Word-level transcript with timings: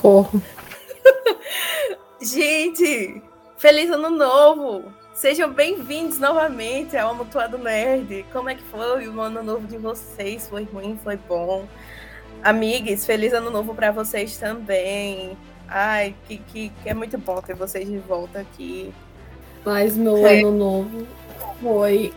Socorro. 0.00 0.42
Gente, 2.20 3.22
feliz 3.58 3.90
ano 3.90 4.08
novo! 4.08 4.90
Sejam 5.12 5.52
bem-vindos 5.52 6.18
novamente 6.18 6.96
ao 6.96 7.10
Amontoado 7.10 7.58
Nerd. 7.58 8.24
Como 8.32 8.48
é 8.48 8.54
que 8.54 8.62
foi 8.62 9.06
o 9.06 9.20
ano 9.20 9.42
novo 9.42 9.66
de 9.66 9.76
vocês? 9.76 10.48
Foi 10.48 10.64
ruim? 10.64 10.98
Foi 11.04 11.16
bom? 11.16 11.66
Amigos, 12.42 13.04
feliz 13.04 13.34
ano 13.34 13.50
novo 13.50 13.74
para 13.74 13.90
vocês 13.90 14.38
também. 14.38 15.36
Ai, 15.68 16.14
que, 16.26 16.38
que, 16.38 16.68
que, 16.82 16.88
é 16.88 16.94
muito 16.94 17.18
bom 17.18 17.38
ter 17.42 17.54
vocês 17.54 17.86
de 17.86 17.98
volta 17.98 18.40
aqui. 18.40 18.94
Mas 19.64 19.98
meu 19.98 20.26
é. 20.26 20.38
ano 20.38 20.50
novo 20.50 21.06
foi 21.60 22.10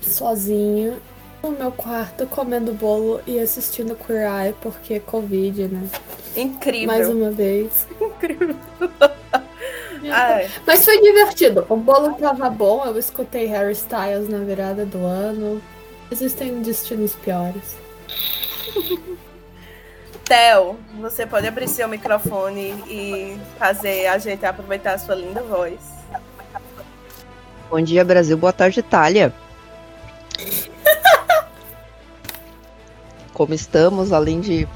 sozinha 0.00 0.98
no 1.42 1.50
meu 1.50 1.72
quarto 1.72 2.26
comendo 2.26 2.72
bolo 2.72 3.20
e 3.26 3.38
assistindo 3.38 3.96
Queer 3.96 4.28
Eye 4.28 4.54
porque 4.60 5.00
Covid, 5.00 5.68
né? 5.68 5.88
Incrível. 6.36 6.86
Mais 6.86 7.08
uma 7.08 7.30
vez. 7.30 7.86
Incrível. 8.00 8.56
Mas 10.66 10.84
foi 10.84 11.00
divertido. 11.00 11.66
O 11.68 11.76
bolo 11.76 12.14
tava 12.14 12.48
bom, 12.48 12.84
eu 12.84 12.98
escutei 12.98 13.46
Harry 13.46 13.72
Styles 13.72 14.28
na 14.28 14.38
virada 14.38 14.84
do 14.84 15.04
ano. 15.04 15.62
Existem 16.10 16.60
destinos 16.62 17.14
piores. 17.14 17.76
Theo, 20.24 20.78
você 21.00 21.26
pode 21.26 21.46
abrir 21.46 21.68
seu 21.68 21.88
microfone 21.88 22.74
e 22.88 23.38
fazer 23.58 24.06
a 24.06 24.18
gente 24.18 24.44
aproveitar 24.46 24.94
a 24.94 24.98
sua 24.98 25.14
linda 25.14 25.42
voz. 25.42 25.78
Bom 27.70 27.80
dia, 27.80 28.04
Brasil. 28.04 28.36
Boa 28.36 28.52
tarde, 28.52 28.80
Itália. 28.80 29.32
Como 33.32 33.54
estamos, 33.54 34.12
além 34.12 34.40
de 34.40 34.68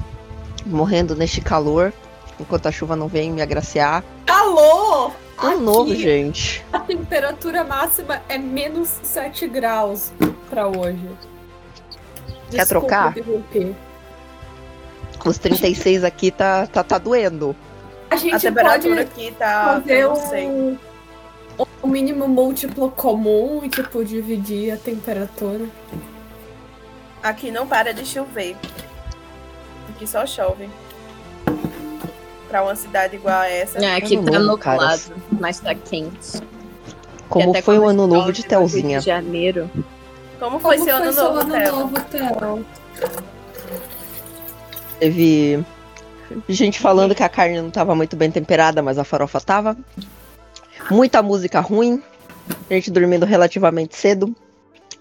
morrendo 0.65 1.15
neste 1.15 1.41
calor, 1.41 1.93
enquanto 2.39 2.67
a 2.67 2.71
chuva 2.71 2.95
não 2.95 3.07
vem 3.07 3.31
me 3.31 3.41
agraciar. 3.41 4.03
Calor! 4.25 5.11
Ano 5.37 5.59
novo, 5.59 5.95
gente. 5.95 6.65
A 6.73 6.79
temperatura 6.79 7.63
máxima 7.63 8.21
é 8.27 8.37
menos 8.37 8.89
7 9.03 9.47
graus 9.47 10.11
para 10.49 10.67
hoje. 10.67 11.07
Quer 12.49 12.65
trocar? 12.65 13.13
Os 15.23 15.37
36 15.37 16.03
aqui 16.03 16.31
tá, 16.31 16.65
tá, 16.65 16.83
tá 16.83 16.97
doendo. 16.97 17.55
A 18.09 18.15
gente 18.15 18.35
a 18.35 18.39
temperatura 18.39 18.95
pode 18.95 18.99
aqui 19.01 19.31
tá. 19.37 19.81
Fazer 19.81 20.07
um, 20.07 20.77
um 21.83 21.87
mínimo 21.87 22.27
múltiplo 22.27 22.89
comum 22.89 23.61
e, 23.63 23.69
tipo, 23.69 24.03
dividir 24.03 24.71
a 24.71 24.77
temperatura. 24.77 25.65
Aqui 27.21 27.51
não 27.51 27.67
para 27.67 27.93
de 27.93 28.05
chover. 28.05 28.55
Aqui 29.89 30.07
só 30.07 30.25
chove. 30.25 30.69
Pra 32.47 32.63
uma 32.63 32.75
cidade 32.75 33.15
igual 33.15 33.39
a 33.39 33.47
essa. 33.47 33.79
É, 33.79 33.95
aqui 33.95 34.15
tá 34.17 34.39
nublado, 34.39 35.13
mas 35.39 35.59
tá 35.59 35.75
quente. 35.75 36.41
Como 37.27 37.53
foi 37.61 37.77
o 37.77 37.85
ano 37.85 38.07
novo 38.07 38.31
de 38.31 38.43
Telzinha? 38.45 38.99
De 38.99 39.05
janeiro. 39.05 39.69
Como 40.39 40.59
foi 40.59 40.77
Como 40.77 40.87
seu 40.87 40.95
ano 40.97 41.11
novo, 41.11 41.39
ano 41.39 41.51
Tel? 41.51 41.75
novo, 41.75 41.99
Tel? 42.05 42.65
Teve 44.99 45.65
gente 46.47 46.79
falando 46.79 47.13
que 47.13 47.23
a 47.23 47.29
carne 47.29 47.61
não 47.61 47.69
tava 47.69 47.93
muito 47.95 48.15
bem 48.15 48.31
temperada, 48.31 48.81
mas 48.81 48.97
a 48.97 49.03
farofa 49.03 49.41
tava. 49.41 49.75
Muita 50.89 51.21
música 51.21 51.59
ruim. 51.59 52.01
Gente 52.69 52.91
dormindo 52.91 53.25
relativamente 53.25 53.95
cedo. 53.95 54.33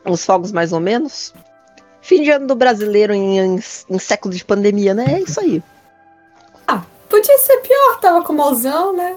Os 0.04 0.24
fogos 0.24 0.50
mais 0.52 0.72
ou 0.72 0.80
menos. 0.80 1.32
Fim 2.06 2.22
de 2.22 2.30
ano 2.30 2.46
do 2.46 2.54
brasileiro 2.54 3.12
em, 3.12 3.40
em, 3.40 3.54
em 3.56 3.98
século 3.98 4.32
de 4.32 4.44
pandemia, 4.44 4.94
né? 4.94 5.06
É 5.08 5.20
isso 5.22 5.40
aí. 5.40 5.60
Ah, 6.64 6.84
podia 7.08 7.36
ser 7.38 7.56
pior, 7.62 7.98
tava 8.00 8.22
com 8.22 8.32
mozão, 8.32 8.96
né? 8.96 9.16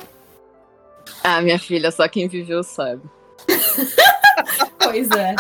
Ah, 1.24 1.40
minha 1.40 1.60
filha, 1.60 1.92
só 1.92 2.08
quem 2.08 2.28
viveu 2.28 2.64
sabe. 2.64 3.04
pois 4.82 5.08
é. 5.12 5.36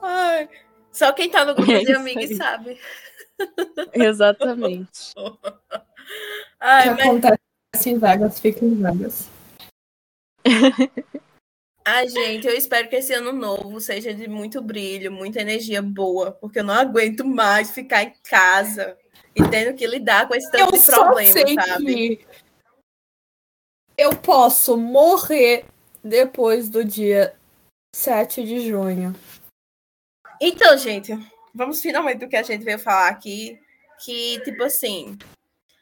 Ai, 0.00 0.48
só 0.92 1.12
quem 1.12 1.28
tá 1.28 1.44
no 1.44 1.56
grupo 1.56 1.72
é 1.72 1.80
de 1.80 1.92
amigos 1.92 2.36
sabe. 2.36 2.78
Exatamente. 3.92 5.14
Ai, 6.60 6.90
o 6.90 6.96
que 6.96 7.08
mas... 7.08 7.24
acontece 7.24 7.90
em 7.90 7.98
vagas, 7.98 8.38
fica 8.38 8.64
em 8.64 8.80
vagas. 8.80 9.28
Ai, 11.88 12.08
gente, 12.08 12.48
eu 12.48 12.52
espero 12.52 12.88
que 12.88 12.96
esse 12.96 13.12
ano 13.12 13.32
novo 13.32 13.80
seja 13.80 14.12
de 14.12 14.26
muito 14.26 14.60
brilho, 14.60 15.12
muita 15.12 15.40
energia 15.40 15.80
boa, 15.80 16.32
porque 16.32 16.58
eu 16.58 16.64
não 16.64 16.74
aguento 16.74 17.24
mais 17.24 17.70
ficar 17.70 18.02
em 18.02 18.12
casa 18.28 18.98
e 19.36 19.48
tendo 19.48 19.72
que 19.76 19.86
lidar 19.86 20.26
com 20.26 20.34
esse 20.34 20.50
tanto 20.50 20.74
eu 20.74 20.80
de 20.80 20.84
problema, 20.84 21.64
sabe? 21.64 22.26
eu 23.96 24.16
posso 24.16 24.76
morrer 24.76 25.64
depois 26.02 26.68
do 26.68 26.84
dia 26.84 27.36
7 27.94 28.42
de 28.42 28.66
junho. 28.68 29.14
Então, 30.40 30.76
gente, 30.76 31.12
vamos 31.54 31.80
finalmente 31.80 32.18
do 32.18 32.28
que 32.28 32.36
a 32.36 32.42
gente 32.42 32.64
veio 32.64 32.80
falar 32.80 33.10
aqui, 33.10 33.60
que, 34.04 34.40
tipo 34.40 34.64
assim, 34.64 35.16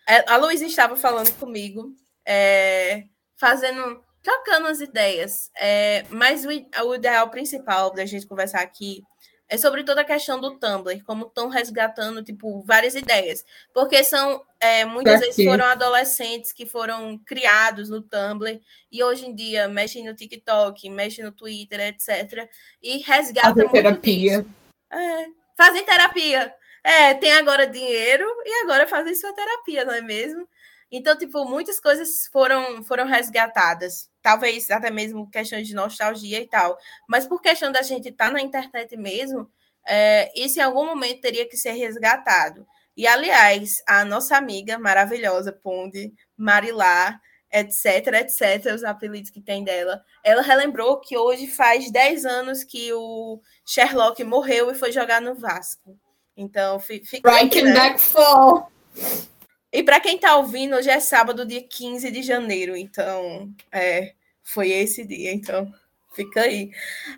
é, 0.06 0.30
a 0.30 0.36
Luísa 0.36 0.66
estava 0.66 0.96
falando 0.96 1.34
comigo, 1.38 1.96
é, 2.26 3.04
fazendo 3.36 4.03
trocando 4.24 4.66
as 4.68 4.80
ideias. 4.80 5.50
É, 5.56 6.04
mas 6.08 6.44
o, 6.44 6.48
o, 6.86 6.94
ideal 6.94 7.28
principal 7.28 7.92
da 7.92 8.06
gente 8.06 8.26
conversar 8.26 8.62
aqui 8.62 9.04
é 9.46 9.58
sobre 9.58 9.84
toda 9.84 10.00
a 10.00 10.04
questão 10.04 10.40
do 10.40 10.58
Tumblr, 10.58 11.04
como 11.04 11.26
estão 11.26 11.48
resgatando, 11.48 12.24
tipo, 12.24 12.62
várias 12.62 12.94
ideias. 12.94 13.44
Porque 13.74 14.02
são, 14.02 14.42
é, 14.58 14.86
muitas 14.86 15.20
vezes 15.20 15.44
foram 15.44 15.66
adolescentes 15.66 16.50
que 16.50 16.64
foram 16.64 17.18
criados 17.18 17.90
no 17.90 18.00
Tumblr 18.00 18.58
e 18.90 19.04
hoje 19.04 19.26
em 19.26 19.34
dia 19.34 19.68
mexem 19.68 20.06
no 20.06 20.14
TikTok, 20.14 20.88
mexem 20.88 21.22
no 21.22 21.30
Twitter, 21.30 21.80
etc. 21.80 22.48
E 22.82 22.98
resgatam 22.98 23.54
Fazem 23.54 23.68
terapia. 23.68 24.46
É, 24.90 25.26
fazem 25.54 25.84
terapia. 25.84 26.54
É, 26.82 27.14
tem 27.14 27.32
agora 27.34 27.66
dinheiro 27.66 28.24
e 28.44 28.64
agora 28.64 28.86
fazem 28.86 29.14
sua 29.14 29.34
terapia, 29.34 29.84
não 29.84 29.92
é 29.92 30.00
mesmo? 30.00 30.48
Então, 30.90 31.16
tipo, 31.16 31.44
muitas 31.44 31.78
coisas 31.78 32.26
foram, 32.32 32.82
foram 32.82 33.04
resgatadas. 33.04 34.08
Talvez 34.24 34.70
até 34.70 34.90
mesmo 34.90 35.28
questões 35.28 35.68
de 35.68 35.74
nostalgia 35.74 36.40
e 36.40 36.46
tal. 36.46 36.78
Mas 37.06 37.26
por 37.26 37.42
questão 37.42 37.70
da 37.70 37.82
gente 37.82 38.08
estar 38.08 38.28
tá 38.28 38.32
na 38.32 38.40
internet 38.40 38.96
mesmo, 38.96 39.50
é, 39.86 40.32
isso 40.34 40.58
em 40.58 40.62
algum 40.62 40.86
momento 40.86 41.20
teria 41.20 41.46
que 41.46 41.58
ser 41.58 41.72
resgatado. 41.72 42.66
E, 42.96 43.06
aliás, 43.06 43.82
a 43.86 44.02
nossa 44.02 44.34
amiga 44.38 44.78
maravilhosa, 44.78 45.52
Ponde, 45.52 46.10
Marilá, 46.34 47.20
etc, 47.52 48.14
etc, 48.14 48.72
os 48.74 48.82
apelidos 48.82 49.28
que 49.28 49.42
tem 49.42 49.62
dela, 49.62 50.02
ela 50.24 50.40
relembrou 50.40 51.00
que 51.00 51.18
hoje 51.18 51.46
faz 51.46 51.90
10 51.92 52.24
anos 52.24 52.64
que 52.64 52.94
o 52.94 53.42
Sherlock 53.62 54.24
morreu 54.24 54.70
e 54.70 54.74
foi 54.74 54.90
jogar 54.90 55.20
no 55.20 55.34
Vasco. 55.34 55.98
Então, 56.34 56.80
fica. 56.80 57.30
Right 57.30 57.60
né? 57.60 57.74
back 57.74 58.00
fall. 58.00 58.72
E 59.74 59.82
para 59.82 59.98
quem 59.98 60.14
está 60.14 60.36
ouvindo, 60.36 60.76
hoje 60.76 60.88
é 60.88 61.00
sábado, 61.00 61.44
dia 61.44 61.60
15 61.60 62.08
de 62.08 62.22
janeiro, 62.22 62.76
então 62.76 63.52
é, 63.72 64.14
foi 64.40 64.70
esse 64.70 65.04
dia, 65.04 65.32
então 65.32 65.68
fica 66.12 66.42
aí. 66.42 66.70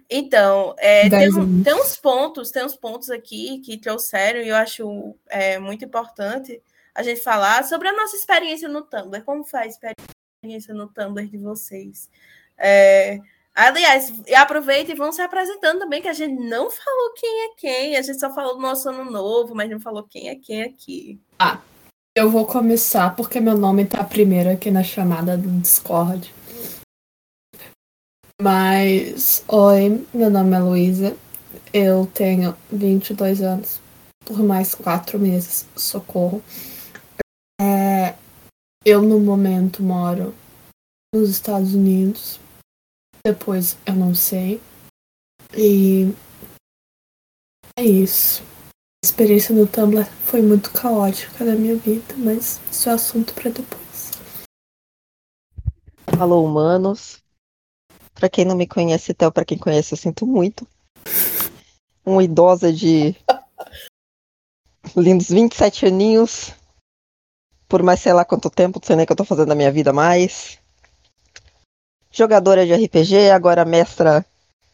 Então, 0.09 0.75
é, 0.79 1.07
tem, 1.11 1.29
tem, 1.63 1.75
uns 1.75 1.99
pontos, 1.99 2.51
tem 2.51 2.65
uns 2.65 2.75
pontos 2.75 3.11
aqui 3.11 3.61
que 3.61 3.77
trouxeram 3.77 4.41
e 4.41 4.49
eu 4.49 4.57
acho 4.57 5.15
é, 5.29 5.59
muito 5.59 5.85
importante 5.85 6.63
a 6.95 7.03
gente 7.03 7.21
falar 7.21 7.63
sobre 7.63 7.89
a 7.89 7.93
nossa 7.93 8.17
experiência 8.17 8.71
no 8.71 8.81
Tumblr. 8.81 9.23
Como 9.23 9.45
foi 9.45 9.61
a 9.61 9.67
experiência 9.67 10.73
no 10.73 10.89
Tumblr 10.89 11.29
de 11.29 11.37
vocês? 11.37 12.09
É, 12.57 13.19
aliás, 13.55 14.11
aproveita 14.35 14.93
e 14.93 14.97
vão 14.97 15.13
se 15.13 15.21
apresentando 15.21 15.81
também, 15.81 16.01
que 16.01 16.09
a 16.09 16.15
gente 16.15 16.43
não 16.43 16.71
falou 16.71 17.13
quem 17.17 17.45
é 17.45 17.49
quem, 17.55 17.97
a 17.99 18.01
gente 18.01 18.19
só 18.19 18.33
falou 18.35 18.55
do 18.55 18.63
nosso 18.63 18.89
ano 18.89 19.05
novo, 19.11 19.55
mas 19.55 19.69
não 19.69 19.79
falou 19.79 20.05
quem 20.05 20.31
é 20.31 20.37
quem 20.37 20.63
aqui. 20.63 21.21
Ah, 21.39 21.61
eu 22.17 22.31
vou 22.31 22.47
começar 22.47 23.15
porque 23.15 23.39
meu 23.39 23.59
nome 23.59 23.85
tá 23.85 24.03
primeiro 24.03 24.51
aqui 24.51 24.71
na 24.71 24.83
chamada 24.83 25.37
do 25.37 25.51
Discord. 25.61 26.35
Mas, 28.41 29.45
oi, 29.47 30.07
meu 30.15 30.31
nome 30.31 30.57
é 30.57 30.59
Luísa. 30.59 31.17
Eu 31.75 32.07
tenho 32.07 32.57
22 32.73 33.43
anos. 33.43 33.81
Por 34.25 34.43
mais 34.43 34.75
quatro 34.75 35.19
meses, 35.19 35.67
socorro. 35.77 36.43
É, 37.61 38.15
eu, 38.83 39.03
no 39.03 39.21
momento, 39.21 39.83
moro 39.83 40.35
nos 41.15 41.29
Estados 41.29 41.75
Unidos. 41.75 42.41
Depois, 43.27 43.77
eu 43.85 43.95
não 43.95 44.15
sei. 44.15 44.59
E 45.55 46.15
é 47.79 47.85
isso 47.85 48.56
experiência 49.07 49.55
no 49.55 49.67
Tumblr 49.67 50.05
foi 50.25 50.43
muito 50.43 50.73
caótica 50.73 51.45
na 51.45 51.55
minha 51.55 51.77
vida, 51.77 52.15
mas 52.17 52.61
isso 52.71 52.89
é 52.89 52.93
assunto 52.93 53.33
para 53.35 53.51
depois. 53.51 54.11
Alô, 56.19 56.45
humanos. 56.45 57.23
Para 58.15 58.29
quem 58.29 58.45
não 58.45 58.57
me 58.57 58.67
conhece, 58.67 59.13
até 59.13 59.31
para 59.31 59.45
quem 59.45 59.59
conhece, 59.59 59.95
eu 59.95 59.99
sinto 59.99 60.27
muito. 60.27 60.67
Uma 62.05 62.25
idosa 62.25 62.73
de 62.73 63.15
lindos 64.97 65.29
27 65.29 65.87
aninhos 65.87 66.53
por 67.69 67.83
mais 67.83 68.01
sei 68.01 68.13
lá 68.13 68.25
quanto 68.25 68.49
tempo, 68.49 68.79
não 68.81 68.87
sei 68.87 68.97
nem 68.97 69.07
que 69.07 69.13
eu 69.13 69.17
tô 69.17 69.25
fazendo 69.25 69.49
na 69.49 69.55
minha 69.55 69.73
vida 69.73 69.93
mais. 69.93 70.59
Jogadora 72.11 72.65
de 72.65 72.73
RPG, 72.73 73.31
agora 73.31 73.65
mestra 73.65 74.25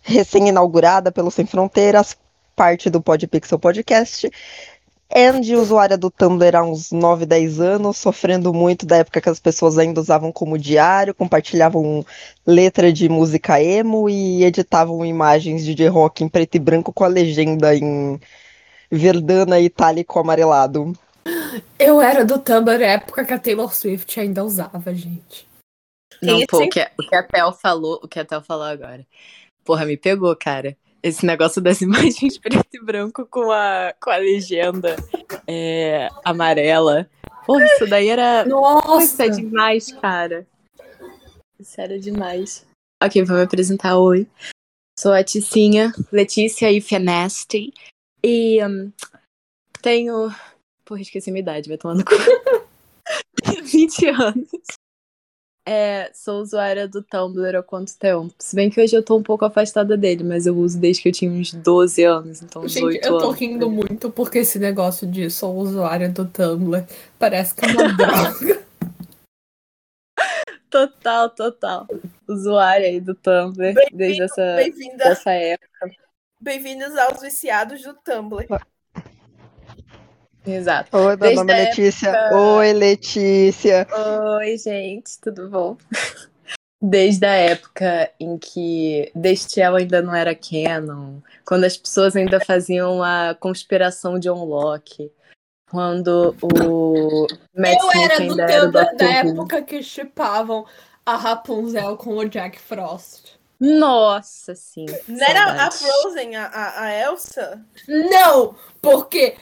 recém-inaugurada 0.03 1.11
pelo 1.11 1.31
Sem 1.31 1.47
Fronteiras, 1.47 2.17
parte 2.55 2.91
do 2.91 3.03
Podpixel 3.03 3.59
Podcast. 3.59 4.31
Andy, 5.15 5.55
usuária 5.55 5.99
do 5.99 6.11
Tumblr 6.11 6.57
há 6.57 6.63
uns 6.63 6.91
9, 6.91 7.27
10 7.27 7.61
anos, 7.61 7.99
sofrendo 7.99 8.53
muito 8.55 8.87
da 8.87 8.97
época 8.97 9.21
que 9.21 9.29
as 9.29 9.39
pessoas 9.39 9.77
ainda 9.77 10.01
usavam 10.01 10.33
como 10.33 10.57
diário, 10.57 11.15
compartilhavam 11.15 12.05
letra 12.47 12.91
de 12.91 13.11
música 13.11 13.63
emo 13.63 14.09
e 14.09 14.43
editavam 14.43 15.05
imagens 15.05 15.67
de 15.67 15.87
rock 15.87 16.25
em 16.25 16.29
preto 16.29 16.55
e 16.55 16.59
branco 16.59 16.95
com 16.95 17.05
a 17.05 17.09
legenda 17.09 17.77
em 17.77 18.19
verdana 18.91 19.61
itálico 19.61 20.19
amarelado. 20.19 20.95
Eu 21.79 22.01
era 22.01 22.25
do 22.25 22.39
Tumblr 22.39 22.83
época 22.83 23.27
que 23.27 23.35
a 23.35 23.39
Taylor 23.39 23.75
Swift 23.75 24.19
ainda 24.19 24.43
usava, 24.43 24.95
gente. 24.95 25.47
Não, 26.23 26.41
pô, 26.47 26.63
o 26.63 26.69
que, 26.71 26.81
o 26.99 27.07
que 27.07 27.15
a 27.15 27.23
Tel 27.23 27.53
falou, 27.53 28.01
o 28.03 28.09
que 28.09 28.19
a 28.19 28.25
Tel 28.25 28.41
falou 28.41 28.65
agora. 28.65 29.07
Porra, 29.63 29.85
me 29.85 29.97
pegou, 29.97 30.35
cara 30.35 30.75
esse 31.03 31.27
negócio 31.27 31.61
das 31.61 31.81
imagens 31.83 32.39
preto 32.39 32.67
e 32.73 32.85
branco 32.85 33.27
com 33.27 33.51
a, 33.51 33.95
com 34.01 34.11
a 34.11 34.17
legenda 34.17 34.97
é, 35.47 36.09
amarela. 36.25 37.09
Pô, 37.45 37.59
isso 37.59 37.87
daí 37.87 38.09
era. 38.09 38.45
Nossa! 38.45 39.05
Isso 39.05 39.23
é 39.23 39.29
demais, 39.29 39.93
cara. 39.93 40.47
Isso 41.59 41.81
era 41.81 41.99
demais. 41.99 42.65
Ok, 43.03 43.23
vou 43.25 43.37
me 43.37 43.43
apresentar. 43.43 43.99
Oi. 43.99 44.29
Sou 44.99 45.13
a 45.13 45.25
Ticinha, 45.25 45.93
Letícia 46.13 46.71
e 46.71 46.81
Feneste. 46.81 47.73
E 48.23 48.65
um, 48.65 48.93
tenho. 49.81 50.33
Porra, 50.85 51.01
esqueci 51.01 51.31
minha 51.33 51.43
idade, 51.43 51.69
vai 51.69 51.79
tomando 51.79 52.05
cu. 52.05 52.13
tenho 53.43 53.65
20 53.65 54.07
anos. 54.07 54.49
É, 55.65 56.11
sou 56.13 56.41
usuária 56.43 56.89
do 56.89 57.03
Tumblr 57.05 57.57
há 57.57 57.63
quanto 57.63 57.97
tempo? 57.97 58.35
Se 58.39 58.57
bem 58.57 58.69
que 58.69 58.81
hoje 58.81 58.97
eu 58.97 59.03
tô 59.03 59.17
um 59.17 59.23
pouco 59.23 59.45
afastada 59.45 59.97
dele, 59.97 60.25
mas 60.25 60.45
eu 60.45 60.57
uso 60.57 60.79
desde 60.79 61.03
que 61.03 61.09
eu 61.09 61.13
tinha 61.13 61.31
uns 61.31 61.55
12 61.55 62.03
anos, 62.03 62.43
então 62.43 62.63
uns 62.63 62.73
Gente, 62.73 62.85
8 62.85 63.07
eu 63.07 63.19
tô 63.19 63.27
anos. 63.27 63.39
rindo 63.39 63.71
muito 63.71 64.11
porque 64.11 64.39
esse 64.39 64.59
negócio 64.59 65.07
de 65.07 65.31
sou 65.31 65.55
usuária 65.57 66.09
do 66.09 66.25
Tumblr 66.27 66.85
parece 67.17 67.55
que 67.55 67.65
é 67.65 67.69
uma 67.69 67.89
droga. 67.95 68.63
Total, 70.69 71.31
total. 71.31 71.87
Usuária 72.27 72.89
aí 72.89 73.01
do 73.01 73.15
Tumblr 73.15 73.75
desde 73.93 74.23
essa, 74.23 74.57
dessa 74.97 75.31
época. 75.31 75.91
bem-vindos 76.41 76.97
aos 76.97 77.21
viciados 77.21 77.83
do 77.83 77.95
Tumblr. 77.95 78.47
Exato. 80.47 80.97
Oi, 80.97 81.07
meu 81.07 81.17
Desde 81.19 81.37
nome 81.37 81.53
é 81.53 81.55
a 81.57 81.65
Letícia. 81.69 82.09
época- 82.09 82.37
Oi, 82.37 82.73
Letícia. 82.73 83.87
Oi, 84.39 84.59
gente, 84.59 85.21
tudo 85.21 85.49
bom? 85.49 85.77
Desde 86.85 87.25
a 87.27 87.35
época 87.35 88.11
em 88.19 88.37
que 88.37 89.11
Destiel 89.15 89.77
ainda 89.77 90.03
não 90.03 90.13
era 90.13 90.35
canon, 90.35 91.19
quando 91.47 91.63
as 91.65 91.77
pessoas 91.77 92.17
ainda 92.17 92.41
faziam 92.45 93.01
a 93.01 93.37
conspiração 93.39 94.19
de 94.19 94.29
Unlock, 94.29 95.09
quando 95.71 96.35
o 96.43 97.27
Matt 97.57 97.79
Eu 97.81 97.89
Smith 97.89 98.05
era 98.05 98.17
do 98.17 98.23
ainda 98.23 98.43
era 98.43 98.63
o 98.69 98.73
Tumblr 98.73 98.97
da 98.97 99.11
época 99.13 99.63
que 99.63 99.81
chipavam 99.81 100.67
a 101.07 101.17
Rapunzel 101.17 101.97
com 101.97 102.17
o 102.17 102.29
Jack 102.29 102.59
Frost. 102.61 103.41
Nossa, 103.61 104.57
sim. 104.57 104.87
Não 105.07 105.25
era 105.25 105.67
a. 105.67 105.71
Frozen, 105.71 106.35
a, 106.35 106.81
a 106.83 106.93
Elsa? 107.01 107.65
Não! 107.87 108.57
Porque. 108.83 109.37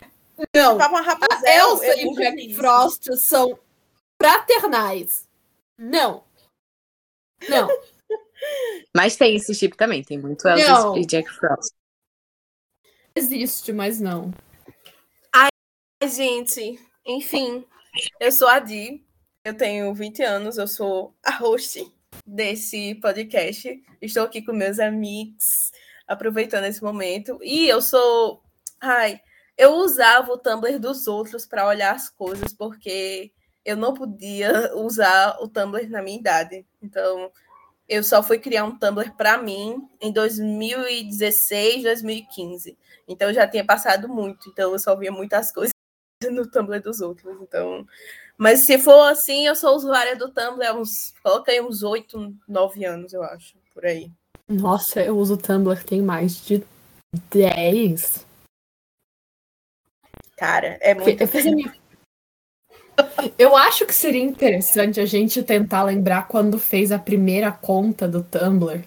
Não! 0.54 0.78
Tava 0.78 0.90
uma 0.90 1.00
A 1.00 1.02
Rapunzel. 1.02 1.46
Elsa 1.46 2.00
eu 2.00 2.12
e 2.12 2.14
Jack 2.14 2.46
isso. 2.46 2.60
Frost 2.60 3.16
são 3.16 3.58
fraternais. 4.20 5.28
Não. 5.78 6.24
Não. 7.48 7.68
Mas 8.94 9.16
tem 9.16 9.36
esse 9.36 9.54
chip 9.54 9.76
também, 9.76 10.02
tem 10.02 10.18
muito 10.18 10.46
Elsa 10.48 10.66
Não. 10.66 10.96
e 10.96 11.04
Jack 11.06 11.28
Frost. 11.30 11.74
Existe, 13.14 13.72
mas 13.72 14.00
não. 14.00 14.32
Mas, 16.02 16.16
gente, 16.16 16.80
enfim, 17.04 17.66
eu 18.18 18.32
sou 18.32 18.48
a 18.48 18.58
Di, 18.58 19.04
eu 19.44 19.54
tenho 19.54 19.92
20 19.92 20.22
anos, 20.22 20.56
eu 20.56 20.66
sou 20.66 21.14
a 21.22 21.32
host 21.32 21.86
desse 22.26 22.94
podcast. 22.94 23.82
Estou 24.00 24.22
aqui 24.22 24.40
com 24.40 24.52
meus 24.52 24.78
amigos, 24.78 25.70
aproveitando 26.06 26.64
esse 26.64 26.82
momento. 26.82 27.38
E 27.42 27.68
eu 27.68 27.82
sou. 27.82 28.42
Ai, 28.80 29.20
eu 29.60 29.74
usava 29.74 30.32
o 30.32 30.38
Tumblr 30.38 30.78
dos 30.78 31.06
outros 31.06 31.44
para 31.44 31.68
olhar 31.68 31.94
as 31.94 32.08
coisas, 32.08 32.54
porque 32.54 33.30
eu 33.62 33.76
não 33.76 33.92
podia 33.92 34.50
usar 34.74 35.36
o 35.38 35.46
Tumblr 35.46 35.86
na 35.90 36.00
minha 36.00 36.18
idade. 36.18 36.64
Então, 36.82 37.30
eu 37.86 38.02
só 38.02 38.22
fui 38.22 38.38
criar 38.38 38.64
um 38.64 38.78
Tumblr 38.78 39.14
para 39.18 39.36
mim 39.36 39.86
em 40.00 40.10
2016, 40.10 41.82
2015. 41.82 42.78
Então, 43.06 43.28
eu 43.28 43.34
já 43.34 43.46
tinha 43.46 43.62
passado 43.62 44.08
muito. 44.08 44.48
Então, 44.48 44.72
eu 44.72 44.78
só 44.78 44.96
via 44.96 45.12
muitas 45.12 45.52
coisas 45.52 45.74
no 46.30 46.50
Tumblr 46.50 46.80
dos 46.80 47.02
outros. 47.02 47.36
Então, 47.42 47.86
mas 48.38 48.60
se 48.60 48.78
for 48.78 49.10
assim, 49.10 49.46
eu 49.46 49.54
sou 49.54 49.76
usuária 49.76 50.16
do 50.16 50.30
Tumblr 50.30 50.66
há 50.66 50.72
uns, 50.72 51.12
coloca 51.22 51.52
aí 51.52 51.60
uns 51.60 51.82
8, 51.82 52.34
9 52.48 52.84
anos, 52.86 53.12
eu 53.12 53.22
acho, 53.22 53.58
por 53.74 53.84
aí. 53.84 54.10
Nossa, 54.48 55.02
eu 55.02 55.18
uso 55.18 55.34
o 55.34 55.36
Tumblr 55.36 55.84
tem 55.84 56.00
mais 56.00 56.42
de 56.46 56.64
10. 57.30 58.29
Cara, 60.40 60.78
é 60.80 60.94
muito 60.94 61.20
Eu, 61.20 61.28
fiz 61.28 61.46
a 61.46 61.50
minha- 61.52 61.70
Eu 63.38 63.54
acho 63.54 63.84
que 63.84 63.94
seria 63.94 64.22
interessante 64.22 64.98
a 64.98 65.04
gente 65.04 65.42
tentar 65.42 65.82
lembrar 65.82 66.28
quando 66.28 66.58
fez 66.58 66.90
a 66.90 66.98
primeira 66.98 67.52
conta 67.52 68.08
do 68.08 68.22
Tumblr. 68.22 68.80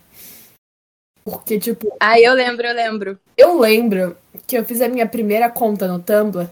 Porque, 1.24 1.60
tipo, 1.60 1.96
Ah, 2.00 2.20
eu 2.20 2.34
lembro, 2.34 2.66
eu 2.66 2.74
lembro. 2.76 3.20
eu 3.38 3.60
lembro 3.60 4.18
que 4.48 4.58
eu 4.58 4.66
fiz 4.66 4.82
a 4.82 4.90
minha 4.90 5.08
primeira 5.08 5.48
conta 5.48 5.88
no 5.88 6.00
Tumblr 6.02 6.50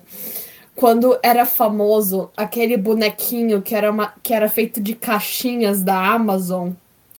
quando 0.75 1.19
era 1.24 1.45
famoso 1.47 2.30
aquele 2.38 2.77
bonequinho 2.77 3.59
que 3.63 3.74
era, 3.74 3.89
uma, 3.92 4.13
que 4.21 4.33
era 4.36 4.47
feito 4.47 4.80
de 4.80 4.94
caixinhas 4.95 5.81
da 5.83 6.13
Amazon, 6.13 6.73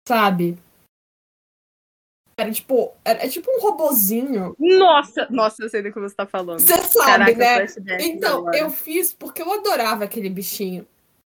sabe? 0.08 0.56
Era 2.42 2.52
tipo, 2.52 2.92
era 3.06 3.30
tipo 3.30 3.50
um 3.52 3.62
robozinho. 3.62 4.56
Nossa, 4.58 5.28
nossa, 5.30 5.62
eu 5.64 5.70
sei 5.70 5.84
do 5.84 5.92
que 5.94 6.00
você 6.00 6.16
tá 6.16 6.26
falando. 6.26 6.60
Você 6.60 6.74
sabe, 6.74 7.06
Caraca, 7.06 7.36
né? 7.36 7.56
flashback 7.58 8.04
Então, 8.04 8.40
agora. 8.40 8.58
eu 8.58 8.70
fiz 8.72 9.14
porque 9.14 9.42
eu 9.44 9.54
adorava 9.54 10.04
aquele 10.06 10.30
bichinho. 10.30 10.86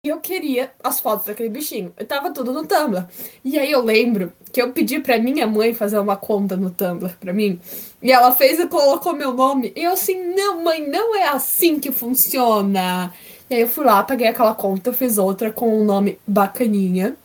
E 0.04 0.08
eu 0.08 0.20
queria 0.20 0.72
as 0.82 0.98
fotos 1.00 1.26
daquele 1.26 1.48
bichinho. 1.48 1.92
Eu 1.96 2.06
tava 2.06 2.32
tudo 2.32 2.52
no 2.52 2.66
Tumblr. 2.66 3.06
E 3.44 3.58
aí 3.58 3.70
eu 3.70 3.82
lembro 3.82 4.32
que 4.52 4.60
eu 4.60 4.72
pedi 4.72 5.00
pra 5.00 5.18
minha 5.18 5.46
mãe 5.46 5.74
fazer 5.74 5.98
uma 5.98 6.16
conta 6.16 6.56
no 6.56 6.70
Tumblr 6.70 7.16
pra 7.18 7.32
mim. 7.32 7.60
E 8.02 8.12
ela 8.12 8.30
fez 8.32 8.58
e 8.60 8.66
colocou 8.66 9.12
meu 9.14 9.32
nome. 9.32 9.72
E 9.76 9.82
eu 9.84 9.92
assim, 9.92 10.34
não, 10.34 10.62
mãe, 10.62 10.88
não 10.88 11.14
é 11.16 11.28
assim 11.28 11.78
que 11.80 11.90
funciona. 11.92 13.12
E 13.48 13.54
aí 13.54 13.60
eu 13.60 13.68
fui 13.68 13.84
lá, 13.84 14.02
peguei 14.02 14.26
aquela 14.26 14.54
conta, 14.54 14.92
fiz 14.92 15.18
outra 15.18 15.52
com 15.52 15.80
um 15.80 15.84
nome 15.84 16.18
bacaninha. 16.26 17.16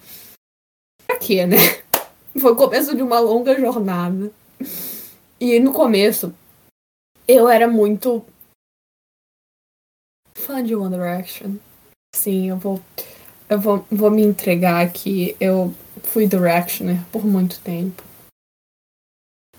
Pra 1.07 1.17
quê, 1.17 1.45
né? 1.45 1.57
Foi 2.39 2.51
o 2.51 2.55
começo 2.55 2.95
de 2.95 3.01
uma 3.01 3.19
longa 3.19 3.59
jornada. 3.59 4.31
E 5.39 5.59
no 5.59 5.73
começo, 5.73 6.33
eu 7.27 7.49
era 7.49 7.67
muito 7.67 8.23
fã 10.35 10.63
de 10.63 10.75
One 10.75 10.95
Direction. 10.95 11.55
Sim, 12.15 12.49
eu 12.49 12.57
vou. 12.57 12.81
Eu 13.49 13.59
vou, 13.59 13.85
vou 13.91 14.11
me 14.11 14.21
entregar 14.21 14.85
aqui. 14.85 15.35
Eu 15.39 15.73
fui 16.03 16.27
Directioner 16.27 16.99
por 17.11 17.25
muito 17.25 17.59
tempo. 17.59 18.03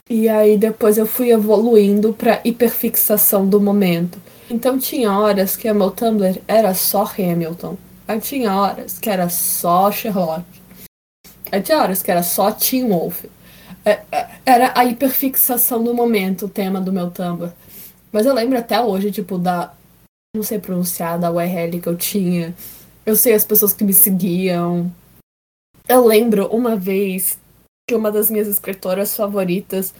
E 0.09 0.29
aí 0.29 0.59
depois 0.59 0.99
eu 0.99 1.07
fui 1.07 1.31
evoluindo 1.31 2.13
pra 2.13 2.41
hiperfixação 2.45 3.49
do 3.49 3.61
momento. 3.61 4.21
Então 4.51 4.79
tinha 4.79 5.13
horas 5.13 5.57
que 5.57 5.73
meu 5.73 5.91
Tumblr 5.91 6.43
era 6.47 6.75
só 6.75 7.05
Hamilton. 7.05 7.77
Aí 8.07 8.21
tinha 8.21 8.55
horas 8.55 8.99
que 8.99 9.09
era 9.09 9.29
só 9.29 9.91
Sherlock. 9.91 10.45
Aí 11.53 11.61
tinha 11.61 11.79
horas 11.79 12.03
que 12.03 12.11
era 12.11 12.23
só 12.23 12.51
Teen 12.51 12.89
Wolf. 12.89 13.25
É- 13.85 14.01
é- 14.11 14.29
Era 14.45 14.73
a 14.75 14.85
hiperfixação 14.85 15.85
do 15.85 15.95
momento, 15.95 16.47
o 16.47 16.49
tema 16.49 16.81
do 16.81 16.93
meu 16.93 17.11
Tumblr. 17.11 17.53
Mas 18.11 18.27
eu 18.27 18.35
lembro 18.35 18.59
até 18.59 18.81
hoje, 18.81 19.13
tipo, 19.13 19.39
da. 19.39 19.73
Não 20.35 20.43
sei 20.43 20.59
pronunciar, 20.59 21.19
da 21.19 21.31
URL 21.31 21.79
que 21.81 21.89
eu 21.89 21.97
tinha. 21.97 22.55
Eu 23.05 23.15
sei 23.15 23.35
as 23.35 23.45
pessoas 23.45 23.73
que 23.73 23.85
me 23.85 23.93
seguiam. 23.93 24.91
Eu 25.89 26.07
lembro 26.07 26.47
uma 26.49 26.75
vez 26.75 27.39
que 27.89 27.95
uma 27.95 28.11
das 28.11 28.31
minhas 28.31 28.49
escritoras 28.49 29.15
favoritas, 29.17 29.93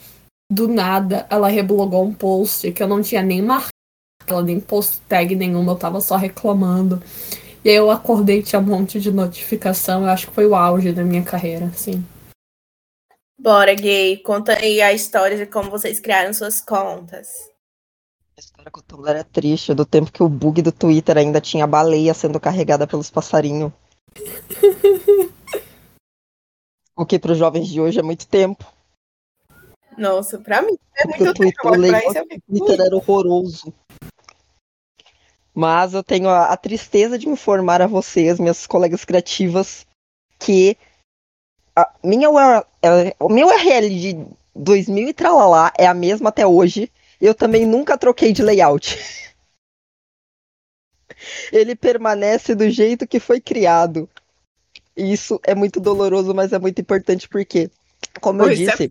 do 0.51 0.69
nada, 0.69 1.27
ela 1.29 1.49
reblogou 1.49 2.05
um 2.05 2.15
post 2.15 2.71
que 2.73 2.83
eu 2.83 2.89
não 2.89 3.03
tinha 3.03 3.23
nem 3.23 3.43
marcado, 3.43 3.71
ela 4.27 4.43
nem 4.43 4.61
post 4.61 5.01
tag 5.09 5.35
nenhuma, 5.35 5.73
eu 5.73 5.77
tava 5.77 6.01
só 6.01 6.17
reclamando. 6.17 7.03
E 7.65 7.71
aí 7.71 7.77
eu 7.77 7.91
acordei 7.91 8.43
tinha 8.43 8.61
um 8.61 8.65
monte 8.65 9.01
de 9.01 9.13
notificação. 9.13 10.03
Eu 10.03 10.09
acho 10.09 10.27
que 10.27 10.35
foi 10.35 10.47
o 10.47 10.55
auge 10.55 10.93
da 10.93 11.05
minha 11.05 11.23
carreira, 11.23 11.67
assim. 11.67 12.05
Bora, 13.39 13.75
gay, 13.75 14.19
conta 14.19 14.59
aí 14.59 14.81
a 14.81 14.93
história 14.93 15.37
de 15.37 15.47
como 15.47 15.71
vocês 15.71 16.01
criaram 16.01 16.33
suas 16.33 16.61
contas. 16.61 17.51
A 18.37 18.41
história 18.41 18.71
com 18.71 18.81
o 18.81 18.83
Tumblr 18.83 19.17
é 19.17 19.25
triste, 19.25 19.75
do 19.75 19.85
tempo 19.85 20.11
que 20.11 20.23
o 20.23 20.29
bug 20.29 20.63
do 20.63 20.73
Twitter 20.73 21.19
ainda 21.19 21.41
tinha 21.41 21.67
baleia 21.67 22.15
sendo 22.15 22.41
carregada 22.41 22.87
pelos 22.87 23.11
passarinhos. 23.11 23.73
o 26.97 27.05
que 27.05 27.19
para 27.19 27.33
os 27.33 27.39
jovens 27.39 27.69
de 27.69 27.81
hoje 27.81 27.99
é 27.99 28.03
muito 28.03 28.27
tempo. 28.27 28.65
Nossa, 29.99 30.39
pra 30.39 30.63
mim 30.63 30.77
é 30.97 31.03
Porque 31.03 31.23
o 31.23 31.27
muito 31.27 31.39
tempo. 31.39 31.53
Twitter, 31.63 31.67
Agora, 31.67 31.89
pra 31.89 31.99
isso 31.99 32.29
fico, 32.29 32.43
Twitter 32.49 32.81
era 32.81 32.97
horroroso. 32.97 33.75
Mas 35.55 35.95
eu 35.95 36.03
tenho 36.03 36.29
a, 36.29 36.47
a 36.47 36.57
tristeza 36.57 37.19
de 37.19 37.29
informar 37.29 37.83
a 37.83 37.87
vocês, 37.87 38.41
minhas 38.41 38.67
colegas 38.67 39.05
criativas, 39.05 39.87
que 40.39 40.77
a 41.77 41.91
minha 42.03 42.31
URL, 42.31 42.65
é, 42.83 43.15
o 43.19 43.29
meu 43.29 43.49
URL 43.49 43.89
de 43.89 44.27
2000 44.55 45.09
e 45.09 45.15
tralalá 45.15 45.73
é 45.79 45.87
a 45.87 45.95
mesma 45.95 46.31
até 46.31 46.47
hoje. 46.47 46.91
Eu 47.21 47.35
também 47.35 47.67
nunca 47.67 47.97
troquei 47.97 48.33
de 48.33 48.43
layout. 48.43 48.99
Ele 51.53 51.77
permanece 51.77 52.55
do 52.55 52.69
jeito 52.69 53.07
que 53.07 53.21
foi 53.21 53.41
criado. 53.41 54.09
Isso 54.97 55.41
é 55.45 55.55
muito 55.55 55.81
doloroso, 55.81 56.35
mas 56.35 56.53
é 56.53 56.59
muito 56.59 56.81
importante 56.81 57.29
porque, 57.29 57.71
como 58.21 58.41
Pô, 58.41 58.47
eu 58.47 58.53
isso 58.53 58.65
disse, 58.65 58.91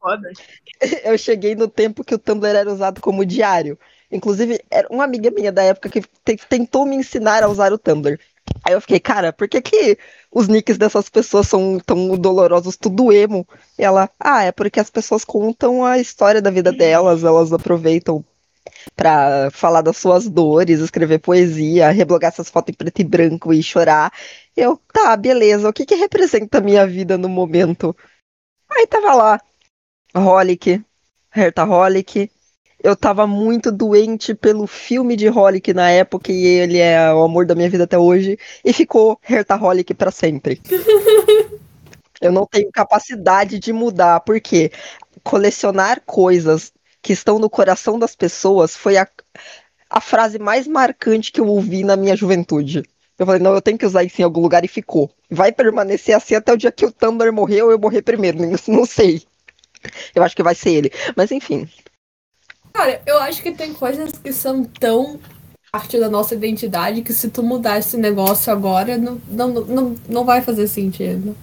é 0.80 0.80
eu 1.12 1.18
cheguei 1.18 1.56
no 1.56 1.68
tempo 1.68 2.03
que 2.03 2.15
o 2.15 2.20
Tumblr 2.20 2.56
era 2.56 2.72
usado 2.72 3.01
como 3.01 3.25
diário. 3.25 3.77
Inclusive, 4.12 4.60
era 4.70 4.88
uma 4.89 5.03
amiga 5.03 5.32
minha 5.32 5.51
da 5.51 5.63
época 5.63 5.89
que 5.89 6.01
te- 6.01 6.38
tentou 6.50 6.86
me 6.86 6.96
ensinar 6.96 7.44
a 7.44 7.48
usar 7.50 7.72
o 7.74 7.77
Tumblr. 7.77 8.20
Aí 8.63 8.74
eu 8.74 8.82
fiquei, 8.82 9.00
cara, 9.00 9.32
por 9.32 9.48
que, 9.48 9.62
que 9.62 9.98
os 10.32 10.48
nicks 10.48 10.77
dessas 10.77 11.10
pessoas 11.10 11.48
são 11.48 11.80
tão 11.80 12.18
dolorosos, 12.18 12.75
tudo 12.77 13.12
emo? 13.12 13.48
E 13.80 13.84
ela, 13.84 14.10
ah, 14.20 14.44
é 14.44 14.51
porque 14.51 14.80
as 14.80 14.89
pessoas 14.89 15.24
contam 15.24 15.86
a 15.86 15.98
história 16.00 16.41
da 16.41 16.51
vida 16.51 16.72
delas, 16.72 17.24
elas 17.24 17.53
aproveitam 17.53 18.24
pra 18.96 19.50
falar 19.51 19.82
das 19.82 19.98
suas 19.98 20.27
dores, 20.30 20.80
escrever 20.80 21.20
poesia, 21.20 21.91
reblogar 21.91 22.32
essas 22.32 22.50
fotos 22.50 22.74
em 22.74 22.77
preto 22.77 23.00
e 23.01 23.03
branco 23.03 23.53
e 23.53 23.62
chorar. 23.63 24.12
Eu, 24.56 24.80
tá, 24.94 25.15
beleza, 25.18 25.70
o 25.70 25.74
que 25.74 25.86
que 25.86 25.96
representa 25.96 26.58
a 26.60 26.62
minha 26.62 26.86
vida 26.86 27.18
no 27.18 27.30
momento? 27.30 27.96
Aí 28.72 28.88
tava 28.88 29.13
lá, 29.15 29.41
Holic, 30.15 30.84
Herta 31.36 31.65
Holic. 31.65 32.32
Eu 32.83 32.95
tava 32.95 33.27
muito 33.27 33.71
doente 33.71 34.33
pelo 34.33 34.65
filme 34.65 35.15
de 35.15 35.29
Holic 35.29 35.73
na 35.73 35.89
época 35.89 36.31
e 36.31 36.45
ele 36.45 36.79
é 36.79 37.13
o 37.13 37.23
amor 37.23 37.45
da 37.45 37.53
minha 37.53 37.69
vida 37.69 37.83
até 37.83 37.97
hoje. 37.97 38.39
E 38.65 38.73
ficou 38.73 39.19
Herta 39.29 39.55
Holic 39.55 39.93
pra 39.93 40.09
sempre. 40.09 40.59
Eu 42.19 42.31
não 42.31 42.45
tenho 42.45 42.71
capacidade 42.71 43.57
de 43.57 43.73
mudar, 43.73 44.19
porque 44.19 44.71
colecionar 45.23 46.01
coisas 46.05 46.71
que 47.01 47.13
estão 47.13 47.39
no 47.39 47.50
coração 47.50 47.97
das 47.97 48.15
pessoas 48.15 48.75
foi 48.75 48.95
a, 48.95 49.07
a 49.89 50.00
frase 50.00 50.38
mais 50.38 50.67
marcante 50.67 51.31
que 51.31 51.41
eu 51.41 51.47
ouvi 51.47 51.83
na 51.83 51.95
minha 51.95 52.15
juventude. 52.15 52.83
Eu 53.17 53.25
falei, 53.25 53.41
não, 53.41 53.55
eu 53.55 53.61
tenho 53.61 53.77
que 53.77 53.85
usar 53.85 54.03
isso 54.03 54.21
em 54.21 54.23
algum 54.23 54.41
lugar 54.41 54.63
e 54.63 54.67
ficou. 54.67 55.11
Vai 55.31 55.51
permanecer 55.51 56.15
assim 56.15 56.35
até 56.35 56.53
o 56.53 56.57
dia 56.57 56.71
que 56.71 56.85
o 56.85 56.91
Tumblr 56.91 57.33
morrer 57.33 57.63
ou 57.63 57.71
eu 57.71 57.79
morrer 57.79 58.03
primeiro, 58.03 58.39
não, 58.39 58.51
não 58.67 58.85
sei. 58.85 59.23
Eu 60.13 60.21
acho 60.21 60.35
que 60.35 60.43
vai 60.43 60.53
ser 60.53 60.71
ele. 60.71 60.91
Mas 61.15 61.31
enfim. 61.31 61.67
Cara, 62.74 63.01
eu 63.06 63.20
acho 63.20 63.42
que 63.42 63.51
tem 63.51 63.74
coisas 63.74 64.12
que 64.13 64.32
são 64.32 64.63
tão 64.63 65.20
parte 65.72 66.00
da 66.00 66.10
nossa 66.10 66.36
identidade 66.36 67.01
que 67.01 67.13
se 67.13 67.30
tu 67.30 67.44
mudar 67.44 67.80
esse 67.80 67.98
negócio 67.98 68.51
agora, 68.51 68.98
não, 68.98 69.16
não, 69.28 69.48
não, 69.48 69.96
não 70.08 70.25
vai 70.25 70.42
fazer 70.42 70.68
sentido. 70.68 71.36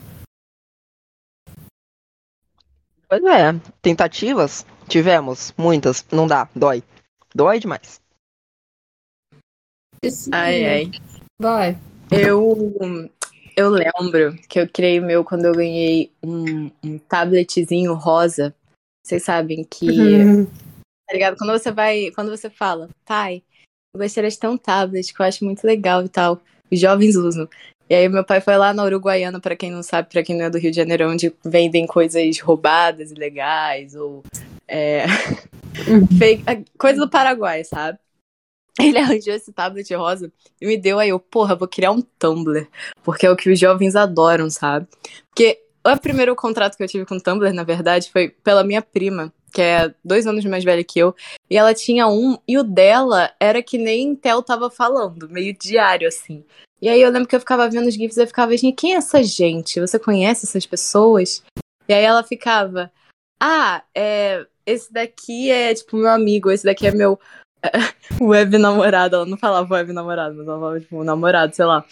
Pois 3.08 3.24
é, 3.24 3.58
tentativas 3.80 4.66
tivemos, 4.88 5.52
muitas. 5.56 6.04
Não 6.10 6.26
dá, 6.26 6.48
dói. 6.54 6.82
Dói 7.34 7.60
demais. 7.60 8.00
Ai, 10.32 10.64
ai. 10.64 10.90
Vai. 11.40 11.78
Eu, 12.10 12.72
eu 13.56 13.70
lembro 13.70 14.34
que 14.48 14.60
eu 14.60 14.68
criei 14.68 14.98
o 14.98 15.04
meu 15.04 15.24
quando 15.24 15.44
eu 15.44 15.52
ganhei 15.52 16.10
um, 16.22 16.70
um 16.82 16.98
tabletzinho 16.98 17.94
rosa. 17.94 18.54
Vocês 19.04 19.24
sabem 19.24 19.64
que, 19.64 19.88
tá 21.08 21.14
ligado? 21.14 21.36
Quando 21.36 21.50
você 21.50 21.72
vai, 21.72 22.10
quando 22.14 22.30
você 22.30 22.50
fala, 22.50 22.88
pai, 23.04 23.42
eu 23.94 24.00
gostaria 24.00 24.30
de 24.30 24.38
ter 24.38 24.46
um 24.46 24.58
tablet 24.58 25.12
que 25.12 25.20
eu 25.20 25.26
acho 25.26 25.44
muito 25.44 25.64
legal 25.66 26.04
e 26.04 26.08
tal. 26.08 26.40
Os 26.70 26.78
jovens 26.78 27.16
usam. 27.16 27.48
E 27.88 27.94
aí 27.94 28.06
meu 28.08 28.22
pai 28.22 28.42
foi 28.42 28.56
lá 28.58 28.74
na 28.74 28.84
Uruguaiana, 28.84 29.40
pra 29.40 29.56
quem 29.56 29.70
não 29.70 29.82
sabe, 29.82 30.10
pra 30.10 30.22
quem 30.22 30.36
não 30.36 30.44
é 30.44 30.50
do 30.50 30.58
Rio 30.58 30.70
de 30.70 30.76
Janeiro, 30.76 31.10
onde 31.10 31.32
vendem 31.42 31.86
coisas 31.86 32.38
roubadas, 32.40 33.10
ilegais, 33.10 33.94
ou 33.94 34.22
é, 34.68 35.06
fake- 36.18 36.44
coisa 36.76 37.00
do 37.00 37.08
Paraguai, 37.08 37.64
sabe? 37.64 37.98
Ele 38.78 38.98
arranjou 38.98 39.34
esse 39.34 39.52
tablet 39.52 39.92
rosa 39.94 40.30
e 40.60 40.66
me 40.66 40.76
deu 40.76 40.98
aí, 40.98 41.08
eu, 41.08 41.18
porra, 41.18 41.56
vou 41.56 41.66
criar 41.66 41.90
um 41.90 42.02
Tumblr. 42.02 42.68
Porque 43.02 43.26
é 43.26 43.30
o 43.30 43.34
que 43.36 43.50
os 43.50 43.58
jovens 43.58 43.96
adoram, 43.96 44.50
sabe? 44.50 44.86
Porque 45.30 45.58
o 45.84 45.96
primeiro 45.96 46.36
contrato 46.36 46.76
que 46.76 46.82
eu 46.84 46.88
tive 46.88 47.06
com 47.06 47.16
o 47.16 47.20
Tumblr, 47.20 47.52
na 47.54 47.64
verdade, 47.64 48.10
foi 48.12 48.28
pela 48.28 48.62
minha 48.62 48.82
prima, 48.82 49.32
que 49.52 49.60
é 49.60 49.94
dois 50.04 50.26
anos 50.26 50.44
mais 50.44 50.64
velha 50.64 50.84
que 50.84 50.98
eu. 50.98 51.14
E 51.48 51.56
ela 51.56 51.74
tinha 51.74 52.06
um, 52.08 52.38
e 52.46 52.58
o 52.58 52.62
dela 52.62 53.32
era 53.40 53.62
que 53.62 53.78
nem 53.78 54.08
Intel 54.08 54.42
tava 54.42 54.70
falando, 54.70 55.28
meio 55.28 55.56
diário, 55.56 56.08
assim. 56.08 56.44
E 56.80 56.88
aí 56.88 57.00
eu 57.00 57.10
lembro 57.10 57.28
que 57.28 57.34
eu 57.34 57.40
ficava 57.40 57.68
vendo 57.68 57.88
os 57.88 57.94
GIFs 57.94 58.16
e 58.16 58.22
eu 58.22 58.26
ficava, 58.26 58.56
gente, 58.56 58.76
quem 58.76 58.94
é 58.94 58.96
essa 58.96 59.22
gente? 59.22 59.80
Você 59.80 59.98
conhece 59.98 60.46
essas 60.46 60.64
pessoas? 60.64 61.42
E 61.88 61.92
aí 61.92 62.04
ela 62.04 62.22
ficava, 62.22 62.92
ah, 63.40 63.82
é, 63.94 64.46
esse 64.64 64.92
daqui 64.92 65.50
é 65.50 65.74
tipo 65.74 65.96
meu 65.96 66.10
amigo, 66.10 66.50
esse 66.50 66.64
daqui 66.64 66.86
é 66.86 66.92
meu 66.92 67.18
web 68.20 68.58
namorado. 68.58 69.16
Ela 69.16 69.26
não 69.26 69.36
falava 69.36 69.74
web 69.74 69.92
namorado, 69.92 70.36
mas 70.36 70.46
ela 70.46 70.58
falava 70.58 70.80
tipo 70.80 71.02
namorado, 71.02 71.54
sei 71.54 71.64
lá. 71.64 71.84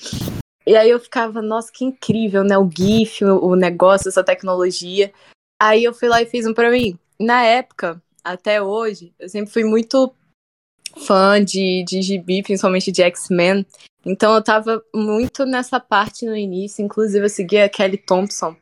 E 0.67 0.77
aí 0.77 0.91
eu 0.91 0.99
ficava, 0.99 1.41
nossa, 1.41 1.71
que 1.73 1.85
incrível, 1.85 2.43
né? 2.43 2.59
O 2.59 2.69
GIF, 2.69 3.25
o 3.25 3.55
negócio, 3.55 4.09
essa 4.09 4.25
tecnologia. 4.25 5.13
Aí 5.63 5.85
eu 5.85 5.95
fui 5.95 6.09
lá 6.09 6.21
e 6.21 6.27
fiz 6.27 6.47
um 6.47 6.53
pra 6.53 6.71
mim. 6.71 6.99
Na 7.19 7.45
época, 7.45 8.03
até 8.23 8.61
hoje, 8.61 9.13
eu 9.19 9.29
sempre 9.29 9.53
fui 9.53 9.65
muito 9.65 10.13
fã 10.97 11.43
de, 11.43 11.85
de 11.87 12.03
gibi, 12.03 12.43
principalmente 12.43 12.91
de 12.91 13.03
X-Men. 13.03 13.67
Então 14.05 14.35
eu 14.35 14.43
tava 14.43 14.83
muito 14.95 15.45
nessa 15.45 15.81
parte 15.81 16.27
no 16.27 16.37
início. 16.37 16.85
Inclusive, 16.85 17.25
eu 17.25 17.31
seguia 17.31 17.65
a 17.65 17.69
Kelly 17.69 17.99
Thompson, 17.99 18.57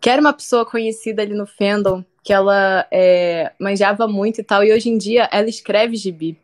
que 0.00 0.10
era 0.10 0.20
uma 0.20 0.32
pessoa 0.32 0.66
conhecida 0.66 1.22
ali 1.22 1.34
no 1.34 1.46
fandom, 1.46 2.04
que 2.22 2.32
ela 2.32 2.86
é, 2.90 3.52
manjava 3.58 4.06
muito 4.08 4.40
e 4.40 4.44
tal. 4.44 4.64
E 4.64 4.72
hoje 4.72 4.88
em 4.88 4.98
dia 4.98 5.28
ela 5.32 5.48
escreve 5.48 5.96
gibi. 5.96 6.38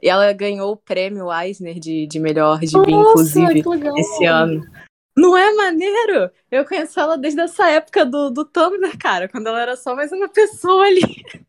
E 0.00 0.08
ela 0.08 0.32
ganhou 0.32 0.72
o 0.72 0.76
prêmio 0.76 1.32
Eisner 1.32 1.78
de, 1.78 2.06
de 2.06 2.20
melhor 2.20 2.60
gibi, 2.62 2.92
inclusive, 2.92 3.62
que 3.62 3.68
legal. 3.68 3.96
esse 3.98 4.24
ano. 4.24 4.64
Não 5.18 5.36
é 5.36 5.52
maneiro? 5.52 6.30
Eu 6.48 6.64
conheço 6.64 7.00
ela 7.00 7.18
desde 7.18 7.40
essa 7.40 7.68
época 7.68 8.06
do, 8.06 8.30
do 8.30 8.44
Tumblr, 8.44 8.96
cara, 8.98 9.28
quando 9.28 9.48
ela 9.48 9.60
era 9.60 9.76
só 9.76 9.96
mais 9.96 10.12
uma 10.12 10.28
pessoa 10.28 10.84
ali. 10.84 11.00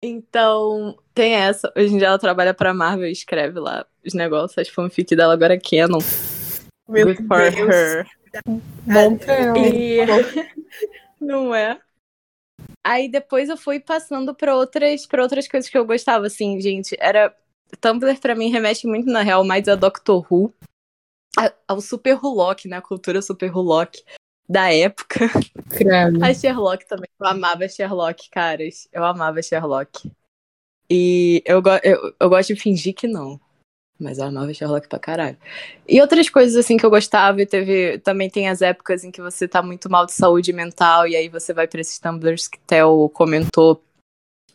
Então, 0.00 0.96
tem 1.12 1.34
essa. 1.34 1.72
Hoje 1.76 1.92
em 1.92 1.98
dia 1.98 2.06
ela 2.06 2.20
trabalha 2.20 2.54
pra 2.54 2.72
Marvel 2.72 3.08
e 3.08 3.10
escreve 3.10 3.58
lá 3.58 3.84
os 4.06 4.14
negócios, 4.14 4.56
as 4.56 4.68
fanfic 4.68 5.16
dela 5.16 5.34
agora 5.34 5.54
é 5.54 5.58
canon. 5.58 5.98
Meu 6.88 7.06
Good 7.06 7.26
for 7.26 7.50
Deus. 7.50 7.74
her. 7.74 8.06
Bom. 8.46 9.18
E... 9.56 9.98
Não 11.20 11.52
é? 11.52 11.80
Aí 12.86 13.10
depois 13.10 13.48
eu 13.48 13.56
fui 13.56 13.80
passando 13.80 14.32
pra 14.36 14.54
outras, 14.54 15.04
pra 15.04 15.20
outras 15.20 15.48
coisas 15.48 15.68
que 15.68 15.76
eu 15.76 15.84
gostava, 15.84 16.28
assim, 16.28 16.60
gente. 16.60 16.96
Era. 17.00 17.34
Tumblr 17.80 18.20
pra 18.20 18.36
mim 18.36 18.50
remete 18.50 18.86
muito, 18.86 19.10
na 19.10 19.22
real, 19.22 19.42
mais 19.42 19.66
a 19.66 19.74
Doctor 19.74 20.24
Who. 20.30 20.54
A- 21.36 21.52
Ao 21.66 21.80
Super 21.80 22.14
Hulock, 22.22 22.68
né? 22.68 22.76
A 22.76 22.82
cultura 22.82 23.20
Super 23.22 23.54
Hulock 23.54 24.02
da 24.48 24.72
época. 24.72 25.26
A 26.22 26.32
Sherlock 26.32 26.86
também. 26.86 27.08
Eu 27.20 27.26
amava 27.26 27.68
Sherlock, 27.68 28.30
caras. 28.30 28.88
Eu 28.92 29.04
amava 29.04 29.42
Sherlock. 29.42 30.10
E 30.90 31.42
eu, 31.44 31.60
go- 31.60 31.80
eu, 31.82 32.14
eu 32.18 32.28
gosto 32.28 32.54
de 32.54 32.60
fingir 32.60 32.94
que 32.94 33.06
não. 33.06 33.38
Mas 34.00 34.18
eu 34.18 34.24
amava 34.24 34.54
Sherlock 34.54 34.88
pra 34.88 34.98
caralho. 34.98 35.36
E 35.86 36.00
outras 36.00 36.30
coisas 36.30 36.56
assim 36.56 36.76
que 36.76 36.86
eu 36.86 36.90
gostava, 36.90 37.42
e 37.42 37.46
teve. 37.46 37.98
Também 37.98 38.30
tem 38.30 38.48
as 38.48 38.62
épocas 38.62 39.02
em 39.04 39.10
que 39.10 39.20
você 39.20 39.48
tá 39.48 39.60
muito 39.60 39.90
mal 39.90 40.06
de 40.06 40.12
saúde 40.12 40.52
mental, 40.52 41.06
e 41.06 41.16
aí 41.16 41.28
você 41.28 41.52
vai 41.52 41.66
pra 41.66 41.80
esses 41.80 41.98
tumblers 41.98 42.46
que 42.48 42.58
Theo 42.60 43.10
comentou. 43.10 43.82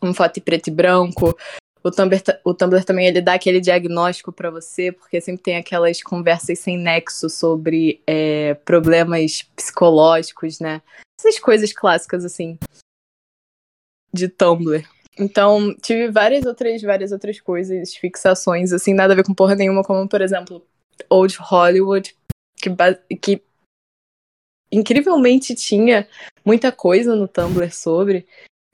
Um 0.02 0.12
foto 0.14 0.40
preto 0.40 0.68
e 0.68 0.70
branco. 0.70 1.36
O 1.84 1.90
Tumblr, 1.90 2.18
o 2.44 2.54
Tumblr 2.54 2.82
também 2.82 3.06
ele 3.06 3.20
dá 3.20 3.34
aquele 3.34 3.60
diagnóstico 3.60 4.32
pra 4.32 4.50
você, 4.50 4.90
porque 4.90 5.20
sempre 5.20 5.42
tem 5.42 5.56
aquelas 5.58 6.02
conversas 6.02 6.58
sem 6.58 6.78
nexo 6.78 7.28
sobre 7.28 8.02
é, 8.06 8.54
problemas 8.54 9.42
psicológicos, 9.54 10.60
né? 10.60 10.80
Essas 11.20 11.38
coisas 11.38 11.74
clássicas, 11.74 12.24
assim, 12.24 12.58
de 14.10 14.28
Tumblr. 14.28 14.82
Então, 15.18 15.76
tive 15.76 16.10
várias 16.10 16.46
outras, 16.46 16.80
várias 16.80 17.12
outras 17.12 17.38
coisas, 17.38 17.94
fixações, 17.94 18.72
assim, 18.72 18.94
nada 18.94 19.12
a 19.12 19.16
ver 19.16 19.24
com 19.24 19.34
porra 19.34 19.54
nenhuma, 19.54 19.84
como, 19.84 20.08
por 20.08 20.22
exemplo, 20.22 20.66
Old 21.10 21.36
Hollywood, 21.38 22.16
que, 22.56 22.70
que 23.16 23.42
incrivelmente 24.72 25.54
tinha 25.54 26.08
muita 26.44 26.72
coisa 26.72 27.14
no 27.14 27.28
Tumblr 27.28 27.70
sobre. 27.72 28.26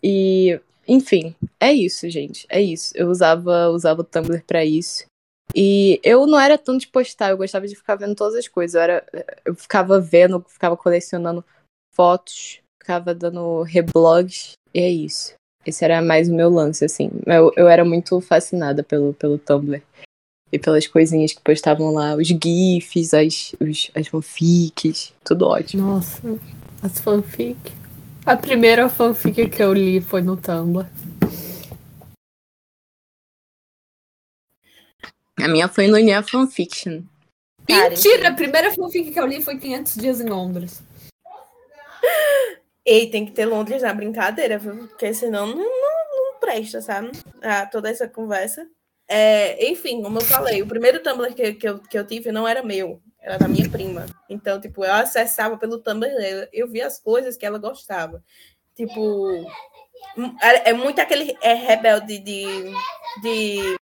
E, 0.02 0.60
enfim, 0.90 1.36
é 1.60 1.72
isso, 1.72 2.10
gente. 2.10 2.44
É 2.48 2.60
isso. 2.60 2.92
Eu 2.96 3.08
usava, 3.08 3.68
usava 3.68 4.00
o 4.00 4.04
Tumblr 4.04 4.42
pra 4.44 4.64
isso. 4.64 5.04
E 5.54 6.00
eu 6.02 6.26
não 6.26 6.38
era 6.38 6.58
tanto 6.58 6.80
de 6.80 6.88
postar, 6.88 7.30
eu 7.30 7.36
gostava 7.36 7.68
de 7.68 7.76
ficar 7.76 7.94
vendo 7.94 8.16
todas 8.16 8.34
as 8.34 8.48
coisas. 8.48 8.74
Eu, 8.74 8.80
era, 8.80 9.06
eu 9.44 9.54
ficava 9.54 10.00
vendo, 10.00 10.44
ficava 10.48 10.76
colecionando 10.76 11.44
fotos, 11.94 12.60
ficava 12.82 13.14
dando 13.14 13.62
reblogs, 13.62 14.54
e 14.74 14.80
é 14.80 14.88
isso. 14.88 15.34
Esse 15.64 15.84
era 15.84 16.02
mais 16.02 16.28
o 16.28 16.34
meu 16.34 16.50
lance, 16.50 16.84
assim. 16.84 17.08
Eu, 17.24 17.52
eu 17.56 17.68
era 17.68 17.84
muito 17.84 18.20
fascinada 18.20 18.82
pelo, 18.82 19.14
pelo 19.14 19.38
Tumblr. 19.38 19.80
E 20.52 20.58
pelas 20.58 20.88
coisinhas 20.88 21.32
que 21.32 21.40
postavam 21.40 21.92
lá, 21.92 22.16
os 22.16 22.26
GIFs, 22.26 23.14
as, 23.14 23.54
os, 23.60 23.92
as 23.94 24.08
fanfics, 24.08 25.12
tudo 25.24 25.46
ótimo. 25.46 25.86
Nossa, 25.86 26.20
as 26.82 26.98
fanfic. 26.98 27.79
A 28.30 28.36
primeira 28.36 28.88
fanfic 28.88 29.48
que 29.48 29.60
eu 29.60 29.72
li 29.72 30.00
foi 30.00 30.22
no 30.22 30.36
Tumblr. 30.36 30.86
A 35.36 35.48
minha 35.48 35.66
foi 35.66 35.88
no 35.88 35.96
Nia 35.96 36.22
Fanfiction. 36.22 37.02
Mentira! 37.68 38.28
A 38.28 38.32
primeira 38.32 38.72
fanfic 38.72 39.10
que 39.10 39.18
eu 39.18 39.26
li 39.26 39.42
foi 39.42 39.58
500 39.58 39.94
dias 39.96 40.20
em 40.20 40.28
Londres. 40.28 40.80
Ei, 42.86 43.10
tem 43.10 43.26
que 43.26 43.32
ter 43.32 43.46
Londres 43.46 43.82
na 43.82 43.92
brincadeira, 43.92 44.58
viu? 44.60 44.86
Porque 44.86 45.12
senão 45.12 45.48
não, 45.48 45.56
não, 45.56 46.32
não 46.32 46.38
presta, 46.38 46.80
sabe? 46.80 47.10
Ah, 47.42 47.66
toda 47.66 47.90
essa 47.90 48.06
conversa. 48.06 48.64
É, 49.08 49.68
enfim, 49.68 50.02
como 50.02 50.18
eu 50.18 50.24
falei, 50.24 50.62
o 50.62 50.68
primeiro 50.68 51.02
Tumblr 51.02 51.34
que, 51.34 51.54
que, 51.54 51.68
eu, 51.68 51.80
que 51.80 51.98
eu 51.98 52.06
tive 52.06 52.30
não 52.30 52.46
era 52.46 52.62
meu, 52.62 53.02
era 53.20 53.38
da 53.38 53.48
minha 53.48 53.68
prima. 53.68 54.06
Então, 54.28 54.60
tipo, 54.60 54.84
eu 54.84 54.92
acessava 54.92 55.56
pelo 55.56 55.78
Tumblr 55.78 56.10
eu 56.52 56.68
via 56.68 56.86
as 56.86 56.98
coisas 56.98 57.36
que 57.36 57.44
ela 57.44 57.58
gostava. 57.58 58.22
Tipo, 58.74 59.46
é, 60.42 60.70
é 60.70 60.72
muito 60.72 61.00
aquele 61.00 61.36
é 61.42 61.54
rebelde 61.54 62.18
de, 62.18 62.44
de. 63.22 63.76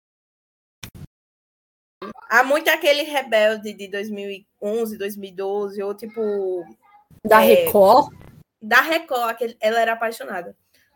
Há 2.30 2.44
muito 2.44 2.70
aquele 2.70 3.04
rebelde 3.04 3.74
de 3.74 3.88
2011, 3.90 4.98
2012, 4.98 5.84
ou 5.84 5.94
tipo. 5.94 6.64
Da 7.24 7.44
É. 7.44 7.66
Record? 7.66 8.14
da 8.66 8.82
Record, 8.82 9.30
aquele, 9.30 9.56
ela 9.60 9.80
era 9.80 9.94
apaixonada. 9.94 10.56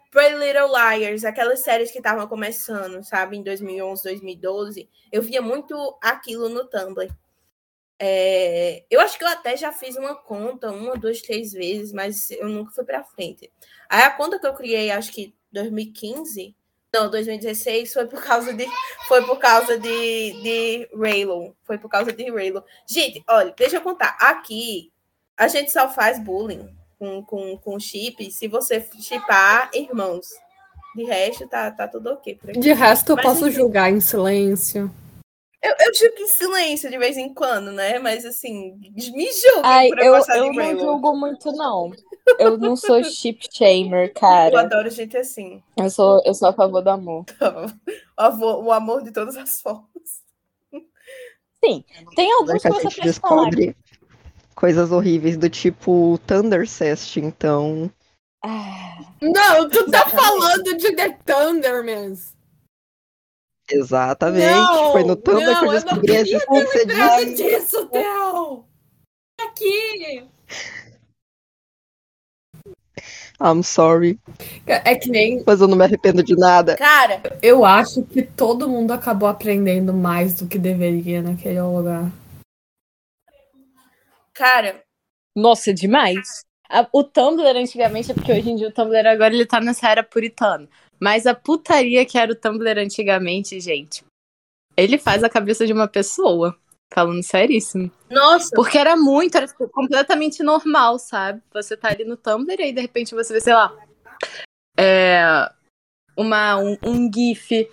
Pretty 0.10 0.36
Little 0.38 0.69
Liars, 0.69 1.24
aquelas 1.24 1.60
séries 1.60 1.91
que 1.91 2.00
estavam 2.00 2.27
começando, 2.27 3.03
sabe, 3.03 3.38
em 3.38 3.43
2011, 3.43 4.03
2012, 4.03 4.89
eu 5.12 5.22
via 5.22 5.39
muito 5.39 5.75
aquilo 6.01 6.50
no 6.50 6.65
Tumblr. 6.65 7.15
É, 8.00 8.86
eu 8.89 9.01
acho 9.01 9.18
que 9.18 9.24
eu 9.24 9.27
até 9.27 9.58
já 9.58 9.74
fiz 9.74 9.98
uma 9.98 10.15
conta, 10.15 10.72
uma, 10.72 10.96
duas, 10.96 11.22
três 11.22 11.51
vezes, 11.51 11.91
mas 11.91 12.32
eu 12.32 12.48
nunca 12.48 12.72
fui 12.72 12.86
para 12.86 13.03
frente. 13.03 13.51
Aí 13.89 14.03
a 14.03 14.12
conta 14.12 14.39
que 14.39 14.48
eu 14.48 14.53
criei, 14.53 14.89
acho 14.89 15.12
que 15.12 15.36
2015, 15.51 16.56
não, 16.94 17.10
2016, 17.10 17.94
foi 17.94 18.08
por 18.08 18.24
causa 18.24 18.53
de, 18.53 18.65
foi 19.08 19.24
por 19.25 19.38
causa 19.38 19.77
de, 19.77 20.41
de 20.41 20.89
Raylo, 20.96 21.56
foi 21.63 21.77
por 21.77 21.89
causa 21.89 22.13
de 22.13 22.32
Raylo. 22.32 22.63
Gente, 22.88 23.24
olha, 23.27 23.53
deixa 23.58 23.75
eu 23.75 23.82
contar, 23.82 24.18
aqui 24.20 24.91
a 25.38 25.48
gente 25.48 25.72
só 25.72 25.89
faz 25.89 26.20
bullying 26.20 26.68
com, 26.98 27.24
com, 27.24 27.58
com 27.58 27.79
chip 27.79 28.32
se 28.32 28.48
você 28.48 28.86
chipar 29.01 29.70
irmãos. 29.74 30.27
De 30.96 31.03
resto, 31.03 31.48
tá, 31.48 31.70
tá 31.70 31.88
tudo 31.88 32.12
ok. 32.12 32.39
De 32.58 32.74
resto, 32.74 33.12
eu 33.12 33.15
Mas, 33.15 33.25
posso 33.25 33.48
enfim. 33.48 33.56
julgar 33.56 33.91
em 33.91 34.00
silêncio. 34.00 34.91
Eu, 35.62 35.74
eu 35.78 35.94
julgo 35.94 36.22
em 36.22 36.28
silêncio 36.28 36.89
de 36.89 36.98
vez 36.98 37.18
em 37.18 37.34
quando, 37.34 37.72
né? 37.72 38.00
Mas 38.00 38.25
assim, 38.25 38.75
me 38.78 38.94
julguem 39.32 39.62
Ai, 39.63 39.89
por 39.89 40.00
eu, 40.00 40.16
eu, 40.16 40.24
eu 40.36 40.54
não 40.54 40.80
julgo 40.80 41.18
muito, 41.18 41.51
não. 41.51 41.92
Eu 42.38 42.58
não 42.58 42.75
sou 42.78 43.03
chip 43.03 43.46
shamer, 43.51 44.07
Eu 44.07 44.14
cara. 44.14 44.62
adoro 44.62 44.90
gente 44.90 45.18
assim. 45.18 45.62
Eu 45.75 45.90
sou, 45.90 46.22
eu 46.25 46.33
sou 46.33 46.50
a 46.50 46.53
favor 46.53 46.81
do 46.81 46.90
amor. 46.90 47.25
O 48.18 48.22
amor, 48.22 48.64
o 48.66 48.72
amor 48.74 49.01
de 49.01 49.12
todas 49.12 49.38
as 49.38 49.62
formas. 49.62 49.88
Sim, 51.64 51.86
tem 52.18 52.31
alguns 52.33 52.62
que 52.62 52.62
que 52.62 52.68
a 52.68 52.72
você 52.72 53.01
descobre 53.01 53.75
coisas 54.53 54.92
horríveis 54.92 55.38
do 55.38 55.50
tipo 55.50 56.20
Thundercest, 56.27 57.16
então. 57.18 57.90
Ah, 58.44 58.98
Não, 59.22 59.70
tu 59.70 59.90
tá 59.90 60.05
falando 60.10 60.75
de 60.77 60.94
The 60.96 61.18
Thundermans. 61.25 62.36
Exatamente. 63.72 64.46
Não, 64.48 64.92
Foi 64.92 65.03
no 65.03 65.16
Tumblr 65.16 65.46
não, 65.46 65.60
que 65.60 65.66
eu 65.66 65.72
eu 65.74 65.79
descobri 65.79 66.16
a 66.16 66.20
queria 66.24 66.38
existência 66.38 66.86
Nada 66.86 67.25
disso. 67.25 67.44
disso, 67.44 67.88
Theo! 67.88 68.66
Aqui! 69.42 70.27
I'm 73.42 73.64
sorry. 73.64 74.20
É 74.68 74.96
que 74.96 75.10
nem. 75.10 75.42
Mas 75.48 75.62
eu 75.62 75.68
não 75.68 75.77
me 75.77 75.84
arrependo 75.86 76.22
de 76.22 76.36
nada. 76.36 76.75
Cara, 76.75 77.22
Eu 77.42 77.64
acho 77.64 78.03
que 78.03 78.22
todo 78.22 78.68
mundo 78.68 78.92
acabou 78.92 79.29
aprendendo 79.29 79.94
mais 79.94 80.34
do 80.34 80.46
que 80.48 80.58
deveria 80.60 81.22
naquele 81.22 81.62
lugar. 81.62 82.12
cara, 84.34 84.84
Nossa, 85.36 85.74
demais. 85.74 86.44
A- 86.70 86.88
o 86.94 87.03
Tumblr 87.03 87.46
antigamente, 87.58 88.12
é 88.12 88.14
porque 88.14 88.32
hoje 88.32 88.50
em 88.50 88.55
dia 88.55 88.68
o 88.68 88.74
Tumblr 88.74 89.08
agora 89.08 89.34
ele 89.34 89.46
tá 89.46 89.60
nessa 89.62 89.88
era 89.90 90.03
puritana. 90.03 90.68
Mas 91.00 91.25
a 91.25 91.33
putaria 91.33 92.05
que 92.05 92.18
era 92.18 92.31
o 92.31 92.35
Tumblr 92.35 92.77
antigamente, 92.77 93.59
gente, 93.59 94.03
ele 94.75 94.98
faz 94.98 95.24
a 95.24 95.29
cabeça 95.29 95.66
de 95.66 95.74
uma 95.74 95.88
pessoa. 95.88 96.57
Falando 96.92 97.22
seríssimo. 97.22 97.92
nossa, 98.09 98.50
Porque 98.55 98.75
era 98.75 98.96
muito, 98.96 99.38
era 99.38 99.46
tipo, 99.46 99.70
completamente 99.70 100.42
normal, 100.42 100.98
sabe? 100.98 101.40
Você 101.53 101.77
tá 101.77 101.90
ali 101.90 102.03
no 102.03 102.18
Tumblr 102.18 102.59
e 102.59 102.64
aí 102.64 102.74
de 102.74 102.81
repente 102.81 103.14
você 103.14 103.31
vê, 103.31 103.40
sei 103.40 103.53
lá, 103.53 103.72
é, 104.75 105.51
uma, 106.18 106.57
um, 106.57 106.77
um 106.83 107.12
GIF, 107.14 107.70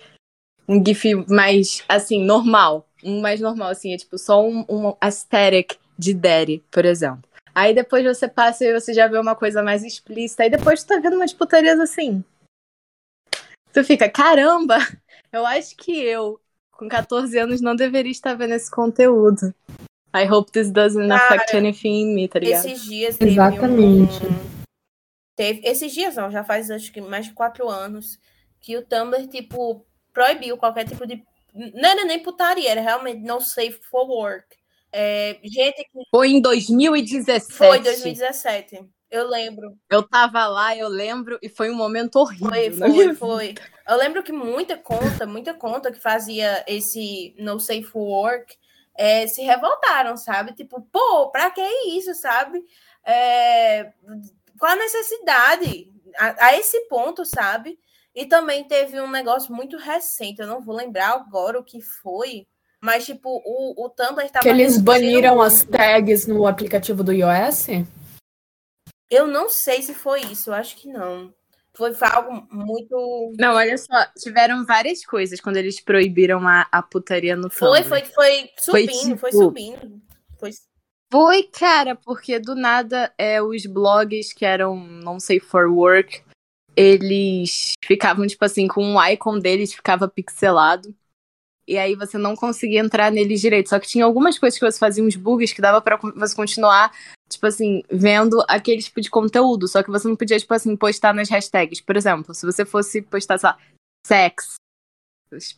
um 0.67 0.83
GIF 0.85 1.15
mais, 1.27 1.83
assim, 1.89 2.23
normal. 2.23 2.87
Um 3.03 3.21
mais 3.21 3.39
normal, 3.39 3.69
assim, 3.69 3.93
é 3.93 3.97
tipo 3.97 4.17
só 4.17 4.45
um, 4.45 4.65
um 4.69 4.93
aesthetic 5.01 5.77
de 5.97 6.13
Daddy, 6.13 6.63
por 6.69 6.85
exemplo. 6.85 7.23
Aí 7.55 7.73
depois 7.73 8.03
você 8.03 8.27
passa 8.27 8.65
e 8.65 8.79
você 8.79 8.93
já 8.93 9.07
vê 9.07 9.17
uma 9.17 9.35
coisa 9.35 9.63
mais 9.63 9.83
explícita. 9.83 10.43
Aí 10.43 10.49
depois 10.49 10.83
tu 10.83 10.87
tá 10.87 10.99
vendo 10.99 11.15
umas 11.15 11.33
putarias 11.33 11.79
assim. 11.79 12.23
Tu 13.77 13.83
fica, 13.83 14.09
caramba, 14.09 14.79
eu 15.31 15.45
acho 15.45 15.77
que 15.77 15.91
eu, 15.91 16.41
com 16.71 16.89
14 16.89 17.37
anos, 17.37 17.61
não 17.61 17.75
deveria 17.75 18.11
estar 18.11 18.33
vendo 18.33 18.55
esse 18.55 18.71
conteúdo. 18.71 19.53
I 20.15 20.27
hope 20.27 20.51
this 20.51 20.71
doesn't 20.71 21.07
Cara, 21.07 21.23
affect 21.23 21.55
anything 21.55 22.01
in 22.01 22.15
me, 22.15 22.27
tá 22.27 22.39
ligado? 22.39 22.65
esses 22.65 22.85
dias 22.85 23.17
teve 23.17 23.33
Exatamente. 23.33 24.15
um... 24.25 24.57
Teve, 25.35 25.61
esses 25.63 25.93
dias 25.93 26.15
não, 26.15 26.31
já 26.31 26.43
faz 26.43 26.71
acho 26.71 26.91
que 26.91 26.99
mais 26.99 27.27
de 27.27 27.33
quatro 27.33 27.69
anos 27.69 28.19
que 28.59 28.75
o 28.75 28.81
Tumblr, 28.81 29.27
tipo, 29.27 29.85
proibiu 30.11 30.57
qualquer 30.57 30.87
tipo 30.87 31.05
de... 31.05 31.23
Não 31.53 31.87
era 31.87 32.03
nem 32.03 32.17
putaria, 32.17 32.71
era 32.71 32.81
realmente 32.81 33.21
no 33.21 33.39
safe 33.39 33.79
for 33.83 34.09
work. 34.09 34.57
É, 34.91 35.37
gente 35.43 35.83
que 35.83 36.01
Foi 36.09 36.29
em 36.29 36.41
2017. 36.41 37.53
foi 37.53 37.79
2017, 37.79 38.83
eu 39.09 39.27
lembro. 39.27 39.77
Eu 39.89 40.03
tava 40.03 40.47
lá, 40.47 40.75
eu 40.75 40.87
lembro, 40.87 41.39
e 41.41 41.49
foi 41.49 41.69
um 41.69 41.75
momento 41.75 42.17
horrível. 42.17 42.49
Foi, 42.49 42.69
na 42.69 42.87
minha 42.87 43.15
foi, 43.15 43.53
foi. 43.53 43.55
Eu 43.87 43.97
lembro 43.97 44.23
que 44.23 44.31
muita 44.31 44.77
conta, 44.77 45.25
muita 45.25 45.53
conta 45.53 45.91
que 45.91 45.99
fazia 45.99 46.63
esse 46.67 47.33
no 47.39 47.59
safe 47.59 47.89
work 47.95 48.55
é, 48.95 49.27
se 49.27 49.41
revoltaram, 49.41 50.17
sabe? 50.17 50.53
Tipo, 50.53 50.81
pô, 50.91 51.29
pra 51.29 51.51
que 51.51 51.61
isso, 51.89 52.13
sabe? 52.15 52.63
É, 53.05 53.91
qual 54.59 54.71
a 54.71 54.75
necessidade? 54.75 55.91
A, 56.17 56.47
a 56.47 56.57
esse 56.57 56.81
ponto, 56.87 57.23
sabe? 57.23 57.79
E 58.13 58.25
também 58.25 58.63
teve 58.63 58.99
um 58.99 59.09
negócio 59.09 59.53
muito 59.53 59.77
recente, 59.77 60.41
eu 60.41 60.47
não 60.47 60.59
vou 60.59 60.75
lembrar 60.75 61.09
agora 61.11 61.59
o 61.59 61.63
que 61.63 61.79
foi, 61.79 62.47
mas 62.81 63.05
tipo, 63.05 63.29
o, 63.45 63.85
o 63.85 63.89
Tumblr 63.89 64.25
estava. 64.25 64.41
Que 64.41 64.49
eles 64.49 64.79
baniram 64.79 65.39
as 65.39 65.63
muito. 65.63 65.77
tags 65.77 66.25
no 66.25 66.47
aplicativo 66.47 67.03
do 67.03 67.13
iOS? 67.13 67.67
Eu 69.09 69.27
não 69.27 69.49
sei 69.49 69.81
se 69.81 69.93
foi 69.93 70.21
isso, 70.21 70.49
eu 70.49 70.53
acho 70.53 70.75
que 70.75 70.87
não. 70.87 71.33
Foi, 71.73 71.93
foi 71.93 72.07
algo 72.07 72.47
muito. 72.51 73.33
Não, 73.37 73.53
olha 73.55 73.77
só, 73.77 73.93
tiveram 74.17 74.65
várias 74.65 75.05
coisas 75.05 75.39
quando 75.39 75.57
eles 75.57 75.79
proibiram 75.79 76.47
a, 76.47 76.67
a 76.71 76.81
putaria 76.81 77.35
no 77.35 77.49
Foi, 77.49 77.83
Tumblr. 77.83 77.87
foi, 77.87 78.01
foi 78.05 78.49
Foi 78.63 78.87
subindo, 78.87 79.17
foi 79.17 79.29
tipo- 79.29 79.43
subindo. 79.43 80.01
Foi 80.39 80.49
Foi, 81.11 81.43
cara, 81.43 81.95
porque 81.95 82.39
do 82.39 82.55
nada 82.55 83.13
é, 83.17 83.41
os 83.41 83.65
blogs 83.65 84.33
que 84.33 84.43
eram 84.43 84.75
não 84.75 85.19
sei 85.19 85.39
for 85.39 85.67
work, 85.67 86.21
eles 86.75 87.73
ficavam, 87.85 88.25
tipo 88.27 88.43
assim, 88.43 88.67
com 88.67 88.83
um 88.83 89.03
icon 89.05 89.39
deles 89.39 89.73
ficava 89.73 90.07
pixelado. 90.07 90.93
E 91.67 91.77
aí 91.77 91.95
você 91.95 92.17
não 92.17 92.35
conseguia 92.35 92.79
entrar 92.79 93.11
neles 93.11 93.41
direito. 93.41 93.69
Só 93.69 93.79
que 93.79 93.87
tinha 93.87 94.05
algumas 94.05 94.39
coisas 94.39 94.57
que 94.57 94.65
você 94.65 94.79
fazia 94.79 95.03
uns 95.03 95.15
bugs 95.15 95.51
que 95.51 95.61
dava 95.61 95.81
pra 95.81 95.97
você 96.15 96.35
continuar, 96.35 96.91
tipo 97.29 97.45
assim, 97.45 97.83
vendo 97.91 98.43
aquele 98.47 98.81
tipo 98.81 99.01
de 99.01 99.09
conteúdo. 99.09 99.67
Só 99.67 99.83
que 99.83 99.91
você 99.91 100.07
não 100.07 100.15
podia, 100.15 100.39
tipo 100.39 100.53
assim, 100.53 100.75
postar 100.75 101.13
nas 101.13 101.29
hashtags. 101.29 101.81
Por 101.81 101.95
exemplo, 101.95 102.33
se 102.33 102.45
você 102.45 102.65
fosse 102.65 103.01
postar, 103.01 103.37
sei 103.37 103.49
lá, 103.49 103.57
sex, 104.05 104.55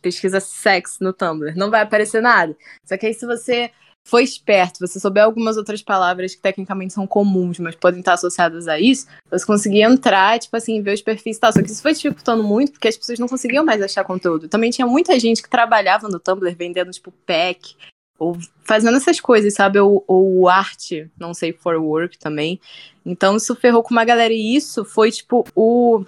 pesquisa 0.02 0.40
sex 0.40 0.98
no 1.00 1.12
Tumblr, 1.12 1.56
não 1.56 1.70
vai 1.70 1.82
aparecer 1.82 2.20
nada. 2.20 2.56
Só 2.84 2.96
que 2.96 3.06
aí 3.06 3.14
se 3.14 3.26
você 3.26 3.70
for 4.06 4.20
esperto, 4.20 4.80
você 4.80 4.98
souber 4.98 5.22
algumas 5.22 5.56
outras 5.56 5.82
palavras 5.82 6.34
que 6.34 6.40
tecnicamente 6.40 6.92
são 6.92 7.06
comuns, 7.06 7.58
mas 7.58 7.76
podem 7.76 8.00
estar 8.00 8.14
associadas 8.14 8.66
a 8.66 8.80
isso, 8.80 9.06
você 9.30 9.44
conseguia 9.44 9.86
entrar, 9.86 10.38
tipo 10.38 10.56
assim, 10.56 10.82
ver 10.82 10.94
os 10.94 11.02
perfis 11.02 11.36
e 11.36 11.40
tal. 11.40 11.52
Só 11.52 11.62
que 11.62 11.70
isso 11.70 11.82
foi 11.82 11.92
dificultando 11.92 12.42
muito, 12.42 12.72
porque 12.72 12.88
as 12.88 12.96
pessoas 12.96 13.18
não 13.18 13.28
conseguiam 13.28 13.64
mais 13.64 13.80
achar 13.82 14.02
conteúdo. 14.04 14.48
Também 14.48 14.70
tinha 14.70 14.86
muita 14.86 15.18
gente 15.20 15.42
que 15.42 15.50
trabalhava 15.50 16.08
no 16.08 16.18
Tumblr 16.18 16.54
vendendo, 16.56 16.90
tipo, 16.90 17.12
pack, 17.24 17.76
ou 18.20 18.36
fazendo 18.62 18.98
essas 18.98 19.18
coisas, 19.18 19.54
sabe? 19.54 19.80
Ou, 19.80 20.04
ou 20.06 20.46
arte, 20.46 21.10
não 21.18 21.32
sei, 21.32 21.54
for 21.54 21.74
work 21.76 22.18
também. 22.18 22.60
Então 23.04 23.36
isso 23.36 23.56
ferrou 23.56 23.82
com 23.82 23.92
uma 23.94 24.04
galera. 24.04 24.32
E 24.32 24.54
isso 24.54 24.84
foi, 24.84 25.10
tipo, 25.10 25.44
o, 25.56 26.04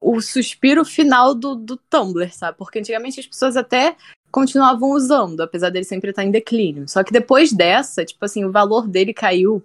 o 0.00 0.20
suspiro 0.20 0.84
final 0.84 1.34
do, 1.34 1.54
do 1.54 1.76
Tumblr, 1.76 2.30
sabe? 2.32 2.58
Porque 2.58 2.78
antigamente 2.78 3.18
as 3.18 3.26
pessoas 3.26 3.56
até 3.56 3.96
continuavam 4.30 4.90
usando, 4.90 5.40
apesar 5.40 5.70
dele 5.70 5.86
sempre 5.86 6.10
estar 6.10 6.22
em 6.22 6.30
declínio. 6.30 6.86
Só 6.86 7.02
que 7.02 7.12
depois 7.12 7.50
dessa, 7.50 8.04
tipo 8.04 8.22
assim, 8.22 8.44
o 8.44 8.52
valor 8.52 8.86
dele 8.86 9.14
caiu, 9.14 9.64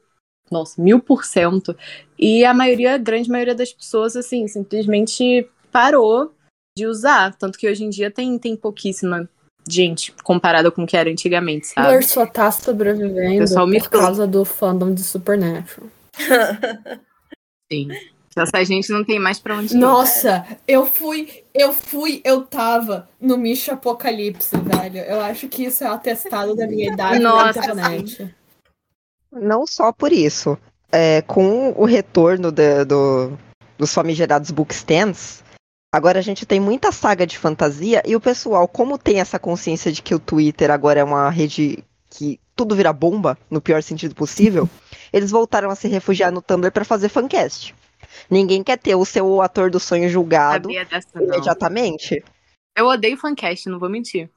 nossa, 0.49 0.81
mil 0.81 1.01
por 1.01 1.25
cento. 1.25 1.75
E 2.17 2.45
a 2.45 2.53
maioria, 2.53 2.95
a 2.95 2.97
grande 2.97 3.29
maioria 3.29 3.55
das 3.55 3.73
pessoas, 3.73 4.15
assim, 4.15 4.47
simplesmente 4.47 5.49
parou 5.69 6.33
de 6.77 6.87
usar. 6.87 7.35
Tanto 7.35 7.59
que 7.59 7.69
hoje 7.69 7.83
em 7.83 7.89
dia 7.89 8.09
tem, 8.09 8.39
tem 8.39 8.55
pouquíssima 8.55 9.29
gente 9.73 10.11
comparada 10.23 10.69
com 10.71 10.83
o 10.83 10.87
que 10.87 10.97
era 10.97 11.09
antigamente, 11.09 11.67
sabe? 11.67 11.87
Tumblr 11.87 12.03
só 12.07 12.25
tá 12.25 12.51
sobrevivendo 12.51 13.39
Pessoal 13.39 13.67
por 13.67 13.89
causa 13.89 14.27
do 14.27 14.43
fandom 14.45 14.93
de 14.93 15.03
Supernatural. 15.03 15.89
Sim. 17.71 17.89
Essa 18.35 18.63
gente 18.63 18.89
não 18.91 19.03
tem 19.03 19.19
mais 19.19 19.39
pra 19.39 19.57
onde 19.57 19.75
ir. 19.75 19.77
Nossa, 19.77 20.45
eu 20.67 20.85
fui, 20.85 21.43
eu 21.53 21.73
fui, 21.73 22.21
eu 22.23 22.43
tava 22.43 23.09
no 23.19 23.37
Micho 23.37 23.71
Apocalipse, 23.71 24.55
velho. 24.55 24.99
Eu 24.99 25.19
acho 25.19 25.47
que 25.49 25.65
isso 25.65 25.83
é 25.83 25.87
atestado 25.87 26.55
da 26.55 26.65
minha 26.67 26.93
idade 26.93 27.19
na 27.19 27.29
Nossa, 27.29 27.59
internet. 27.59 28.35
Não 29.31 29.67
só 29.67 29.91
por 29.91 30.11
isso. 30.11 30.57
É, 30.91 31.21
com 31.23 31.71
o 31.75 31.85
retorno 31.85 32.51
da- 32.51 32.83
do, 32.83 33.37
dos 33.77 33.93
famigerados 33.93 34.51
bookstands, 34.51 35.43
agora 35.91 36.19
a 36.19 36.21
gente 36.21 36.45
tem 36.45 36.59
muita 36.59 36.91
saga 36.91 37.25
de 37.25 37.37
fantasia 37.37 38.01
e 38.05 38.15
o 38.15 38.19
pessoal, 38.21 38.67
como 38.67 38.97
tem 38.97 39.19
essa 39.19 39.39
consciência 39.39 39.91
de 39.91 40.01
que 40.01 40.13
o 40.13 40.19
Twitter 40.19 40.69
agora 40.71 40.99
é 40.99 41.03
uma 41.03 41.29
rede 41.29 41.83
que 42.09 42.39
tudo 42.55 42.75
vira 42.75 42.91
bomba, 42.93 43.37
no 43.49 43.61
pior 43.61 43.81
sentido 43.81 44.13
possível, 44.13 44.69
eles 45.13 45.31
voltaram 45.31 45.69
a 45.69 45.75
se 45.75 45.87
refugiar 45.87 46.31
no 46.31 46.41
Tumblr 46.41 46.71
pra 46.71 46.83
fazer 46.85 47.09
fancast. 47.09 47.73
Ninguém 48.29 48.63
quer 48.63 48.77
ter 48.77 48.95
o 48.95 49.05
seu 49.05 49.41
ator 49.41 49.69
do 49.71 49.79
sonho 49.79 50.09
julgado 50.09 50.67
dessa, 50.89 51.07
não. 51.15 51.23
imediatamente. 51.23 52.23
Eu 52.77 52.85
odeio 52.87 53.17
fancast, 53.17 53.67
não 53.69 53.79
vou 53.79 53.89
mentir. 53.89 54.29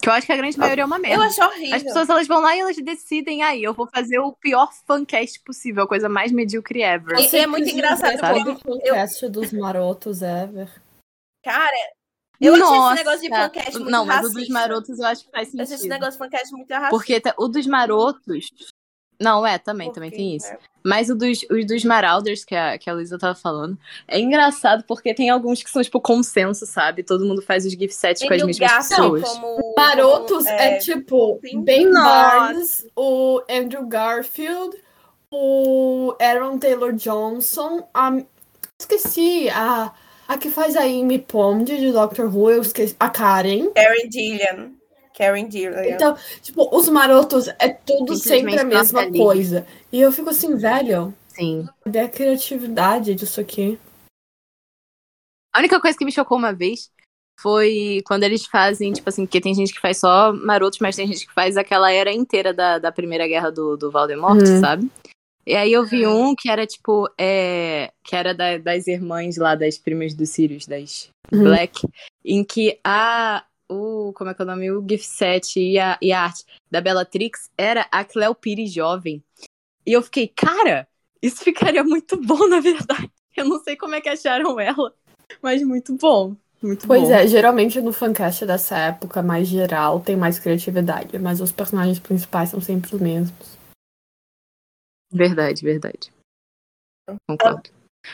Que 0.00 0.08
eu 0.08 0.12
acho 0.12 0.26
que 0.26 0.32
a 0.32 0.36
grande 0.36 0.58
maioria 0.58 0.82
é 0.82 0.86
uma 0.86 0.96
Eu 0.96 1.02
merda. 1.02 1.24
acho 1.24 1.42
horrível. 1.42 1.76
As 1.76 1.82
pessoas 1.82 2.08
elas 2.08 2.26
vão 2.28 2.40
lá 2.40 2.54
e 2.54 2.60
elas 2.60 2.76
decidem, 2.76 3.42
aí, 3.42 3.62
eu 3.62 3.74
vou 3.74 3.88
fazer 3.92 4.18
o 4.18 4.32
pior 4.32 4.68
fancast 4.86 5.40
possível, 5.44 5.84
a 5.84 5.88
coisa 5.88 6.08
mais 6.08 6.30
medíocre 6.30 6.82
ever. 6.82 7.18
E- 7.18 7.36
é 7.36 7.46
muito 7.46 7.68
engraçado 7.68 8.18
sabe? 8.18 8.40
o 8.50 8.56
podcast 8.56 9.28
dos 9.28 9.52
marotos 9.52 10.22
ever. 10.22 10.68
Cara, 11.44 11.76
eu 12.40 12.54
acho 12.54 12.62
Nossa. 12.62 12.94
esse 12.94 13.04
negócio 13.04 13.20
de 13.22 13.28
fancast 13.28 13.78
muito 13.78 13.90
Não, 13.90 14.04
mas 14.06 14.26
o 14.26 14.32
dos 14.32 14.48
marotos 14.48 14.98
eu 14.98 15.06
acho 15.06 15.24
que 15.24 15.30
faz 15.30 15.52
Eu 15.54 15.62
acho 15.62 15.72
esse 15.72 15.82
sentido. 15.82 15.92
negócio 15.92 16.12
de 16.12 16.18
fancast 16.18 16.52
muito 16.52 16.70
racista. 16.72 16.90
Porque 16.90 17.22
o 17.36 17.48
dos 17.48 17.66
marotos. 17.66 18.46
Não, 19.20 19.44
é, 19.44 19.58
também, 19.58 19.90
também 19.92 20.12
tem 20.12 20.36
isso. 20.36 20.46
né? 20.46 20.58
Mas 20.84 21.10
o 21.10 21.14
dos, 21.16 21.40
os 21.50 21.66
dos 21.66 21.82
Marauders, 21.82 22.44
que 22.44 22.54
a, 22.54 22.78
que 22.78 22.88
a 22.88 22.92
Luísa 22.94 23.18
tava 23.18 23.34
falando, 23.34 23.76
é 24.06 24.20
engraçado 24.20 24.84
porque 24.86 25.12
tem 25.12 25.28
alguns 25.28 25.60
que 25.60 25.68
são, 25.68 25.82
tipo, 25.82 26.00
consenso, 26.00 26.64
sabe? 26.64 27.02
Todo 27.02 27.24
mundo 27.24 27.42
faz 27.42 27.66
os 27.66 27.72
gift 27.72 27.92
sets 27.96 28.22
com 28.22 28.32
as 28.32 28.42
mesmas 28.44 28.58
Garfield 28.70 29.20
pessoas. 29.20 29.38
como- 29.40 29.74
Marotos 29.76 30.44
como, 30.44 30.56
é, 30.56 30.78
tipo 30.78 31.40
sim. 31.44 31.60
Ben. 31.64 31.92
Barnes, 31.92 32.86
o 32.94 33.42
Andrew 33.50 33.84
Garfield, 33.88 34.76
o 35.32 36.14
Aaron 36.20 36.56
Taylor 36.58 36.92
Johnson, 36.92 37.88
a... 37.92 38.12
esqueci, 38.80 39.48
a, 39.50 39.92
a 40.28 40.36
que 40.36 40.50
faz 40.50 40.76
a 40.76 40.82
Amy 40.82 41.18
Pond 41.18 41.64
de 41.64 41.90
Doctor 41.90 42.26
Who, 42.32 42.50
eu 42.50 42.60
esqueci, 42.60 42.94
a 43.00 43.08
Karen. 43.08 43.70
Karen 43.70 44.10
Gillian. 44.12 44.72
Karen 45.16 45.50
Gillian. 45.50 45.84
Então, 45.86 46.16
tipo, 46.42 46.68
os 46.76 46.88
marotos 46.88 47.48
é 47.58 47.68
tudo 47.70 48.14
sempre 48.14 48.58
a 48.58 48.64
mesma 48.64 49.10
coisa. 49.10 49.66
E 49.90 50.00
eu 50.00 50.12
fico 50.12 50.28
assim, 50.30 50.54
velho, 50.56 51.14
Sim. 51.28 51.66
cadê 51.82 52.00
a 52.00 52.08
criatividade 52.08 53.14
disso 53.14 53.40
aqui? 53.40 53.78
A 55.54 55.60
única 55.60 55.80
coisa 55.80 55.96
que 55.96 56.04
me 56.04 56.12
chocou 56.12 56.36
uma 56.38 56.52
vez 56.52 56.90
foi 57.40 58.02
quando 58.06 58.24
eles 58.24 58.44
fazem, 58.46 58.92
tipo 58.92 59.08
assim, 59.08 59.24
porque 59.24 59.40
tem 59.40 59.54
gente 59.54 59.72
que 59.72 59.80
faz 59.80 59.98
só 59.98 60.32
marotos, 60.32 60.78
mas 60.80 60.94
tem 60.96 61.06
gente 61.06 61.26
que 61.26 61.32
faz 61.32 61.56
aquela 61.56 61.90
era 61.90 62.12
inteira 62.12 62.52
da, 62.52 62.78
da 62.78 62.92
Primeira 62.92 63.26
Guerra 63.26 63.50
do, 63.50 63.76
do 63.76 63.90
Voldemort, 63.90 64.40
Uhum. 64.40 64.60
sabe? 64.60 64.90
E 65.48 65.56
aí 65.56 65.72
eu 65.72 65.82
vi 65.82 66.06
um 66.06 66.34
que 66.34 66.50
era, 66.50 66.66
tipo, 66.66 67.08
é, 67.16 67.90
que 68.04 68.14
era 68.14 68.34
da- 68.34 68.58
das 68.58 68.86
irmãs 68.86 69.38
lá, 69.38 69.54
das 69.54 69.78
primas 69.78 70.12
do 70.12 70.26
Sirius, 70.26 70.66
das 70.66 71.08
Uhum. 71.32 71.44
Black, 71.44 71.88
em 72.22 72.44
que 72.44 72.78
a, 72.84 73.42
o, 73.66 74.12
como 74.12 74.28
é 74.28 74.34
que 74.34 74.42
é 74.42 74.44
o 74.44 74.46
nome? 74.46 74.70
O 74.70 74.84
gift 74.86 75.06
set 75.06 75.58
e 75.58 75.78
a, 75.78 75.96
e 76.02 76.12
a 76.12 76.20
arte 76.22 76.44
da 76.70 76.82
Bellatrix 76.82 77.48
era 77.56 77.86
a 77.90 78.04
Cleo 78.04 78.34
Pires 78.34 78.70
jovem. 78.70 79.24
E 79.86 79.92
eu 79.94 80.02
fiquei, 80.02 80.28
cara, 80.28 80.86
isso 81.22 81.42
ficaria 81.42 81.82
muito 81.82 82.20
bom, 82.20 82.46
na 82.46 82.60
verdade. 82.60 83.10
Eu 83.34 83.46
não 83.46 83.58
sei 83.64 83.74
como 83.74 83.94
é 83.94 84.02
que 84.02 84.08
acharam 84.10 84.60
ela, 84.60 84.92
mas 85.40 85.62
muito 85.62 85.94
bom. 85.96 86.36
Muito 86.60 86.86
Pois 86.86 87.04
bom. 87.04 87.14
é, 87.14 87.26
geralmente 87.26 87.80
no 87.80 87.92
fancast 87.94 88.44
dessa 88.44 88.76
época 88.76 89.22
mais 89.22 89.48
geral 89.48 90.00
tem 90.00 90.14
mais 90.14 90.38
criatividade, 90.38 91.18
mas 91.18 91.40
os 91.40 91.52
personagens 91.52 91.98
principais 91.98 92.50
são 92.50 92.60
sempre 92.60 92.94
os 92.94 93.00
mesmos. 93.00 93.57
Verdade, 95.10 95.62
verdade. 95.62 96.12
Concordo. 97.28 97.70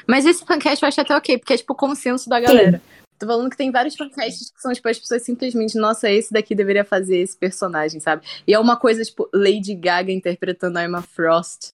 Mas 0.09 0.25
esse 0.25 0.45
fancast 0.45 0.83
eu 0.83 0.89
acho 0.89 1.01
até 1.01 1.17
ok, 1.17 1.39
porque 1.39 1.53
é 1.53 1.57
tipo 1.57 1.73
o 1.73 1.77
consenso 1.77 2.29
da 2.29 2.41
galera. 2.41 2.81
Tô 3.19 3.27
falando 3.27 3.49
que 3.51 3.57
tem 3.57 3.71
vários 3.71 3.95
fancasts 3.95 4.51
que 4.51 4.61
são, 4.61 4.73
tipo, 4.73 4.89
as 4.89 4.99
pessoas 4.99 5.23
simplesmente, 5.23 5.79
nossa, 5.79 6.11
esse 6.11 6.33
daqui 6.33 6.55
deveria 6.55 6.85
fazer 6.85 7.19
esse 7.19 7.37
personagem, 7.37 8.01
sabe? 8.01 8.27
E 8.47 8.53
é 8.53 8.59
uma 8.59 8.77
coisa, 8.77 9.03
tipo, 9.05 9.29
Lady 9.33 9.75
Gaga 9.75 10.11
interpretando 10.13 10.77
a 10.79 10.85
Emma 10.85 11.01
Frost 11.01 11.69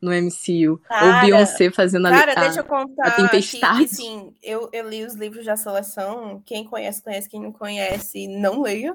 no 0.00 0.12
MCU. 0.12 0.78
Cara, 0.86 1.06
ou 1.06 1.20
Beyoncé 1.20 1.70
fazendo 1.70 2.06
a, 2.06 2.10
Cara, 2.10 2.32
a- 2.32 2.40
deixa 2.40 2.60
eu 2.60 2.64
contar 2.64 3.06
a 3.06 3.10
tempestade. 3.12 3.84
que, 3.88 3.94
sim, 3.94 4.34
eu, 4.42 4.68
eu 4.72 4.88
li 4.88 5.04
os 5.04 5.14
livros 5.14 5.46
da 5.46 5.56
seleção. 5.56 6.42
Quem 6.44 6.64
conhece, 6.64 7.02
conhece. 7.02 7.30
Quem 7.30 7.40
não 7.40 7.52
conhece, 7.52 8.28
não 8.28 8.60
leia. 8.60 8.94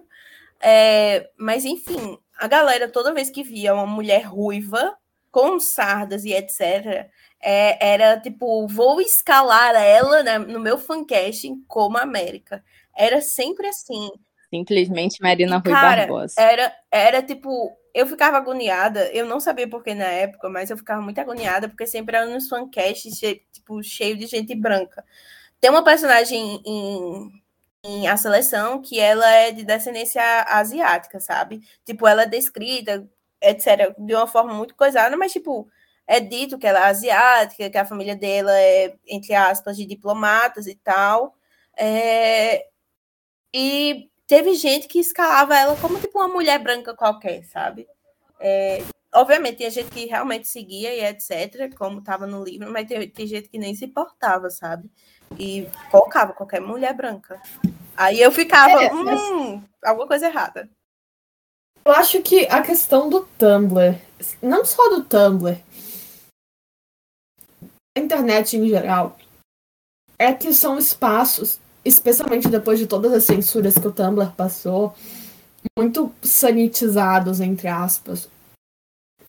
É, 0.62 1.28
mas, 1.38 1.66
enfim, 1.66 2.20
a 2.38 2.48
galera, 2.48 2.88
toda 2.88 3.14
vez 3.14 3.32
que 3.32 3.42
via 3.44 3.74
uma 3.74 3.88
mulher 3.88 4.22
ruiva, 4.28 4.96
com 5.32 5.60
sardas 5.60 6.26
e 6.26 6.34
etc., 6.34 7.10
é, 7.42 7.94
era 7.94 8.20
tipo, 8.20 8.68
vou 8.68 9.00
escalar 9.02 9.74
ela 9.76 10.24
né, 10.24 10.38
no 10.38 10.60
meu 10.60 10.78
fancasting 10.78 11.64
como 11.68 11.98
América. 11.98 12.64
Era 12.96 13.22
sempre 13.22 13.68
assim. 13.68 14.10
Simplesmente 14.54 15.22
Marina 15.22 15.58
Rui 15.58 15.72
cara, 15.74 16.08
Barbosa. 16.08 16.36
Era, 16.38 16.76
era 16.92 17.22
tipo, 17.24 17.72
eu 17.94 18.08
ficava 18.08 18.38
agoniada, 18.38 19.10
eu 19.14 19.26
não 19.26 19.40
sabia 19.40 19.70
por 19.70 19.84
que 19.84 19.94
na 19.94 20.06
época, 20.06 20.50
mas 20.50 20.70
eu 20.70 20.78
ficava 20.78 21.02
muito 21.02 21.20
agoniada, 21.20 21.70
porque 21.70 21.86
sempre 21.88 22.18
era 22.18 22.26
nos 22.26 22.48
fancasts, 22.50 23.18
che- 23.18 23.44
tipo, 23.52 23.82
cheio 23.84 24.18
de 24.18 24.26
gente 24.26 24.56
branca. 24.56 25.04
Tem 25.62 25.70
uma 25.70 25.84
personagem 25.84 26.62
em, 26.66 27.32
em 27.84 28.08
A 28.08 28.18
Seleção 28.18 28.82
que 28.82 29.00
ela 29.00 29.30
é 29.30 29.52
de 29.52 29.64
descendência 29.64 30.22
asiática, 30.48 31.20
sabe? 31.20 31.62
Tipo, 31.86 32.08
ela 32.08 32.24
é 32.24 32.28
descrita, 32.28 33.08
etc., 33.42 33.94
de 33.98 34.14
uma 34.16 34.28
forma 34.28 34.54
muito 34.54 34.76
coisada, 34.76 35.16
mas, 35.18 35.32
tipo, 35.32 35.70
é 36.08 36.20
dito 36.20 36.58
que 36.58 36.66
ela 36.68 36.80
é 36.80 36.90
asiática, 36.90 37.70
que 37.70 37.78
a 37.78 37.86
família 37.86 38.16
dela 38.16 38.52
é, 38.60 38.96
entre 39.08 39.34
aspas, 39.36 39.78
de 39.78 39.86
diplomatas 39.86 40.66
e 40.68 40.76
tal. 40.76 41.36
É, 41.78 42.66
e 43.54 44.10
teve 44.28 44.54
gente 44.56 44.88
que 44.88 45.00
escalava 45.00 45.58
ela 45.58 45.76
como 45.78 46.00
tipo 46.00 46.18
uma 46.20 46.28
mulher 46.28 46.60
branca 46.60 46.96
qualquer, 46.96 47.44
sabe? 47.46 47.88
É, 48.40 48.84
obviamente, 49.14 49.58
tinha 49.58 49.70
gente 49.70 49.90
que 49.90 50.06
realmente 50.06 50.48
seguia 50.48 50.94
e 50.94 51.04
etc., 51.06 51.74
como 51.78 52.00
estava 52.00 52.26
no 52.26 52.44
livro, 52.44 52.72
mas 52.72 52.88
tem, 52.88 53.10
tem 53.10 53.28
gente 53.28 53.50
que 53.50 53.58
nem 53.60 53.76
se 53.76 53.86
importava, 53.86 54.50
sabe? 54.50 54.90
E 55.38 55.68
colocava 55.92 56.34
qualquer 56.34 56.60
mulher 56.60 56.94
branca. 56.94 57.42
Aí 57.96 58.20
eu 58.22 58.32
ficava, 58.32 58.84
É, 58.84 58.92
mas- 58.92 59.22
hum, 59.22 59.64
alguma 59.84 60.08
coisa 60.08 60.28
errada. 60.28 60.70
Eu 62.00 62.02
acho 62.02 62.22
que 62.22 62.46
a 62.46 62.62
questão 62.62 63.10
do 63.10 63.28
Tumblr, 63.38 64.00
não 64.42 64.64
só 64.64 64.88
do 64.88 65.04
Tumblr, 65.04 65.60
a 67.94 68.00
internet 68.00 68.56
em 68.56 68.70
geral, 68.70 69.18
é 70.18 70.32
que 70.32 70.54
são 70.54 70.80
espaços, 70.80 71.60
especialmente 71.84 72.48
depois 72.48 72.80
de 72.80 72.88
todas 72.88 73.12
as 73.12 73.26
censuras 73.26 73.78
que 73.78 73.86
o 73.86 73.92
Tumblr 73.92 74.32
passou, 74.32 74.96
muito 75.78 76.10
sanitizados, 76.22 77.42
entre 77.42 77.68
aspas. 77.68 78.30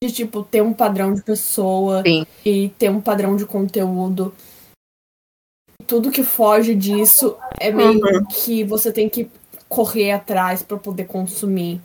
De 0.01 0.13
tipo, 0.13 0.45
ter 0.45 0.63
um 0.63 0.73
padrão 0.73 1.13
de 1.13 1.25
pessoa 1.25 2.05
Sim. 2.05 2.25
e 2.45 2.69
ter 2.79 2.89
um 2.89 3.01
padrão 3.01 3.35
de 3.35 3.47
conteúdo. 3.47 4.33
Tudo 5.89 6.13
que 6.13 6.23
foge 6.23 6.77
disso 6.77 7.37
é 7.59 7.73
meio 7.73 8.01
que 8.29 8.63
você 8.63 8.93
tem 8.93 9.09
que 9.09 9.29
correr 9.69 10.13
atrás 10.13 10.63
para 10.63 10.77
poder 10.77 11.09
consumir. 11.09 11.81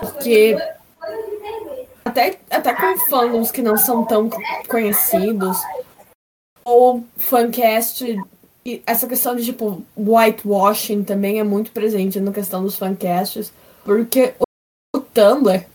Porque 0.00 0.56
até, 2.04 2.38
até 2.50 2.74
com 2.74 2.98
fandoms 3.06 3.50
que 3.50 3.62
não 3.62 3.76
são 3.76 4.04
tão 4.04 4.30
conhecidos, 4.68 5.58
ou 6.64 7.04
fancast, 7.16 8.16
essa 8.86 9.06
questão 9.06 9.36
de 9.36 9.44
tipo 9.44 9.84
whitewashing 9.96 11.04
também 11.04 11.38
é 11.38 11.44
muito 11.44 11.70
presente 11.70 12.18
na 12.18 12.32
questão 12.32 12.62
dos 12.62 12.76
fancasts, 12.76 13.52
porque 13.84 14.34
o, 14.40 14.98
o 14.98 15.00
Tumblr, 15.00 15.66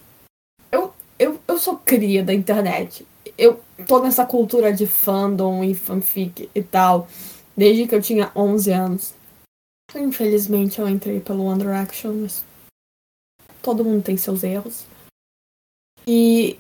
eu, 0.71 0.93
eu, 1.17 1.39
eu 1.47 1.57
sou 1.57 1.77
cria 1.77 2.23
da 2.23 2.33
internet. 2.33 3.05
Eu 3.37 3.59
tô 3.87 3.99
nessa 3.99 4.25
cultura 4.25 4.73
de 4.73 4.85
fandom 4.85 5.63
e 5.63 5.73
fanfic 5.73 6.49
e 6.53 6.61
tal, 6.61 7.07
desde 7.55 7.87
que 7.87 7.95
eu 7.95 8.01
tinha 8.01 8.31
11 8.35 8.71
anos. 8.71 9.13
Infelizmente 9.95 10.79
eu 10.79 10.87
entrei 10.87 11.19
pelo 11.19 11.45
One 11.45 11.61
Direction, 11.61 12.13
mas 12.13 12.43
todo 13.61 13.83
mundo 13.85 14.03
tem 14.03 14.17
seus 14.17 14.43
erros. 14.43 14.85
E 16.05 16.59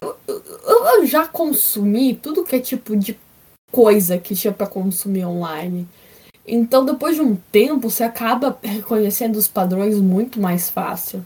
eu, 0.00 0.16
eu 0.26 1.06
já 1.06 1.26
consumi 1.26 2.14
tudo 2.14 2.44
que 2.44 2.56
é 2.56 2.60
tipo 2.60 2.96
de 2.96 3.18
coisa 3.70 4.18
que 4.18 4.34
tinha 4.34 4.52
para 4.52 4.66
consumir 4.66 5.24
online. 5.24 5.88
Então, 6.46 6.84
depois 6.84 7.16
de 7.16 7.22
um 7.22 7.36
tempo, 7.36 7.90
você 7.90 8.02
acaba 8.02 8.58
reconhecendo 8.62 9.36
os 9.36 9.46
padrões 9.46 9.98
muito 9.98 10.40
mais 10.40 10.70
fácil. 10.70 11.24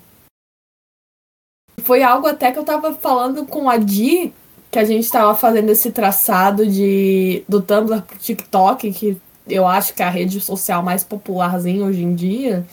Foi 1.81 2.03
algo 2.03 2.27
até 2.27 2.51
que 2.51 2.59
eu 2.59 2.65
tava 2.65 2.93
falando 2.95 3.47
com 3.47 3.71
a 3.71 3.77
Di, 3.77 4.33
que 4.71 4.79
a 4.79 4.85
gente 4.85 5.11
tava 5.11 5.35
fazendo 5.35 5.71
esse 5.71 5.93
traçado 5.93 6.67
de 6.67 7.45
do 7.49 7.61
Tumblr 7.61 8.03
pro 8.03 8.19
TikTok, 8.19 8.93
que 8.93 9.21
eu 9.47 9.67
acho 9.67 9.95
que 9.95 10.03
é 10.03 10.07
a 10.07 10.11
rede 10.11 10.41
social 10.41 10.83
mais 10.83 11.05
popularzinha 11.05 11.85
hoje 11.85 12.03
em 12.03 12.15
dia, 12.15 12.67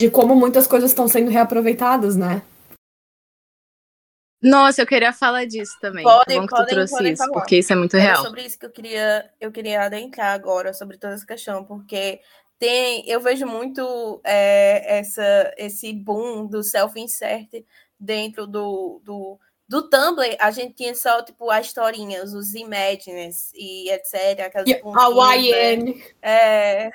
de 0.00 0.10
como 0.10 0.34
muitas 0.36 0.66
coisas 0.66 0.90
estão 0.90 1.08
sendo 1.08 1.30
reaproveitadas, 1.30 2.16
né? 2.16 2.42
Nossa, 4.42 4.82
eu 4.82 4.86
queria 4.86 5.12
falar 5.12 5.46
disso 5.46 5.72
também. 5.80 6.04
Podem, 6.04 6.40
Bom 6.40 6.46
que 6.46 6.54
tu 6.54 6.56
podem, 6.56 6.74
trouxe 6.74 6.94
podem 6.94 7.12
isso, 7.12 7.22
falar. 7.24 7.32
porque 7.32 7.56
isso 7.58 7.72
é 7.72 7.76
muito 7.76 7.96
Era 7.96 8.04
real. 8.04 8.22
sobre 8.24 8.42
isso 8.44 8.58
que 8.58 8.66
eu 8.66 8.70
queria, 8.70 9.30
eu 9.40 9.50
queria 9.50 9.82
adentrar 9.82 10.34
agora, 10.34 10.74
sobre 10.74 10.98
toda 10.98 11.14
essa 11.14 11.26
questão, 11.26 11.64
porque 11.64 12.20
tem, 12.58 13.08
eu 13.08 13.20
vejo 13.20 13.46
muito 13.46 14.20
é, 14.22 14.98
essa, 14.98 15.52
esse 15.56 15.92
boom 15.92 16.46
do 16.46 16.62
self-insert 16.62 17.64
dentro 17.98 18.46
do, 18.46 19.00
do, 19.02 19.40
do 19.66 19.88
Tumblr. 19.88 20.36
A 20.38 20.50
gente 20.50 20.74
tinha 20.74 20.94
só, 20.94 21.22
tipo, 21.22 21.50
as 21.50 21.66
historinhas, 21.66 22.34
os 22.34 22.54
Imagines 22.54 23.50
e 23.54 23.90
etc. 23.90 24.40
Aquelas 24.46 24.68
E 24.68 24.74
pontinhas, 24.76 25.18
a 25.18 25.36
né? 25.36 25.36
YN. 25.38 26.02
É, 26.22 26.90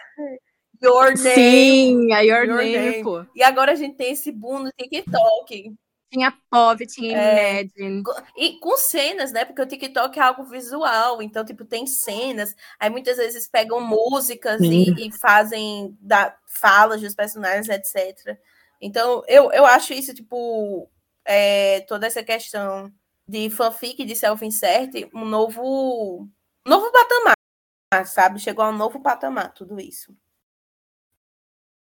Your 0.84 1.14
Name. 1.18 1.36
Sim, 1.36 2.14
a 2.14 2.22
Your, 2.22 2.46
Your 2.46 2.58
Name, 2.58 2.78
Name. 2.78 3.04
pô. 3.04 3.26
E 3.36 3.44
agora 3.44 3.72
a 3.72 3.76
gente 3.76 3.96
tem 3.96 4.12
esse 4.12 4.32
boom 4.32 4.60
no 4.60 4.72
TikTok. 4.72 5.76
Tinha 6.12 6.34
Pov, 6.50 6.86
tinha 6.88 7.18
É. 7.18 7.62
Imagine. 7.62 8.04
E 8.36 8.60
com 8.60 8.76
cenas, 8.76 9.32
né? 9.32 9.46
Porque 9.46 9.62
o 9.62 9.66
TikTok 9.66 10.20
é 10.20 10.22
algo 10.22 10.44
visual, 10.44 11.22
então, 11.22 11.46
tipo, 11.46 11.64
tem 11.64 11.88
cenas. 11.88 12.54
Aí 12.78 12.90
muitas 12.90 13.16
vezes 13.16 13.48
pegam 13.48 13.80
músicas 13.80 14.60
e, 14.62 15.08
e 15.08 15.12
fazem 15.20 15.98
da, 16.02 16.36
falas 16.46 17.00
dos 17.00 17.16
personagens, 17.16 17.70
etc. 17.70 18.38
Então, 18.82 19.24
eu, 19.26 19.54
eu 19.54 19.66
acho 19.66 19.94
isso, 19.94 20.14
tipo, 20.14 20.90
é, 21.24 21.80
toda 21.82 22.08
essa 22.08 22.22
questão 22.22 22.92
de 23.26 23.50
fanfic, 23.50 24.04
de 24.04 24.16
self-insert, 24.16 25.10
um 25.14 25.24
novo, 25.24 26.28
um 26.66 26.70
novo 26.70 26.92
patamar, 26.92 28.06
sabe? 28.06 28.40
Chegou 28.40 28.66
a 28.66 28.70
um 28.70 28.76
novo 28.78 29.00
patamar, 29.00 29.54
tudo 29.54 29.80
isso. 29.80 30.14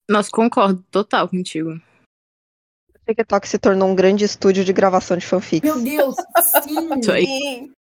Nossa, 0.09 0.29
concordo 0.31 0.83
total 0.91 1.27
contigo. 1.27 1.71
O 1.71 2.99
TikTok 3.07 3.47
se 3.47 3.57
tornou 3.59 3.89
um 3.89 3.95
grande 3.95 4.23
estúdio 4.25 4.63
de 4.63 4.73
gravação 4.73 5.17
de 5.17 5.25
fanfics. 5.25 5.63
Meu 5.69 5.81
Deus, 5.83 6.15
sim. 6.63 6.89
Isso 6.99 7.11
aí. 7.11 7.25
Sim, 7.25 7.71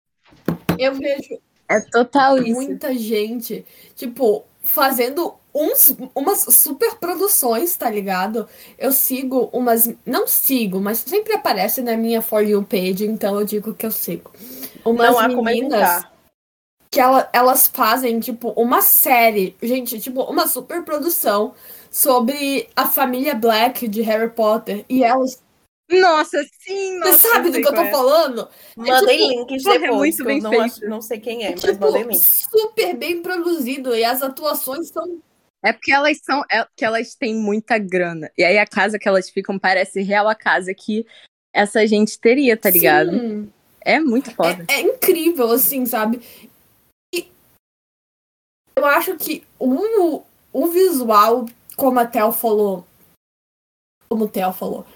Eu 0.78 0.94
vejo 0.94 1.38
É 1.68 1.80
total 1.80 2.38
isso. 2.38 2.52
muita 2.54 2.94
gente, 2.94 3.64
tipo, 3.94 4.44
fazendo 4.62 5.34
uns, 5.54 5.94
umas 6.14 6.40
super 6.54 6.96
produções, 6.96 7.76
tá 7.76 7.90
ligado? 7.90 8.46
Eu 8.78 8.92
sigo 8.92 9.48
umas. 9.52 9.88
Não 10.04 10.26
sigo, 10.26 10.80
mas 10.80 10.98
sempre 10.98 11.32
aparece 11.34 11.80
na 11.80 11.96
minha 11.96 12.20
For 12.20 12.42
You 12.42 12.62
page, 12.64 13.06
então 13.06 13.38
eu 13.38 13.46
digo 13.46 13.72
que 13.74 13.86
eu 13.86 13.90
sigo. 13.90 14.30
Umas 14.84 15.10
não 15.10 15.18
há 15.18 15.28
como 15.28 15.42
meninas 15.44 15.72
evitar. 15.80 16.12
que 16.90 17.00
ela, 17.00 17.28
elas 17.32 17.66
fazem, 17.66 18.20
tipo, 18.20 18.50
uma 18.50 18.82
série, 18.82 19.56
gente, 19.62 19.98
tipo, 20.00 20.22
uma 20.24 20.46
super 20.46 20.82
produção 20.84 21.54
sobre 21.94 22.68
a 22.74 22.88
família 22.88 23.36
Black 23.36 23.86
de 23.86 24.02
Harry 24.02 24.28
Potter. 24.28 24.84
E 24.88 25.04
elas. 25.04 25.40
Nossa, 25.88 26.44
sim, 26.58 26.98
nossa. 26.98 27.12
Você 27.12 27.28
sabe 27.28 27.50
do 27.50 27.60
que 27.60 27.68
eu 27.68 27.74
tô 27.74 27.82
é. 27.82 27.90
falando? 27.90 28.48
Mandei 28.76 29.18
tipo, 29.18 29.28
links 29.48 29.66
é 29.66 29.78
depois, 29.78 29.90
muito 29.92 30.16
que 30.16 30.22
eu 30.22 30.26
bem 30.26 30.40
não, 30.40 30.50
feito. 30.50 30.64
acho- 30.64 30.88
não 30.88 31.00
sei 31.00 31.20
quem 31.20 31.44
é, 31.44 31.50
mas 31.52 31.60
Tipo, 31.60 31.86
mandei 31.86 32.02
links. 32.02 32.48
super 32.50 32.96
bem 32.96 33.22
produzido. 33.22 33.94
E 33.94 34.02
as 34.04 34.22
atuações 34.22 34.88
são 34.88 35.20
É 35.62 35.72
porque 35.72 35.92
elas 35.92 36.18
são. 36.24 36.42
É, 36.50 36.66
que 36.76 36.84
elas 36.84 37.14
têm 37.14 37.36
muita 37.36 37.78
grana. 37.78 38.28
E 38.36 38.42
aí 38.42 38.58
a 38.58 38.66
casa 38.66 38.98
que 38.98 39.06
elas 39.06 39.30
ficam 39.30 39.56
parece 39.56 40.02
real 40.02 40.26
a 40.26 40.34
casa 40.34 40.74
que 40.74 41.06
essa 41.54 41.86
gente 41.86 42.18
teria, 42.18 42.56
tá 42.56 42.70
ligado? 42.70 43.12
Sim. 43.12 43.52
É 43.82 44.00
muito 44.00 44.32
foda. 44.34 44.64
É, 44.68 44.76
é 44.76 44.80
incrível, 44.80 45.52
assim, 45.52 45.86
sabe? 45.86 46.20
E 47.14 47.28
eu 48.74 48.84
acho 48.84 49.16
que 49.16 49.44
o, 49.60 50.22
o 50.52 50.66
visual, 50.68 51.46
como 51.76 51.98
a 51.98 52.06
Tel 52.06 52.32
falou, 52.32 52.84
como 54.08 54.24
o 54.24 54.28
Tel 54.28 54.52
falou, 54.52 54.86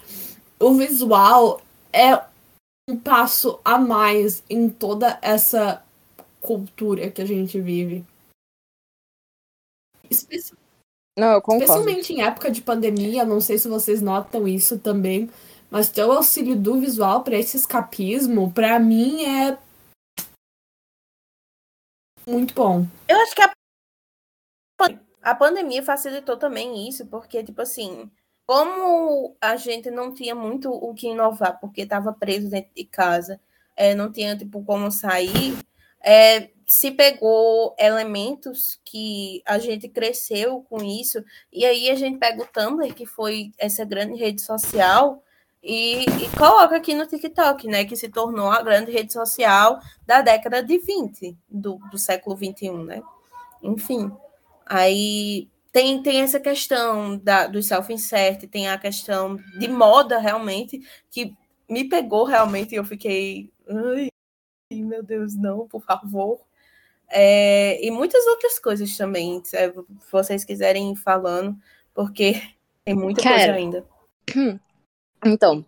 o 0.59 0.73
visual 0.73 1.61
é 1.91 2.15
um 2.89 2.97
passo 2.97 3.59
a 3.63 3.77
mais 3.77 4.43
em 4.49 4.69
toda 4.69 5.19
essa 5.21 5.83
cultura 6.41 7.11
que 7.11 7.21
a 7.21 7.25
gente 7.25 7.59
vive. 7.59 8.05
Não, 11.17 11.33
eu 11.33 11.41
concordo. 11.41 11.63
Especialmente 11.63 12.13
em 12.13 12.21
época 12.21 12.49
de 12.49 12.61
pandemia, 12.61 13.25
não 13.25 13.41
sei 13.41 13.57
se 13.57 13.67
vocês 13.67 14.01
notam 14.01 14.47
isso 14.47 14.79
também, 14.79 15.29
mas 15.69 15.89
ter 15.89 16.03
o 16.03 16.11
auxílio 16.11 16.55
do 16.55 16.79
visual 16.79 17.23
para 17.23 17.37
esse 17.37 17.57
escapismo, 17.57 18.51
para 18.51 18.79
mim 18.79 19.23
é 19.25 19.57
muito 22.27 22.53
bom. 22.53 22.87
Eu 23.07 23.17
acho 23.21 23.35
que 23.35 23.41
a, 23.41 23.51
a 25.21 25.35
pandemia 25.35 25.83
facilitou 25.83 26.37
também 26.37 26.87
isso, 26.87 27.05
porque, 27.07 27.43
tipo 27.43 27.61
assim, 27.61 28.09
como 28.45 29.35
a 29.39 29.55
gente 29.55 29.91
não 29.91 30.13
tinha 30.13 30.33
muito 30.33 30.71
o 30.71 30.93
que 30.93 31.07
inovar, 31.07 31.59
porque 31.59 31.81
estava 31.81 32.13
preso 32.13 32.49
dentro 32.49 32.71
de 32.75 32.85
casa, 32.85 33.39
é, 33.75 33.93
não 33.93 34.11
tinha, 34.11 34.35
tipo, 34.35 34.63
como 34.63 34.91
sair, 34.91 35.57
é, 36.01 36.49
se 36.65 36.91
pegou 36.91 37.75
elementos 37.77 38.79
que 38.85 39.41
a 39.45 39.57
gente 39.57 39.89
cresceu 39.89 40.65
com 40.69 40.83
isso, 40.83 41.23
e 41.51 41.65
aí 41.65 41.89
a 41.89 41.95
gente 41.95 42.17
pega 42.17 42.41
o 42.41 42.47
Tumblr, 42.47 42.93
que 42.93 43.05
foi 43.05 43.51
essa 43.57 43.83
grande 43.85 44.19
rede 44.19 44.41
social, 44.41 45.23
e, 45.61 46.05
e 46.05 46.37
coloca 46.37 46.75
aqui 46.75 46.95
no 46.95 47.05
TikTok, 47.05 47.67
né, 47.67 47.85
que 47.85 47.95
se 47.95 48.09
tornou 48.09 48.49
a 48.49 48.61
grande 48.61 48.91
rede 48.91 49.11
social 49.11 49.79
da 50.05 50.21
década 50.21 50.63
de 50.63 50.77
20, 50.77 51.37
do, 51.49 51.77
do 51.91 51.97
século 51.97 52.35
21, 52.35 52.83
né? 52.83 53.01
Enfim, 53.61 54.11
aí 54.69 55.49
tem, 55.71 56.01
tem 56.01 56.21
essa 56.21 56.39
questão 56.39 57.17
da, 57.17 57.47
do 57.47 57.61
self-insert, 57.61 58.47
tem 58.47 58.69
a 58.69 58.77
questão 58.77 59.37
de 59.57 59.67
moda 59.67 60.19
realmente, 60.19 60.79
que 61.09 61.35
me 61.69 61.87
pegou 61.87 62.23
realmente 62.23 62.73
e 62.73 62.75
eu 62.75 62.83
fiquei, 62.83 63.51
ai, 63.67 64.09
meu 64.71 65.03
Deus, 65.03 65.35
não, 65.35 65.67
por 65.67 65.83
favor. 65.83 66.39
É, 67.11 67.83
e 67.83 67.89
muitas 67.89 68.25
outras 68.27 68.59
coisas 68.59 68.95
também, 68.95 69.41
se 69.43 69.57
vocês 70.11 70.45
quiserem 70.45 70.93
ir 70.93 70.95
falando, 70.95 71.57
porque 71.93 72.33
tem 72.85 72.95
muita 72.95 73.21
Cara, 73.21 73.35
coisa 73.35 73.53
ainda. 73.53 73.85
Então, 75.21 75.65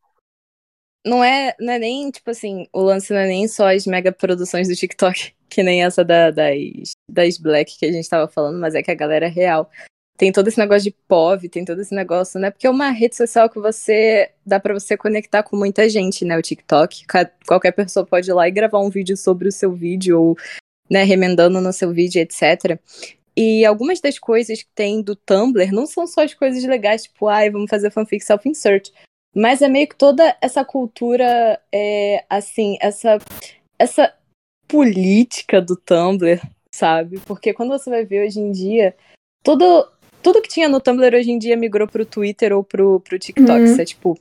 não 1.06 1.22
é, 1.22 1.54
não 1.60 1.74
é 1.74 1.78
nem, 1.78 2.10
tipo 2.10 2.32
assim, 2.32 2.70
o 2.72 2.82
lance 2.82 3.12
não 3.12 3.20
é 3.20 3.28
nem 3.28 3.50
só 3.50 3.68
as 3.68 3.86
mega 3.86 4.14
produções 4.14 4.70
do 4.70 4.76
TikTok, 4.78 5.36
que 5.52 5.62
nem 5.62 5.84
essa 5.84 6.04
da- 6.04 6.32
das, 6.32 6.94
das 7.10 7.38
Black 7.38 7.78
que 7.78 7.86
a 7.86 7.92
gente 7.92 8.10
tava 8.10 8.28
falando, 8.28 8.58
mas 8.60 8.74
é 8.74 8.82
que 8.82 8.90
a 8.90 8.96
galera 8.96 9.26
é 9.26 9.30
real. 9.30 9.70
Tem 10.18 10.32
todo 10.32 10.48
esse 10.48 10.58
negócio 10.58 10.84
de 10.84 10.96
POV, 11.08 11.50
tem 11.50 11.66
todo 11.66 11.82
esse 11.82 11.94
negócio, 11.94 12.40
né? 12.40 12.52
Porque 12.52 12.68
é 12.68 12.70
uma 12.70 12.90
rede 12.92 13.16
social 13.16 13.50
que 13.50 13.60
você 13.60 14.32
dá 14.46 14.60
pra 14.60 14.74
você 14.74 14.96
conectar 14.96 15.44
com 15.44 15.56
muita 15.58 15.90
gente, 15.90 16.24
né? 16.24 16.38
O 16.38 16.42
TikTok. 16.42 17.06
Qualquer 17.48 17.72
pessoa 17.72 18.06
pode 18.06 18.30
ir 18.30 18.34
lá 18.34 18.48
e 18.48 18.52
gravar 18.52 18.80
um 18.80 18.90
vídeo 18.90 19.18
sobre 19.18 19.48
o 19.48 19.52
seu 19.52 19.74
vídeo, 19.74 20.22
ou, 20.22 20.38
né, 20.90 21.04
remendando 21.04 21.60
no 21.60 21.74
seu 21.74 21.92
vídeo, 21.92 22.22
etc. 22.22 22.80
E 23.36 23.66
algumas 23.66 24.00
das 24.00 24.20
coisas 24.20 24.62
que 24.62 24.70
tem 24.76 25.02
do 25.02 25.16
Tumblr 25.16 25.72
não 25.72 25.88
são 25.88 26.06
só 26.06 26.24
as 26.24 26.34
coisas 26.34 26.64
legais, 26.66 27.04
tipo, 27.04 27.28
ai, 27.28 27.50
vamos 27.50 27.70
fazer 27.70 27.90
fanfic 27.90 28.24
self-insert. 28.24 28.92
Mas 29.34 29.62
é 29.62 29.68
meio 29.70 29.88
que 29.88 29.96
toda 29.96 30.36
essa 30.42 30.64
cultura, 30.64 31.60
é, 31.72 32.24
assim, 32.30 32.78
essa, 32.82 33.18
essa 33.80 34.14
política 34.72 35.62
do 35.62 35.76
Tumblr, 35.76 36.40
sabe? 36.72 37.20
Porque 37.26 37.54
quando 37.54 37.70
você 37.70 37.90
vai 37.90 38.06
ver 38.06 38.26
hoje 38.26 38.40
em 38.40 38.52
dia, 38.52 38.96
tudo, 39.44 39.88
tudo 40.24 40.42
que 40.42 40.50
tinha 40.50 40.70
no 40.70 40.80
Tumblr 40.80 41.14
hoje 41.16 41.30
em 41.32 41.38
dia 41.38 41.58
migrou 41.58 41.88
pro 41.88 42.06
Twitter 42.06 42.54
ou 42.54 42.64
pro, 42.64 43.00
pro 43.02 43.20
TikTok. 43.20 43.52
Uhum. 43.60 43.66
Isso 43.66 43.82
é, 43.82 43.86
tipo, 43.86 44.18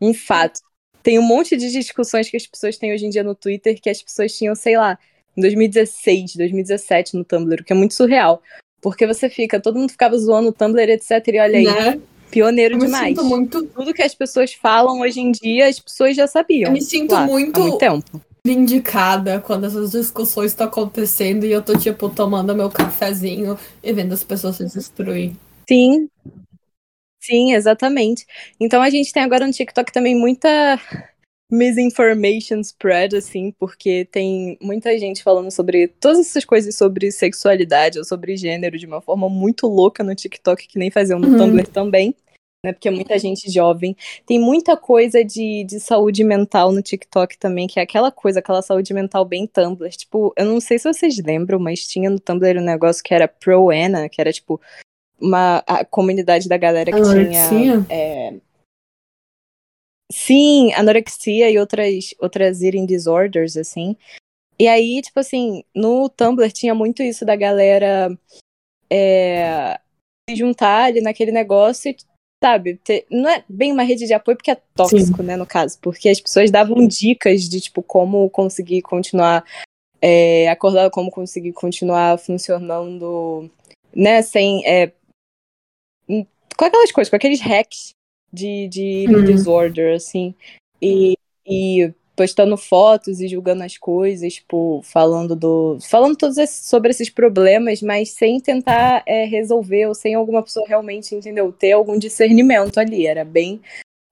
um 0.00 0.12
fato. 0.12 0.60
tem 1.02 1.18
um 1.18 1.22
monte 1.22 1.56
de 1.56 1.70
discussões 1.70 2.28
que 2.28 2.36
as 2.36 2.46
pessoas 2.46 2.76
têm 2.76 2.92
hoje 2.92 3.06
em 3.06 3.10
dia 3.10 3.22
no 3.24 3.34
Twitter 3.34 3.80
que 3.80 3.88
as 3.90 4.02
pessoas 4.02 4.36
tinham, 4.36 4.54
sei 4.54 4.76
lá, 4.76 4.98
em 5.36 5.40
2016, 5.40 6.36
2017 6.36 7.16
no 7.16 7.24
Tumblr, 7.24 7.60
o 7.60 7.64
que 7.64 7.72
é 7.72 7.76
muito 7.76 7.94
surreal. 7.94 8.42
Porque 8.82 9.06
você 9.06 9.28
fica, 9.30 9.58
todo 9.58 9.78
mundo 9.78 9.90
ficava 9.90 10.16
zoando 10.18 10.50
o 10.50 10.52
Tumblr, 10.52 10.90
etc. 10.90 11.10
E 11.28 11.38
olha 11.40 11.58
aí, 11.58 11.64
Né? 11.64 12.00
pioneiro 12.30 12.74
Eu 12.74 12.78
me 12.78 12.86
demais. 12.86 13.08
sinto 13.16 13.24
muito, 13.24 13.62
Tudo 13.68 13.94
que 13.94 14.02
as 14.02 14.14
pessoas 14.14 14.52
falam 14.52 15.00
hoje 15.00 15.20
em 15.20 15.30
dia, 15.32 15.68
as 15.68 15.78
pessoas 15.80 16.14
já 16.14 16.26
sabiam. 16.26 16.68
eu 16.68 16.72
me 16.72 16.82
sinto 16.82 17.12
lá, 17.12 17.24
muito 17.26 17.56
Há 17.58 17.62
muito 17.62 17.78
tempo. 17.78 18.20
Vindicada 18.46 19.40
quando 19.40 19.66
essas 19.66 19.90
discussões 19.90 20.52
estão 20.52 20.68
acontecendo 20.68 21.44
e 21.44 21.50
eu 21.50 21.60
tô, 21.60 21.76
tipo, 21.76 22.08
tomando 22.08 22.54
meu 22.54 22.70
cafezinho 22.70 23.58
e 23.82 23.92
vendo 23.92 24.14
as 24.14 24.22
pessoas 24.22 24.56
se 24.56 24.64
destruir. 24.64 25.32
Sim. 25.68 26.08
Sim, 27.20 27.54
exatamente. 27.54 28.24
Então 28.60 28.80
a 28.80 28.88
gente 28.88 29.12
tem 29.12 29.24
agora 29.24 29.44
no 29.44 29.52
TikTok 29.52 29.92
também 29.92 30.14
muita 30.14 30.80
misinformation 31.50 32.60
spread, 32.60 33.16
assim, 33.16 33.52
porque 33.58 34.04
tem 34.04 34.56
muita 34.60 34.96
gente 34.96 35.24
falando 35.24 35.50
sobre 35.50 35.88
todas 35.88 36.20
essas 36.20 36.44
coisas 36.44 36.76
sobre 36.76 37.10
sexualidade 37.10 37.98
ou 37.98 38.04
sobre 38.04 38.36
gênero 38.36 38.78
de 38.78 38.86
uma 38.86 39.00
forma 39.00 39.28
muito 39.28 39.66
louca 39.66 40.04
no 40.04 40.14
TikTok, 40.14 40.68
que 40.68 40.78
nem 40.78 40.90
faziam 40.90 41.18
no 41.18 41.28
Uhum. 41.28 41.36
Tumblr 41.36 41.66
também, 41.68 42.14
né? 42.66 42.72
Porque 42.72 42.88
é 42.88 42.90
muita 42.90 43.18
gente 43.18 43.50
jovem. 43.50 43.96
Tem 44.26 44.38
muita 44.38 44.76
coisa 44.76 45.24
de, 45.24 45.64
de 45.64 45.80
saúde 45.80 46.22
mental 46.22 46.72
no 46.72 46.82
TikTok 46.82 47.38
também, 47.38 47.66
que 47.66 47.80
é 47.80 47.82
aquela 47.82 48.10
coisa, 48.10 48.40
aquela 48.40 48.62
saúde 48.62 48.92
mental 48.92 49.24
bem 49.24 49.46
Tumblr. 49.46 49.88
Tipo, 49.90 50.32
eu 50.36 50.44
não 50.44 50.60
sei 50.60 50.78
se 50.78 50.92
vocês 50.92 51.16
lembram, 51.18 51.58
mas 51.58 51.86
tinha 51.86 52.10
no 52.10 52.20
Tumblr 52.20 52.58
um 52.60 52.64
negócio 52.64 53.02
que 53.02 53.14
era 53.14 53.28
Pro-Ana, 53.28 54.08
que 54.08 54.20
era 54.20 54.32
tipo 54.32 54.60
uma 55.18 55.62
a 55.66 55.84
comunidade 55.84 56.48
da 56.48 56.58
galera 56.58 56.92
que 56.92 57.00
tinha 57.00 57.10
Anorexia? 57.10 57.86
é, 57.88 58.34
Sim, 60.10 60.72
anorexia 60.74 61.50
e 61.50 61.58
outras, 61.58 62.14
outras 62.20 62.62
eating 62.62 62.86
disorders, 62.86 63.56
assim. 63.56 63.96
E 64.58 64.68
aí, 64.68 65.02
tipo 65.02 65.18
assim, 65.18 65.64
no 65.74 66.08
Tumblr 66.08 66.50
tinha 66.52 66.74
muito 66.74 67.02
isso 67.02 67.24
da 67.24 67.34
galera 67.34 68.16
é, 68.90 69.78
se 70.28 70.36
juntar 70.36 70.84
ali 70.84 71.00
naquele 71.00 71.32
negócio 71.32 71.90
e, 71.90 71.96
sabe, 72.42 72.76
ter- 72.84 73.06
não 73.10 73.28
é 73.28 73.44
bem 73.48 73.72
uma 73.72 73.82
rede 73.82 74.06
de 74.06 74.12
apoio 74.14 74.36
porque 74.36 74.50
é 74.50 74.60
tóxico, 74.74 75.22
né, 75.22 75.36
no 75.36 75.46
caso, 75.46 75.78
porque 75.80 76.08
as 76.08 76.20
pessoas 76.20 76.50
davam 76.50 76.86
dicas 76.86 77.48
de, 77.48 77.60
tipo, 77.60 77.82
como 77.82 78.28
conseguir 78.30 78.82
continuar 78.82 79.44
é, 80.00 80.48
acordado, 80.48 80.90
como 80.90 81.10
conseguir 81.10 81.52
continuar 81.52 82.18
funcionando, 82.18 83.50
né, 83.94 84.20
sem, 84.22 84.64
é, 84.66 84.92
com 86.06 86.64
aquelas 86.64 86.92
coisas, 86.92 87.10
com 87.10 87.16
aqueles 87.16 87.40
hacks 87.40 87.90
de, 88.32 88.68
de 88.68 89.06
Hum. 89.08 89.24
disorder, 89.24 89.96
assim, 89.96 90.34
e, 90.80 91.16
e 91.46 91.92
postando 92.16 92.56
fotos 92.56 93.20
e 93.20 93.28
julgando 93.28 93.62
as 93.62 93.76
coisas, 93.76 94.34
tipo, 94.34 94.80
falando 94.82 95.36
do. 95.36 95.78
falando 95.88 96.16
todos 96.16 96.38
esses- 96.38 96.66
sobre 96.68 96.90
esses 96.90 97.10
problemas, 97.10 97.82
mas 97.82 98.10
sem 98.10 98.40
tentar 98.40 99.02
é, 99.06 99.24
resolver, 99.26 99.86
ou 99.86 99.94
sem 99.94 100.14
alguma 100.14 100.42
pessoa 100.42 100.66
realmente, 100.66 101.14
entendeu? 101.14 101.52
Ter 101.52 101.72
algum 101.72 101.98
discernimento 101.98 102.78
ali. 102.78 103.06
Era 103.06 103.24
bem 103.24 103.60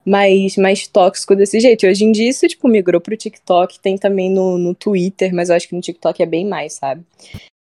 mais, 0.04 0.56
mais 0.56 0.86
tóxico 0.86 1.34
desse 1.34 1.58
jeito. 1.58 1.86
E 1.86 1.88
hoje 1.90 2.04
em 2.04 2.12
dia 2.12 2.28
isso, 2.28 2.46
tipo, 2.46 2.68
migrou 2.68 3.00
pro 3.00 3.16
TikTok, 3.16 3.80
tem 3.80 3.96
também 3.96 4.30
no, 4.30 4.58
no 4.58 4.74
Twitter, 4.74 5.34
mas 5.34 5.48
eu 5.48 5.56
acho 5.56 5.66
que 5.68 5.74
no 5.74 5.80
TikTok 5.80 6.22
é 6.22 6.26
bem 6.26 6.44
mais, 6.46 6.74
sabe? 6.74 7.02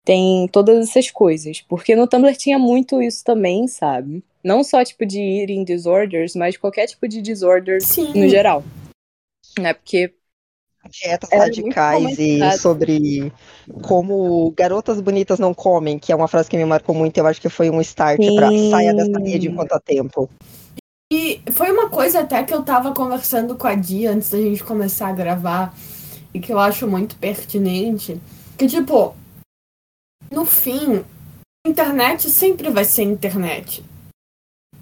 Tem 0.04 0.48
todas 0.48 0.88
essas 0.88 1.10
coisas. 1.10 1.60
Porque 1.62 1.94
no 1.94 2.06
Tumblr 2.06 2.36
tinha 2.36 2.58
muito 2.58 3.00
isso 3.00 3.24
também, 3.24 3.66
sabe? 3.68 4.22
Não 4.42 4.62
só 4.62 4.84
tipo 4.84 5.06
de 5.06 5.20
eating 5.20 5.64
disorders, 5.64 6.34
mas 6.34 6.56
qualquer 6.56 6.86
tipo 6.86 7.08
de 7.08 7.22
disorder 7.22 7.80
Sim. 7.80 8.12
no 8.14 8.28
geral. 8.28 8.62
Né? 9.58 9.72
Porque 9.72 10.12
Dietas 10.90 11.30
radicais 11.30 12.18
e 12.18 12.58
sobre 12.58 13.32
como 13.82 14.52
garotas 14.56 15.00
bonitas 15.00 15.38
não 15.38 15.54
comem, 15.54 15.98
que 15.98 16.12
é 16.12 16.16
uma 16.16 16.28
frase 16.28 16.48
que 16.48 16.56
me 16.56 16.64
marcou 16.64 16.94
muito, 16.94 17.16
eu 17.16 17.26
acho 17.26 17.40
que 17.40 17.48
foi 17.48 17.70
um 17.70 17.80
start 17.80 18.18
pra 18.36 18.48
Sim. 18.48 18.70
saia 18.70 18.94
dessa 18.94 19.18
rede 19.18 19.48
enquanto 19.48 19.72
há 19.72 19.80
tempo. 19.80 20.28
E 21.12 21.40
foi 21.52 21.70
uma 21.70 21.88
coisa 21.88 22.20
até 22.20 22.42
que 22.42 22.52
eu 22.52 22.62
tava 22.62 22.92
conversando 22.92 23.56
com 23.56 23.66
a 23.66 23.74
Dia 23.74 24.10
antes 24.10 24.30
da 24.30 24.38
gente 24.38 24.64
começar 24.64 25.08
a 25.08 25.12
gravar 25.12 25.74
e 26.32 26.40
que 26.40 26.52
eu 26.52 26.58
acho 26.58 26.86
muito 26.88 27.16
pertinente. 27.16 28.20
Que, 28.58 28.66
tipo, 28.66 29.14
no 30.30 30.44
fim, 30.44 31.04
internet 31.66 32.28
sempre 32.28 32.68
vai 32.68 32.84
ser 32.84 33.04
internet. 33.04 33.84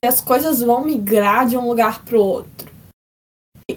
E 0.03 0.07
as 0.07 0.21
coisas 0.21 0.62
vão 0.62 0.85
migrar 0.85 1.47
de 1.47 1.57
um 1.57 1.69
lugar 1.69 2.03
pro 2.05 2.19
outro. 2.19 2.72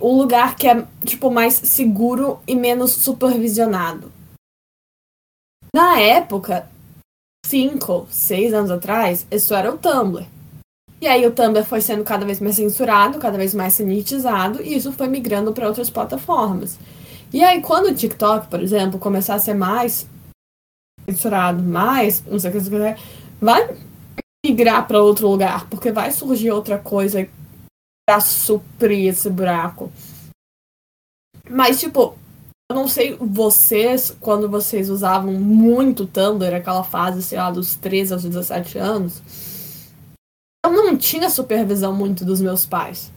O 0.02 0.16
lugar 0.16 0.56
que 0.56 0.68
é, 0.68 0.86
tipo, 1.04 1.30
mais 1.32 1.54
seguro 1.54 2.40
e 2.48 2.56
menos 2.56 2.92
supervisionado. 2.92 4.12
Na 5.74 6.00
época, 6.00 6.70
cinco, 7.46 8.08
seis 8.10 8.54
anos 8.54 8.72
atrás, 8.72 9.28
isso 9.30 9.54
era 9.54 9.74
o 9.74 9.78
Tumblr. 9.78 10.26
E 11.02 11.08
aí 11.08 11.26
o 11.28 11.32
Tumblr 11.32 11.66
foi 11.66 11.82
sendo 11.82 12.04
cada 12.04 12.26
vez 12.26 12.40
mais 12.40 12.56
censurado, 12.56 13.20
cada 13.20 13.38
vez 13.38 13.54
mais 13.54 13.74
sanitizado, 13.74 14.62
e 14.62 14.76
isso 14.76 14.92
foi 14.94 15.08
migrando 15.08 15.52
para 15.54 15.68
outras 15.68 15.90
plataformas. 15.90 16.80
E 17.34 17.44
aí 17.44 17.62
quando 17.62 17.88
o 17.88 17.94
TikTok, 17.94 18.48
por 18.48 18.62
exemplo, 18.62 18.98
começar 18.98 19.36
a 19.36 19.40
ser 19.40 19.54
mais 19.54 20.08
censurado, 21.08 21.62
mais, 21.62 22.24
não 22.26 22.40
sei 22.40 22.50
o 22.50 22.54
que, 22.54 22.96
vai 23.42 23.76
migrar 24.46 24.88
para 24.88 25.02
outro 25.02 25.28
lugar, 25.28 25.68
porque 25.70 25.92
vai 25.92 26.12
surgir 26.12 26.52
outra 26.52 26.78
coisa 26.78 27.28
para 28.06 28.20
suprir 28.20 29.08
esse 29.10 29.30
buraco. 29.30 29.92
Mas 31.50 31.80
tipo, 31.80 32.18
eu 32.70 32.76
não 32.76 32.88
sei 32.88 33.16
vocês, 33.16 34.16
quando 34.20 34.50
vocês 34.50 34.90
usavam 34.90 35.34
muito 35.34 36.06
Tumblr, 36.06 36.56
aquela 36.56 36.84
fase, 36.84 37.22
sei 37.22 37.38
lá, 37.38 37.52
dos 37.52 37.76
13 37.76 38.14
aos 38.14 38.24
17 38.24 38.78
anos, 38.78 39.22
eu 40.66 40.72
não 40.72 40.98
tinha 40.98 41.30
supervisão 41.30 41.94
muito 41.94 42.26
dos 42.26 42.42
meus 42.42 42.66
pais. 42.66 43.12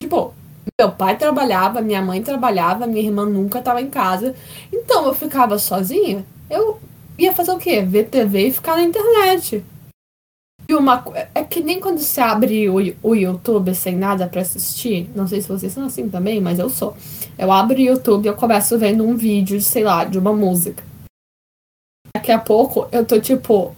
Tipo, 0.00 0.34
meu 0.78 0.90
pai 0.90 1.16
trabalhava, 1.16 1.80
minha 1.80 2.02
mãe 2.02 2.22
trabalhava, 2.22 2.86
minha 2.86 3.04
irmã 3.04 3.24
nunca 3.24 3.60
estava 3.60 3.80
em 3.80 3.90
casa. 3.90 4.34
Então 4.72 5.06
eu 5.06 5.14
ficava 5.14 5.58
sozinha, 5.58 6.24
eu 6.50 6.80
ia 7.18 7.32
fazer 7.32 7.52
o 7.52 7.58
quê? 7.58 7.82
Ver 7.82 8.08
TV 8.08 8.48
e 8.48 8.52
ficar 8.52 8.76
na 8.76 8.82
internet. 8.82 9.64
Uma 10.74 11.04
é 11.34 11.44
que 11.44 11.62
nem 11.62 11.80
quando 11.80 11.98
você 11.98 12.20
abre 12.20 12.68
o, 12.68 12.76
o 13.02 13.14
YouTube 13.14 13.74
sem 13.74 13.96
nada 13.96 14.26
pra 14.26 14.40
assistir, 14.40 15.10
não 15.14 15.26
sei 15.26 15.40
se 15.40 15.48
vocês 15.48 15.72
são 15.72 15.86
assim 15.86 16.08
também, 16.08 16.40
mas 16.40 16.58
eu 16.58 16.70
sou. 16.70 16.96
Eu 17.38 17.52
abro 17.52 17.76
o 17.76 17.80
YouTube 17.80 18.24
e 18.24 18.28
eu 18.28 18.34
começo 18.34 18.78
vendo 18.78 19.04
um 19.04 19.16
vídeo, 19.16 19.60
sei 19.60 19.84
lá, 19.84 20.04
de 20.04 20.18
uma 20.18 20.32
música. 20.32 20.82
Daqui 22.14 22.30
a 22.30 22.38
pouco 22.38 22.88
eu 22.92 23.04
tô 23.04 23.20
tipo 23.20 23.74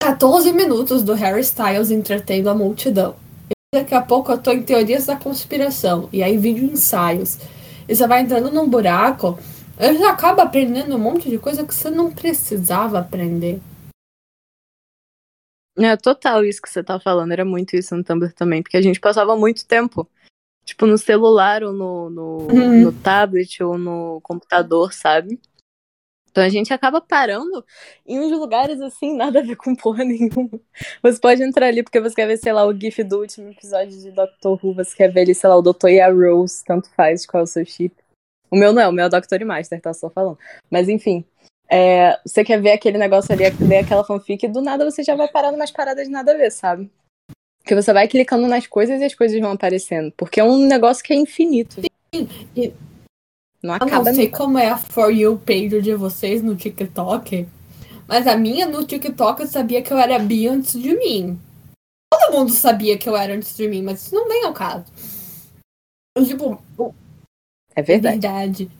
14 0.00 0.52
minutos 0.52 1.02
do 1.02 1.14
Harry 1.14 1.40
Styles 1.40 1.90
entretendo 1.90 2.48
a 2.48 2.54
multidão. 2.54 3.14
E 3.50 3.78
daqui 3.78 3.94
a 3.94 4.02
pouco 4.02 4.32
eu 4.32 4.38
tô 4.38 4.50
em 4.50 4.62
teorias 4.62 5.06
da 5.06 5.16
conspiração. 5.16 6.08
E 6.12 6.22
aí 6.22 6.36
vídeo 6.36 6.64
ensaios. 6.64 7.38
E 7.88 7.94
você 7.94 8.06
vai 8.06 8.20
entrando 8.20 8.50
num 8.50 8.68
buraco. 8.68 9.38
Você 9.78 10.04
acaba 10.04 10.42
aprendendo 10.42 10.94
um 10.94 10.98
monte 10.98 11.28
de 11.28 11.38
coisa 11.38 11.64
que 11.64 11.74
você 11.74 11.90
não 11.90 12.10
precisava 12.10 12.98
aprender. 12.98 13.60
É 15.76 15.96
total 15.96 16.44
isso 16.44 16.62
que 16.62 16.68
você 16.68 16.84
tá 16.84 17.00
falando, 17.00 17.32
era 17.32 17.44
muito 17.44 17.74
isso 17.74 17.96
no 17.96 18.04
Tumblr 18.04 18.32
também, 18.32 18.62
porque 18.62 18.76
a 18.76 18.82
gente 18.82 19.00
passava 19.00 19.36
muito 19.36 19.66
tempo, 19.66 20.08
tipo, 20.64 20.86
no 20.86 20.96
celular 20.96 21.64
ou 21.64 21.72
no, 21.72 22.10
no, 22.10 22.38
Uhum. 22.48 22.82
no 22.82 22.92
tablet 22.92 23.62
ou 23.62 23.76
no 23.76 24.20
computador, 24.22 24.92
sabe? 24.92 25.40
Então 26.30 26.42
a 26.42 26.48
gente 26.48 26.72
acaba 26.74 27.00
parando 27.00 27.64
em 28.04 28.18
uns 28.18 28.32
lugares 28.32 28.80
assim, 28.80 29.16
nada 29.16 29.38
a 29.38 29.42
ver 29.42 29.54
com 29.56 29.74
porra 29.74 30.04
nenhuma. 30.04 30.50
Você 31.00 31.20
pode 31.20 31.42
entrar 31.42 31.66
ali 31.66 31.82
porque 31.82 32.00
você 32.00 32.14
quer 32.14 32.26
ver, 32.26 32.36
sei 32.38 32.52
lá, 32.52 32.66
o 32.66 32.72
GIF 32.76 33.04
do 33.04 33.20
último 33.20 33.50
episódio 33.50 33.96
de 34.00 34.10
Doctor 34.10 34.58
Who, 34.60 34.74
você 34.74 34.96
quer 34.96 35.12
ver 35.12 35.20
ali, 35.20 35.34
sei 35.34 35.48
lá, 35.48 35.56
o 35.56 35.62
Dr. 35.62 35.90
e 35.90 36.00
a 36.00 36.12
Rose, 36.12 36.64
tanto 36.64 36.90
faz 36.90 37.24
qual 37.24 37.42
é 37.42 37.44
o 37.44 37.46
seu 37.46 37.64
chip. 37.64 37.94
O 38.50 38.56
meu 38.56 38.72
não 38.72 38.82
é, 38.82 38.88
o 38.88 38.92
meu 38.92 39.04
é 39.04 39.06
o 39.06 39.10
Doctor 39.10 39.40
e 39.40 39.44
Master, 39.44 39.80
tá 39.80 39.92
só 39.94 40.10
falando. 40.10 40.36
Mas 40.68 40.88
enfim, 40.88 41.24
é, 41.68 42.18
você 42.24 42.44
quer 42.44 42.60
ver 42.60 42.72
aquele 42.72 42.98
negócio 42.98 43.32
ali, 43.32 43.44
ler 43.60 43.78
aquela 43.78 44.04
fanfic, 44.04 44.44
e 44.44 44.48
do 44.48 44.60
nada 44.60 44.84
você 44.88 45.02
já 45.02 45.14
vai 45.14 45.28
parando 45.28 45.56
umas 45.56 45.70
paradas 45.70 46.06
de 46.06 46.10
nada 46.12 46.32
a 46.32 46.36
ver, 46.36 46.50
sabe? 46.50 46.90
Porque 47.60 47.74
você 47.74 47.92
vai 47.92 48.06
clicando 48.06 48.46
nas 48.46 48.66
coisas 48.66 49.00
e 49.00 49.04
as 49.04 49.14
coisas 49.14 49.40
vão 49.40 49.52
aparecendo. 49.52 50.12
Porque 50.16 50.38
é 50.38 50.44
um 50.44 50.66
negócio 50.66 51.02
que 51.02 51.12
é 51.12 51.16
infinito. 51.16 51.80
e- 52.12 52.72
Não 53.62 53.70
Eu 53.70 53.76
acaba 53.76 54.04
não 54.04 54.14
sei 54.14 54.26
nunca. 54.26 54.36
como 54.36 54.58
é 54.58 54.68
a 54.68 54.76
For 54.76 55.10
You 55.10 55.38
page 55.38 55.80
de 55.80 55.94
vocês 55.94 56.42
no 56.42 56.54
TikTok, 56.54 57.48
mas 58.06 58.26
a 58.26 58.36
minha 58.36 58.66
no 58.66 58.84
TikTok 58.84 59.40
eu 59.40 59.46
sabia 59.48 59.80
que 59.82 59.90
eu 59.90 59.96
era 59.98 60.18
bi 60.18 60.46
antes 60.46 60.78
de 60.78 60.94
mim. 60.94 61.40
Todo 62.12 62.32
mundo 62.36 62.52
sabia 62.52 62.98
que 62.98 63.08
eu 63.08 63.16
era 63.16 63.34
antes 63.34 63.56
de 63.56 63.66
mim, 63.66 63.82
mas 63.82 64.02
isso 64.02 64.14
não 64.14 64.28
vem 64.28 64.44
ao 64.44 64.52
caso. 64.52 64.84
Eu, 66.16 66.24
tipo, 66.26 66.62
É 67.74 67.80
é 67.80 67.82
verdade. 67.82 68.20
verdade. 68.20 68.70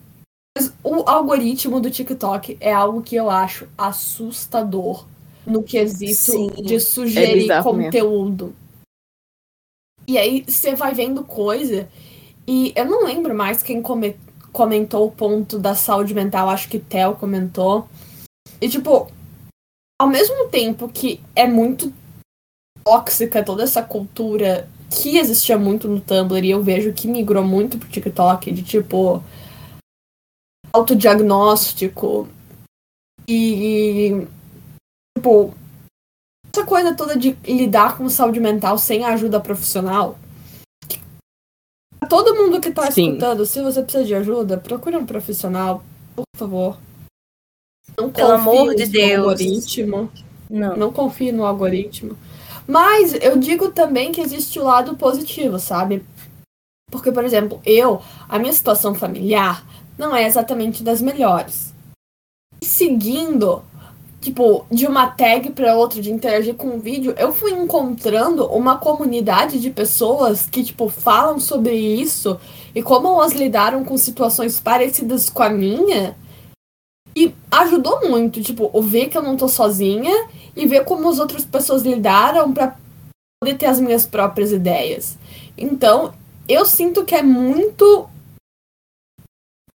Mas 0.57 0.73
o 0.83 1.09
algoritmo 1.09 1.81
do 1.81 1.91
TikTok 1.91 2.57
é 2.61 2.73
algo 2.73 3.03
que 3.03 3.17
eu 3.17 3.29
acho 3.29 3.69
assustador 3.77 5.07
no 5.47 5.63
quesito 5.63 6.15
Sim, 6.15 6.49
de 6.63 6.77
é 6.77 6.81
sugerir 6.81 7.49
mesmo. 7.49 7.63
conteúdo. 7.63 8.55
E 10.07 10.17
aí 10.17 10.45
você 10.47 10.75
vai 10.75 10.93
vendo 10.93 11.25
coisa 11.25 11.89
E 12.47 12.73
eu 12.77 12.85
não 12.85 13.05
lembro 13.05 13.35
mais 13.35 13.63
quem 13.63 13.81
come 13.81 14.17
comentou 14.53 15.07
o 15.07 15.11
ponto 15.11 15.59
da 15.59 15.75
saúde 15.75 16.15
mental, 16.15 16.49
acho 16.49 16.69
que 16.69 16.79
Theo 16.79 17.17
comentou. 17.17 17.89
E, 18.61 18.69
tipo, 18.69 19.11
ao 20.01 20.07
mesmo 20.07 20.49
tempo 20.49 20.89
que 20.89 21.21
é 21.35 21.45
muito 21.45 21.93
tóxica 22.85 23.43
toda 23.43 23.65
essa 23.65 23.83
cultura 23.83 24.69
que 24.91 25.19
existia 25.19 25.59
muito 25.59 25.89
no 25.89 26.01
Tumblr 26.01 26.45
e 26.45 26.51
eu 26.51 26.63
vejo 26.63 26.93
que 26.93 27.09
migrou 27.09 27.43
muito 27.43 27.79
pro 27.79 27.89
TikTok, 27.89 28.53
de 28.53 28.63
tipo 28.63 29.21
autodiagnóstico 30.75 32.29
e 33.29 34.27
tipo 35.17 35.55
essa 36.53 36.67
coisa 36.67 36.95
toda 36.95 37.17
de 37.17 37.37
lidar 37.47 37.97
com 37.97 38.09
saúde 38.09 38.41
mental 38.41 38.77
sem 38.77 39.05
ajuda 39.05 39.41
profissional. 39.41 40.19
Todo 42.09 42.35
mundo 42.35 42.61
que 42.61 42.71
tá 42.71 42.91
Sim. 42.91 43.09
escutando, 43.09 43.47
se 43.47 43.63
você 43.63 43.83
precisa 43.83 44.05
de 44.05 44.15
ajuda, 44.15 44.59
procure 44.59 44.97
um 44.97 45.07
profissional, 45.07 45.83
por 46.15 46.25
favor. 46.37 46.79
Não 47.99 48.11
Pelo 48.11 48.33
amor 48.33 48.67
confie 48.67 48.77
de 48.77 48.87
no 48.87 48.93
Deus. 48.93 49.19
algoritmo. 49.19 50.13
Não. 50.51 50.77
Não 50.77 50.93
confie 50.93 51.33
no 51.33 51.45
algoritmo. 51.45 52.17
Mas 52.67 53.15
eu 53.15 53.39
digo 53.39 53.71
também 53.71 54.13
que 54.13 54.21
existe 54.21 54.59
o 54.59 54.65
lado 54.65 54.97
positivo, 54.97 55.59
sabe? 55.59 56.05
Porque, 56.91 57.11
por 57.11 57.25
exemplo, 57.25 57.61
eu, 57.65 58.01
a 58.29 58.39
minha 58.39 58.53
situação 58.53 58.95
familiar 58.95 59.65
não 59.99 60.15
é 60.15 60.27
exatamente 60.27 60.83
das 60.83 61.01
melhores. 61.01 61.73
Seguindo, 62.63 63.63
tipo, 64.21 64.65
de 64.71 64.87
uma 64.87 65.09
tag 65.09 65.51
para 65.51 65.77
outra, 65.77 66.01
de 66.01 66.11
interagir 66.11 66.55
com 66.55 66.69
um 66.69 66.79
vídeo, 66.79 67.15
eu 67.19 67.33
fui 67.33 67.53
encontrando 67.53 68.47
uma 68.47 68.79
comunidade 68.79 69.61
de 69.61 69.71
pessoas 69.71 70.47
que, 70.47 70.65
tipo, 70.65 70.89
falam 70.89 71.39
sobre 71.39 71.75
isso 71.75 72.39
e 72.75 72.83
como 72.83 73.09
elas 73.09 73.33
lidaram 73.33 73.85
com 73.85 73.97
situações 73.97 74.59
parecidas 74.59 75.29
com 75.29 75.43
a 75.43 75.51
minha. 75.51 76.17
E 77.15 77.33
ajudou 77.51 78.09
muito, 78.09 78.43
tipo, 78.43 78.71
ver 78.81 79.09
que 79.09 79.17
eu 79.17 79.23
não 79.23 79.37
tô 79.37 79.47
sozinha 79.47 80.27
e 80.57 80.67
ver 80.67 80.85
como 80.85 81.09
as 81.09 81.19
outras 81.19 81.45
pessoas 81.45 81.83
lidaram 81.83 82.53
para 82.53 82.77
poder 83.41 83.57
ter 83.57 83.67
as 83.67 83.79
minhas 83.79 84.07
próprias 84.07 84.51
ideias. 84.51 85.17
Então, 85.57 86.13
eu 86.49 86.65
sinto 86.65 87.05
que 87.05 87.15
é 87.15 87.23
muito 87.23 88.09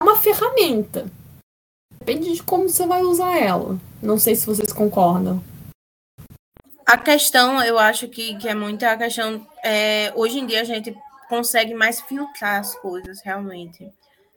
uma 0.02 0.16
ferramenta. 0.16 1.10
Depende 2.00 2.34
de 2.34 2.44
como 2.44 2.70
você 2.70 2.86
vai 2.88 3.02
usar 3.02 3.38
ela. 3.38 3.78
Não 4.02 4.18
sei 4.18 4.36
se 4.36 4.46
vocês 4.46 4.72
concordam. 4.72 5.44
A 6.86 6.98
questão, 6.98 7.62
eu 7.64 7.78
acho 7.78 8.08
que, 8.08 8.36
que 8.38 8.48
é 8.48 8.56
muito 8.56 8.84
a 8.84 8.98
questão. 8.98 9.46
É, 9.64 10.12
hoje 10.16 10.40
em 10.40 10.46
dia 10.46 10.62
a 10.62 10.64
gente 10.64 10.98
consegue 11.28 11.74
mais 11.74 12.02
filtrar 12.02 12.60
as 12.60 12.74
coisas, 12.76 13.22
realmente. 13.22 13.92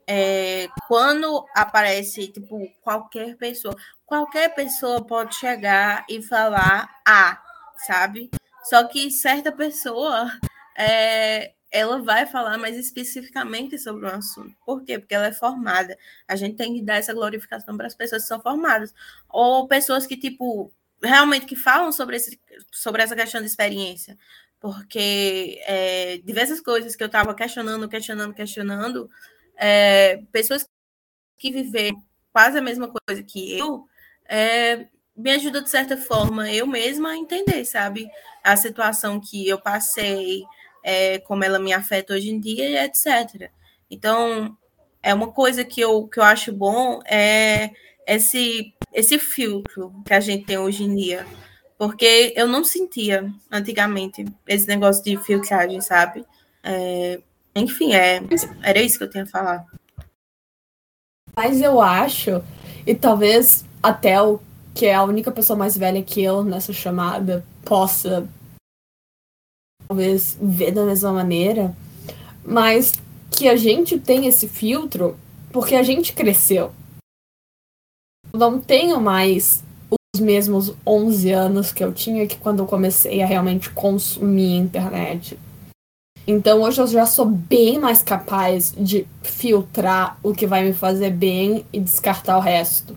É, 0.07 0.69
quando 0.87 1.47
aparece, 1.55 2.27
tipo, 2.29 2.69
qualquer 2.83 3.37
pessoa, 3.37 3.75
qualquer 4.05 4.55
pessoa 4.55 5.03
pode 5.03 5.35
chegar 5.37 6.05
e 6.09 6.21
falar 6.21 6.91
A, 7.07 7.41
sabe? 7.87 8.31
Só 8.65 8.85
que 8.85 9.11
certa 9.11 9.51
pessoa, 9.51 10.31
é, 10.77 11.53
ela 11.73 12.03
vai 12.03 12.27
falar 12.27 12.59
mais 12.59 12.77
especificamente 12.77 13.79
sobre 13.79 14.05
o 14.05 14.09
assunto. 14.09 14.55
Por 14.65 14.85
quê? 14.85 14.99
Porque 14.99 15.15
ela 15.15 15.27
é 15.27 15.33
formada. 15.33 15.97
A 16.29 16.37
gente 16.37 16.57
tem 16.57 16.75
que 16.75 16.83
dar 16.83 16.97
essa 16.97 17.15
glorificação 17.15 17.77
para 17.77 17.87
as 17.87 17.95
pessoas 17.95 18.23
que 18.23 18.29
são 18.29 18.41
formadas. 18.43 18.95
Ou 19.29 19.67
pessoas 19.67 20.07
que, 20.07 20.15
tipo, 20.15 20.71
realmente 21.03 21.47
que 21.47 21.57
falam 21.57 21.91
sobre, 21.91 22.17
esse, 22.17 22.39
sobre 22.71 23.03
essa 23.03 23.17
questão 23.17 23.41
de 23.41 23.47
experiência. 23.47 24.19
Porque 24.61 25.61
é, 25.67 26.19
diversas 26.19 26.61
coisas 26.61 26.95
que 26.95 27.03
eu 27.03 27.07
estava 27.07 27.35
questionando, 27.35 27.89
questionando, 27.89 28.35
questionando, 28.35 29.11
é, 29.57 30.19
pessoas 30.31 30.69
que 31.39 31.51
viveram 31.51 32.01
quase 32.33 32.59
a 32.59 32.63
mesma 32.63 32.89
coisa 32.89 33.23
que 33.23 33.59
eu, 33.59 33.87
é, 34.27 34.89
me 35.17 35.31
ajuda 35.33 35.63
de 35.63 35.71
certa 35.71 35.97
forma 35.97 36.51
eu 36.51 36.67
mesma 36.67 37.11
a 37.11 37.17
entender, 37.17 37.65
sabe? 37.65 38.09
A 38.45 38.57
situação 38.57 39.21
que 39.21 39.49
eu 39.49 39.61
passei, 39.61 40.43
é, 40.83 41.19
como 41.21 41.45
ela 41.45 41.59
me 41.59 41.73
afeta 41.73 42.15
hoje 42.15 42.31
em 42.31 42.41
dia 42.41 42.85
etc. 42.85 43.51
Então, 43.91 44.57
é 45.03 45.13
uma 45.13 45.33
coisa 45.33 45.65
que 45.65 45.81
eu, 45.81 46.07
que 46.07 46.19
eu 46.19 46.25
acho 46.25 46.53
bom 46.53 47.01
é 47.05 47.71
esse, 48.07 48.73
esse 48.93 49.19
filtro 49.19 49.93
que 50.05 50.15
a 50.15 50.21
gente 50.21 50.47
tem 50.47 50.59
hoje 50.59 50.85
em 50.85 50.95
dia. 50.95 51.27
Porque 51.77 52.33
eu 52.37 52.47
não 52.47 52.65
sentia 52.65 53.29
antigamente 53.51 54.25
esse 54.47 54.69
negócio 54.69 55.03
de 55.03 55.17
filtragem, 55.17 55.81
sabe? 55.81 56.25
É, 56.63 57.21
enfim, 57.57 57.93
é, 57.93 58.23
era 58.63 58.81
isso 58.81 58.99
que 58.99 59.05
eu 59.05 59.11
tinha 59.11 59.25
a 59.25 59.27
falar. 59.27 59.67
Mas 61.35 61.61
eu 61.61 61.81
acho, 61.81 62.43
e 62.87 62.95
talvez 62.95 63.65
até 63.83 64.21
o 64.23 64.41
que 64.75 64.87
é 64.87 64.95
a 64.95 65.03
única 65.03 65.31
pessoa 65.31 65.59
mais 65.59 65.77
velha 65.77 66.03
que 66.03 66.23
eu 66.23 66.45
nessa 66.45 66.73
chamada 66.73 67.45
possa 67.65 68.29
talvez 69.93 70.39
ver 70.41 70.73
da 70.73 70.87
mesma 70.87 71.13
maneira, 71.13 71.77
mas 72.43 72.95
que 73.31 73.47
a 73.47 73.57
gente 73.57 73.99
tem 73.99 74.27
esse 74.27 74.49
filtro 74.49 75.19
porque 75.53 75.75
a 75.75 75.83
gente 75.83 76.15
cresceu. 76.15 76.73
Eu 78.33 78.39
não 78.39 78.59
tenho 78.59 78.99
mais 78.99 79.63
os 80.17 80.21
mesmos 80.21 80.73
11 80.87 81.31
anos 81.31 81.73
que 81.73 81.85
eu 81.85 81.93
tinha 81.93 82.27
que 82.27 82.39
quando 82.39 82.61
eu 82.61 82.67
comecei 82.67 83.23
a 83.23 83.27
realmente 83.27 83.69
consumir 83.69 84.57
internet. 84.57 85.39
Então 86.27 86.63
hoje 86.63 86.81
eu 86.81 86.87
já 86.87 87.05
sou 87.05 87.27
bem 87.27 87.79
mais 87.79 88.03
capaz 88.03 88.73
de 88.75 89.07
filtrar 89.23 90.19
o 90.23 90.33
que 90.33 90.47
vai 90.47 90.65
me 90.65 90.73
fazer 90.73 91.11
bem 91.11 91.67
e 91.71 91.79
descartar 91.79 92.39
o 92.39 92.41
resto. 92.41 92.97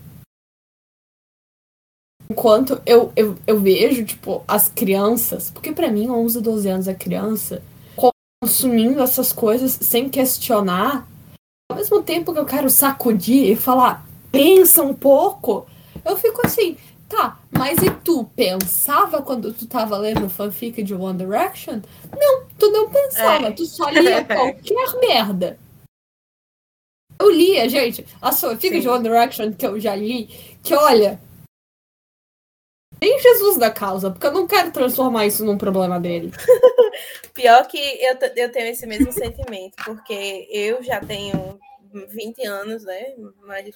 Enquanto 2.36 2.82
eu, 2.84 3.10
eu, 3.16 3.34
eu 3.46 3.58
vejo, 3.58 4.04
tipo, 4.04 4.44
as 4.46 4.68
crianças, 4.68 5.50
porque 5.50 5.72
para 5.72 5.90
mim 5.90 6.10
11, 6.10 6.42
12 6.42 6.68
anos 6.68 6.86
é 6.86 6.92
criança, 6.92 7.62
consumindo 8.42 9.00
essas 9.02 9.32
coisas 9.32 9.78
sem 9.80 10.10
questionar, 10.10 11.08
ao 11.70 11.78
mesmo 11.78 12.02
tempo 12.02 12.34
que 12.34 12.38
eu 12.38 12.44
quero 12.44 12.68
sacudir 12.68 13.50
e 13.50 13.56
falar, 13.56 14.06
pensa 14.30 14.82
um 14.82 14.92
pouco, 14.92 15.66
eu 16.04 16.14
fico 16.18 16.46
assim, 16.46 16.76
tá, 17.08 17.40
mas 17.50 17.78
e 17.78 17.90
tu 18.04 18.24
pensava 18.36 19.22
quando 19.22 19.54
tu 19.54 19.66
tava 19.66 19.96
lendo 19.96 20.28
fanfic 20.28 20.82
de 20.82 20.94
One 20.94 21.16
Direction? 21.16 21.80
Não, 22.14 22.44
tu 22.58 22.70
não 22.70 22.90
pensava, 22.90 23.46
É. 23.46 23.52
tu 23.52 23.64
só 23.64 23.88
lia 23.88 24.22
qualquer 24.28 25.00
merda. 25.00 25.58
Eu 27.18 27.30
lia, 27.30 27.66
gente, 27.66 28.04
as 28.20 28.38
fanfics 28.38 28.76
Sim. 28.76 28.80
de 28.82 28.88
One 28.90 29.04
Direction 29.04 29.54
que 29.54 29.66
eu 29.66 29.80
já 29.80 29.96
li, 29.96 30.26
que 30.62 30.74
olha. 30.74 31.18
Nem 33.00 33.18
Jesus 33.20 33.58
da 33.58 33.70
causa, 33.70 34.10
porque 34.10 34.26
eu 34.26 34.32
não 34.32 34.46
quero 34.46 34.72
transformar 34.72 35.26
isso 35.26 35.44
num 35.44 35.58
problema 35.58 36.00
dele. 36.00 36.32
Pior 37.34 37.66
que 37.66 37.78
eu, 37.78 38.16
eu 38.36 38.52
tenho 38.52 38.68
esse 38.68 38.86
mesmo 38.86 39.12
sentimento, 39.12 39.76
porque 39.84 40.48
eu 40.50 40.82
já 40.82 41.00
tenho 41.00 41.58
20 42.08 42.44
anos, 42.46 42.84
né? 42.84 43.14
Mais, 43.42 43.74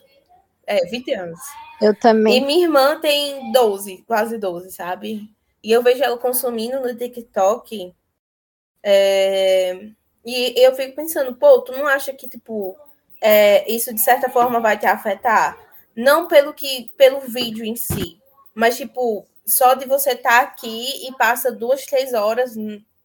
é, 0.66 0.86
20 0.86 1.12
anos. 1.12 1.38
Eu 1.80 1.92
E 1.92 1.94
também. 1.94 2.40
minha 2.40 2.64
irmã 2.64 2.98
tem 3.00 3.52
12, 3.52 4.02
quase 4.06 4.38
12, 4.38 4.70
sabe? 4.72 5.30
E 5.62 5.70
eu 5.70 5.82
vejo 5.82 6.02
ela 6.02 6.16
consumindo 6.18 6.80
no 6.80 6.94
TikTok. 6.96 7.94
é, 8.82 9.90
E 10.24 10.54
eu 10.64 10.74
fico 10.74 10.94
pensando, 10.96 11.34
pô, 11.34 11.60
tu 11.62 11.72
não 11.72 11.86
acha 11.86 12.12
que, 12.12 12.28
tipo, 12.28 12.76
é, 13.20 13.70
isso 13.70 13.92
de 13.94 14.00
certa 14.00 14.28
forma 14.28 14.60
vai 14.60 14.78
te 14.78 14.86
afetar? 14.86 15.58
Não 15.96 16.28
pelo 16.28 16.52
que, 16.54 16.90
pelo 16.96 17.20
vídeo 17.20 17.64
em 17.64 17.76
si, 17.76 18.19
mas, 18.55 18.76
tipo, 18.76 19.26
só 19.46 19.74
de 19.74 19.86
você 19.86 20.12
estar 20.12 20.40
aqui 20.40 21.07
e 21.09 21.16
passa 21.16 21.51
duas, 21.51 21.84
três 21.84 22.14
horas 22.14 22.55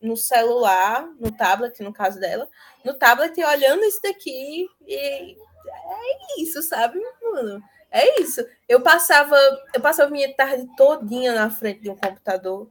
no 0.02 0.16
celular, 0.16 1.08
no 1.20 1.32
tablet, 1.32 1.82
no 1.82 1.93
caso 1.93 2.20
dela, 2.20 2.48
no 2.84 2.93
tablet 2.93 3.43
olhando 3.43 3.84
isso 3.84 4.02
daqui 4.02 4.68
e 4.86 5.36
é 5.36 6.41
isso, 6.41 6.62
sabe, 6.62 7.00
mano? 7.22 7.62
É 7.91 8.22
isso. 8.22 8.46
Eu 8.68 8.82
passava, 8.82 9.36
eu 9.74 9.82
passava 9.82 10.12
minha 10.12 10.34
tarde 10.36 10.68
todinha 10.76 11.34
na 11.34 11.50
frente 11.50 11.82
de 11.82 11.89
um 11.89 11.96
computador 11.96 12.70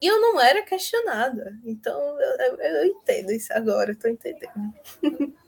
e 0.00 0.06
eu 0.06 0.20
não 0.20 0.40
era 0.40 0.62
questionada. 0.62 1.58
Então 1.64 2.00
eu, 2.20 2.36
eu, 2.38 2.56
eu 2.56 2.84
entendo 2.86 3.32
isso 3.32 3.52
agora, 3.52 3.92
eu 3.92 3.98
tô 3.98 4.08
entendendo. 4.08 4.52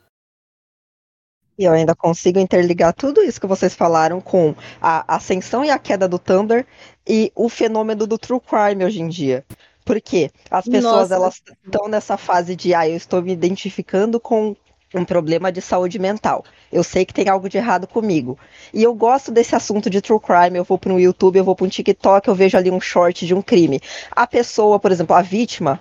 E 1.61 1.65
eu 1.65 1.75
ainda 1.75 1.95
consigo 1.95 2.39
interligar 2.39 2.95
tudo 2.95 3.23
isso 3.23 3.39
que 3.39 3.47
vocês 3.47 3.75
falaram 3.75 4.19
com 4.19 4.55
a 4.81 5.05
ascensão 5.15 5.63
e 5.63 5.69
a 5.69 5.79
queda 5.79 6.09
do 6.09 6.19
Tumblr 6.19 6.65
e 7.07 7.31
o 7.37 7.51
fenômeno 7.51 8.07
do 8.07 8.17
true 8.17 8.41
crime 8.41 8.83
hoje 8.83 9.03
em 9.03 9.09
dia. 9.09 9.45
Porque 9.85 10.31
as 10.51 10.65
pessoas 10.65 11.11
Nossa. 11.11 11.15
elas 11.17 11.43
estão 11.63 11.87
nessa 11.87 12.17
fase 12.17 12.57
de 12.57 12.73
ah, 12.73 12.89
eu 12.89 12.97
estou 12.97 13.21
me 13.21 13.35
identificando 13.35 14.19
com 14.19 14.57
um 14.95 15.05
problema 15.05 15.53
de 15.53 15.61
saúde 15.61 15.99
mental. 15.99 16.47
Eu 16.73 16.83
sei 16.83 17.05
que 17.05 17.13
tem 17.13 17.29
algo 17.29 17.47
de 17.47 17.59
errado 17.59 17.87
comigo. 17.87 18.39
E 18.73 18.83
eu 18.83 18.95
gosto 18.95 19.31
desse 19.31 19.55
assunto 19.55 19.91
de 19.91 20.01
true 20.01 20.19
crime. 20.19 20.57
Eu 20.57 20.65
vou 20.65 20.79
para 20.79 20.95
um 20.95 20.99
YouTube, 20.99 21.37
eu 21.37 21.45
vou 21.45 21.55
para 21.55 21.67
um 21.67 21.69
TikTok, 21.69 22.27
eu 22.27 22.35
vejo 22.35 22.57
ali 22.57 22.71
um 22.71 22.81
short 22.81 23.27
de 23.27 23.35
um 23.35 23.43
crime. 23.43 23.83
A 24.13 24.27
pessoa, 24.27 24.81
por 24.81 24.91
exemplo, 24.91 25.15
a 25.15 25.21
vítima, 25.21 25.79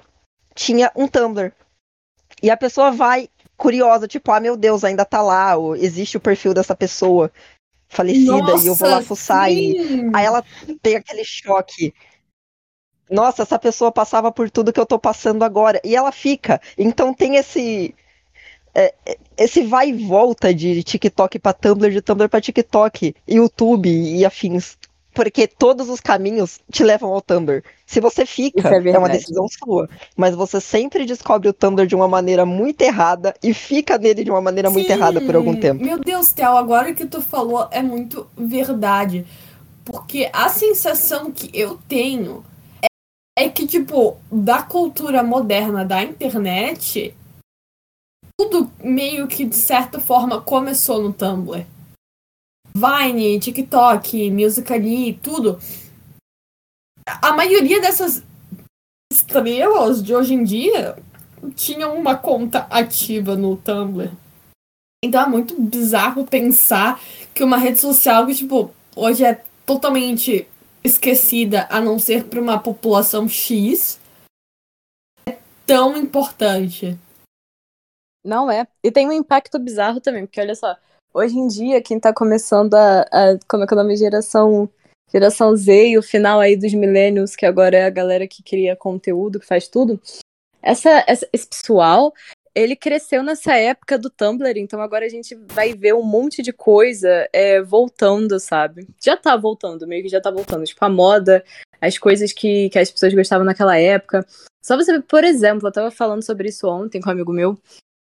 tinha 0.53 0.91
um 0.93 1.07
Tumblr. 1.07 1.53
E 2.43 2.49
a 2.49 2.57
pessoa 2.57 2.91
vai 2.91 3.29
curiosa, 3.59 4.07
tipo, 4.07 4.31
ah, 4.31 4.39
meu 4.39 4.57
Deus, 4.57 4.83
ainda 4.83 5.05
tá 5.05 5.21
lá, 5.21 5.53
existe 5.77 6.17
o 6.17 6.21
perfil 6.21 6.53
dessa 6.53 6.75
pessoa 6.75 7.31
falecida 7.89 8.37
Nossa, 8.37 8.63
e 8.63 8.67
eu 8.67 8.75
vou 8.75 8.89
lá 8.89 9.01
fuçar 9.01 9.51
e 9.51 9.75
aí 10.13 10.25
ela 10.25 10.43
tem 10.81 10.95
aquele 10.95 11.23
choque. 11.25 11.93
Nossa, 13.09 13.41
essa 13.41 13.57
pessoa 13.57 13.91
passava 13.91 14.31
por 14.31 14.49
tudo 14.51 14.71
que 14.71 14.79
eu 14.79 14.85
tô 14.85 14.99
passando 14.99 15.43
agora. 15.43 15.81
E 15.83 15.95
ela 15.95 16.11
fica. 16.11 16.61
Então 16.77 17.11
tem 17.13 17.35
esse. 17.37 17.95
é, 18.75 18.93
é, 19.03 19.17
esse 19.35 19.63
vai 19.63 19.89
e 19.89 20.07
volta 20.07 20.53
de 20.53 20.83
TikTok 20.83 21.39
pra 21.39 21.51
Tumblr, 21.51 21.91
de 21.91 22.01
Tumblr 22.01 22.29
pra 22.29 22.39
TikTok, 22.39 23.15
YouTube 23.27 23.89
e 23.89 24.23
afins. 24.23 24.77
Porque 25.19 25.45
todos 25.45 25.89
os 25.89 25.99
caminhos 25.99 26.61
te 26.71 26.81
levam 26.81 27.11
ao 27.11 27.19
Tumblr. 27.19 27.61
Se 27.85 27.99
você 27.99 28.25
fica, 28.25 28.69
é 28.69 28.87
é, 28.87 28.97
uma 28.97 29.09
decisão 29.09 29.49
sua. 29.49 29.89
Mas 30.15 30.33
você 30.33 30.61
sempre 30.61 31.05
descobre 31.05 31.49
o 31.49 31.51
Tumblr 31.51 31.85
de 31.85 31.93
uma 31.93 32.07
maneira 32.07 32.45
muito 32.45 32.81
errada 32.83 33.33
e 33.43 33.53
fica 33.53 33.97
nele 33.97 34.23
de 34.23 34.31
uma 34.31 34.39
maneira 34.39 34.69
muito 34.69 34.87
Sim. 34.87 34.93
errada 34.93 35.19
por 35.19 35.35
algum 35.35 35.53
tempo. 35.57 35.83
Meu 35.83 35.99
Deus, 35.99 36.31
Theo, 36.31 36.55
agora 36.55 36.93
que 36.93 37.05
tu 37.05 37.21
falou 37.21 37.67
é 37.69 37.81
muito 37.81 38.29
verdade. 38.37 39.25
Porque 39.83 40.29
a 40.31 40.47
sensação 40.47 41.33
que 41.33 41.49
eu 41.53 41.77
tenho 41.89 42.41
é, 42.81 43.43
é 43.43 43.49
que, 43.49 43.67
tipo, 43.67 44.15
da 44.31 44.63
cultura 44.63 45.21
moderna 45.21 45.83
da 45.83 46.01
internet, 46.01 47.13
tudo 48.37 48.71
meio 48.81 49.27
que, 49.27 49.43
de 49.43 49.57
certa 49.57 49.99
forma, 49.99 50.39
começou 50.39 51.03
no 51.03 51.11
Tumblr. 51.11 51.65
Vine, 52.79 53.39
TikTok, 53.39 54.31
Musical.ly, 54.31 55.19
tudo. 55.21 55.59
A 57.21 57.33
maioria 57.33 57.81
dessas 57.81 58.23
estrelas 59.11 60.01
de 60.01 60.15
hoje 60.15 60.33
em 60.33 60.43
dia 60.43 60.97
tinham 61.55 61.97
uma 61.97 62.15
conta 62.15 62.59
ativa 62.69 63.35
no 63.35 63.57
Tumblr. 63.57 64.11
Então 65.03 65.23
é 65.23 65.27
muito 65.27 65.59
bizarro 65.59 66.25
pensar 66.25 67.01
que 67.33 67.43
uma 67.43 67.57
rede 67.57 67.79
social 67.79 68.25
que, 68.25 68.35
tipo, 68.35 68.73
hoje 68.95 69.25
é 69.25 69.43
totalmente 69.65 70.47
esquecida, 70.83 71.67
a 71.69 71.81
não 71.81 71.99
ser 71.99 72.25
para 72.25 72.39
uma 72.39 72.59
população 72.59 73.27
X, 73.27 73.99
é 75.27 75.37
tão 75.65 75.97
importante. 75.97 76.97
Não 78.23 78.49
é. 78.49 78.67
E 78.83 78.91
tem 78.91 79.07
um 79.07 79.11
impacto 79.11 79.57
bizarro 79.59 79.99
também, 80.01 80.25
porque 80.25 80.41
olha 80.41 80.55
só, 80.55 80.75
hoje 81.13 81.37
em 81.37 81.47
dia, 81.47 81.81
quem 81.81 81.99
tá 81.99 82.13
começando 82.13 82.73
a, 82.75 83.01
a 83.01 83.39
como 83.47 83.63
é 83.63 83.67
que 83.67 83.73
é 83.73 83.77
o 83.77 83.79
nome, 83.79 83.95
geração, 83.95 84.69
geração 85.11 85.55
Z 85.55 85.89
e 85.89 85.97
o 85.97 86.03
final 86.03 86.39
aí 86.39 86.55
dos 86.55 86.73
millennials, 86.73 87.35
que 87.35 87.45
agora 87.45 87.77
é 87.77 87.85
a 87.85 87.89
galera 87.89 88.27
que 88.27 88.43
cria 88.43 88.75
conteúdo, 88.75 89.39
que 89.39 89.45
faz 89.45 89.67
tudo, 89.67 89.99
essa, 90.61 91.03
essa- 91.07 91.27
esse 91.31 91.47
pessoal, 91.47 92.13
ele 92.53 92.75
cresceu 92.75 93.23
nessa 93.23 93.55
época 93.55 93.97
do 93.97 94.09
Tumblr, 94.09 94.57
então 94.57 94.81
agora 94.81 95.05
a 95.05 95.09
gente 95.09 95.35
vai 95.53 95.73
ver 95.73 95.93
um 95.93 96.03
monte 96.03 96.41
de 96.41 96.51
coisa 96.51 97.29
é, 97.31 97.61
voltando, 97.61 98.39
sabe? 98.39 98.87
Já 99.01 99.15
tá 99.15 99.37
voltando, 99.37 99.87
meio 99.87 100.03
que 100.03 100.09
já 100.09 100.19
tá 100.19 100.29
voltando. 100.31 100.65
Tipo, 100.65 100.83
a 100.83 100.89
moda, 100.89 101.43
as 101.79 101.97
coisas 101.97 102.33
que, 102.33 102.69
que 102.69 102.79
as 102.79 102.91
pessoas 102.91 103.13
gostavam 103.13 103.45
naquela 103.45 103.77
época. 103.77 104.25
Só 104.65 104.75
você 104.75 104.99
por 105.01 105.23
exemplo, 105.23 105.67
eu 105.67 105.71
tava 105.71 105.91
falando 105.91 106.23
sobre 106.23 106.49
isso 106.49 106.67
ontem 106.67 106.99
com 106.99 107.07
um 107.09 107.13
amigo 107.13 107.31
meu, 107.31 107.57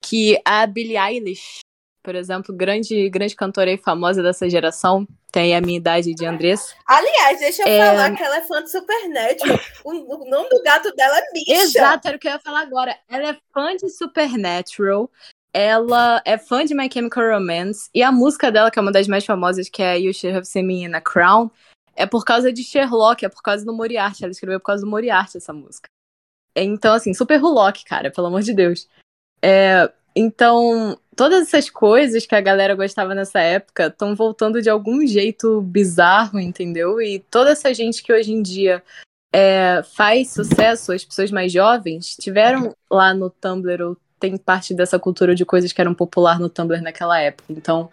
que 0.03 0.39
a 0.45 0.67
Billie 0.67 0.97
Eilish, 0.97 1.59
por 2.03 2.15
exemplo, 2.15 2.53
grande, 2.53 3.09
grande 3.09 3.35
cantora 3.35 3.71
e 3.71 3.77
famosa 3.77 4.21
dessa 4.21 4.49
geração, 4.49 5.07
tem 5.31 5.55
a 5.55 5.61
minha 5.61 5.77
idade 5.77 6.13
de 6.13 6.25
Andressa. 6.25 6.75
Aliás, 6.85 7.39
deixa 7.39 7.63
eu 7.63 7.67
É. 7.67 7.87
falar 7.87 8.15
que 8.15 8.21
ela 8.21 8.37
é 8.37 8.41
fã 8.41 8.61
de 8.61 8.69
Supernatural. 8.69 9.59
O, 9.85 9.91
o 9.91 10.29
nome 10.29 10.49
do 10.49 10.61
gato 10.61 10.93
dela 10.95 11.17
é 11.17 11.31
Bicha. 11.31 11.53
Exato, 11.53 12.07
era 12.07 12.17
o 12.17 12.19
que 12.19 12.27
eu 12.27 12.33
ia 12.33 12.39
falar 12.39 12.61
agora. 12.61 12.95
Ela 13.09 13.29
é 13.29 13.37
fã 13.53 13.75
de 13.75 13.89
Supernatural, 13.89 15.09
ela 15.53 16.21
é 16.25 16.37
fã 16.37 16.65
de 16.65 16.75
My 16.75 16.89
Chemical 16.91 17.31
Romance, 17.31 17.89
e 17.93 18.03
a 18.03 18.11
música 18.11 18.51
dela, 18.51 18.69
que 18.69 18.77
é 18.77 18.81
uma 18.81 18.91
das 18.91 19.07
mais 19.07 19.25
famosas, 19.25 19.69
que 19.69 19.81
é 19.81 19.97
You 19.97 20.13
Should 20.13 20.35
Have 20.35 20.45
Seen 20.45 20.65
Me 20.65 20.83
in 20.83 20.93
a 20.93 21.01
Crown, 21.01 21.49
é 21.95 22.05
por 22.05 22.25
causa 22.25 22.51
de 22.51 22.63
Sherlock, 22.63 23.23
é 23.23 23.29
por 23.29 23.41
causa 23.41 23.63
do 23.63 23.73
Moriarty. 23.73 24.23
Ela 24.23 24.31
escreveu 24.31 24.59
por 24.59 24.65
causa 24.65 24.83
do 24.83 24.89
Moriarty 24.89 25.37
essa 25.37 25.53
música. 25.53 25.87
Então, 26.55 26.93
assim, 26.93 27.13
super 27.13 27.37
Rulock, 27.37 27.85
cara, 27.85 28.11
pelo 28.11 28.27
amor 28.27 28.41
de 28.41 28.53
Deus. 28.53 28.87
É, 29.41 29.91
então, 30.15 30.97
todas 31.15 31.47
essas 31.47 31.69
coisas 31.69 32.25
que 32.25 32.35
a 32.35 32.41
galera 32.41 32.75
gostava 32.75 33.15
nessa 33.15 33.39
época 33.39 33.87
estão 33.87 34.15
voltando 34.15 34.61
de 34.61 34.69
algum 34.69 35.05
jeito 35.05 35.61
bizarro, 35.61 36.39
entendeu? 36.39 37.01
E 37.01 37.19
toda 37.19 37.51
essa 37.51 37.73
gente 37.73 38.03
que 38.03 38.13
hoje 38.13 38.31
em 38.31 38.41
dia 38.41 38.83
é, 39.33 39.81
faz 39.95 40.31
sucesso, 40.31 40.91
as 40.91 41.03
pessoas 41.03 41.31
mais 41.31 41.51
jovens, 41.51 42.15
tiveram 42.15 42.75
lá 42.89 43.13
no 43.13 43.29
Tumblr 43.29 43.81
ou 43.81 43.97
tem 44.19 44.37
parte 44.37 44.73
dessa 44.73 44.99
cultura 44.99 45.35
de 45.35 45.43
coisas 45.43 45.73
que 45.73 45.81
eram 45.81 45.93
popular 45.93 46.39
no 46.39 46.49
Tumblr 46.49 46.81
naquela 46.81 47.19
época. 47.19 47.51
Então, 47.51 47.89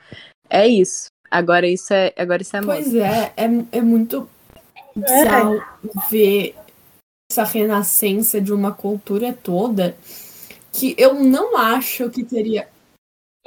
é 0.49 0.69
isso. 0.69 1.07
Agora 1.31 1.67
isso 1.67 1.93
é, 1.95 2.13
agora 2.17 2.43
isso 2.43 2.57
é. 2.57 2.61
Pois 2.61 2.95
é, 2.95 3.33
é, 3.37 3.45
é 3.73 3.81
muito 3.81 4.29
bizarro 4.95 5.63
ver 6.11 6.55
essa 7.31 7.45
renascença 7.45 8.41
de 8.41 8.53
uma 8.53 8.73
cultura 8.73 9.33
toda 9.33 9.97
que 10.73 10.95
eu 10.99 11.15
não 11.15 11.57
acho 11.57 12.09
que 12.11 12.25
teria. 12.25 12.69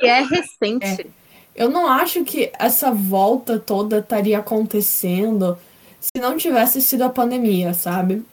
E 0.01 0.07
é 0.07 0.21
recente. 0.21 1.09
Eu 1.55 1.69
não 1.69 1.87
acho 1.87 2.23
que 2.23 2.51
essa 2.57 2.91
volta 2.91 3.59
toda 3.59 3.99
estaria 3.99 4.39
acontecendo 4.39 5.57
se 5.99 6.21
não 6.21 6.35
tivesse 6.35 6.81
sido 6.81 7.03
a 7.03 7.09
pandemia, 7.09 7.73
sabe? 7.73 8.23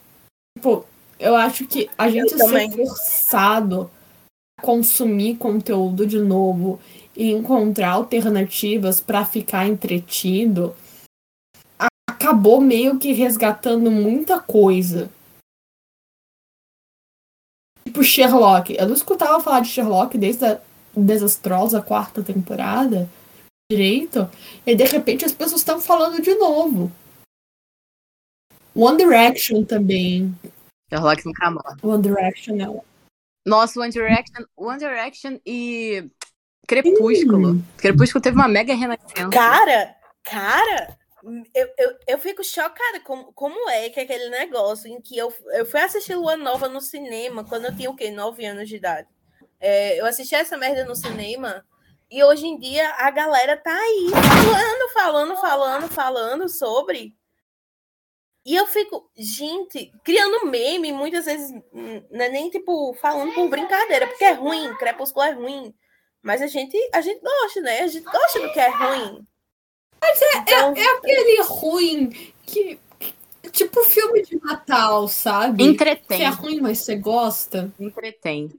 Tipo, 0.56 0.84
eu 1.18 1.36
acho 1.36 1.66
que 1.66 1.88
a 1.96 2.08
gente 2.08 2.30
ser 2.30 2.38
também. 2.38 2.70
forçado 2.72 3.90
a 4.58 4.62
consumir 4.62 5.36
conteúdo 5.36 6.06
de 6.06 6.18
novo 6.18 6.80
e 7.14 7.30
encontrar 7.30 7.90
alternativas 7.90 9.00
para 9.00 9.24
ficar 9.24 9.66
entretido 9.68 10.74
acabou 12.08 12.60
meio 12.60 12.98
que 12.98 13.12
resgatando 13.12 13.90
muita 13.90 14.38
coisa. 14.38 15.10
Tipo 17.84 18.02
Sherlock. 18.02 18.76
Eu 18.78 18.86
não 18.86 18.94
escutava 18.94 19.40
falar 19.40 19.60
de 19.60 19.68
Sherlock 19.68 20.16
desde 20.16 20.44
a 20.44 20.60
desastrosa 20.96 21.82
quarta 21.82 22.22
temporada 22.22 23.08
direito. 23.70 24.28
E 24.66 24.74
de 24.74 24.84
repente 24.84 25.24
as 25.24 25.32
pessoas 25.32 25.60
estão 25.60 25.80
falando 25.80 26.20
de 26.20 26.34
novo. 26.34 26.90
One 28.74 28.96
Direction 28.96 29.64
também. 29.64 30.34
Sherlock 30.90 31.24
nunca 31.24 31.50
morre. 31.50 31.76
One 31.82 32.02
Direction 32.02 32.60
é 32.60 32.68
um 32.68 32.80
Nossa, 33.46 33.80
One 33.80 33.90
Direction, 33.90 34.44
One 34.56 34.78
Direction 34.78 35.38
e 35.46 36.10
Crepúsculo. 36.66 37.62
Crepúsculo 37.76 38.22
teve 38.22 38.36
uma 38.36 38.48
mega 38.48 38.74
renascença. 38.74 39.28
Cara, 39.30 39.96
cara, 40.22 40.96
eu, 41.54 41.68
eu, 41.78 41.98
eu 42.06 42.18
fico 42.18 42.42
chocada 42.42 43.00
como, 43.04 43.32
como 43.32 43.68
é 43.68 43.90
que 43.90 44.00
é 44.00 44.02
aquele 44.04 44.28
negócio 44.30 44.88
em 44.88 45.00
que 45.00 45.16
eu, 45.16 45.32
eu 45.52 45.66
fui 45.66 45.80
assistir 45.80 46.14
Lua 46.14 46.36
Nova 46.36 46.68
no 46.68 46.80
cinema 46.80 47.44
quando 47.44 47.66
eu 47.66 47.76
tinha 47.76 47.90
o 47.90 47.96
quê? 47.96 48.10
9 48.10 48.44
anos 48.44 48.68
de 48.68 48.76
idade. 48.76 49.08
É, 49.58 50.00
eu 50.00 50.06
assisti 50.06 50.34
essa 50.34 50.56
merda 50.56 50.84
no 50.84 50.96
cinema 50.96 51.64
e 52.10 52.24
hoje 52.24 52.46
em 52.46 52.58
dia 52.58 52.88
a 52.96 53.10
galera 53.10 53.56
tá 53.56 53.72
aí 53.72 54.10
falando, 54.12 54.92
falando, 54.92 55.36
falando, 55.36 55.88
falando 55.88 56.48
sobre. 56.48 57.14
E 58.44 58.56
eu 58.56 58.66
fico, 58.66 59.10
gente, 59.16 59.92
criando 60.02 60.46
meme, 60.46 60.92
muitas 60.92 61.26
vezes, 61.26 61.50
hum, 61.72 62.02
não 62.10 62.24
é 62.24 62.28
nem 62.30 62.48
tipo 62.48 62.94
falando 62.94 63.34
por 63.34 63.48
brincadeira, 63.48 64.06
porque 64.06 64.24
é 64.24 64.32
ruim, 64.32 64.74
Crepúsculo 64.76 65.26
é 65.26 65.32
ruim. 65.32 65.74
Mas 66.22 66.42
a 66.42 66.46
gente, 66.46 66.76
a 66.94 67.00
gente 67.00 67.20
gosta, 67.20 67.60
né? 67.60 67.80
A 67.80 67.86
gente 67.86 68.04
gosta 68.04 68.40
do 68.40 68.52
que 68.52 68.60
é 68.60 68.68
ruim. 68.68 69.26
Mas 70.00 70.22
é, 70.22 70.52
é 70.52 70.96
aquele 70.96 71.42
ruim 71.42 72.10
que. 72.46 72.78
Tipo 73.52 73.82
filme 73.82 74.22
de 74.22 74.38
Natal, 74.40 75.08
sabe? 75.08 75.64
Entretém. 75.64 76.18
Você 76.18 76.24
é 76.24 76.28
ruim, 76.28 76.60
mas 76.60 76.78
você 76.78 76.94
gosta. 76.94 77.72
Entretém. 77.80 78.52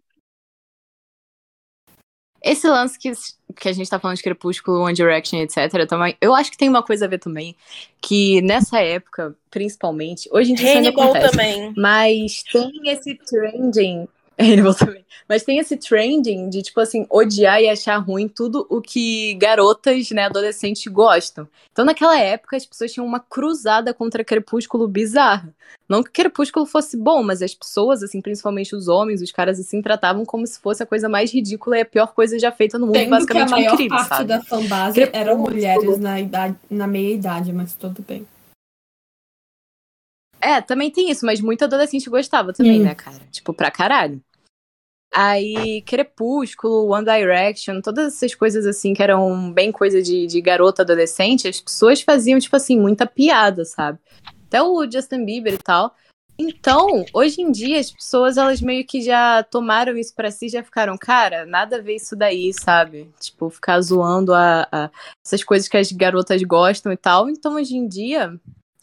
Esse 2.44 2.68
lance 2.68 2.98
que, 2.98 3.12
que 3.56 3.70
a 3.70 3.72
gente 3.72 3.90
tá 3.90 4.00
falando 4.00 4.18
de 4.18 4.24
Crepúsculo, 4.24 4.82
One 4.82 4.96
Direction, 4.96 5.40
etc. 5.40 5.88
Também, 5.88 6.18
eu 6.20 6.34
acho 6.34 6.50
que 6.50 6.58
tem 6.58 6.68
uma 6.68 6.82
coisa 6.82 7.06
a 7.06 7.08
ver 7.08 7.20
também. 7.20 7.56
Que 8.02 8.42
nessa 8.42 8.80
época, 8.80 9.36
principalmente, 9.52 10.28
hoje 10.32 10.52
em 10.52 10.56
dia 10.56 10.68
isso 10.68 10.78
ainda 10.78 10.90
Hannibal 10.90 11.10
acontece. 11.12 11.32
também. 11.32 11.74
Mas 11.78 12.44
tem 12.52 12.72
esse 12.88 13.16
trending. 13.16 14.08
Mas 15.28 15.44
tem 15.44 15.60
esse 15.60 15.78
trending 15.78 16.50
de, 16.50 16.62
tipo 16.62 16.80
assim, 16.82 17.06
odiar 17.10 17.62
e 17.62 17.70
achar 17.70 17.98
ruim 17.98 18.28
tudo 18.28 18.66
o 18.70 18.82
que 18.82 19.34
garotas, 19.36 20.10
né, 20.12 20.26
adolescentes 20.26 20.86
gostam. 20.92 21.48
Então, 21.72 21.86
naquela 21.86 22.20
época, 22.20 22.58
as 22.58 22.66
pessoas 22.66 22.92
tinham 22.92 23.06
uma 23.06 23.20
cruzada 23.20 23.94
contra 23.94 24.26
Crepúsculo 24.26 24.88
bizarra. 24.88 25.54
Não 25.88 26.04
que 26.04 26.12
Crepúsculo 26.12 26.66
fosse 26.66 26.98
bom, 26.98 27.24
mas 27.24 27.42
as 27.42 27.54
pessoas, 27.54 28.04
assim, 28.04 28.22
principalmente 28.22 28.76
os 28.76 28.88
homens, 28.88 29.22
os 29.22 29.32
caras, 29.32 29.60
assim, 29.60 29.82
tratavam 29.82 30.26
como 30.26 30.46
se 30.46 30.60
fosse 30.60 30.84
a 30.84 30.86
coisa 30.86 31.08
mais 31.08 31.32
ridícula 31.32 31.78
e 31.78 31.82
a 31.82 31.86
pior 31.86 32.14
coisa 32.14 32.38
já 32.40 32.52
feita 32.52 32.78
no 32.78 32.88
mundo, 32.88 32.96
Tendo 32.96 33.08
que 33.08 33.14
a 33.14 33.18
basicamente 33.18 33.50
maior 33.52 33.78
parte 33.90 34.08
sabe? 34.10 34.28
da 34.28 34.42
fanbase 34.42 35.10
eram 35.14 35.38
mulheres 35.38 35.98
na, 35.98 36.20
idade, 36.20 36.56
na 36.70 36.88
meia 36.88 37.14
idade, 37.14 37.54
mas 37.54 37.74
tudo 37.74 38.02
bem. 38.02 38.26
É, 40.40 40.60
também 40.60 40.90
tem 40.90 41.12
isso, 41.12 41.26
mas 41.26 41.40
muito 41.40 41.64
adolescente 41.64 42.10
gostava 42.10 42.52
também, 42.52 42.80
Hum. 42.82 42.84
né, 42.86 42.96
cara? 42.96 43.20
Tipo, 43.32 43.54
pra 43.54 43.70
caralho. 43.70 44.22
Aí, 45.14 45.82
Crepúsculo, 45.82 46.90
One 46.90 47.06
Direction, 47.06 47.82
todas 47.82 48.14
essas 48.14 48.34
coisas 48.34 48.66
assim 48.66 48.94
que 48.94 49.04
eram 49.04 49.52
bem 49.52 49.72
coisa 49.72 50.02
de, 50.02 50.26
de 50.26 50.40
garota 50.40 50.84
adolescente, 50.84 51.50
as 51.50 51.60
pessoas 51.60 52.02
faziam, 52.02 52.40
tipo 52.40 52.56
assim, 52.56 52.80
muita 52.80 53.06
piada, 53.06 53.66
sabe? 53.66 54.00
Até 54.48 54.62
o 54.64 54.90
Justin 54.90 55.26
Bieber 55.26 55.54
e 55.54 55.58
tal. 55.58 55.94
Então, 56.40 57.06
hoje 57.14 57.42
em 57.42 57.52
dia, 57.52 57.80
as 57.80 57.92
pessoas, 57.92 58.38
elas 58.38 58.62
meio 58.62 58.86
que 58.86 59.02
já 59.02 59.44
tomaram 59.44 59.98
isso 59.98 60.16
pra 60.16 60.32
si, 60.32 60.50
já 60.50 60.64
ficaram, 60.64 60.98
cara, 60.98 61.46
nada 61.46 61.76
a 61.78 61.82
ver 61.82 61.98
isso 61.98 62.16
daí, 62.16 62.52
sabe? 62.54 63.12
Tipo, 63.20 63.50
ficar 63.50 63.80
zoando 63.82 64.34
a, 64.34 64.68
a 64.72 64.90
essas 65.24 65.44
coisas 65.44 65.68
que 65.68 65.78
as 65.78 65.92
garotas 65.92 66.42
gostam 66.42 66.92
e 66.92 66.98
tal. 66.98 67.30
Então, 67.30 67.56
hoje 67.56 67.76
em 67.76 67.88
dia, 67.88 68.34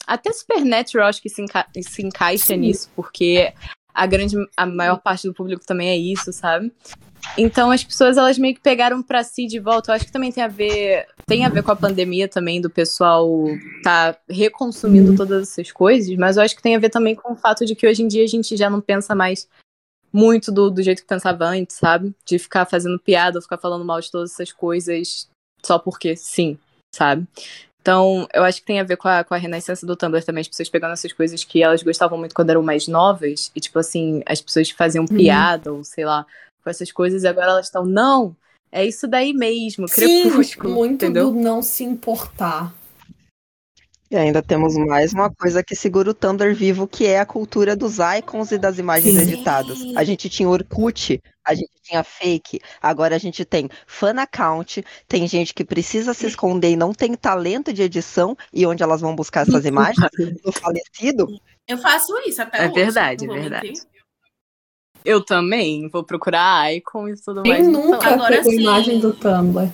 até 0.07 0.31
Supernatural 0.31 1.09
acho 1.09 1.21
que 1.21 1.29
se, 1.29 1.41
enca 1.41 1.67
se 1.81 2.01
encaixa 2.01 2.45
Sim. 2.45 2.57
nisso, 2.57 2.89
porque 2.95 3.53
a 3.99 4.05
grande, 4.05 4.37
a 4.55 4.65
maior 4.65 5.01
parte 5.01 5.27
do 5.27 5.33
público 5.33 5.65
também 5.65 5.89
é 5.89 5.97
isso, 5.97 6.31
sabe? 6.31 6.71
Então 7.37 7.69
as 7.69 7.83
pessoas 7.83 8.17
elas 8.17 8.37
meio 8.37 8.55
que 8.55 8.61
pegaram 8.61 9.03
para 9.03 9.23
si 9.23 9.45
de 9.45 9.59
volta. 9.59 9.91
Eu 9.91 9.95
acho 9.95 10.05
que 10.05 10.11
também 10.11 10.31
tem 10.31 10.41
a 10.41 10.47
ver, 10.47 11.05
tem 11.27 11.43
a 11.43 11.49
ver 11.49 11.63
com 11.63 11.71
a 11.71 11.75
pandemia 11.75 12.29
também 12.29 12.61
do 12.61 12.69
pessoal 12.69 13.29
tá 13.83 14.17
reconsumindo 14.29 15.17
todas 15.17 15.49
essas 15.49 15.69
coisas, 15.69 16.15
mas 16.15 16.37
eu 16.37 16.43
acho 16.43 16.55
que 16.55 16.61
tem 16.61 16.77
a 16.77 16.79
ver 16.79 16.89
também 16.89 17.13
com 17.13 17.33
o 17.33 17.35
fato 17.35 17.65
de 17.65 17.75
que 17.75 17.85
hoje 17.85 18.03
em 18.03 18.07
dia 18.07 18.23
a 18.23 18.27
gente 18.27 18.55
já 18.55 18.69
não 18.69 18.79
pensa 18.79 19.13
mais 19.13 19.49
muito 20.13 20.49
do, 20.49 20.71
do 20.71 20.81
jeito 20.81 21.01
que 21.01 21.07
pensava 21.07 21.45
antes, 21.45 21.75
sabe? 21.75 22.15
De 22.25 22.39
ficar 22.39 22.65
fazendo 22.65 22.97
piada, 22.97 23.41
ficar 23.41 23.57
falando 23.57 23.83
mal 23.83 23.99
de 23.99 24.09
todas 24.09 24.31
essas 24.31 24.53
coisas 24.53 25.27
só 25.61 25.77
porque 25.77 26.15
sim, 26.15 26.57
sabe? 26.95 27.27
Então, 27.81 28.27
eu 28.33 28.43
acho 28.43 28.59
que 28.59 28.67
tem 28.67 28.79
a 28.79 28.83
ver 28.83 28.97
com 28.97 29.07
a, 29.07 29.23
com 29.23 29.33
a 29.33 29.37
renascença 29.37 29.85
do 29.85 29.95
Tumblr 29.95 30.23
também, 30.23 30.41
as 30.41 30.47
pessoas 30.47 30.69
pegando 30.69 30.93
essas 30.93 31.13
coisas 31.13 31.43
que 31.43 31.63
elas 31.63 31.81
gostavam 31.81 32.17
muito 32.17 32.35
quando 32.35 32.49
eram 32.49 32.61
mais 32.61 32.87
novas, 32.87 33.51
e 33.55 33.59
tipo 33.59 33.79
assim, 33.79 34.21
as 34.25 34.41
pessoas 34.41 34.69
faziam 34.69 35.05
uhum. 35.09 35.17
piada, 35.17 35.71
ou 35.71 35.83
sei 35.83 36.05
lá, 36.05 36.25
com 36.63 36.69
essas 36.69 36.91
coisas, 36.91 37.23
e 37.23 37.27
agora 37.27 37.51
elas 37.51 37.67
estão, 37.67 37.85
não, 37.85 38.35
é 38.71 38.85
isso 38.85 39.07
daí 39.07 39.33
mesmo, 39.33 39.87
Sim, 39.87 40.23
crepúsculo. 40.23 40.73
Muito 40.73 41.05
entendeu? 41.05 41.31
do 41.31 41.39
não 41.39 41.61
se 41.61 41.83
importar. 41.83 42.73
E 44.11 44.17
ainda 44.17 44.41
temos 44.41 44.75
mais 44.75 45.13
uma 45.13 45.29
coisa 45.29 45.63
que 45.63 45.75
segura 45.75 46.09
o 46.09 46.13
Tumblr 46.15 46.55
vivo, 46.55 46.87
que 46.87 47.05
é 47.05 47.19
a 47.19 47.25
cultura 47.27 47.75
dos 47.75 47.97
icons 48.17 48.51
e 48.51 48.57
das 48.57 48.79
imagens 48.79 49.15
Sim. 49.15 49.21
editadas. 49.21 49.77
A 49.95 50.03
gente 50.03 50.27
tinha 50.27 50.49
Orkut, 50.49 51.21
a 51.45 51.53
gente 51.53 51.71
tinha 51.83 52.03
fake, 52.03 52.59
agora 52.81 53.15
a 53.15 53.19
gente 53.19 53.45
tem 53.45 53.69
fan 53.85 54.19
account, 54.19 54.83
tem 55.07 55.27
gente 55.27 55.53
que 55.53 55.63
precisa 55.63 56.15
se 56.15 56.25
esconder 56.25 56.71
e 56.71 56.75
não 56.75 56.91
tem 56.91 57.13
talento 57.13 57.71
de 57.71 57.83
edição, 57.83 58.35
e 58.51 58.65
onde 58.65 58.81
elas 58.81 59.01
vão 59.01 59.15
buscar 59.15 59.47
essas 59.47 59.63
imagens? 59.63 60.09
Do 60.43 60.51
falecido? 60.51 61.27
Eu 61.67 61.77
faço 61.77 62.17
isso 62.25 62.41
até 62.41 62.65
é 62.65 62.65
hoje. 62.65 62.73
Verdade, 62.73 63.25
é 63.25 63.27
verdade, 63.27 63.73
Eu 65.05 65.23
também 65.23 65.87
vou 65.87 66.03
procurar 66.03 66.73
icon 66.73 67.09
e 67.09 67.15
tudo 67.15 67.43
Quem 67.43 67.51
mais. 67.51 67.63
Quem 67.63 67.71
nunca 67.71 68.09
agora, 68.09 68.37
pegou 68.37 68.51
sim, 68.53 68.61
imagem 68.61 68.99
do 68.99 69.13
Tumblr? 69.13 69.71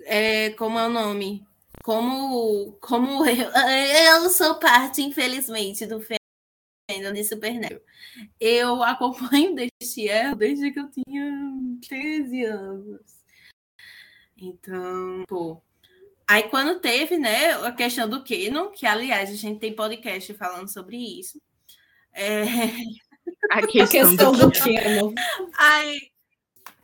É, 0.00 0.48
como 0.50 0.78
é 0.78 0.86
o 0.86 0.90
nome? 0.90 1.44
Como, 1.86 2.72
como 2.80 3.24
eu, 3.30 3.48
eu 3.48 4.28
sou 4.28 4.56
parte, 4.56 5.02
infelizmente, 5.02 5.86
do 5.86 6.00
fandom 6.00 7.12
de 7.12 7.22
Supernatural. 7.22 7.80
Eu 8.40 8.82
acompanho 8.82 9.54
Destiel 9.54 10.34
desde 10.34 10.72
que 10.72 10.80
eu 10.80 10.90
tinha 10.90 11.30
13 11.88 12.44
anos. 12.44 13.00
Então, 14.36 15.24
pô. 15.28 15.62
Aí 16.26 16.48
quando 16.48 16.80
teve, 16.80 17.18
né, 17.18 17.52
a 17.52 17.70
questão 17.70 18.08
do 18.08 18.24
Canon, 18.24 18.70
que 18.72 18.84
aliás 18.84 19.30
a 19.30 19.34
gente 19.34 19.60
tem 19.60 19.72
podcast 19.72 20.34
falando 20.34 20.68
sobre 20.68 20.96
isso. 20.96 21.40
É... 22.12 22.32
A 23.52 23.62
questão, 23.70 23.84
a 23.84 24.08
questão 24.08 24.32
do, 24.32 24.50
do 24.50 24.52
Canon. 24.52 25.14
Aí, 25.56 26.10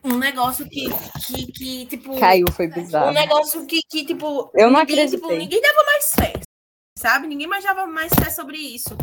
um 0.03 0.17
negócio 0.17 0.67
que, 0.69 0.89
que, 1.25 1.51
que, 1.51 1.85
tipo. 1.85 2.19
Caiu, 2.19 2.45
foi 2.51 2.67
bizarro. 2.67 3.11
Um 3.11 3.13
negócio 3.13 3.65
que, 3.65 3.81
que 3.89 4.05
tipo. 4.05 4.51
Eu 4.53 4.69
não 4.69 4.79
ninguém, 4.79 4.95
acreditei. 4.95 5.19
Tipo, 5.19 5.33
ninguém 5.33 5.61
dava 5.61 5.83
mais 5.85 6.13
fé, 6.13 6.33
sabe? 6.97 7.27
Ninguém 7.27 7.47
mais 7.47 7.63
dava 7.63 7.87
mais 7.87 8.11
fé 8.13 8.29
sobre 8.29 8.57
isso. 8.57 8.97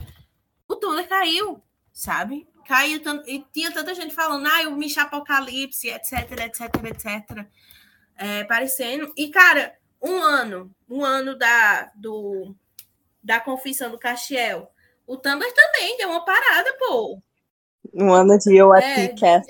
O 0.69 0.77
Thunder 0.77 1.09
caiu, 1.09 1.63
sabe? 1.93 2.47
Caiu 2.67 3.01
e 3.27 3.45
tinha 3.53 3.73
tanta 3.73 3.95
gente 3.95 4.15
falando, 4.15 4.47
ah, 4.47 4.69
o 4.69 4.77
Micha 4.77 5.03
Apocalipse, 5.03 5.89
etc, 5.89 6.31
etc, 6.43 6.85
etc. 6.85 7.47
É, 8.17 8.45
parecendo. 8.45 9.13
E, 9.17 9.29
cara, 9.31 9.75
um 10.01 10.23
ano, 10.23 10.71
um 10.89 11.05
ano 11.05 11.37
da, 11.37 11.91
do, 11.97 12.55
da 13.23 13.41
confissão 13.41 13.91
do 13.91 13.99
Castiel. 13.99 14.71
O 15.07 15.17
Thunder 15.17 15.53
também 15.53 15.97
deu 15.97 16.11
uma 16.11 16.25
parada, 16.25 16.73
pô. 16.79 17.21
Um 17.95 18.13
ano 18.13 18.39
de 18.39 18.57
eu 18.57 18.73
aqui, 18.73 19.09
Cass. 19.19 19.47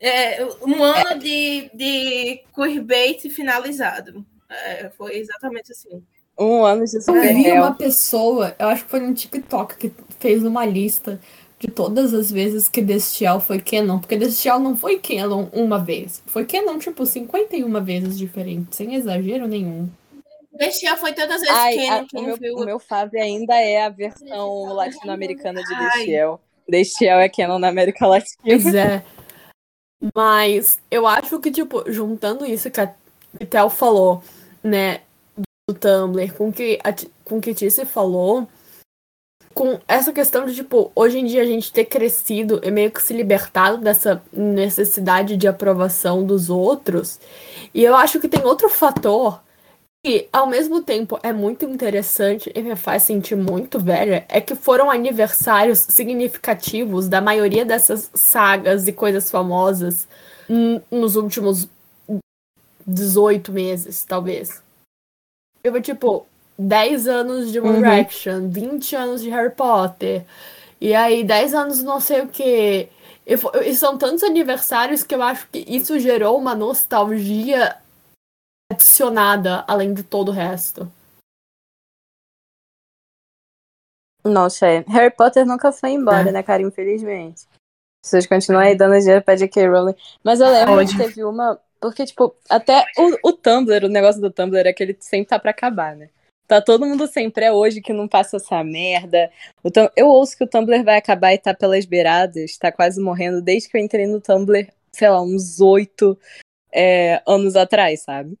É, 0.00 0.44
um 0.62 0.82
ano 0.82 1.10
é. 1.10 1.18
de, 1.18 1.70
de 1.74 2.44
queerbait 2.54 3.28
finalizado. 3.30 4.24
É, 4.50 4.90
foi 4.90 5.16
exatamente 5.18 5.72
assim. 5.72 6.02
Um 6.38 6.64
ano 6.64 6.84
de 6.84 6.96
Eu 6.96 7.22
vi 7.34 7.52
uma 7.52 7.74
pessoa, 7.74 8.54
eu 8.58 8.68
acho 8.68 8.84
que 8.84 8.90
foi 8.90 9.00
no 9.00 9.14
TikTok, 9.14 9.76
que 9.76 9.92
fez 10.18 10.44
uma 10.44 10.66
lista 10.66 11.20
de 11.58 11.68
todas 11.68 12.12
as 12.12 12.30
vezes 12.30 12.68
que 12.68 12.82
Destiel 12.82 13.40
foi 13.40 13.60
Canon, 13.60 13.98
porque 13.98 14.16
Destiel 14.16 14.58
não 14.58 14.76
foi 14.76 14.98
Canon 14.98 15.48
uma 15.52 15.78
vez. 15.78 16.22
Foi 16.26 16.44
Canon, 16.44 16.78
tipo, 16.78 17.06
51 17.06 17.84
vezes 17.84 18.18
diferente, 18.18 18.76
sem 18.76 18.94
exagero 18.94 19.46
nenhum. 19.46 19.88
Destiel 20.52 20.96
foi 20.96 21.12
todas 21.12 21.42
as 21.42 21.48
vezes 21.48 21.88
Ai, 21.88 22.06
Canon. 22.06 22.32
A, 22.32 22.34
o, 22.34 22.40
meu, 22.40 22.56
o 22.56 22.64
meu 22.64 22.78
Fábio 22.78 23.22
ainda 23.22 23.54
é 23.54 23.84
a 23.84 23.88
versão 23.88 24.74
latino-americana 24.74 25.62
de 25.62 25.78
Destiel. 25.78 26.40
Destiel 26.68 27.18
é 27.18 27.28
Canon 27.28 27.58
na 27.58 27.68
América 27.68 28.06
Latina. 28.06 28.36
Pois 28.42 28.74
é. 28.74 29.04
Mas 30.14 30.80
eu 30.90 31.06
acho 31.06 31.38
que, 31.38 31.50
tipo, 31.50 31.90
juntando 31.90 32.44
isso 32.44 32.70
que 32.70 32.80
a 32.80 32.92
Tel 33.48 33.70
falou, 33.70 34.22
né, 34.62 35.00
do 35.68 35.74
Tumblr, 35.74 36.32
com 36.34 36.52
que 36.52 36.78
a, 36.84 36.94
com 37.24 37.40
que 37.40 37.54
Tice 37.54 37.86
falou, 37.86 38.46
com 39.54 39.78
essa 39.86 40.12
questão 40.12 40.44
de, 40.44 40.54
tipo, 40.54 40.90
hoje 40.94 41.18
em 41.18 41.24
dia 41.24 41.42
a 41.42 41.46
gente 41.46 41.72
ter 41.72 41.84
crescido 41.84 42.60
e 42.62 42.70
meio 42.70 42.90
que 42.90 43.02
se 43.02 43.14
libertado 43.14 43.78
dessa 43.78 44.20
necessidade 44.32 45.36
de 45.36 45.46
aprovação 45.46 46.24
dos 46.24 46.50
outros. 46.50 47.20
E 47.72 47.82
eu 47.82 47.94
acho 47.94 48.20
que 48.20 48.28
tem 48.28 48.44
outro 48.44 48.68
fator 48.68 49.40
que, 50.04 50.28
ao 50.30 50.46
mesmo 50.46 50.82
tempo, 50.82 51.18
é 51.22 51.32
muito 51.32 51.64
interessante 51.64 52.52
e 52.54 52.62
me 52.62 52.76
faz 52.76 53.04
sentir 53.04 53.36
muito 53.36 53.80
velha, 53.80 54.26
é 54.28 54.38
que 54.38 54.54
foram 54.54 54.90
aniversários 54.90 55.78
significativos 55.78 57.08
da 57.08 57.22
maioria 57.22 57.64
dessas 57.64 58.10
sagas 58.12 58.86
e 58.86 58.92
coisas 58.92 59.30
famosas 59.30 60.06
nos 60.90 61.16
últimos 61.16 61.66
18 62.86 63.50
meses, 63.50 64.04
talvez. 64.04 64.62
Eu 65.64 65.72
vou, 65.72 65.80
tipo, 65.80 66.26
10 66.58 67.08
anos 67.08 67.50
de 67.50 67.58
One 67.58 67.70
uhum. 67.70 67.82
Direction, 67.82 68.48
20 68.50 68.96
anos 68.96 69.22
de 69.22 69.30
Harry 69.30 69.54
Potter, 69.54 70.22
e 70.78 70.94
aí 70.94 71.24
10 71.24 71.54
anos 71.54 71.82
não 71.82 71.98
sei 71.98 72.20
o 72.20 72.28
que. 72.28 72.90
E 73.26 73.74
são 73.74 73.96
tantos 73.96 74.22
aniversários 74.22 75.02
que 75.02 75.14
eu 75.14 75.22
acho 75.22 75.48
que 75.50 75.64
isso 75.66 75.98
gerou 75.98 76.38
uma 76.38 76.54
nostalgia 76.54 77.74
adicionada 78.74 79.64
além 79.66 79.94
de 79.94 80.02
todo 80.02 80.28
o 80.28 80.32
resto. 80.32 80.90
Nossa, 84.24 84.66
é. 84.66 84.84
Harry 84.88 85.14
Potter 85.14 85.44
nunca 85.44 85.70
foi 85.70 85.90
embora, 85.90 86.30
é. 86.30 86.32
né, 86.32 86.42
cara? 86.42 86.62
Infelizmente. 86.62 87.42
As 88.02 88.10
pessoas 88.10 88.26
continuam 88.26 88.62
aí 88.62 88.74
dando 88.74 88.98
dinheiro 88.98 89.22
pra 89.22 89.36
J.K. 89.36 89.66
Rowling. 89.66 89.94
Mas 90.22 90.40
eu 90.40 90.50
lembro 90.50 90.74
Onde? 90.74 90.92
que 90.92 91.02
teve 91.02 91.24
uma. 91.24 91.60
Porque, 91.80 92.06
tipo, 92.06 92.34
até 92.48 92.84
o, 92.96 93.28
o 93.28 93.32
Tumblr, 93.32 93.84
o 93.84 93.88
negócio 93.88 94.20
do 94.20 94.30
Tumblr 94.30 94.66
é 94.66 94.72
que 94.72 94.82
ele 94.82 94.96
sempre 95.00 95.28
tá 95.28 95.38
pra 95.38 95.50
acabar, 95.50 95.94
né? 95.94 96.08
Tá 96.46 96.60
todo 96.60 96.84
mundo 96.84 97.06
sempre, 97.06 97.46
é 97.46 97.52
hoje 97.52 97.80
que 97.80 97.92
não 97.92 98.06
passa 98.06 98.36
essa 98.36 98.62
merda. 98.62 99.30
Tum... 99.72 99.88
Eu 99.96 100.08
ouço 100.08 100.36
que 100.36 100.44
o 100.44 100.46
Tumblr 100.46 100.84
vai 100.84 100.98
acabar 100.98 101.32
e 101.32 101.38
tá 101.38 101.54
pelas 101.54 101.86
beiradas, 101.86 102.58
tá 102.58 102.70
quase 102.70 103.00
morrendo, 103.00 103.40
desde 103.40 103.68
que 103.68 103.76
eu 103.76 103.80
entrei 103.80 104.06
no 104.06 104.20
Tumblr, 104.20 104.70
sei 104.92 105.08
lá, 105.08 105.22
uns 105.22 105.60
oito 105.60 106.18
é, 106.72 107.22
anos 107.26 107.56
atrás, 107.56 108.02
sabe? 108.02 108.36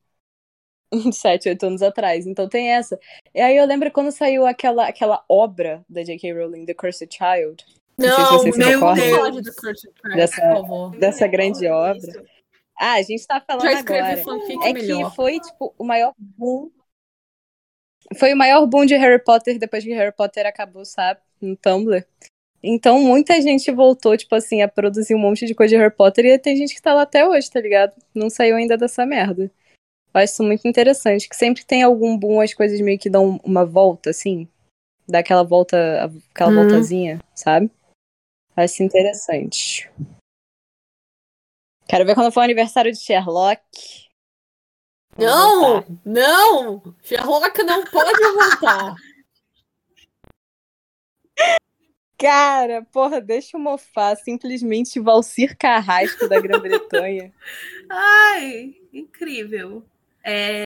7, 1.12 1.48
8 1.48 1.66
anos 1.66 1.82
atrás. 1.82 2.26
Então 2.26 2.48
tem 2.48 2.72
essa. 2.72 2.98
E 3.34 3.40
aí 3.40 3.56
eu 3.56 3.66
lembro 3.66 3.90
quando 3.90 4.10
saiu 4.10 4.46
aquela, 4.46 4.86
aquela 4.88 5.24
obra 5.28 5.84
da 5.88 6.02
J.K. 6.02 6.32
Rowling, 6.32 6.66
The 6.66 6.74
Cursed 6.74 7.08
Child. 7.12 7.64
Não, 7.96 8.08
não 8.08 8.38
se 8.40 8.58
meu 8.58 8.94
Deus. 8.94 9.42
Dessa, 10.14 10.60
dessa 10.98 11.26
grande 11.26 11.66
obra. 11.68 12.24
Ah, 12.76 12.94
a 12.94 13.02
gente 13.02 13.26
tá 13.26 13.40
falando 13.40 13.66
agora. 13.66 14.20
É 14.64 14.72
melhor. 14.72 15.10
que 15.10 15.16
foi, 15.16 15.38
tipo, 15.38 15.74
o 15.78 15.84
maior 15.84 16.12
boom. 16.18 16.70
Foi 18.16 18.32
o 18.34 18.36
maior 18.36 18.66
boom 18.66 18.84
de 18.84 18.96
Harry 18.96 19.22
Potter 19.22 19.58
depois 19.58 19.84
que 19.84 19.94
Harry 19.94 20.12
Potter 20.12 20.46
acabou, 20.46 20.84
sabe? 20.84 21.20
No 21.40 21.56
Tumblr. 21.56 22.04
Então, 22.62 22.98
muita 23.00 23.40
gente 23.40 23.70
voltou, 23.70 24.16
tipo 24.16 24.34
assim, 24.34 24.62
a 24.62 24.68
produzir 24.68 25.14
um 25.14 25.18
monte 25.18 25.46
de 25.46 25.54
coisa 25.54 25.74
de 25.74 25.80
Harry 25.80 25.94
Potter 25.94 26.24
e 26.24 26.38
tem 26.38 26.56
gente 26.56 26.74
que 26.74 26.82
tá 26.82 26.94
lá 26.94 27.02
até 27.02 27.26
hoje, 27.26 27.50
tá 27.50 27.60
ligado? 27.60 27.92
Não 28.14 28.28
saiu 28.28 28.56
ainda 28.56 28.76
dessa 28.76 29.06
merda. 29.06 29.50
Eu 30.14 30.20
acho 30.20 30.32
isso 30.34 30.44
muito 30.44 30.68
interessante, 30.68 31.28
que 31.28 31.34
sempre 31.34 31.64
tem 31.64 31.82
algum 31.82 32.16
boom, 32.16 32.40
as 32.40 32.54
coisas 32.54 32.80
meio 32.80 32.98
que 32.98 33.10
dão 33.10 33.40
uma 33.42 33.66
volta, 33.66 34.10
assim. 34.10 34.48
Dá 35.08 35.18
aquela 35.18 35.42
volta, 35.42 35.76
aquela 36.30 36.52
hum. 36.52 36.54
voltazinha, 36.54 37.20
sabe? 37.34 37.68
Acho 38.56 38.84
interessante. 38.84 39.90
Quero 41.88 42.06
ver 42.06 42.14
quando 42.14 42.30
for 42.30 42.40
o 42.40 42.44
aniversário 42.44 42.92
de 42.92 42.98
Sherlock. 42.98 43.60
Não! 45.18 45.84
Não! 46.04 46.94
Sherlock 47.02 47.62
não 47.64 47.84
pode 47.84 48.20
voltar. 48.20 48.94
Cara, 52.16 52.82
porra, 52.92 53.20
deixa 53.20 53.56
eu 53.56 53.60
mofar. 53.60 54.16
Simplesmente 54.16 55.00
Valcir 55.00 55.56
Carrasco 55.58 56.28
da 56.28 56.40
Grã-Bretanha. 56.40 57.34
Ai, 57.90 58.76
incrível. 58.92 59.84
É, 60.24 60.64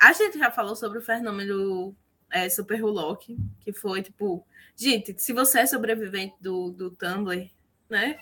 a 0.00 0.12
gente 0.12 0.38
já 0.38 0.50
falou 0.50 0.76
sobre 0.76 0.98
o 0.98 1.02
fenômeno 1.02 1.94
é, 2.30 2.48
Super 2.48 2.82
Hulock, 2.82 3.36
que 3.60 3.72
foi 3.72 4.02
tipo. 4.02 4.46
Gente, 4.76 5.20
se 5.20 5.32
você 5.32 5.60
é 5.60 5.66
sobrevivente 5.66 6.36
do, 6.40 6.70
do 6.70 6.90
Tumblr, 6.90 7.50
né? 7.90 8.18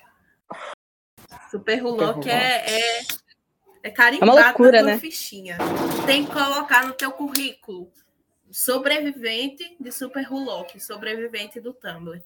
Super 1.51 1.85
Hulock 1.85 2.29
é, 2.29 3.01
é, 3.01 3.01
é 3.83 3.91
carimbado 3.91 4.33
É 4.33 4.35
uma 4.35 4.47
loucura, 4.47 4.83
né? 4.83 4.99
fichinha. 4.99 5.59
Tem 6.07 6.25
que 6.25 6.33
colocar 6.33 6.87
no 6.87 6.95
teu 6.95 7.13
currículo. 7.13 7.93
Sobrevivente 8.51 9.77
de 9.79 9.93
Super 9.93 10.33
Hulock, 10.33 10.81
sobrevivente 10.81 11.61
do 11.61 11.75
Tumblr. 11.75 12.23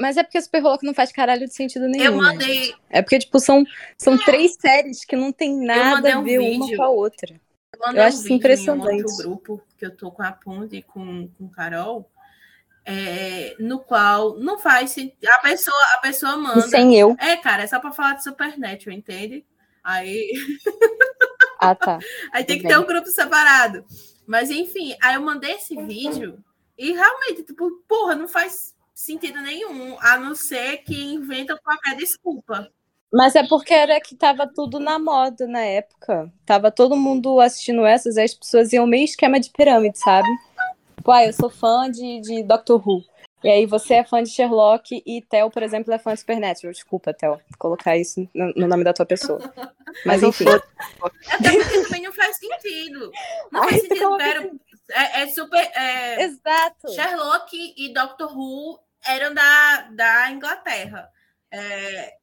Mas 0.00 0.16
é 0.16 0.22
porque 0.22 0.40
Super 0.40 0.62
Rock 0.62 0.84
não 0.86 0.94
faz 0.94 1.12
caralho 1.12 1.46
de 1.46 1.54
sentido 1.54 1.86
nenhum. 1.86 2.04
Eu 2.04 2.12
né, 2.12 2.16
mandei, 2.18 2.54
gente? 2.64 2.76
É 2.90 3.02
porque, 3.02 3.18
tipo, 3.18 3.38
são, 3.38 3.64
são 3.98 4.16
três 4.18 4.54
séries 4.60 5.04
que 5.04 5.14
não 5.16 5.30
tem 5.32 5.54
nada 5.64 6.14
a 6.14 6.18
um 6.18 6.24
ver 6.24 6.38
uma 6.38 6.76
com 6.76 6.82
a 6.82 6.88
outra. 6.88 7.40
Eu 7.74 7.80
mandei 7.80 8.00
Eu 8.00 8.04
um 8.04 8.06
acho 8.08 8.16
isso 8.16 8.22
vídeo 8.24 8.36
impressionante. 8.36 8.90
em 8.90 9.02
um 9.02 9.04
outro 9.06 9.16
grupo 9.18 9.62
que 9.78 9.84
eu 9.86 9.94
tô 9.96 10.10
com 10.10 10.22
a 10.22 10.32
Ponte 10.32 10.76
e 10.76 10.82
com, 10.82 11.28
com 11.38 11.48
Carol, 11.50 12.10
é, 12.84 13.54
no 13.58 13.80
qual 13.80 14.38
não 14.38 14.58
faz 14.58 14.90
sentido. 14.92 15.16
A 15.28 15.38
pessoa, 15.38 15.76
a 15.94 15.98
pessoa 15.98 16.34
E 16.34 16.38
manda. 16.38 16.62
sem 16.62 16.98
eu. 16.98 17.14
É, 17.20 17.36
cara, 17.36 17.62
é 17.62 17.66
só 17.66 17.78
pra 17.78 17.92
falar 17.92 18.14
de 18.14 18.24
Supernatural, 18.24 18.96
entende? 18.96 19.44
Aí, 19.84 20.32
Ah, 21.60 21.74
tá. 21.74 21.98
aí 22.32 22.44
tem 22.44 22.58
que 22.60 22.66
ter 22.66 22.78
um 22.78 22.86
grupo 22.86 23.08
separado. 23.08 23.84
Mas 24.26 24.50
enfim, 24.50 24.96
aí 25.02 25.14
eu 25.16 25.20
mandei 25.20 25.52
esse 25.52 25.76
vídeo 25.82 26.42
e 26.78 26.92
realmente, 26.92 27.42
tipo, 27.42 27.70
porra, 27.88 28.14
não 28.14 28.26
faz 28.28 28.71
sentido 29.02 29.40
nenhum, 29.40 29.96
a 30.00 30.16
não 30.16 30.34
ser 30.34 30.78
que 30.78 30.94
inventam 30.94 31.58
qualquer 31.62 31.96
desculpa. 31.96 32.68
Mas 33.12 33.34
é 33.34 33.46
porque 33.46 33.74
era 33.74 34.00
que 34.00 34.14
tava 34.14 34.46
tudo 34.46 34.80
na 34.80 34.98
moda 34.98 35.46
na 35.46 35.60
época. 35.60 36.32
Tava 36.46 36.70
todo 36.70 36.96
mundo 36.96 37.40
assistindo 37.40 37.84
essas, 37.84 38.16
aí 38.16 38.24
as 38.24 38.34
pessoas 38.34 38.72
iam 38.72 38.86
meio 38.86 39.04
esquema 39.04 39.38
de 39.38 39.50
pirâmide, 39.50 39.98
sabe? 39.98 40.28
Tipo, 40.96 41.10
ah, 41.10 41.26
eu 41.26 41.32
sou 41.32 41.50
fã 41.50 41.90
de, 41.90 42.20
de 42.20 42.42
Doctor 42.42 42.80
Who. 42.86 43.04
E 43.44 43.50
aí 43.50 43.66
você 43.66 43.94
é 43.94 44.04
fã 44.04 44.22
de 44.22 44.30
Sherlock 44.30 45.02
e 45.04 45.20
Theo, 45.20 45.50
por 45.50 45.62
exemplo, 45.64 45.92
é 45.92 45.98
fã 45.98 46.14
de 46.14 46.20
Supernatural. 46.20 46.72
Desculpa, 46.72 47.12
Theo, 47.12 47.40
colocar 47.58 47.98
isso 47.98 48.26
no, 48.32 48.52
no 48.54 48.68
nome 48.68 48.84
da 48.84 48.92
tua 48.92 49.04
pessoa. 49.04 49.40
Mas 50.06 50.22
enfim. 50.22 50.44
Até 50.48 51.52
porque 51.52 51.82
também 51.82 52.02
não 52.02 52.12
faz 52.12 52.36
sentido. 52.36 53.10
Não 53.50 53.62
Ai, 53.62 53.68
faz 53.68 53.82
sentido, 53.82 54.04
coloca 54.04 54.24
quero. 54.24 54.60
É, 54.90 55.22
é 55.22 55.26
super. 55.26 55.70
é, 55.74 56.22
Exato. 56.22 56.92
Sherlock 56.94 57.74
e 57.76 57.92
Doctor 57.92 58.32
Who 58.34 58.78
eram 59.06 59.34
da, 59.34 59.82
da 59.90 60.30
Inglaterra. 60.30 61.08
É, 61.50 62.14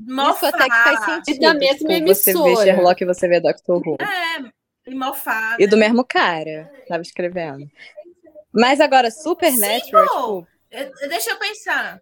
Isso 0.00 0.46
até 0.46 0.64
que 0.64 0.70
faz 0.76 1.04
sentido. 1.04 1.40
da 1.40 1.54
mesma 1.54 1.76
tipo, 1.76 1.88
você 2.14 2.32
vê 2.32 2.38
emissora. 2.38 2.62
Sherlock 2.64 3.02
e 3.02 3.06
você 3.06 3.28
vê 3.28 3.40
Doctor 3.40 3.82
Who. 3.86 3.96
É, 4.00 4.50
e 4.90 4.94
Moffat. 4.94 5.56
E 5.62 5.66
do 5.66 5.76
mesmo 5.76 6.04
cara, 6.04 6.70
tava 6.88 7.02
escrevendo. 7.02 7.70
Mas 8.52 8.80
agora, 8.80 9.10
Supernatural, 9.10 10.06
pô. 10.08 10.46
tipo, 10.70 11.08
Deixa 11.08 11.30
eu 11.30 11.38
pensar. 11.38 12.00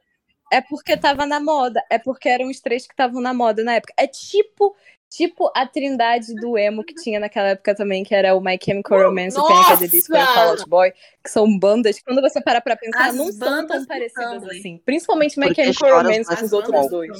é 0.52 0.60
porque 0.60 0.96
tava 0.96 1.26
na 1.26 1.40
moda. 1.40 1.82
É 1.90 1.98
porque 1.98 2.28
eram 2.28 2.48
os 2.48 2.60
três 2.60 2.86
que 2.86 2.92
estavam 2.92 3.20
na 3.20 3.34
moda 3.34 3.62
na 3.64 3.74
época. 3.74 3.92
É 3.96 4.06
tipo, 4.06 4.74
tipo 5.08 5.50
a 5.54 5.66
trindade 5.66 6.34
do 6.34 6.56
emo 6.58 6.84
que 6.84 6.94
tinha 6.94 7.18
naquela 7.18 7.48
época 7.48 7.74
também, 7.74 8.04
que 8.04 8.14
era 8.14 8.34
o 8.34 8.40
My 8.40 8.58
Chemical 8.62 9.04
Romance, 9.04 9.38
o 9.38 9.46
Panic! 9.46 9.72
at 9.72 9.78
the 9.78 9.88
Disco 9.88 10.14
e 10.14 10.22
o! 10.22 10.26
Fall 10.26 10.48
Out 10.50 10.68
Boy, 10.68 10.92
que 11.22 11.30
são 11.30 11.58
bandas 11.58 11.98
que 11.98 12.04
quando 12.04 12.20
você 12.20 12.40
para 12.40 12.60
pra 12.60 12.76
pensar, 12.76 13.08
As 13.08 13.16
não 13.16 13.32
são 13.32 13.66
tão 13.66 13.84
parecidas 13.86 14.34
Tumblr. 14.34 14.56
assim. 14.56 14.78
Principalmente 14.84 15.38
My 15.38 15.46
Porque 15.46 15.62
Chemical 15.64 16.02
Romance 16.02 16.36
com 16.36 16.44
os 16.44 16.52
outros 16.52 16.82
do 16.82 16.88
dois, 16.88 17.18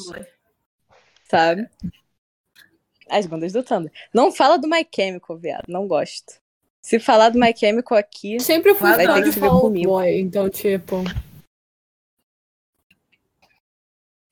sabe? 1.31 1.69
As 3.09 3.27
bandas 3.27 3.53
do 3.53 3.63
Tumblr. 3.63 3.91
Não 4.13 4.31
fala 4.31 4.59
do 4.59 4.69
My 4.69 4.87
Chemical, 4.95 5.39
viado, 5.39 5.65
não 5.69 5.87
gosto. 5.89 6.35
Se 6.81 6.99
falar 6.99 7.31
do 7.31 7.39
My 7.39 7.55
Chemical 7.57 7.99
aqui, 7.99 8.41
Sempre 8.41 8.75
fui 8.75 8.91
Vai 8.91 9.07
ter 9.07 9.23
que 9.23 9.33
se 9.33 9.41
ver 9.41 9.51
comigo. 9.51 9.91
Boy, 9.91 10.21
então, 10.21 10.49
tipo. 10.49 11.03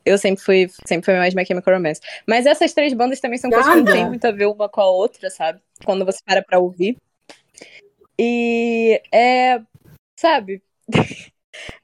Eu 0.06 0.16
sempre 0.16 0.42
fui, 0.42 0.68
sempre 0.86 1.04
fui 1.04 1.14
mais 1.16 1.34
My 1.34 1.44
Chemical 1.44 1.74
Romance. 1.74 2.00
Mas 2.26 2.46
essas 2.46 2.72
três 2.72 2.94
bandas 2.94 3.20
também 3.20 3.38
são 3.38 3.50
coisas 3.50 3.68
que 3.68 3.80
não 3.80 3.84
tem 3.92 4.06
muito 4.06 4.24
a 4.24 4.30
ver 4.30 4.46
uma 4.46 4.68
com 4.68 4.80
a 4.80 4.88
outra, 4.88 5.28
sabe? 5.28 5.60
Quando 5.84 6.04
você 6.04 6.20
para 6.24 6.40
pra 6.42 6.60
ouvir. 6.60 6.96
E 8.18 9.02
é. 9.12 9.60
Sabe? 10.18 10.62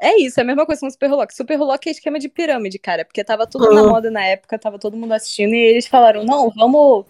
é 0.00 0.20
isso, 0.20 0.38
é 0.38 0.42
a 0.42 0.46
mesma 0.46 0.64
coisa 0.64 0.80
com 0.80 0.86
o 0.86 0.90
Super 0.90 1.10
Rock. 1.10 1.34
Super 1.34 1.56
Rock 1.56 1.88
é 1.88 1.92
esquema 1.92 2.18
de 2.18 2.28
pirâmide, 2.28 2.78
cara. 2.78 3.04
Porque 3.04 3.24
tava 3.24 3.46
tudo 3.46 3.72
na 3.74 3.80
Ah. 3.80 3.88
moda 3.88 4.10
na 4.10 4.24
época, 4.24 4.58
tava 4.58 4.78
todo 4.78 4.96
mundo 4.96 5.12
assistindo, 5.12 5.52
e 5.54 5.58
eles 5.58 5.86
falaram: 5.86 6.24
não, 6.24 6.48
vamos. 6.50 7.04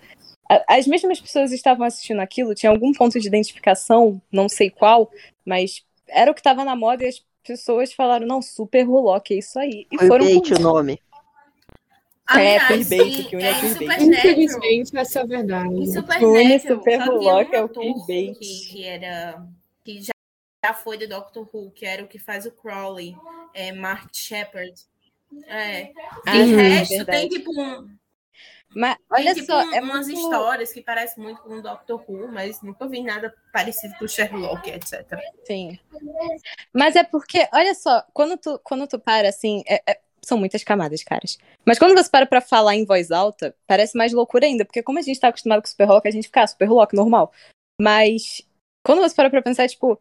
As 0.68 0.86
mesmas 0.86 1.20
pessoas 1.20 1.52
estavam 1.52 1.86
assistindo 1.86 2.20
aquilo, 2.20 2.54
tinha 2.54 2.70
algum 2.70 2.92
ponto 2.92 3.18
de 3.18 3.26
identificação, 3.26 4.20
não 4.30 4.48
sei 4.50 4.68
qual, 4.68 5.10
mas 5.46 5.82
era 6.08 6.30
o 6.30 6.34
que 6.34 6.42
tava 6.42 6.62
na 6.62 6.76
moda 6.76 7.04
e 7.04 7.08
as 7.08 7.22
pessoas 7.42 7.92
falaram: 7.92 8.26
não, 8.26 8.40
Super 8.42 8.84
Rock, 8.84 9.34
é 9.34 9.38
isso 9.38 9.58
aí. 9.58 9.86
E 9.90 9.98
Foi 9.98 10.06
foram 10.08 10.24
bait 10.26 10.50
o 10.54 10.58
nome. 10.58 11.00
É, 12.30 12.56
Aliás, 12.56 12.88
clickbait, 12.88 13.18
em- 13.20 13.24
que 13.28 13.36
une 13.36 13.44
é, 13.44 13.50
é 13.50 14.02
Infelizmente, 14.02 14.96
essa 14.96 15.18
é 15.18 15.22
a 15.22 15.26
verdade. 15.26 15.68
em 15.74 15.78
Une 15.78 15.86
Supernatural, 15.92 16.58
Super 16.60 16.98
um 17.50 17.54
é 17.54 17.62
o 17.64 17.68
clickbait. 17.68 18.38
que, 18.38 18.68
que 18.70 18.84
era 18.84 19.46
que 19.84 20.00
já, 20.00 20.12
já 20.64 20.72
foi 20.72 20.96
do 20.96 21.08
Doctor 21.08 21.46
Who, 21.52 21.70
que 21.72 21.84
era 21.84 22.02
o 22.02 22.08
que 22.08 22.18
faz 22.18 22.46
o 22.46 22.52
Crowley, 22.52 23.14
é 23.52 23.72
Mark 23.72 24.08
Shepard. 24.14 24.72
É. 25.46 25.84
De 25.84 25.92
Ah, 26.26 26.32
resto, 26.32 26.94
verdade. 26.96 27.18
tem 27.20 27.28
tipo, 27.28 27.50
um, 27.60 27.88
Mas 28.74 28.96
olha 29.10 29.34
tipo 29.34 29.46
só, 29.46 29.62
um- 29.62 29.74
é 29.74 29.80
umas 29.80 30.06
muito... 30.06 30.20
histórias 30.20 30.72
que 30.72 30.80
parecem 30.82 31.22
muito 31.22 31.42
com 31.42 31.54
o 31.54 31.62
Doctor 31.62 32.02
Who, 32.08 32.28
mas 32.28 32.62
nunca 32.62 32.86
vi 32.88 33.02
nada 33.02 33.34
parecido 33.52 33.94
com 33.98 34.04
o 34.04 34.08
Sherlock, 34.08 34.70
etc. 34.70 35.18
Sim. 35.44 35.78
Mas 36.72 36.96
é 36.96 37.04
porque, 37.04 37.48
olha 37.52 37.74
só, 37.74 38.02
quando 38.12 38.36
tu, 38.36 38.58
quando 38.64 38.86
tu 38.86 38.98
para, 38.98 39.28
assim, 39.28 39.62
é- 39.66 39.82
é- 39.86 40.00
são 40.24 40.38
muitas 40.38 40.62
camadas, 40.62 41.02
caras. 41.02 41.36
Mas 41.64 41.78
quando 41.78 41.94
você 41.96 42.08
para 42.08 42.26
pra 42.26 42.40
falar 42.40 42.74
em 42.76 42.84
voz 42.84 43.10
alta, 43.10 43.54
parece 43.66 43.96
mais 43.98 44.12
loucura 44.12 44.46
ainda, 44.46 44.64
porque 44.64 44.82
como 44.82 44.98
a 44.98 45.02
gente 45.02 45.20
tá 45.20 45.28
acostumado 45.28 45.60
com 45.60 45.68
Super 45.68 45.86
Rock, 45.86 46.08
a 46.08 46.12
gente 46.12 46.28
fica 46.28 46.42
ah, 46.42 46.46
Super 46.46 46.66
Rock, 46.66 46.94
normal. 46.94 47.32
Mas 47.80 48.42
quando 48.84 49.00
você 49.00 49.14
para 49.14 49.30
pra 49.30 49.42
pensar, 49.42 49.68
tipo, 49.68 50.00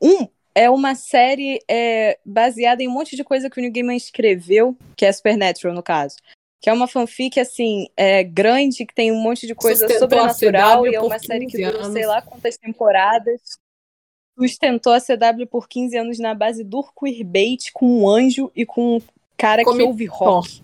um, 0.00 0.28
é 0.54 0.68
uma 0.70 0.94
série 0.94 1.60
é, 1.68 2.18
baseada 2.24 2.82
em 2.82 2.88
um 2.88 2.92
monte 2.92 3.16
de 3.16 3.24
coisa 3.24 3.48
que 3.50 3.58
o 3.58 3.60
Neil 3.60 3.72
Gaiman 3.72 3.96
escreveu, 3.96 4.76
que 4.96 5.04
é 5.04 5.12
Supernatural, 5.12 5.74
no 5.74 5.82
caso. 5.82 6.16
Que 6.64 6.70
é 6.70 6.72
uma 6.72 6.88
fanfic, 6.88 7.38
assim, 7.38 7.88
é, 7.94 8.24
grande, 8.24 8.86
que 8.86 8.94
tem 8.94 9.12
um 9.12 9.20
monte 9.20 9.46
de 9.46 9.54
coisa 9.54 9.86
Sustentou 9.86 10.08
sobrenatural, 10.08 10.86
e 10.86 10.94
é 10.94 11.00
uma 11.02 11.18
série 11.18 11.44
que 11.44 11.58
15 11.58 11.70
durou 11.70 11.92
sei 11.92 12.06
lá 12.06 12.22
quantas 12.22 12.56
temporadas. 12.56 13.58
Sustentou 14.34 14.94
a 14.94 14.98
CW 14.98 15.46
por 15.46 15.68
15 15.68 15.94
anos 15.94 16.18
na 16.18 16.32
base 16.32 16.64
do 16.64 16.82
queerbait 16.98 17.70
com 17.70 18.00
um 18.00 18.08
anjo 18.08 18.50
e 18.56 18.64
com 18.64 18.96
um 18.96 19.00
cara 19.36 19.62
que 19.62 19.82
ouve 19.82 20.06
rock. 20.06 20.62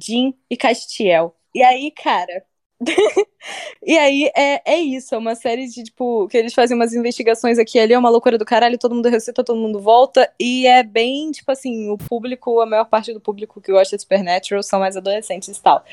Jim 0.00 0.32
e 0.48 0.56
Castiel. 0.56 1.34
E 1.52 1.60
aí, 1.60 1.90
cara. 1.90 2.44
e 3.82 3.96
aí 3.96 4.30
é, 4.36 4.72
é 4.72 4.78
isso, 4.78 5.14
é 5.14 5.18
uma 5.18 5.34
série 5.34 5.66
de, 5.66 5.84
tipo, 5.84 6.28
que 6.28 6.36
eles 6.36 6.52
fazem 6.52 6.76
umas 6.76 6.92
investigações 6.92 7.58
aqui 7.58 7.78
e 7.78 7.80
ali, 7.80 7.92
é 7.94 7.98
uma 7.98 8.10
loucura 8.10 8.36
do 8.36 8.44
caralho, 8.44 8.78
todo 8.78 8.94
mundo 8.94 9.08
ressuscita, 9.08 9.42
todo 9.44 9.58
mundo 9.58 9.80
volta, 9.80 10.30
e 10.38 10.66
é 10.66 10.82
bem, 10.82 11.30
tipo 11.30 11.50
assim, 11.50 11.88
o 11.90 11.96
público, 11.96 12.60
a 12.60 12.66
maior 12.66 12.84
parte 12.84 13.12
do 13.12 13.20
público 13.20 13.60
que 13.60 13.72
gosta 13.72 13.96
de 13.96 14.02
Supernatural 14.02 14.62
são 14.62 14.80
mais 14.80 14.96
adolescentes 14.96 15.56
e 15.56 15.62
tal. 15.62 15.84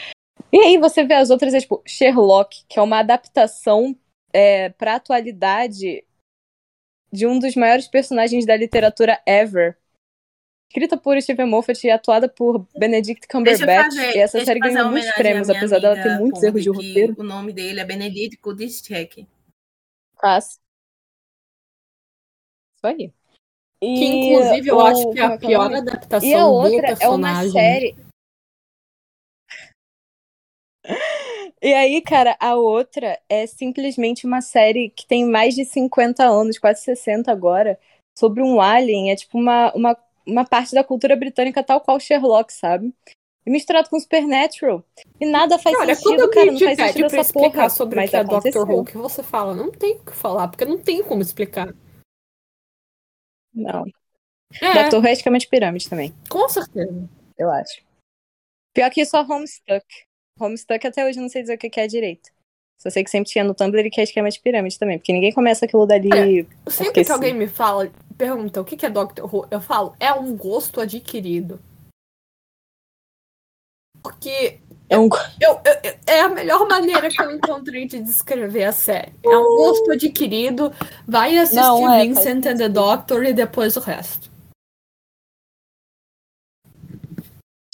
E 0.52 0.60
aí 0.60 0.78
você 0.78 1.04
vê 1.04 1.16
as 1.16 1.30
outras, 1.30 1.54
é 1.54 1.60
tipo, 1.60 1.82
Sherlock, 1.88 2.64
que 2.68 2.80
é 2.80 2.82
uma 2.82 3.00
adaptação 3.00 3.96
é, 4.34 4.70
pra 4.70 4.96
atualidade 4.96 6.04
de 7.12 7.28
um 7.28 7.38
dos 7.38 7.56
maiores 7.56 7.88
personagens 7.88 8.46
da 8.46 8.56
literatura 8.58 9.22
ever. 9.26 9.78
Escrita 10.74 10.98
por 10.98 11.22
Stephen 11.22 11.46
Moffat 11.46 11.86
e 11.86 11.92
atuada 11.92 12.28
por 12.28 12.66
Benedict 12.76 13.28
Deixa 13.28 13.28
eu 13.28 13.68
Cumberbatch. 13.68 13.86
fazer, 13.94 14.16
e 14.16 14.18
essa 14.18 14.38
deixa 14.40 14.46
série 14.48 14.60
ganhou 14.60 14.90
muitos 14.90 15.12
prêmios, 15.12 15.48
apesar 15.48 15.78
dela 15.80 16.02
ter 16.02 16.18
muitos 16.18 16.42
erros 16.42 16.64
de 16.64 16.70
roteiro. 16.72 17.16
O 17.16 17.22
nome 17.24 17.54
dele 17.54 17.80
é 17.80 17.86
Benedict 17.86 18.38
Kudicek. 18.38 19.28
Fácil. 20.20 20.60
Isso 22.76 22.88
aí. 22.88 23.14
E 23.84 24.00
Que, 24.00 24.06
inclusive, 24.06 24.68
eu 24.68 24.78
o- 24.78 24.82
acho 24.82 25.12
que 25.12 25.20
é 25.20 25.22
a 25.24 25.30
é 25.30 25.34
é 25.36 25.38
pior 25.38 25.64
nome? 25.70 25.78
adaptação 25.78 26.28
E 26.28 26.34
a 26.34 26.48
outra 26.48 26.98
é 27.00 27.08
uma 27.08 27.48
série. 27.52 27.96
E 31.62 31.72
aí, 31.72 32.02
cara, 32.02 32.36
a 32.40 32.56
outra 32.56 33.22
é 33.30 33.46
simplesmente 33.46 34.26
uma 34.26 34.42
série 34.42 34.90
que 34.90 35.06
tem 35.06 35.24
mais 35.24 35.54
de 35.54 35.66
50 35.66 36.26
anos, 36.26 36.58
quase 36.58 36.82
60 36.82 37.32
agora, 37.32 37.80
sobre 38.18 38.42
um 38.42 38.60
alien. 38.60 39.12
É 39.12 39.16
tipo 39.16 39.38
uma, 39.38 39.72
uma, 39.76 39.98
uma 40.26 40.46
parte 40.46 40.74
da 40.74 40.84
cultura 40.84 41.16
britânica, 41.16 41.64
tal 41.64 41.82
qual 41.82 42.00
Sherlock, 42.00 42.52
sabe? 42.52 42.94
e 43.46 43.52
misturado 43.52 43.90
com 43.90 44.00
Supernatural. 44.00 44.84
E 45.20 45.26
nada 45.26 45.60
faz 45.60 45.76
Olha, 45.78 45.96
sentido, 45.96 46.30
quando 46.30 46.32
cara. 46.32 46.52
Não 46.52 46.60
faz 46.60 46.78
sentido 46.78 47.10
pra 47.10 47.20
essa 47.20 47.30
explicar 47.30 47.52
porra. 47.52 47.70
sobre 47.70 47.96
mas 47.98 48.10
o 48.10 48.12
que 48.12 48.18
é. 48.18 48.24
Doctor 48.24 48.70
Who, 48.70 48.86
que 48.86 48.98
você 48.98 49.24
fala, 49.24 49.54
não 49.54 49.72
tem 49.72 49.96
o 49.96 50.06
que 50.06 50.14
falar, 50.14 50.48
porque 50.48 50.66
não 50.66 50.78
tem 50.82 51.04
como 51.04 51.22
explicar. 51.22 51.74
Não. 53.54 53.86
É, 54.62 54.84
Doctor 54.84 55.00
Who 55.00 55.08
é 55.08 55.14
esquema 55.14 55.38
de 55.38 55.48
pirâmide 55.48 55.90
também, 55.90 56.14
com 56.30 56.48
certeza. 56.48 57.10
eu 57.38 57.50
acho. 57.50 57.82
Pior 58.74 58.90
que 58.90 59.06
só 59.06 59.22
Homestuck. 59.22 59.86
Homestuck 60.40 60.88
até 60.88 61.06
hoje 61.06 61.20
não 61.20 61.30
sei 61.30 61.42
dizer 61.44 61.56
o 61.56 61.58
que 61.58 61.80
é 61.80 61.88
direito. 61.88 62.32
Só 62.80 62.90
sei 62.90 63.04
que 63.04 63.10
sempre 63.10 63.30
tinha 63.32 63.44
no 63.44 63.54
Tumblr 63.54 63.90
que 63.90 64.02
é 64.02 64.04
esquema 64.04 64.30
de 64.30 64.40
pirâmide 64.40 64.78
também. 64.78 64.98
Porque 64.98 65.14
ninguém 65.14 65.32
começa 65.32 65.66
aquilo 65.66 65.86
dali. 65.86 66.10
Olha, 66.12 66.46
porque 66.66 66.72
Sempre 66.72 66.94
que 66.94 67.04
sim. 67.06 67.12
alguém 67.14 67.34
me 67.34 67.48
fala, 67.48 67.90
pergunta 68.18 68.60
o 68.60 68.66
que 68.66 68.86
é 68.86 68.90
Doctor 68.90 69.34
Who, 69.34 69.48
eu 69.50 69.62
falo, 69.62 69.96
é 70.00 70.12
um 70.14 70.36
gosto 70.36 70.82
adquirido. 70.82 71.60
Porque 74.02 74.60
É 74.90 74.98
um... 75.00 75.08
eu, 75.40 75.62
eu- 75.64 75.80
eu- 75.82 76.00
é 76.06 76.20
a 76.20 76.28
melhor 76.30 76.68
maneira 76.68 77.08
que 77.10 77.22
eu 77.22 77.32
encontrei 77.32 77.86
de 77.88 78.02
descrever 78.02 78.66
a 78.66 78.74
série. 78.74 79.14
É 79.24 79.30
um 79.38 79.56
gosto 79.56 79.90
adquirido, 79.94 80.70
vai 81.08 81.38
assistir 81.38 81.62
Não, 81.62 81.90
é, 81.90 82.04
Vincent 82.06 82.46
and 82.46 82.58
the. 82.58 82.68
Doctor 82.68 83.24
e 83.24 83.32
depois 83.34 83.78
o 83.78 83.80
resto. 83.80 84.30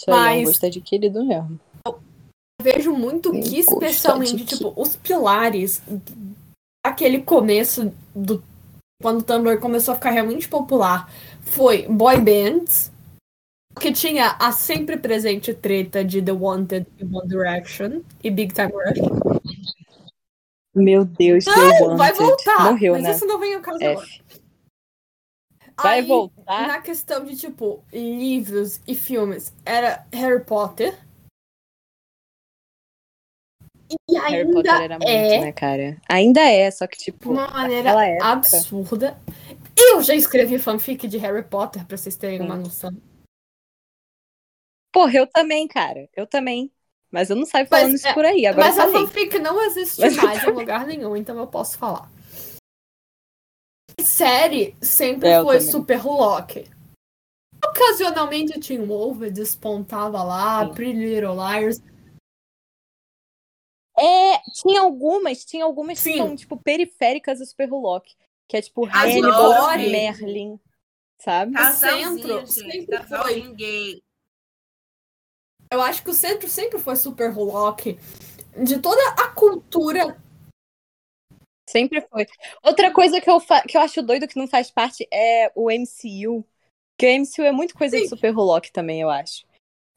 Isso 0.00 0.08
aí 0.08 0.14
é 0.14 0.14
um 0.14 0.44
Mas- 0.44 0.44
gosto 0.50 0.66
adquirido 0.66 1.24
mesmo. 1.24 1.60
Vejo 2.60 2.92
muito 2.92 3.32
que, 3.32 3.60
especialmente, 3.60 4.44
tipo, 4.44 4.72
os 4.76 4.96
pilares 4.96 5.82
aquele 6.84 7.22
começo 7.22 7.92
do. 8.14 8.42
Quando 9.02 9.20
o 9.20 9.22
Tumblr 9.22 9.58
começou 9.60 9.92
a 9.92 9.94
ficar 9.94 10.10
realmente 10.10 10.46
popular, 10.46 11.10
foi 11.40 11.86
boy 11.88 12.20
bands, 12.20 12.92
que 13.80 13.92
tinha 13.92 14.36
a 14.38 14.52
sempre 14.52 14.98
presente 14.98 15.54
treta 15.54 16.04
de 16.04 16.20
The 16.20 16.32
Wanted 16.32 16.86
e 16.98 17.04
One 17.04 17.26
Direction 17.26 18.02
e 18.22 18.30
Big 18.30 18.52
Time 18.52 18.70
Rush. 18.70 19.40
Meu 20.74 21.04
Deus, 21.04 21.46
Não, 21.46 21.96
vai 21.96 22.12
voltar! 22.12 22.72
Morreu, 22.72 22.92
mas 22.92 23.02
né? 23.02 23.10
isso 23.12 23.26
não 23.26 23.38
vem 23.40 23.54
ao 23.54 23.60
caso 23.60 23.82
agora. 23.82 24.06
F. 24.06 24.22
Vai 25.82 26.00
Aí, 26.00 26.06
voltar? 26.06 26.68
Na 26.68 26.80
questão 26.80 27.24
de, 27.24 27.36
tipo, 27.36 27.82
livros 27.92 28.80
e 28.86 28.94
filmes, 28.94 29.52
era 29.64 30.04
Harry 30.12 30.44
Potter. 30.44 30.94
E 34.08 34.16
ainda 34.16 34.28
Harry 34.28 34.52
Potter 34.52 34.80
era 34.82 34.98
muito, 34.98 35.08
é 35.10 35.40
né, 35.40 35.52
cara? 35.52 36.00
Ainda 36.08 36.40
é, 36.40 36.70
só 36.70 36.86
que, 36.86 36.96
tipo, 36.98 37.30
uma 37.32 37.48
maneira 37.48 37.90
época. 38.04 38.26
absurda. 38.26 39.18
Eu 39.76 40.02
já 40.02 40.14
escrevi 40.14 40.58
fanfic 40.58 41.08
de 41.08 41.18
Harry 41.18 41.42
Potter, 41.42 41.84
pra 41.86 41.96
vocês 41.96 42.16
terem 42.16 42.40
uma 42.40 42.54
Hum. 42.54 42.62
noção. 42.62 42.90
Porra, 44.92 45.14
eu 45.14 45.26
também, 45.26 45.66
cara. 45.68 46.08
Eu 46.16 46.26
também. 46.26 46.72
Mas 47.10 47.30
eu 47.30 47.36
não 47.36 47.44
saio 47.46 47.66
falando 47.66 47.90
Mas, 47.92 48.00
isso 48.00 48.08
é, 48.08 48.14
por 48.14 48.24
aí. 48.24 48.46
Agora 48.46 48.68
Mas 48.68 48.78
a 48.78 48.88
fanfic 48.88 49.38
não 49.40 49.60
existe 49.64 50.00
Mas 50.00 50.16
mais 50.16 50.44
em 50.44 50.50
lugar 50.50 50.86
nenhum, 50.86 51.16
então 51.16 51.36
eu 51.38 51.46
posso 51.46 51.76
falar. 51.76 52.08
Série 54.00 54.76
sempre 54.80 55.28
É, 55.28 55.38
eu 55.38 55.44
foi 55.44 55.58
também. 55.58 55.72
super 55.72 56.04
Loki. 56.04 56.70
Ocasionalmente 57.64 58.58
tinha 58.60 58.80
um 58.80 58.86
Wolver, 58.86 59.30
despontava 59.32 60.22
lá, 60.22 60.66
Sim. 60.66 60.72
Pretty 60.74 60.98
Little 60.98 61.34
Liars. 61.34 61.82
É, 64.00 64.40
tinha 64.54 64.80
algumas, 64.80 65.44
tinha 65.44 65.64
algumas 65.64 65.98
Sim. 65.98 66.12
que 66.12 66.18
são, 66.18 66.36
tipo, 66.36 66.56
periféricas 66.56 67.38
do 67.38 67.46
Super 67.46 67.70
Hulock. 67.72 68.16
Que 68.48 68.56
é 68.56 68.62
tipo 68.62 68.86
As 68.86 68.94
Hannibal, 68.94 69.48
Lore. 69.48 69.90
Merlin, 69.90 70.58
sabe? 71.20 71.52
Casalzinho, 71.52 72.16
centro 72.18 72.38
gente. 72.38 72.52
sempre 72.52 72.86
Casalzinho 72.98 73.54
gay. 73.54 74.02
Eu 75.72 75.80
acho 75.80 76.02
que 76.02 76.10
o 76.10 76.14
centro 76.14 76.48
sempre 76.48 76.78
foi 76.80 76.96
super 76.96 77.32
Loki. 77.36 77.96
De 78.64 78.80
toda 78.80 79.00
a 79.22 79.28
cultura. 79.28 80.20
Sempre 81.68 82.00
foi. 82.00 82.26
Outra 82.64 82.92
coisa 82.92 83.20
que 83.20 83.30
eu, 83.30 83.38
fa- 83.38 83.62
que 83.62 83.76
eu 83.76 83.80
acho 83.80 84.02
doido 84.02 84.26
que 84.26 84.36
não 84.36 84.48
faz 84.48 84.68
parte 84.72 85.06
é 85.12 85.52
o 85.54 85.70
MCU. 85.70 86.44
Porque 86.96 87.06
o 87.06 87.20
MCU 87.20 87.42
é 87.42 87.52
muito 87.52 87.74
coisa 87.74 87.96
de 87.96 88.02
Sim. 88.02 88.08
Super 88.08 88.36
Hulock 88.36 88.72
também, 88.72 89.00
eu 89.00 89.08
acho. 89.08 89.46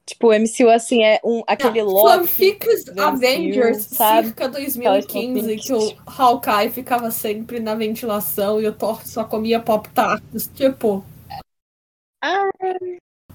Tipo, 0.05 0.27
o 0.27 0.33
MCU, 0.33 0.69
assim, 0.69 1.03
é 1.03 1.19
um, 1.23 1.43
aquele 1.47 1.81
Loki. 1.81 2.27
Fanfics 2.27 2.89
Avengers, 2.97 3.87
MCU, 3.87 3.95
sabe? 3.95 4.27
circa 4.27 4.49
2015, 4.49 5.55
que 5.57 5.73
o 5.73 5.95
Hawkeye 6.05 6.69
ficava 6.71 7.09
sempre 7.09 7.59
na 7.59 7.73
ventilação 7.73 8.61
e 8.61 8.67
o 8.67 8.73
Thor 8.73 9.05
só 9.07 9.23
comia 9.23 9.61
Pop-Tarts. 9.61 10.49
Tipo. 10.53 11.05
Ah. 12.21 12.49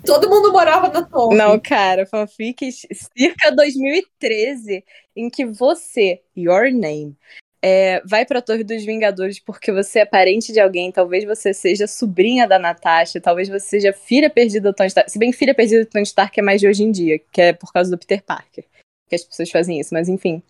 Todo 0.04 0.28
mundo 0.28 0.52
morava 0.52 0.88
na 0.88 1.02
torre. 1.02 1.36
Não, 1.36 1.58
cara, 1.58 2.06
fanfics 2.06 2.86
circa 3.16 3.50
2013, 3.50 4.84
em 5.16 5.28
que 5.28 5.44
você, 5.44 6.22
your 6.36 6.70
name, 6.70 7.16
é, 7.62 8.00
vai 8.04 8.24
pra 8.24 8.40
Torre 8.40 8.62
dos 8.62 8.84
Vingadores 8.84 9.38
porque 9.40 9.72
você 9.72 10.00
é 10.00 10.04
parente 10.04 10.52
de 10.52 10.61
alguém, 10.61 10.92
talvez 10.92 11.24
você 11.24 11.52
seja 11.52 11.86
sobrinha 11.86 12.46
da 12.46 12.59
Natasha, 12.59 13.20
talvez 13.20 13.48
você 13.48 13.66
seja 13.66 13.92
filha 13.92 14.30
perdida 14.30 14.70
do 14.70 14.74
Tony 14.74 14.88
Stark. 14.88 15.11
Se 15.11 15.18
bem 15.18 15.32
filha 15.32 15.54
perdida 15.54 15.84
do 15.84 15.90
Tony 15.90 16.04
Stark 16.04 16.38
é 16.38 16.42
mais 16.42 16.61
de 16.61 16.68
hoje 16.68 16.84
em 16.84 16.90
dia, 16.92 17.18
que 17.32 17.40
é 17.40 17.52
por 17.52 17.72
causa 17.72 17.90
do 17.90 17.98
Peter 17.98 18.22
Parker, 18.22 18.64
que 19.09 19.14
as 19.14 19.24
pessoas 19.24 19.50
fazem 19.50 19.80
isso, 19.80 19.92
mas 19.92 20.09
enfim. 20.09 20.42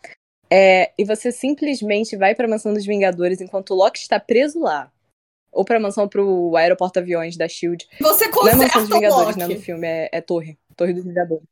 É, 0.50 0.92
e 0.98 1.04
você 1.04 1.30
simplesmente 1.30 2.16
vai 2.16 2.34
pra 2.34 2.48
mansão 2.48 2.72
dos 2.72 2.86
Vingadores 2.86 3.40
enquanto 3.40 3.70
o 3.70 3.74
Loki 3.74 3.98
está 3.98 4.18
preso 4.18 4.61
lá. 4.61 4.90
Ou 5.50 5.64
pra 5.64 5.80
mansão 5.80 6.06
pro 6.06 6.54
aeroporto 6.56 6.98
aviões 6.98 7.36
da 7.36 7.48
Shield. 7.48 7.86
Você 8.00 8.28
Não 8.28 8.48
é 8.48 8.54
Mansão 8.54 8.68
conserta 8.68 8.80
dos 8.80 8.90
o 8.90 8.94
Vingadores, 8.94 9.36
né? 9.36 9.44
No 9.44 9.50
Loki. 9.52 9.64
filme 9.64 9.86
é, 9.86 10.09
é 10.12 10.20
Torre. 10.20 10.59
Torre 10.76 10.92
dos 10.92 11.04
Vingadores. 11.04 11.44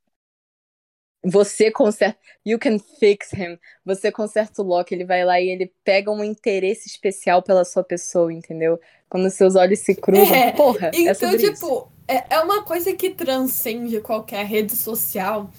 Você 1.24 1.70
conserta. 1.70 2.18
You 2.44 2.58
can 2.58 2.78
fix 2.78 3.32
him. 3.32 3.58
Você 3.84 4.12
conserta 4.12 4.62
o 4.62 4.64
Loki, 4.64 4.94
ele 4.94 5.04
vai 5.04 5.24
lá 5.24 5.40
e 5.40 5.48
ele 5.48 5.72
pega 5.84 6.10
um 6.10 6.22
interesse 6.22 6.86
especial 6.88 7.42
pela 7.42 7.64
sua 7.64 7.82
pessoa, 7.82 8.32
entendeu? 8.32 8.78
Quando 9.08 9.28
seus 9.30 9.56
olhos 9.56 9.80
se 9.80 9.94
cruzam. 9.94 10.34
É, 10.34 10.52
Porra, 10.52 10.88
é 10.88 10.98
Então, 11.00 11.14
sobre 11.30 11.36
isso. 11.36 11.52
tipo, 11.54 11.88
é, 12.06 12.34
é 12.36 12.40
uma 12.40 12.62
coisa 12.62 12.92
que 12.92 13.10
transcende 13.10 14.00
qualquer 14.00 14.44
rede 14.46 14.76
social. 14.76 15.50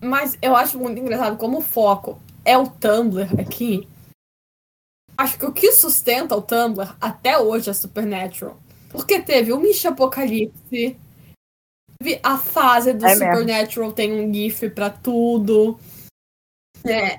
Mas 0.00 0.36
eu 0.40 0.54
acho 0.54 0.78
muito 0.78 1.00
engraçado 1.00 1.36
como 1.36 1.58
o 1.58 1.62
foco 1.62 2.20
é 2.44 2.56
o 2.56 2.68
Tumblr 2.68 3.28
aqui. 3.40 3.88
Acho 5.16 5.38
que 5.38 5.46
o 5.46 5.52
que 5.52 5.72
sustenta 5.72 6.34
o 6.36 6.42
Tumblr 6.42 6.96
até 7.00 7.38
hoje 7.38 7.70
é 7.70 7.72
Supernatural. 7.72 8.56
Porque 8.90 9.20
teve 9.20 9.52
o 9.52 9.58
Misha 9.60 9.88
Apocalipse, 9.90 10.96
a 12.22 12.38
fase 12.38 12.92
do 12.92 13.04
É 13.06 13.14
mesmo. 13.14 13.24
Supernatural, 13.32 13.92
tem 13.92 14.12
um 14.12 14.32
GIF 14.32 14.70
pra 14.70 14.90
tudo. 14.90 15.78
É, 16.84 17.18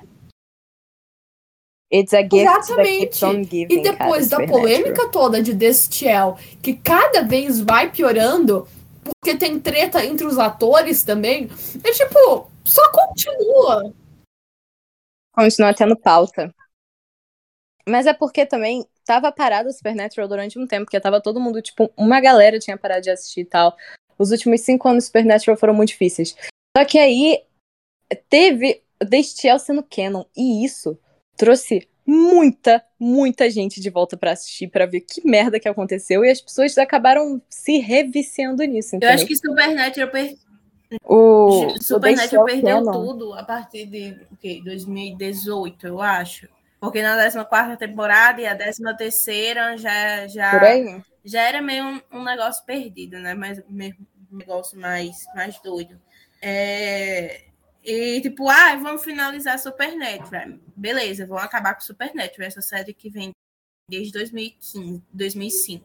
It's 1.92 2.12
a 2.12 2.22
gift 2.22 2.36
Exatamente. 2.38 3.18
giving, 3.48 3.72
E 3.72 3.82
depois 3.82 4.28
da 4.28 4.38
cara, 4.38 4.48
Supernatural. 4.48 4.60
polêmica 4.60 5.08
toda 5.10 5.40
de 5.40 5.54
Destiel, 5.54 6.36
que 6.60 6.74
cada 6.74 7.22
vez 7.22 7.60
vai 7.60 7.90
piorando, 7.92 8.66
porque 9.04 9.36
tem 9.38 9.60
treta 9.60 10.04
entre 10.04 10.26
os 10.26 10.36
atores 10.38 11.04
também, 11.04 11.44
é 11.84 11.92
tipo, 11.92 12.50
só 12.64 12.82
continua. 12.90 13.94
Continua 15.32 15.72
tendo 15.74 15.96
pauta. 15.96 16.52
Mas 17.86 18.06
é 18.06 18.14
porque 18.14 18.44
também 18.44 18.84
tava 19.04 19.30
parado 19.30 19.68
o 19.68 19.72
Supernatural 19.72 20.26
durante 20.26 20.58
um 20.58 20.66
tempo, 20.66 20.86
porque 20.86 20.98
tava 20.98 21.20
todo 21.20 21.38
mundo, 21.40 21.62
tipo, 21.62 21.92
uma 21.96 22.20
galera 22.20 22.58
tinha 22.58 22.78
parado 22.78 23.02
de 23.02 23.10
assistir 23.10 23.42
e 23.42 23.44
tal. 23.44 23.76
Os 24.18 24.30
últimos 24.30 24.60
cinco 24.60 24.88
anos 24.88 25.04
do 25.04 25.06
Supernatural 25.06 25.56
foram 25.56 25.74
muito 25.74 25.88
difíceis. 25.90 26.36
Só 26.76 26.84
que 26.84 26.98
aí 26.98 27.42
teve 28.28 28.82
Destiel 29.04 29.58
sendo 29.58 29.82
canon, 29.82 30.24
e 30.36 30.64
isso 30.64 30.98
trouxe 31.36 31.88
muita, 32.06 32.84
muita 32.98 33.50
gente 33.50 33.80
de 33.80 33.90
volta 33.90 34.16
pra 34.16 34.32
assistir, 34.32 34.68
pra 34.68 34.86
ver 34.86 35.00
que 35.00 35.26
merda 35.26 35.58
que 35.58 35.68
aconteceu, 35.68 36.24
e 36.24 36.30
as 36.30 36.40
pessoas 36.40 36.76
acabaram 36.78 37.40
se 37.48 37.78
reviciando 37.78 38.62
nisso, 38.64 38.94
Eu 38.94 38.98
entendeu? 38.98 39.14
acho 39.14 39.26
que 39.26 39.36
Supernatural, 39.36 40.10
per... 40.10 40.34
o, 41.04 41.74
Supernatural 41.80 42.44
perdeu 42.44 42.76
canon- 42.84 42.92
tudo 42.92 43.32
a 43.34 43.42
partir 43.42 43.86
de 43.86 44.16
o 44.30 44.36
quê? 44.36 44.60
2018, 44.64 45.86
eu 45.86 46.00
acho. 46.00 46.48
Porque 46.78 47.00
na 47.00 47.16
14 47.16 47.76
temporada 47.78 48.40
e 48.42 48.46
a 48.46 48.54
13 48.54 48.82
já, 49.78 50.26
já, 50.26 50.50
Por 50.50 50.62
aí? 50.62 51.02
Já 51.24 51.42
era 51.42 51.62
meio 51.62 51.84
um, 51.84 52.00
um 52.12 52.24
negócio 52.24 52.64
perdido, 52.64 53.18
né? 53.18 53.34
Mas 53.34 53.62
mesmo 53.68 54.06
um 54.32 54.36
negócio 54.36 54.78
mais, 54.78 55.24
mais 55.34 55.58
doido. 55.60 56.00
É, 56.42 57.46
E 57.84 58.20
tipo, 58.20 58.48
ah, 58.48 58.76
vamos 58.76 59.04
finalizar 59.04 59.58
Supernatural. 59.58 60.58
Beleza, 60.76 61.26
vamos 61.26 61.44
acabar 61.44 61.74
com 61.74 61.80
Supernatural, 61.80 62.46
essa 62.48 62.62
série 62.62 62.92
que 62.94 63.10
vem 63.10 63.30
desde 63.90 64.12
2015, 64.12 65.02
2005. 65.12 65.84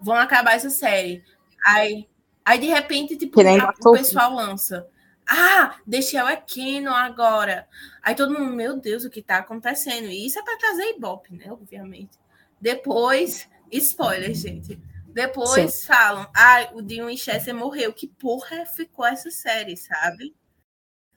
Vão 0.00 0.16
acabar 0.16 0.54
essa 0.54 0.70
série. 0.70 1.22
Aí, 1.66 2.08
aí 2.44 2.58
de 2.58 2.66
repente, 2.66 3.16
tipo, 3.16 3.34
a- 3.60 3.70
o 3.70 3.72
pessoal 3.98 4.34
lança. 4.34 4.86
Ah, 5.28 5.76
deixa 5.86 6.28
é 6.30 6.36
Canon 6.36 6.92
agora. 6.94 7.68
Aí 8.02 8.14
todo 8.16 8.36
mundo, 8.36 8.52
meu 8.54 8.76
Deus, 8.76 9.04
o 9.04 9.10
que 9.10 9.22
tá 9.22 9.36
acontecendo? 9.38 10.06
E 10.08 10.26
isso 10.26 10.38
é 10.38 10.42
pra 10.42 10.56
trazer 10.56 10.90
Ibope, 10.96 11.34
né? 11.34 11.52
Obviamente. 11.52 12.18
Depois, 12.60 13.48
spoiler, 13.78 14.34
gente. 14.34 14.78
Depois 15.12 15.74
Sim. 15.74 15.86
falam, 15.86 16.30
ah, 16.34 16.70
o 16.72 16.82
Dean 16.82 17.06
Winchester 17.06 17.54
morreu. 17.54 17.92
Que 17.92 18.06
porra 18.06 18.64
ficou 18.64 19.04
essa 19.04 19.30
série, 19.30 19.76
sabe? 19.76 20.34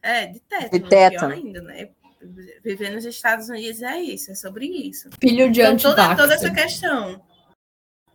É, 0.01 0.27
de 0.27 0.39
tétano. 0.41 0.83
De 0.83 0.89
tétano. 0.89 1.33
ainda, 1.33 1.61
né? 1.61 1.89
Viver 2.63 2.91
nos 2.91 3.05
Estados 3.05 3.49
Unidos 3.49 3.81
é 3.81 3.99
isso, 3.99 4.31
é 4.31 4.35
sobre 4.35 4.65
isso. 4.65 5.09
Filho 5.19 5.51
de 5.51 5.61
então, 5.61 5.77
toda, 5.77 6.15
toda 6.15 6.33
essa 6.33 6.51
questão. 6.51 7.21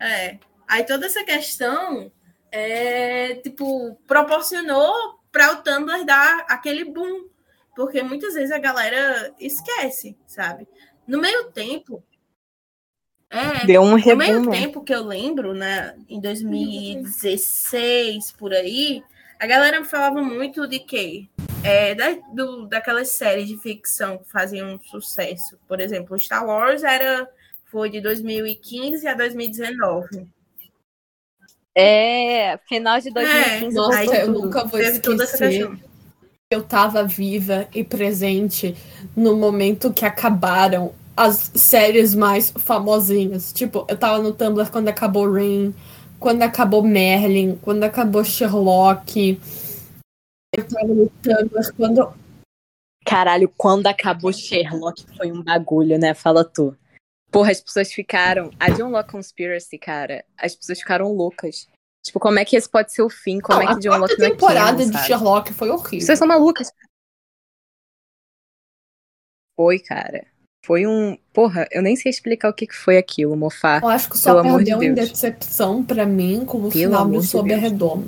É. 0.00 0.38
Aí 0.66 0.84
toda 0.84 1.06
essa 1.06 1.24
questão 1.24 2.10
é, 2.50 3.34
tipo, 3.36 3.96
proporcionou 4.06 5.18
para 5.30 5.52
o 5.52 5.62
Tumblr 5.62 6.04
dar 6.04 6.46
aquele 6.48 6.84
boom. 6.84 7.28
Porque 7.76 8.02
muitas 8.02 8.34
vezes 8.34 8.50
a 8.50 8.58
galera 8.58 9.32
esquece, 9.38 10.18
sabe? 10.26 10.66
No 11.06 11.20
meio 11.20 11.50
tempo, 11.52 12.02
é, 13.30 13.66
Deu 13.66 13.82
um 13.82 13.98
No 13.98 14.16
meio 14.16 14.50
tempo 14.50 14.82
que 14.82 14.94
eu 14.94 15.04
lembro, 15.04 15.52
né, 15.52 15.94
em 16.08 16.18
2016, 16.20 18.32
por 18.32 18.54
aí, 18.54 19.02
a 19.38 19.46
galera 19.46 19.84
falava 19.84 20.22
muito 20.22 20.66
de 20.66 20.78
quê? 20.78 21.28
É, 21.62 21.94
da, 21.94 22.16
do, 22.32 22.64
daquelas 22.66 23.10
séries 23.10 23.46
de 23.48 23.58
ficção 23.58 24.16
que 24.18 24.30
faziam 24.30 24.80
sucesso. 24.80 25.58
Por 25.66 25.80
exemplo, 25.80 26.18
Star 26.18 26.46
Wars 26.46 26.82
era, 26.82 27.28
foi 27.66 27.90
de 27.90 28.00
2015 28.00 29.06
a 29.06 29.12
2019. 29.14 30.26
É, 31.76 32.58
final 32.66 32.98
de 33.00 33.10
2015. 33.10 33.66
É, 33.66 33.70
nossa, 33.70 34.16
eu 34.16 34.32
nunca 34.32 34.64
vou 34.64 34.80
esquecer. 34.80 35.70
Eu 36.50 36.62
tava 36.62 37.04
viva 37.04 37.68
e 37.74 37.84
presente 37.84 38.74
no 39.14 39.36
momento 39.36 39.92
que 39.92 40.06
acabaram 40.06 40.94
as 41.18 41.50
séries 41.54 42.14
mais 42.14 42.50
famosinhas. 42.50 43.52
Tipo, 43.52 43.84
eu 43.88 43.98
tava 43.98 44.22
no 44.22 44.32
Tumblr 44.32 44.70
quando 44.70 44.88
acabou 44.88 45.30
Rain, 45.30 45.74
quando 46.20 46.42
acabou 46.42 46.82
Merlin, 46.82 47.56
quando 47.56 47.82
acabou 47.82 48.24
Sherlock. 48.24 49.40
Eu 50.56 50.68
tava 50.68 50.86
no 50.86 51.10
Tumblr 51.10 51.74
quando. 51.76 52.14
Caralho, 53.04 53.52
quando 53.56 53.88
acabou 53.88 54.32
Sherlock 54.32 55.04
foi 55.16 55.32
um 55.32 55.42
bagulho, 55.42 55.98
né? 55.98 56.14
Fala 56.14 56.44
tu. 56.44 56.76
Porra, 57.32 57.50
as 57.50 57.60
pessoas 57.60 57.92
ficaram. 57.92 58.50
A 58.58 58.70
John 58.70 58.90
Locke 58.90 59.10
Conspiracy, 59.10 59.76
cara, 59.76 60.24
as 60.36 60.54
pessoas 60.54 60.78
ficaram 60.78 61.12
loucas. 61.12 61.66
Tipo, 62.02 62.20
como 62.20 62.38
é 62.38 62.44
que 62.44 62.56
esse 62.56 62.68
pode 62.70 62.92
ser 62.92 63.02
o 63.02 63.10
fim? 63.10 63.40
Como 63.40 63.60
não, 63.60 63.70
é 63.70 63.74
que 63.74 63.80
John 63.80 63.98
Locke 63.98 64.16
não 64.18 64.26
é 64.26 64.30
temporada 64.30 64.86
de 64.86 64.98
Sherlock 65.04 65.52
foi 65.52 65.68
horrível. 65.68 66.06
Vocês 66.06 66.18
são 66.18 66.28
malucas. 66.28 66.72
Foi, 69.56 69.80
cara. 69.80 70.24
Foi 70.68 70.86
um. 70.86 71.16
Porra, 71.32 71.66
eu 71.70 71.80
nem 71.80 71.96
sei 71.96 72.10
explicar 72.10 72.50
o 72.50 72.52
que 72.52 72.70
foi 72.70 72.98
aquilo, 72.98 73.34
mofar. 73.34 73.82
Eu 73.82 73.88
acho 73.88 74.10
que 74.10 74.18
só 74.18 74.42
perdeu 74.42 74.78
de 74.80 74.84
em 74.84 74.92
decepção 74.92 75.82
pra 75.82 76.04
mim 76.04 76.44
com 76.44 76.58
o 76.58 76.60
Pelo 76.70 76.72
final 76.72 77.08
do 77.08 77.22
Sob 77.22 77.54
a 77.54 77.56
Redoma. 77.56 78.04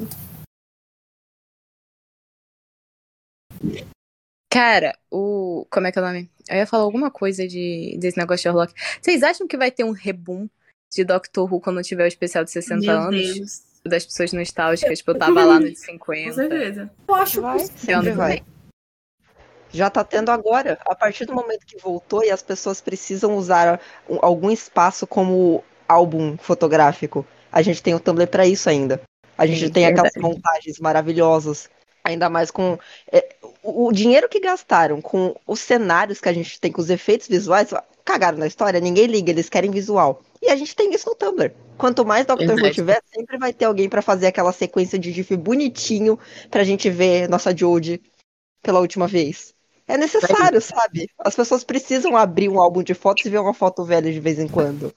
Cara, 4.53 4.95
o. 5.11 5.67
Como 5.71 5.87
é 5.87 5.93
que 5.93 5.99
é 5.99 6.03
o 6.03 6.05
nome? 6.05 6.31
Eu 6.51 6.57
ia 6.57 6.67
falar 6.67 6.83
alguma 6.83 7.11
coisa 7.11 7.49
de, 7.49 7.97
desse 7.99 8.19
negócio 8.19 8.41
de 8.41 8.43
Sherlock. 8.43 8.75
Vocês 9.01 9.23
acham 9.23 9.49
que 9.49 9.57
vai 9.57 9.71
ter 9.71 9.85
um 9.85 9.93
reboom 9.93 10.47
de 10.93 11.03
Doctor 11.03 11.51
Who 11.51 11.63
quando 11.63 11.81
tiver 11.81 12.05
o 12.05 12.09
especial 12.09 12.45
de 12.45 12.51
60 12.51 12.81
Meu 12.85 13.01
anos? 13.01 13.35
Deus. 13.35 13.63
Das 13.87 14.05
pessoas 14.05 14.35
nostálgicas, 14.35 14.99
tipo, 14.99 15.13
eu 15.13 15.19
tava 15.19 15.43
lá 15.47 15.59
nos 15.59 15.81
50. 15.81 16.29
Com 16.29 16.35
certeza. 16.35 16.91
Eu 17.09 17.15
acho 17.15 17.33
que 17.33 17.41
vai. 17.41 17.59
Sempre 17.61 18.11
vai. 18.13 18.43
Já 19.73 19.89
tá 19.89 20.03
tendo 20.05 20.31
agora. 20.31 20.79
A 20.87 20.95
partir 20.95 21.25
do 21.25 21.35
momento 21.35 21.67
que 21.67 21.79
voltou 21.79 22.25
e 22.25 22.31
as 22.31 22.43
pessoas 22.43 22.81
precisam 22.81 23.37
usar 23.37 23.81
algum 24.21 24.51
espaço 24.51 25.07
como 25.07 25.65
álbum 25.89 26.37
fotográfico. 26.37 27.27
A 27.51 27.63
gente 27.63 27.83
tem 27.83 27.95
o 27.95 28.01
Tumblr 28.01 28.29
para 28.29 28.47
isso 28.47 28.69
ainda. 28.69 29.01
A 29.37 29.47
gente 29.47 29.67
Sim, 29.67 29.73
tem 29.73 29.85
verdade. 29.87 30.09
aquelas 30.09 30.35
montagens 30.35 30.79
maravilhosas. 30.79 31.69
Ainda 32.03 32.31
mais 32.31 32.51
com 32.51 32.79
é, 33.13 33.37
o 33.63 33.93
dinheiro 33.93 34.29
que 34.29 34.41
gastaram 34.41 35.01
com 35.01 35.35
os 35.47 35.61
cenários 35.61 36.21
que 36.21 36.29
a 36.29 36.33
gente 36.33 36.59
tem, 36.59 36.73
com 36.73 36.81
os 36.81 36.89
efeitos 36.89 37.29
visuais, 37.29 37.71
cagaram 38.05 38.39
na 38.39 38.47
história, 38.47 38.81
ninguém 38.81 39.07
liga, 39.07 39.31
eles 39.31 39.49
querem 39.49 39.71
visual. 39.71 40.23
E 40.41 40.49
a 40.49 40.57
gente 40.57 40.75
tem 40.75 40.93
isso 40.95 41.09
no 41.09 41.15
Tumblr. 41.15 41.53
Quanto 41.77 42.05
mais 42.05 42.27
Doctor 42.27 42.59
Who 42.59 42.71
tiver, 42.71 43.03
sempre 43.15 43.39
vai 43.39 43.53
ter 43.53 43.67
alguém 43.67 43.89
para 43.89 44.03
fazer 44.03 44.27
aquela 44.27 44.53
sequência 44.53 44.99
de 44.99 45.13
GIF 45.13 45.37
bonitinho 45.37 46.19
pra 46.51 46.65
gente 46.65 46.89
ver 46.89 47.29
nossa 47.29 47.57
Jodie 47.57 48.03
pela 48.63 48.81
última 48.81 49.07
vez. 49.07 49.55
É 49.91 49.97
necessário, 49.97 50.61
sabe? 50.61 51.11
As 51.19 51.35
pessoas 51.35 51.65
precisam 51.65 52.17
abrir 52.17 52.49
um 52.49 52.63
álbum 52.63 52.81
de 52.81 52.95
fotos 52.95 53.25
e 53.25 53.31
ver 53.31 53.39
uma 53.39 53.53
foto 53.53 53.85
velha 53.85 54.13
de 54.13 54.21
vez 54.21 54.39
em 54.39 54.47
quando. 54.47 54.95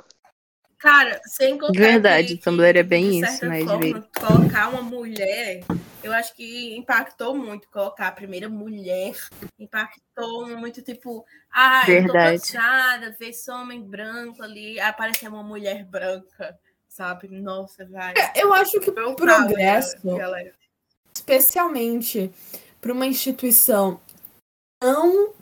Cara, 0.77 1.19
sem 1.25 1.57
contar 1.57 1.79
Verdade, 1.79 2.33
o 2.33 2.37
Tumblr 2.37 2.77
é 2.77 2.83
bem 2.83 3.21
isso, 3.21 3.45
mas 3.45 3.63
forma, 3.63 4.07
colocar 4.19 4.67
uma 4.67 4.81
mulher, 4.81 5.63
eu 6.03 6.11
acho 6.13 6.35
que 6.35 6.77
impactou 6.77 7.33
muito 7.33 7.69
colocar 7.69 8.09
a 8.09 8.11
primeira 8.11 8.49
mulher, 8.49 9.15
impactou 9.57 10.45
muito, 10.57 10.81
tipo, 10.81 11.25
ah, 11.51 11.83
Verdade. 11.85 12.35
eu 12.35 12.41
tô 12.41 12.45
cansada, 12.45 13.15
ver 13.17 13.29
esse 13.29 13.49
homem 13.49 13.81
branco 13.81 14.43
ali, 14.43 14.79
aparecer 14.79 15.29
uma 15.29 15.41
mulher 15.41 15.85
branca, 15.85 16.59
sabe? 16.87 17.29
Nossa, 17.29 17.85
vai. 17.85 18.13
É, 18.17 18.43
eu 18.43 18.53
acho 18.53 18.79
que 18.79 18.89
o 18.89 19.15
progresso, 19.15 19.95
especialmente 21.15 22.29
para 22.81 22.91
uma 22.91 23.07
instituição 23.07 24.01
tão, 24.83 25.33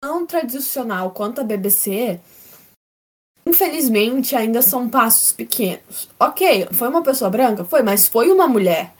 tão 0.00 0.26
tradicional 0.26 1.10
quanto 1.10 1.42
a 1.42 1.44
BBC, 1.44 2.18
infelizmente 3.44 4.34
ainda 4.34 4.62
são 4.62 4.88
passos 4.88 5.30
pequenos. 5.30 6.08
Ok, 6.18 6.68
foi 6.72 6.88
uma 6.88 7.02
pessoa 7.02 7.28
branca? 7.28 7.66
Foi, 7.66 7.82
mas 7.82 8.08
foi 8.08 8.32
uma 8.32 8.48
mulher. 8.48 8.94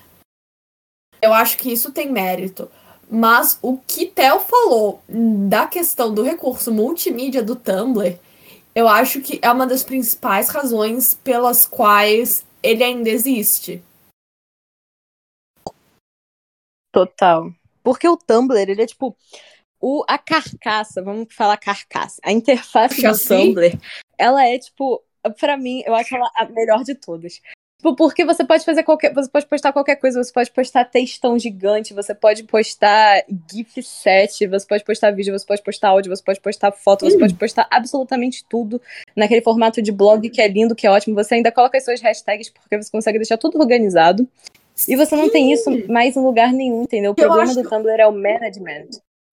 Eu 1.23 1.33
acho 1.33 1.57
que 1.57 1.73
isso 1.73 1.91
tem 1.91 2.13
mérito. 2.13 2.71
Mas 3.11 3.59
o 3.63 3.79
que 3.79 4.05
Theo 4.05 4.39
falou 4.41 5.03
da 5.49 5.67
questão 5.67 6.13
do 6.13 6.23
recurso 6.23 6.71
multimídia 6.71 7.43
do 7.43 7.57
Tumblr, 7.57 8.21
eu 8.75 8.87
acho 8.87 9.23
que 9.23 9.41
é 9.41 9.51
uma 9.51 9.67
das 9.67 9.83
principais 9.83 10.51
razões 10.51 11.15
pelas 11.15 11.65
quais 11.65 12.45
ele 12.63 12.85
ainda 12.85 13.09
existe. 13.09 13.83
Total. 16.93 17.51
Porque 17.83 18.07
o 18.07 18.19
Tumblr, 18.19 18.59
ele 18.59 18.83
é 18.83 18.87
tipo 18.87 19.17
o, 19.81 20.05
a 20.09 20.19
carcaça, 20.19 21.03
vamos 21.03 21.33
falar 21.35 21.57
carcaça, 21.57 22.21
a 22.25 22.33
interface 22.33 23.03
do 23.03 23.19
Tumblr, 23.19 23.79
ela 24.17 24.47
é, 24.47 24.59
tipo, 24.59 25.03
para 25.39 25.57
mim, 25.57 25.83
eu 25.87 25.95
acho 25.95 26.15
ela 26.15 26.31
a 26.35 26.47
melhor 26.47 26.83
de 26.83 26.95
todas. 26.95 27.41
Tipo, 27.79 27.95
porque 27.95 28.25
você 28.25 28.45
pode 28.45 28.65
fazer 28.65 28.83
qualquer. 28.83 29.15
Você 29.15 29.31
pode 29.31 29.47
postar 29.47 29.73
qualquer 29.73 29.97
coisa, 29.97 30.23
você 30.23 30.33
pode 30.33 30.51
postar 30.51 30.85
textão 30.85 31.39
gigante, 31.39 31.95
você 31.95 32.13
pode 32.13 32.43
postar 32.43 33.25
GIF 33.49 33.81
set, 33.85 34.49
você 34.49 34.67
pode 34.67 34.83
postar 34.83 35.13
vídeo, 35.13 35.33
você 35.33 35.47
pode 35.47 35.63
postar 35.63 35.91
áudio, 35.91 36.15
você 36.15 36.23
pode 36.23 36.41
postar 36.41 36.73
foto, 36.73 37.05
você 37.05 37.17
pode 37.17 37.35
postar 37.35 37.69
absolutamente 37.71 38.45
tudo 38.49 38.83
naquele 39.15 39.43
formato 39.43 39.81
de 39.81 39.93
blog 39.93 40.29
que 40.29 40.41
é 40.41 40.49
lindo, 40.49 40.75
que 40.75 40.89
é 40.89 40.91
ótimo. 40.91 41.15
Você 41.15 41.37
ainda 41.37 41.53
coloca 41.53 41.79
as 41.79 41.85
suas 41.85 42.01
hashtags 42.01 42.51
porque 42.51 42.83
você 42.83 42.91
consegue 42.91 43.19
deixar 43.19 43.39
tudo 43.39 43.61
organizado. 43.61 44.27
E 44.89 44.97
você 44.97 45.15
não 45.15 45.29
tem 45.29 45.53
isso 45.53 45.71
mais 45.89 46.17
em 46.17 46.21
lugar 46.21 46.53
nenhum, 46.53 46.83
entendeu? 46.83 47.13
O 47.13 47.15
problema 47.15 47.55
do 47.55 47.69
Tumblr 47.69 48.01
é 48.01 48.07
o 48.07 48.13
management. 48.13 48.89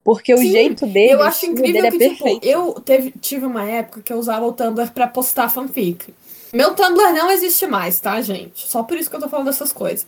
Porque 0.06 0.38
Sim, 0.38 0.50
o 0.50 0.52
jeito 0.52 0.86
dele, 0.86 1.14
eu 1.14 1.24
acho 1.24 1.48
incrível 1.48 1.90
que, 1.90 2.04
é 2.04 2.10
tipo, 2.10 2.40
eu 2.44 2.74
teve, 2.74 3.12
tive 3.20 3.44
uma 3.44 3.68
época 3.68 4.04
que 4.04 4.14
eu 4.14 4.18
usava 4.18 4.46
o 4.46 4.54
Tumblr 4.54 4.92
para 4.92 5.08
postar 5.08 5.50
fanfic. 5.50 6.14
Meu 6.54 6.76
Tumblr 6.76 7.12
não 7.12 7.32
existe 7.32 7.66
mais, 7.66 8.00
tá, 8.00 8.22
gente? 8.22 8.68
Só 8.68 8.84
por 8.84 8.98
isso 8.98 9.10
que 9.10 9.16
eu 9.16 9.20
tô 9.20 9.28
falando 9.28 9.48
dessas 9.48 9.74
coisas. 9.74 10.06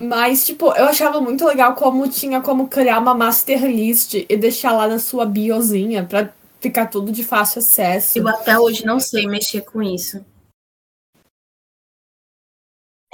Mas, 0.00 0.44
tipo, 0.44 0.66
eu 0.72 0.86
achava 0.86 1.20
muito 1.20 1.46
legal 1.46 1.76
como 1.76 2.08
tinha 2.08 2.40
como 2.40 2.66
criar 2.66 2.98
uma 2.98 3.14
master 3.14 3.64
list 3.64 4.14
e 4.14 4.36
deixar 4.36 4.72
lá 4.72 4.88
na 4.88 4.98
sua 4.98 5.24
biozinha 5.24 6.04
pra 6.04 6.30
ficar 6.60 6.86
tudo 6.86 7.12
de 7.12 7.22
fácil 7.22 7.60
acesso. 7.60 8.18
Eu 8.18 8.26
até 8.26 8.58
hoje 8.58 8.84
não 8.84 8.98
sei 8.98 9.28
mexer 9.28 9.60
com 9.60 9.80
isso 9.80 10.24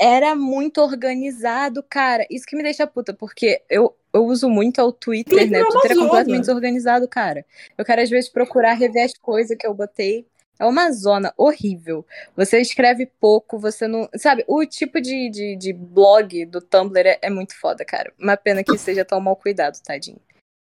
era 0.02 0.34
muito 0.34 0.80
organizado, 0.80 1.80
cara. 1.80 2.26
Isso 2.28 2.44
que 2.44 2.56
me 2.56 2.62
deixa 2.64 2.88
puta, 2.88 3.14
porque 3.14 3.62
eu, 3.70 3.96
eu 4.12 4.26
uso 4.26 4.48
muito 4.48 4.80
o 4.82 4.92
Twitter, 4.92 5.50
né? 5.50 5.62
O 5.62 5.68
Twitter 5.68 5.92
é 5.92 5.94
completamente 5.94 6.40
desorganizado, 6.40 7.08
cara. 7.08 7.44
Eu 7.76 7.84
quero, 7.84 8.02
às 8.02 8.10
vezes, 8.10 8.28
procurar 8.28 8.74
rever 8.74 9.04
as 9.04 9.14
coisas 9.14 9.56
que 9.56 9.66
eu 9.66 9.74
botei. 9.74 10.26
É 10.58 10.66
uma 10.66 10.92
zona 10.92 11.32
horrível. 11.36 12.06
Você 12.36 12.60
escreve 12.60 13.06
pouco, 13.18 13.58
você 13.58 13.88
não. 13.88 14.08
Sabe, 14.16 14.44
o 14.46 14.64
tipo 14.66 15.00
de, 15.00 15.30
de, 15.30 15.56
de 15.56 15.72
blog 15.72 16.44
do 16.46 16.60
Tumblr 16.60 17.08
é, 17.08 17.18
é, 17.22 17.30
muito 17.30 17.58
foda, 17.58 17.84
cara. 17.84 18.12
Uma 18.18 18.36
pena 18.36 18.62
que 18.62 18.76
seja 18.78 19.04
tão 19.04 19.20
mal 19.20 19.34
cuidado, 19.34 19.80
tadinho. 19.82 20.20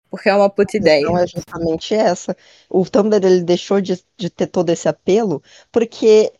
Porque 0.09 0.29
é 0.29 0.35
uma 0.35 0.49
puta 0.49 0.77
ideia. 0.77 1.05
Não 1.05 1.17
é 1.17 1.27
justamente 1.27 1.93
essa. 1.93 2.35
O 2.69 2.85
Tumblr 2.85 3.23
ele 3.25 3.43
deixou 3.43 3.81
de, 3.81 4.03
de 4.15 4.29
ter 4.29 4.47
todo 4.47 4.69
esse 4.69 4.87
apelo 4.87 5.43
porque 5.71 6.31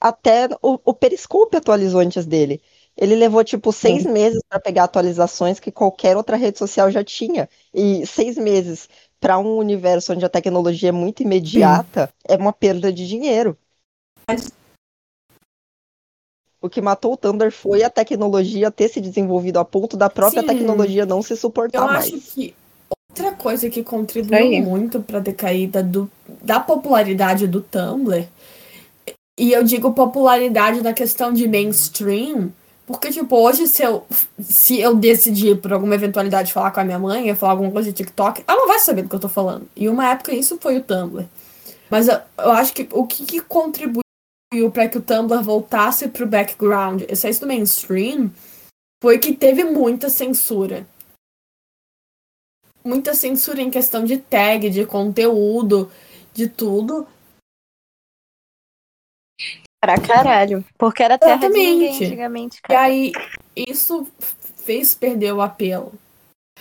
até 0.00 0.48
o, 0.62 0.78
o 0.84 0.94
Periscope 0.94 1.56
atualizou 1.56 2.00
antes 2.00 2.24
dele. 2.24 2.62
Ele 2.96 3.14
levou, 3.14 3.44
tipo, 3.44 3.72
seis 3.72 4.04
Sim. 4.04 4.12
meses 4.12 4.40
para 4.48 4.58
pegar 4.58 4.84
atualizações 4.84 5.60
que 5.60 5.70
qualquer 5.70 6.16
outra 6.16 6.36
rede 6.36 6.58
social 6.58 6.90
já 6.90 7.04
tinha. 7.04 7.48
E 7.74 8.06
seis 8.06 8.38
meses 8.38 8.88
para 9.20 9.38
um 9.38 9.56
universo 9.56 10.12
onde 10.12 10.24
a 10.24 10.28
tecnologia 10.28 10.88
é 10.88 10.92
muito 10.92 11.22
imediata 11.22 12.06
Sim. 12.06 12.34
é 12.34 12.36
uma 12.36 12.52
perda 12.52 12.92
de 12.92 13.06
dinheiro. 13.06 13.56
O 16.60 16.68
que 16.70 16.80
matou 16.80 17.12
o 17.12 17.16
Tumblr 17.16 17.52
foi 17.52 17.82
a 17.82 17.90
tecnologia 17.90 18.70
ter 18.70 18.88
se 18.88 19.00
desenvolvido 19.00 19.58
a 19.58 19.64
ponto 19.64 19.96
da 19.96 20.08
própria 20.08 20.40
Sim. 20.42 20.48
tecnologia 20.48 21.06
não 21.06 21.22
se 21.22 21.36
suportar 21.36 21.78
Eu 21.78 21.86
mais. 21.86 22.06
acho 22.06 22.18
que 22.18 22.54
outra 23.10 23.32
coisa 23.32 23.70
que 23.70 23.82
contribuiu 23.84 24.62
muito 24.62 25.00
para 25.00 25.18
a 25.18 25.20
decaída 25.20 25.82
do, 25.82 26.10
da 26.42 26.58
popularidade 26.58 27.46
do 27.46 27.60
Tumblr, 27.60 28.26
e 29.38 29.52
eu 29.52 29.62
digo 29.62 29.92
popularidade 29.92 30.82
na 30.82 30.92
questão 30.92 31.32
de 31.32 31.46
mainstream, 31.46 32.50
porque, 32.86 33.10
tipo, 33.10 33.36
hoje 33.36 33.66
se 33.66 33.82
eu, 33.82 34.06
se 34.40 34.80
eu 34.80 34.94
decidir 34.94 35.60
por 35.60 35.72
alguma 35.72 35.94
eventualidade 35.94 36.52
falar 36.52 36.70
com 36.70 36.80
a 36.80 36.84
minha 36.84 36.98
mãe, 36.98 37.28
eu 37.28 37.36
falar 37.36 37.52
alguma 37.52 37.70
coisa 37.70 37.90
de 37.90 37.96
TikTok, 37.96 38.44
ela 38.46 38.60
não 38.60 38.68
vai 38.68 38.78
saber 38.78 39.02
do 39.02 39.08
que 39.08 39.14
eu 39.14 39.20
tô 39.20 39.28
falando. 39.28 39.68
E 39.74 39.88
uma 39.88 40.08
época 40.10 40.34
isso 40.34 40.56
foi 40.60 40.76
o 40.76 40.82
Tumblr. 40.82 41.26
Mas 41.90 42.08
eu, 42.08 42.18
eu 42.38 42.52
acho 42.52 42.72
que 42.72 42.88
o 42.92 43.06
que, 43.06 43.24
que 43.24 43.40
contribuiu 43.40 44.02
para 44.72 44.88
que 44.88 44.98
o 44.98 45.02
Tumblr 45.02 45.42
voltasse 45.42 46.08
pro 46.08 46.26
background, 46.26 47.02
saísse 47.14 47.40
do 47.40 47.46
mainstream, 47.46 48.30
foi 49.02 49.18
que 49.18 49.34
teve 49.34 49.64
muita 49.64 50.08
censura 50.08 50.86
muita 52.86 53.14
censura 53.14 53.60
em 53.60 53.70
questão 53.70 54.04
de 54.04 54.16
tag, 54.16 54.70
de 54.70 54.86
conteúdo, 54.86 55.90
de 56.32 56.48
tudo. 56.48 57.06
Pra 59.80 60.00
caralho. 60.00 60.64
Porque 60.78 61.02
era 61.02 61.18
terra 61.18 61.36
de 61.36 61.48
ninguém 61.48 61.82
Exatamente. 61.82 62.04
antigamente, 62.04 62.58
E 62.58 62.62
cara. 62.62 62.80
aí, 62.82 63.12
isso 63.54 64.06
fez 64.64 64.94
perder 64.94 65.32
o 65.32 65.40
apelo. 65.40 65.92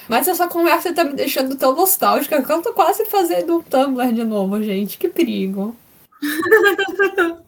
Mas 0.09 0.27
essa 0.27 0.47
conversa 0.47 0.93
tá 0.93 1.03
me 1.03 1.13
deixando 1.13 1.55
tão 1.57 1.73
nostálgica 1.75 2.43
que 2.43 2.51
eu 2.51 2.61
tô 2.61 2.73
quase 2.73 3.05
fazendo 3.05 3.57
um 3.57 3.63
Tumblr 3.63 4.13
de 4.13 4.23
novo, 4.23 4.61
gente. 4.61 4.97
Que 4.97 5.07
perigo. 5.07 5.75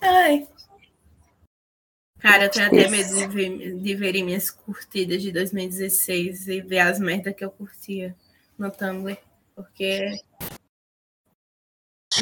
Ai. 0.00 0.46
Cara, 2.18 2.44
eu 2.46 2.50
tenho 2.50 2.66
até 2.66 2.88
medo 2.88 3.14
de 3.14 3.26
ver, 3.28 3.74
de 3.80 3.94
verem 3.94 4.24
minhas 4.24 4.50
curtidas 4.50 5.22
de 5.22 5.30
2016 5.30 6.48
e 6.48 6.60
ver 6.60 6.80
as 6.80 6.98
merdas 6.98 7.34
que 7.34 7.44
eu 7.44 7.50
curtia 7.50 8.14
no 8.58 8.70
Tumblr. 8.70 9.16
Porque. 9.54 10.18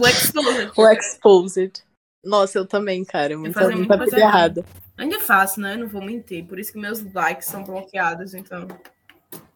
O 0.00 0.06
Exposed. 0.06 0.72
O 0.76 0.88
Exposed. 0.88 1.85
Nossa, 2.26 2.58
eu 2.58 2.66
também, 2.66 3.04
cara. 3.04 3.38
Muita, 3.38 3.60
fazia 3.60 3.76
muita 3.76 3.96
coisa 3.96 4.18
errada. 4.18 4.64
Ainda 4.98 5.20
faço, 5.20 5.60
né? 5.60 5.76
Não 5.76 5.86
vou 5.88 6.02
mentir. 6.02 6.44
Por 6.44 6.58
isso 6.58 6.72
que 6.72 6.78
meus 6.78 7.02
likes 7.12 7.46
são 7.46 7.62
bloqueados, 7.62 8.34
então. 8.34 8.66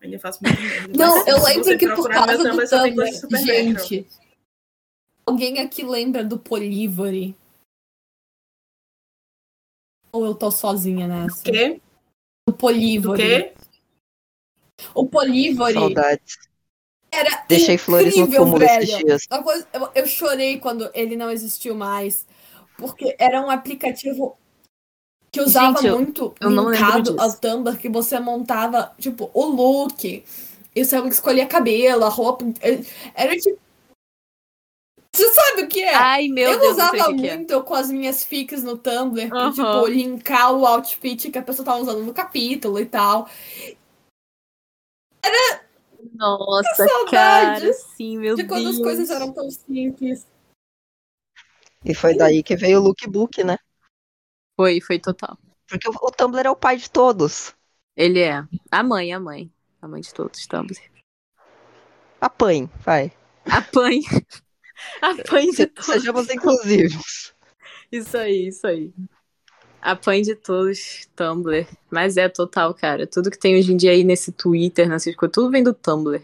Ainda 0.02 0.18
faço 0.18 0.38
muito 0.42 0.60
merda. 0.60 0.88
Não, 0.96 1.16
Mas 1.16 1.26
eu 1.26 1.42
lembro 1.42 1.78
que 1.78 1.88
por 1.94 2.08
causa 2.08 2.38
do 2.38 2.68
Tumblr, 2.68 3.44
gente. 3.44 4.06
Alguém 5.26 5.58
aqui 5.60 5.84
lembra 5.84 6.24
do 6.24 6.38
Polivory? 6.38 7.36
Ou 10.12 10.24
eu 10.24 10.34
tô 10.34 10.50
sozinha 10.50 11.06
nessa? 11.06 11.40
O 11.40 11.42
quê? 11.42 11.80
Do 12.46 12.52
O 12.52 12.56
Polivory. 12.56 13.22
quê? 13.22 13.54
O 14.94 15.06
Polivory 15.06 15.74
Saudades. 15.74 16.38
era 17.12 17.44
Deixei 17.48 17.76
flores 17.78 18.16
no 18.16 18.22
incrível, 18.22 18.44
túmulo 18.44 18.64
esses 18.64 18.90
velho. 18.90 19.06
dias. 19.06 19.26
Eu, 19.72 19.90
eu 19.94 20.06
chorei 20.06 20.58
quando 20.58 20.90
ele 20.94 21.16
não 21.16 21.30
existiu 21.30 21.74
mais. 21.74 22.26
Porque 22.80 23.14
era 23.18 23.40
um 23.40 23.50
aplicativo 23.50 24.36
que 25.30 25.40
usava 25.40 25.76
Gente, 25.76 25.86
eu- 25.86 25.96
muito 25.96 26.34
eu 26.40 26.50
linkado 26.70 27.20
ao 27.20 27.32
Tumblr, 27.36 27.78
que 27.78 27.88
você 27.88 28.18
montava, 28.18 28.92
tipo, 28.98 29.30
o 29.32 29.44
look. 29.46 30.24
E 30.74 30.84
você 30.84 30.98
escolhia 31.08 31.46
cabelo, 31.46 32.04
a 32.04 32.08
roupa. 32.08 32.44
Era 33.14 33.36
tipo. 33.36 33.58
Você 35.12 35.28
sabe 35.32 35.62
o 35.62 35.68
que 35.68 35.82
é? 35.82 35.92
Ai, 35.94 36.28
meu 36.28 36.52
eu 36.52 36.60
Deus, 36.60 36.72
usava 36.72 36.96
é. 36.96 37.08
muito 37.08 37.62
com 37.64 37.74
as 37.74 37.90
minhas 37.90 38.24
fics 38.24 38.62
no 38.62 38.78
Tumblr, 38.78 39.28
pra, 39.28 39.50
tipo, 39.50 39.86
linkar 39.86 40.52
o 40.54 40.64
outfit 40.64 41.30
que 41.30 41.38
a 41.38 41.42
pessoa 41.42 41.66
tava 41.66 41.80
usando 41.82 42.04
no 42.04 42.14
capítulo 42.14 42.78
e 42.78 42.86
tal. 42.86 43.28
Nossa, 46.14 46.74
saudade 46.76 47.10
cara, 47.10 47.72
sim, 47.72 48.18
meu 48.18 48.34
de 48.34 48.44
quando 48.46 48.64
Deus. 48.64 48.76
as 48.76 48.82
coisas 48.82 49.10
eram 49.10 49.32
tão 49.32 49.50
simples. 49.50 50.26
E 51.84 51.94
foi 51.94 52.16
daí 52.16 52.42
que 52.42 52.56
veio 52.56 52.78
o 52.78 52.82
lookbook, 52.82 53.42
né? 53.42 53.56
Foi, 54.56 54.80
foi 54.80 54.98
total. 54.98 55.38
Porque 55.66 55.88
o, 55.88 55.92
o 55.92 56.10
Tumblr 56.10 56.46
é 56.46 56.50
o 56.50 56.56
pai 56.56 56.76
de 56.76 56.90
todos. 56.90 57.54
Ele 57.96 58.20
é 58.20 58.44
a 58.70 58.82
mãe, 58.82 59.12
a 59.12 59.20
mãe. 59.20 59.50
A 59.80 59.88
mãe 59.88 60.00
de 60.00 60.12
todos, 60.12 60.46
Tumblr. 60.46 60.78
Apanhe, 62.20 62.68
vai. 62.80 63.12
Apanhe. 63.46 64.02
Apanhe 65.00 65.52
de 65.52 65.66
todos. 65.66 65.86
Sejamos 65.86 66.28
inclusivos. 66.28 67.32
Isso 67.90 68.16
aí, 68.16 68.48
isso 68.48 68.66
aí. 68.66 68.92
Apanhe 69.80 70.22
de 70.22 70.34
todos, 70.34 71.08
Tumblr. 71.16 71.66
Mas 71.90 72.18
é 72.18 72.28
total, 72.28 72.74
cara. 72.74 73.06
Tudo 73.06 73.30
que 73.30 73.38
tem 73.38 73.58
hoje 73.58 73.72
em 73.72 73.76
dia 73.76 73.92
aí 73.92 74.04
nesse 74.04 74.30
Twitter, 74.30 74.86
nessas 74.86 75.14
coisas, 75.16 75.32
tudo 75.32 75.50
vem 75.50 75.62
do 75.62 75.72
Tumblr. 75.72 76.22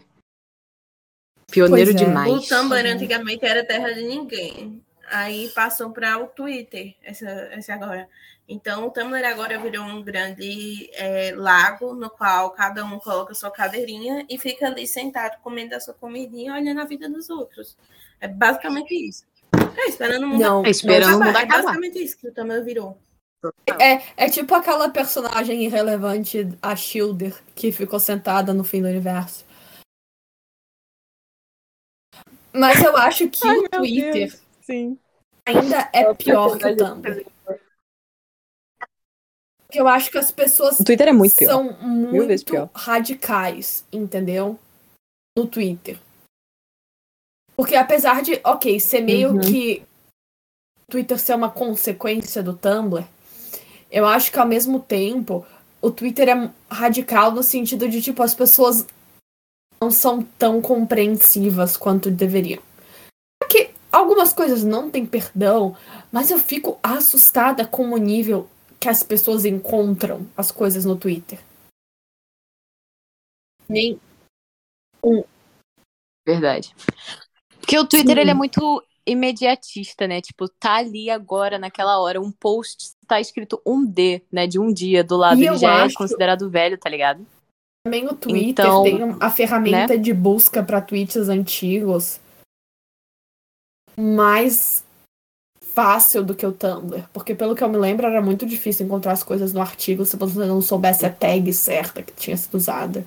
Pioneiro 1.49 1.91
é. 1.91 1.93
demais. 1.93 2.31
O 2.31 2.47
Tumblr 2.47 2.85
antigamente 2.85 3.43
era 3.43 3.65
terra 3.65 3.91
de 3.91 4.03
ninguém. 4.03 4.83
Aí 5.09 5.49
passou 5.49 5.91
para 5.91 6.17
o 6.17 6.27
Twitter, 6.27 6.95
essa, 7.03 7.49
esse 7.55 7.71
agora. 7.71 8.07
Então 8.49 8.87
o 8.87 8.91
Tumblr 8.91 9.25
agora 9.25 9.57
virou 9.59 9.83
um 9.83 10.01
grande 10.01 10.89
é, 10.93 11.33
lago 11.35 11.93
no 11.93 12.09
qual 12.09 12.51
cada 12.51 12.83
um 12.85 12.97
coloca 12.99 13.33
sua 13.33 13.51
cadeirinha 13.51 14.25
e 14.29 14.37
fica 14.37 14.67
ali 14.67 14.87
sentado 14.87 15.37
comendo 15.41 15.75
a 15.75 15.79
sua 15.79 15.93
comidinha, 15.93 16.53
olhando 16.53 16.79
a 16.81 16.85
vida 16.85 17.09
dos 17.09 17.29
outros. 17.29 17.77
É 18.19 18.27
basicamente 18.27 18.93
isso. 18.93 19.25
É 19.77 19.87
esperando 19.89 20.23
o 20.23 20.27
mundo 20.27 20.41
Não, 20.41 20.65
É 20.65 20.69
esperando 20.69 21.03
o 21.03 21.15
acabar. 21.15 21.25
mundo 21.25 21.37
É 21.37 21.43
acabar. 21.43 21.63
basicamente 21.63 22.03
isso 22.03 22.17
que 22.17 22.27
o 22.27 22.33
Tumblr 22.33 22.63
virou. 22.63 22.97
É, 23.79 24.25
é 24.25 24.29
tipo 24.29 24.55
aquela 24.55 24.89
personagem 24.89 25.63
irrelevante, 25.63 26.47
a 26.61 26.75
Shielder, 26.75 27.35
que 27.53 27.71
ficou 27.71 27.99
sentada 27.99 28.53
no 28.53 28.63
fim 28.63 28.81
do 28.81 28.87
universo. 28.87 29.45
Mas 32.53 32.81
eu 32.81 32.97
acho 32.97 33.29
que 33.29 33.47
o 33.47 33.69
Twitter 33.69 34.33
Sim. 34.67 34.99
ainda 35.45 35.89
é 35.93 36.13
pior 36.13 36.57
que 36.57 36.65
o 36.67 36.75
Tumblr. 36.75 37.25
Porque 39.65 39.79
eu 39.81 39.87
acho 39.87 40.11
que 40.11 40.17
as 40.17 40.29
pessoas 40.31 40.79
O 40.79 40.83
Twitter 40.83 41.07
é 41.07 41.13
muito 41.13 41.35
pior. 41.35 41.49
são 41.49 41.67
vezes 41.69 42.43
muito 42.43 42.45
pior. 42.45 42.69
radicais, 42.73 43.85
entendeu? 43.91 44.59
No 45.37 45.47
Twitter. 45.47 45.99
Porque 47.55 47.75
apesar 47.75 48.21
de, 48.21 48.39
ok, 48.43 48.79
ser 48.79 49.01
meio 49.01 49.31
Uhum. 49.31 49.39
que 49.41 49.83
o 50.87 50.91
Twitter 50.91 51.17
ser 51.19 51.33
uma 51.35 51.49
consequência 51.49 52.43
do 52.43 52.55
Tumblr, 52.55 53.05
eu 53.89 54.05
acho 54.05 54.31
que 54.31 54.39
ao 54.39 54.47
mesmo 54.47 54.79
tempo 54.81 55.45
o 55.81 55.91
Twitter 55.91 56.29
é 56.29 56.51
radical 56.69 57.31
no 57.31 57.41
sentido 57.43 57.87
de, 57.89 58.01
tipo, 58.01 58.21
as 58.23 58.33
pessoas 58.35 58.85
não 59.81 59.91
são 59.91 60.23
tão 60.23 60.61
compreensivas 60.61 61.75
quanto 61.77 62.09
deveriam. 62.11 62.61
Algumas 63.97 64.31
coisas 64.31 64.63
não 64.63 64.91
têm 64.91 65.07
perdão, 65.07 65.75
mas 66.11 66.29
eu 66.29 66.37
fico 66.37 66.77
assustada 66.83 67.65
com 67.65 67.89
o 67.89 67.97
nível 67.97 68.47
que 68.79 68.87
as 68.87 69.01
pessoas 69.01 69.43
encontram 69.43 70.27
as 70.37 70.51
coisas 70.51 70.85
no 70.85 70.95
Twitter. 70.95 71.39
Nem 73.67 73.99
Verdade. 76.27 76.75
Porque 77.59 77.79
o 77.79 77.87
Twitter, 77.87 78.15
Sim. 78.15 78.21
ele 78.21 78.29
é 78.29 78.35
muito 78.35 78.83
imediatista, 79.03 80.05
né? 80.05 80.21
Tipo, 80.21 80.47
tá 80.47 80.75
ali 80.75 81.09
agora, 81.09 81.57
naquela 81.57 81.99
hora, 81.99 82.21
um 82.21 82.31
post 82.31 82.91
tá 83.07 83.19
escrito 83.19 83.59
um 83.65 83.83
D, 83.83 84.21
né? 84.31 84.45
De 84.45 84.59
um 84.59 84.71
dia 84.71 85.03
do 85.03 85.17
lado. 85.17 85.41
E 85.41 85.47
ele 85.47 85.57
já 85.57 85.83
acho- 85.83 85.95
é 85.95 85.97
considerado 85.97 86.51
velho, 86.51 86.77
tá 86.77 86.87
ligado? 86.87 87.25
também 87.83 88.05
o 88.05 88.13
Twitter 88.13 88.65
Então, 88.65 88.83
tem 88.83 89.03
um, 89.03 89.17
a 89.19 89.31
ferramenta 89.31 89.97
de 89.97 90.13
busca 90.13 90.61
para 90.61 90.81
tweets 90.81 91.29
antigos 91.29 92.19
mais 93.99 94.83
fácil 95.61 96.23
do 96.23 96.35
que 96.35 96.45
o 96.45 96.51
Tumblr. 96.53 97.07
Porque 97.13 97.35
pelo 97.35 97.55
que 97.55 97.63
eu 97.63 97.69
me 97.69 97.77
lembro, 97.77 98.07
era 98.07 98.21
muito 98.21 98.45
difícil 98.45 98.85
encontrar 98.85 99.13
as 99.13 99.23
coisas 99.23 99.53
no 99.53 99.61
artigo 99.61 100.05
se 100.05 100.17
você 100.17 100.39
não 100.45 100.61
soubesse 100.61 101.05
a 101.05 101.11
tag 101.11 101.51
certa 101.53 102.03
que 102.03 102.13
tinha 102.13 102.37
sido 102.37 102.55
usada. 102.55 103.05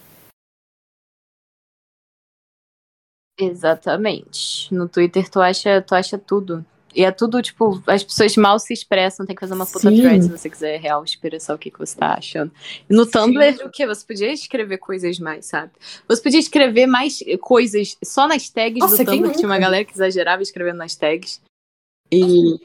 Exatamente. 3.39 4.73
No 4.73 4.89
Twitter 4.89 5.29
tu 5.29 5.41
acha, 5.41 5.81
tu 5.83 5.95
acha 5.95 6.19
tudo. 6.19 6.65
E 6.95 7.05
é 7.05 7.13
tudo, 7.13 7.41
tipo, 7.41 7.83
as 7.87 8.03
pessoas 8.03 8.37
mal 8.37 8.59
se 8.59 8.73
expressam, 8.73 9.25
tem 9.25 9.35
que 9.35 9.41
fazer 9.41 9.55
uma 9.55 9.67
puta 9.67 9.91
Sim. 9.91 10.01
thread 10.01 10.25
se 10.25 10.31
você 10.31 10.51
quiser 10.51 10.81
real 10.81 11.05
expressar 11.05 11.55
o 11.55 11.59
que, 11.59 11.71
que 11.71 11.79
você 11.79 11.97
tá 11.97 12.15
achando. 12.15 12.51
E 12.89 12.95
no 12.95 13.07
Tumblr, 13.07 13.65
o 13.65 13.71
que? 13.71 13.87
Você 13.87 14.05
podia 14.05 14.33
escrever 14.33 14.79
coisas 14.79 15.19
mais, 15.19 15.47
sabe? 15.47 15.71
Você 16.09 16.23
podia 16.23 16.41
escrever 16.41 16.87
mais 16.87 17.23
coisas 17.41 17.97
só 18.03 18.27
nas 18.27 18.49
tags 18.49 18.81
Nossa, 18.81 19.05
do 19.05 19.11
Tumblr, 19.11 19.31
que 19.31 19.39
tinha 19.39 19.49
uma 19.49 19.59
galera 19.59 19.85
que 19.85 19.93
exagerava 19.93 20.43
escrevendo 20.43 20.79
nas 20.79 20.97
tags. 20.97 21.41
E 22.11 22.59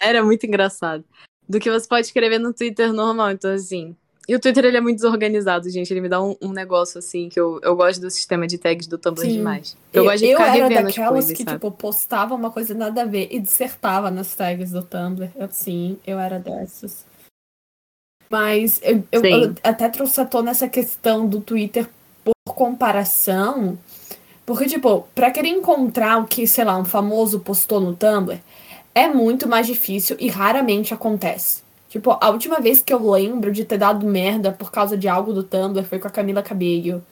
era 0.00 0.22
muito 0.22 0.46
engraçado. 0.46 1.04
Do 1.48 1.58
que 1.58 1.70
você 1.70 1.88
pode 1.88 2.06
escrever 2.06 2.38
no 2.38 2.52
Twitter 2.52 2.92
normal. 2.92 3.32
Então, 3.32 3.52
assim. 3.52 3.96
E 4.28 4.34
o 4.34 4.40
Twitter 4.40 4.64
ele 4.64 4.76
é 4.76 4.80
muito 4.80 4.96
desorganizado, 4.96 5.70
gente. 5.70 5.92
Ele 5.92 6.00
me 6.00 6.08
dá 6.08 6.20
um, 6.20 6.36
um 6.42 6.48
negócio 6.48 6.98
assim 6.98 7.28
que 7.28 7.38
eu, 7.38 7.60
eu 7.62 7.76
gosto 7.76 8.00
do 8.00 8.10
sistema 8.10 8.46
de 8.46 8.58
tags 8.58 8.86
do 8.86 8.98
Tumblr 8.98 9.24
Sim. 9.24 9.32
demais. 9.34 9.76
Eu, 9.92 10.04
gosto 10.04 10.18
de 10.18 10.28
ficar 10.28 10.42
era 10.42 10.52
revendo 10.52 10.78
as 10.78 10.84
daquelas 10.86 11.12
coisas, 11.12 11.36
que, 11.36 11.44
sabe? 11.44 11.56
tipo, 11.56 11.70
postava 11.70 12.34
uma 12.34 12.50
coisa 12.50 12.74
nada 12.74 13.02
a 13.02 13.04
ver 13.04 13.28
e 13.30 13.38
dissertava 13.38 14.10
nas 14.10 14.34
tags 14.34 14.72
do 14.72 14.82
Tumblr. 14.82 15.30
Eu, 15.36 15.48
sim, 15.50 15.98
eu 16.04 16.18
era 16.18 16.40
dessas. 16.40 17.06
Mas 18.28 18.80
eu, 18.82 19.04
eu, 19.12 19.24
eu 19.24 19.54
até 19.62 19.88
trouxe 19.88 20.20
à 20.20 20.24
tona 20.24 20.50
essa 20.50 20.68
questão 20.68 21.28
do 21.28 21.40
Twitter 21.40 21.88
por 22.24 22.34
comparação. 22.52 23.78
Porque, 24.44 24.66
tipo, 24.66 25.06
pra 25.14 25.30
querer 25.30 25.50
encontrar 25.50 26.18
o 26.18 26.26
que, 26.26 26.48
sei 26.48 26.64
lá, 26.64 26.76
um 26.76 26.84
famoso 26.84 27.40
postou 27.40 27.80
no 27.80 27.94
Tumblr, 27.94 28.40
é 28.92 29.08
muito 29.08 29.48
mais 29.48 29.68
difícil 29.68 30.16
e 30.18 30.28
raramente 30.28 30.92
acontece. 30.92 31.65
Tipo, 31.88 32.18
a 32.20 32.30
última 32.30 32.60
vez 32.60 32.82
que 32.82 32.92
eu 32.92 33.10
lembro 33.10 33.52
de 33.52 33.64
ter 33.64 33.78
dado 33.78 34.06
merda 34.06 34.52
por 34.52 34.70
causa 34.70 34.96
de 34.96 35.08
algo 35.08 35.32
do 35.32 35.44
Tumblr 35.44 35.84
foi 35.84 35.98
com 35.98 36.08
a 36.08 36.10
Camila 36.10 36.42
Cabello. 36.42 37.04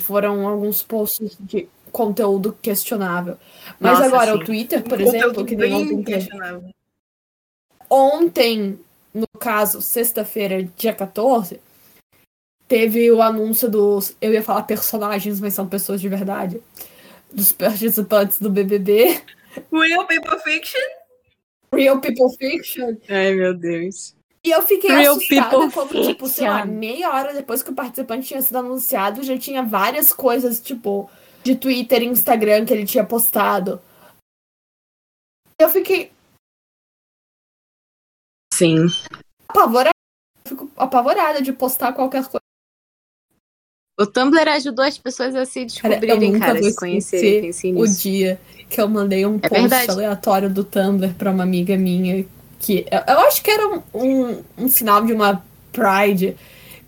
Foram 0.00 0.46
alguns 0.46 0.82
posts 0.82 1.36
de 1.40 1.68
conteúdo 1.90 2.56
questionável. 2.62 3.36
Mas 3.80 3.98
Nossa, 3.98 4.06
agora, 4.06 4.32
sim. 4.32 4.38
o 4.38 4.44
Twitter, 4.44 4.82
por 4.82 5.00
exemplo, 5.00 5.44
que 5.44 5.56
bem 5.56 5.74
ontem 5.74 6.02
questionável. 6.02 6.70
Ontem, 7.90 8.78
no 9.12 9.26
caso, 9.38 9.80
sexta-feira, 9.80 10.62
dia 10.76 10.94
14, 10.94 11.60
teve 12.68 13.10
o 13.10 13.22
anúncio 13.22 13.68
dos. 13.68 14.14
Eu 14.20 14.32
ia 14.32 14.42
falar 14.42 14.62
personagens, 14.62 15.40
mas 15.40 15.54
são 15.54 15.66
pessoas 15.66 16.00
de 16.00 16.08
verdade. 16.08 16.62
Dos 17.32 17.50
participantes 17.50 18.38
do 18.40 18.50
BBB. 18.50 19.20
Real 19.72 20.06
People 20.06 20.38
Fiction? 20.38 20.97
Real 21.72 22.00
People 22.00 22.30
Fiction. 22.38 22.96
Ai, 23.08 23.34
meu 23.34 23.54
Deus. 23.54 24.16
E 24.44 24.50
eu 24.50 24.62
fiquei 24.62 24.90
Real 24.90 25.16
assustada 25.16 25.50
People 25.50 25.72
quando, 25.72 26.06
tipo, 26.06 26.26
sei 26.28 26.48
lá, 26.48 26.62
Fiction. 26.62 26.78
meia 26.78 27.10
hora 27.10 27.34
depois 27.34 27.62
que 27.62 27.70
o 27.70 27.74
participante 27.74 28.28
tinha 28.28 28.40
sido 28.40 28.56
anunciado, 28.56 29.22
já 29.22 29.36
tinha 29.36 29.62
várias 29.62 30.12
coisas, 30.12 30.60
tipo, 30.60 31.10
de 31.42 31.56
Twitter 31.56 32.02
e 32.02 32.06
Instagram 32.06 32.64
que 32.64 32.72
ele 32.72 32.86
tinha 32.86 33.04
postado. 33.04 33.80
Eu 35.60 35.68
fiquei 35.68 36.12
Sim. 38.54 38.86
apavorada. 39.48 39.90
Fico 40.46 40.70
apavorada 40.76 41.42
de 41.42 41.52
postar 41.52 41.92
qualquer 41.92 42.24
coisa. 42.24 42.47
O 43.98 44.06
Tumblr 44.06 44.48
ajudou 44.48 44.84
as 44.84 44.96
pessoas 44.96 45.34
a 45.34 45.44
se 45.44 45.66
Cara, 45.80 45.94
eu 45.94 46.00
descobrirem, 46.00 46.32
nunca 46.32 46.46
cara, 46.46 46.60
vou 46.60 46.70
se 46.70 46.76
conhecerem, 46.76 47.50
o 47.74 47.86
dia 47.86 48.40
que 48.70 48.80
eu 48.80 48.88
mandei 48.88 49.26
um 49.26 49.36
É 49.42 49.48
post 49.48 49.60
verdade. 49.60 49.90
aleatório 49.90 50.48
do 50.48 50.62
Tumblr 50.62 51.14
pra 51.14 51.32
uma 51.32 51.42
amiga 51.42 51.76
minha 51.76 52.24
que 52.60 52.86
eu, 53.08 53.18
acho 53.20 53.42
que 53.42 53.50
era 53.50 53.66
um, 53.68 53.82
um, 53.94 54.42
um 54.56 54.68
sinal 54.68 55.04
de 55.04 55.12
uma 55.12 55.42
Pride 55.72 56.36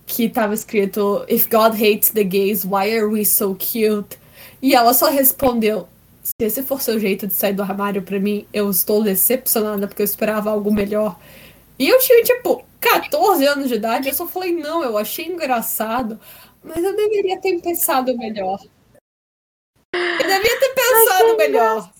que 0.07 0.28
tava 0.28 0.55
escrito 0.55 1.24
If 1.28 1.49
God 1.49 1.74
hates 1.74 2.11
the 2.11 2.24
gays, 2.24 2.65
why 2.65 2.91
are 2.97 3.07
we 3.07 3.24
so 3.24 3.57
cute? 3.57 4.19
E 4.62 4.74
ela 4.74 4.93
só 4.95 5.11
respondeu 5.11 5.89
se 6.23 6.32
esse 6.41 6.62
for 6.62 6.81
seu 6.81 6.99
jeito 6.99 7.27
de 7.27 7.35
sair 7.35 7.55
do 7.55 7.62
armário 7.62 8.03
pra 8.03 8.19
mim, 8.20 8.47
eu 8.53 8.70
estou 8.70 9.03
decepcionada 9.03 9.89
porque 9.89 10.03
eu 10.03 10.05
esperava 10.05 10.51
algo 10.51 10.73
melhor. 10.73 11.19
E 11.78 11.89
eu 11.89 11.99
tinha, 11.99 12.23
tipo, 12.23 12.65
14 12.81 13.45
anos 13.47 13.69
de 13.69 13.74
idade, 13.74 14.09
eu 14.09 14.15
só 14.15 14.27
falei, 14.27 14.55
não, 14.55 14.82
eu 14.82 14.99
achei 14.99 15.27
engraçado, 15.27 16.19
mas 16.62 16.82
eu 16.82 16.95
deveria 16.95 17.41
ter 17.41 17.61
pensado 17.61 18.16
melhor. 18.16 18.59
Eu 19.95 20.27
devia 20.27 20.61
ter 20.61 20.74
pensado 20.74 21.37
melhor. 21.37 21.93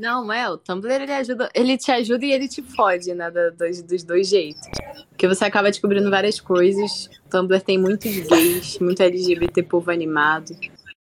Não, 0.00 0.32
é, 0.32 0.48
o 0.48 0.56
Tumblr 0.56 0.90
ele 0.90 1.12
ajuda, 1.12 1.50
ele 1.54 1.76
te 1.76 1.92
ajuda 1.92 2.24
e 2.24 2.32
ele 2.32 2.48
te 2.48 2.62
fode, 2.62 3.12
né, 3.12 3.30
dos, 3.30 3.82
dos 3.82 4.02
dois 4.02 4.28
jeitos. 4.28 4.62
Porque 5.10 5.28
você 5.28 5.44
acaba 5.44 5.70
descobrindo 5.70 6.08
várias 6.10 6.40
coisas. 6.40 7.10
O 7.26 7.28
Tumblr 7.28 7.60
tem 7.60 7.78
muitos 7.78 8.10
gays, 8.26 8.78
muito 8.78 9.02
LGBT 9.02 9.62
povo 9.62 9.90
animado. 9.90 10.56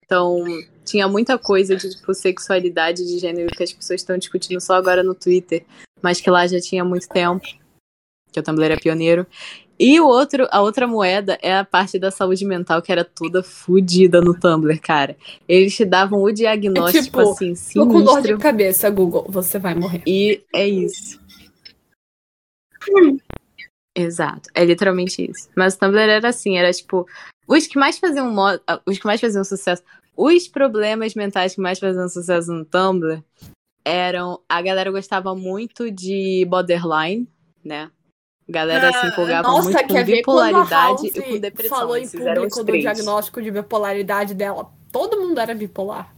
Então, 0.04 0.44
tinha 0.84 1.08
muita 1.08 1.38
coisa 1.38 1.74
de 1.74 1.90
tipo, 1.90 2.14
sexualidade 2.14 3.08
de 3.08 3.18
gênero 3.18 3.56
que 3.56 3.64
as 3.64 3.72
pessoas 3.72 4.02
estão 4.02 4.18
discutindo 4.18 4.60
só 4.60 4.74
agora 4.74 5.02
no 5.02 5.16
Twitter, 5.16 5.66
mas 6.02 6.20
que 6.20 6.30
lá 6.30 6.46
já 6.46 6.60
tinha 6.60 6.84
muito 6.84 7.08
tempo. 7.08 7.46
Que 8.30 8.42
o 8.42 8.44
Tumblr 8.44 8.74
é 8.74 8.78
pioneiro. 8.78 9.26
E 9.84 10.00
o 10.00 10.06
outro, 10.06 10.48
a 10.52 10.62
outra 10.62 10.86
moeda 10.86 11.40
é 11.42 11.58
a 11.58 11.66
parte 11.66 11.98
da 11.98 12.12
saúde 12.12 12.46
mental, 12.46 12.84
que 12.84 12.92
era 12.92 13.04
toda 13.04 13.42
fodida 13.42 14.22
no 14.22 14.40
Tumblr, 14.40 14.80
cara. 14.80 15.18
Eles 15.48 15.76
te 15.76 15.84
davam 15.84 16.22
o 16.22 16.32
diagnóstico 16.32 17.06
tipo, 17.06 17.20
assim, 17.22 17.56
Tô 17.74 17.88
com 17.88 18.04
dor 18.04 18.18
de 18.18 18.28
sinistro. 18.28 18.38
cabeça, 18.38 18.92
Google. 18.92 19.26
Você 19.28 19.58
vai 19.58 19.74
morrer. 19.74 20.04
E 20.06 20.44
é 20.54 20.68
isso. 20.68 21.20
Exato, 23.96 24.52
é 24.54 24.64
literalmente 24.64 25.28
isso. 25.28 25.50
Mas 25.58 25.74
o 25.74 25.80
Tumblr 25.80 26.00
era 26.00 26.30
assim, 26.30 26.60
era 26.60 26.72
tipo, 26.72 27.08
os 27.48 27.66
que 27.66 27.80
mais 27.80 27.98
faziam 27.98 28.36
os 28.86 29.00
que 29.00 29.06
mais 29.08 29.20
faziam 29.20 29.44
sucesso, 29.44 29.82
os 30.16 30.48
problemas 30.48 31.16
mentais 31.16 31.56
que 31.56 31.62
mais 31.62 31.80
faziam 31.80 32.08
sucesso 32.08 32.54
no 32.54 32.66
Tumblr 32.66 33.24
eram, 33.84 34.42
a 34.48 34.62
galera 34.62 34.92
gostava 34.92 35.34
muito 35.34 35.90
de 35.90 36.46
borderline, 36.48 37.28
né? 37.66 37.90
A 38.52 38.54
galera 38.54 38.92
se 38.92 38.98
Ah, 38.98 39.08
empolgava 39.08 39.48
Nossa, 39.48 39.70
muito 39.72 39.82
com 39.88 39.94
quer 39.94 40.04
ver 40.06 40.22
quando 40.24 40.40
a 40.42 40.46
bipolaridade 40.48 41.08
e 41.08 41.22
com 41.22 41.40
depressão. 41.40 41.78
falou 41.78 41.98
em 41.98 42.06
público 42.10 42.64
do 42.66 42.72
diagnóstico 42.74 43.42
de 43.42 43.50
bipolaridade 43.50 44.34
dela? 44.34 44.70
Todo 44.92 45.22
mundo 45.22 45.40
era 45.40 45.56
bipolar. 45.56 46.14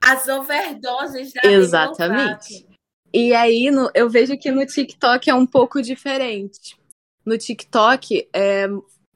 As 0.00 0.28
overdoses 0.28 1.32
da 1.32 1.50
Exatamente. 1.50 2.64
E 3.12 3.34
aí, 3.34 3.72
no- 3.72 3.90
eu 3.92 4.08
vejo 4.08 4.38
que 4.38 4.52
no 4.52 4.64
TikTok 4.64 5.28
é 5.28 5.34
um 5.34 5.44
pouco 5.44 5.82
diferente. 5.82 6.78
No 7.24 7.36
TikTok, 7.36 8.28
é, 8.32 8.66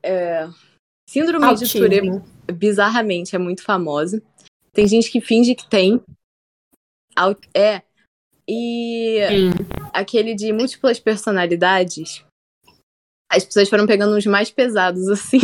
é, 0.02 0.48
síndrome 1.08 1.54
de 1.54 1.72
Tourette, 1.72 2.22
bizarramente, 2.52 3.36
é 3.36 3.38
muito 3.38 3.62
famosa. 3.62 4.20
Tem 4.72 4.88
gente 4.88 5.12
que 5.12 5.20
finge 5.20 5.54
que 5.54 5.68
tem. 5.70 6.02
É. 7.54 7.82
E 8.48 9.20
Sim. 9.28 9.50
aquele 9.92 10.34
de 10.34 10.52
múltiplas 10.52 10.98
personalidades, 10.98 12.24
as 13.30 13.44
pessoas 13.44 13.68
foram 13.68 13.86
pegando 13.86 14.16
uns 14.16 14.26
mais 14.26 14.50
pesados, 14.50 15.08
assim. 15.10 15.40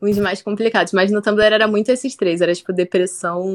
Uns 0.00 0.18
mais 0.18 0.42
complicados. 0.42 0.92
Mas 0.92 1.10
no 1.10 1.22
Tumblr 1.22 1.52
era 1.52 1.66
muito 1.66 1.90
esses 1.90 2.14
três. 2.14 2.40
Era 2.40 2.54
tipo 2.54 2.72
depressão, 2.72 3.54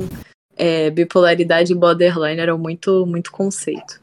é, 0.58 0.90
bipolaridade 0.90 1.72
e 1.72 1.76
borderline. 1.76 2.42
Eram 2.42 2.58
muito, 2.58 3.06
muito 3.06 3.32
conceito. 3.32 4.02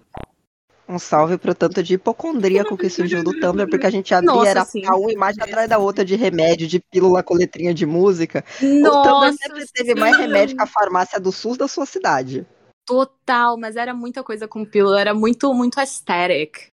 Um 0.89 1.01
salve 1.01 1.37
pro 1.37 1.53
tanto 1.53 1.83
de 1.83 1.95
hipocondríaco 1.95 2.77
que 2.77 2.89
surgiu 2.89 3.25
do 3.25 3.33
Tumblr, 3.41 3.69
porque 3.69 3.87
a 3.87 3.91
gente 3.91 4.15
abria 4.15 4.33
Nossa, 4.33 4.49
era 4.49 4.65
sim. 4.65 4.87
uma 4.87 5.11
imagem 5.11 5.43
atrás 5.43 5.69
da 5.69 5.79
outra 5.79 6.05
de 6.05 6.15
remédio, 6.15 6.69
de 6.69 6.79
pílula 6.79 7.25
com 7.25 7.35
letrinha 7.35 7.75
de 7.75 7.85
música. 7.85 8.45
o 8.63 8.67
Tumblr 8.67 8.83
Nossa, 8.83 9.37
sempre 9.37 9.67
teve 9.75 9.97
mais 9.97 10.17
remédio 10.17 10.57
que 10.57 10.63
a 10.63 10.67
farmácia 10.67 11.19
do 11.19 11.33
SUS 11.33 11.59
da 11.59 11.67
sua 11.67 11.87
cidade. 11.87 12.47
Total. 12.87 13.57
Mas 13.59 13.77
era 13.77 13.93
muita 13.93 14.23
coisa 14.23 14.47
com 14.49 14.65
pílula. 14.65 15.01
Era 15.01 15.13
muito, 15.15 15.53
muito 15.53 15.79
aesthetic. 15.79 16.69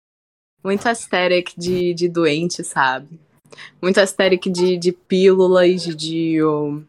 Muito 0.63 0.85
aesthetic 0.87 1.53
de, 1.57 1.93
de 1.93 2.07
doente, 2.07 2.63
sabe? 2.63 3.19
Muito 3.81 3.99
aesthetic 3.99 4.43
de, 4.51 4.77
de 4.77 4.91
pílulas, 4.91 5.83
de, 5.83 6.43
um, 6.43 6.85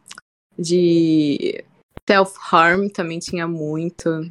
de 0.59 1.65
self-harm 2.09 2.89
também 2.89 3.19
tinha 3.19 3.49
muito. 3.49 4.31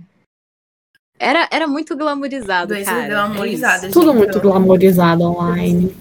Era, 1.19 1.47
era 1.51 1.67
muito 1.67 1.95
glamourizado, 1.95 2.69
Doenças 2.73 2.93
cara. 2.93 3.05
é 3.05 3.09
glamourizadas. 3.09 3.83
isso. 3.85 3.93
Tudo 3.93 4.11
gente, 4.11 4.17
muito 4.25 4.39
glamourizado 4.39 5.23
online. 5.23 5.95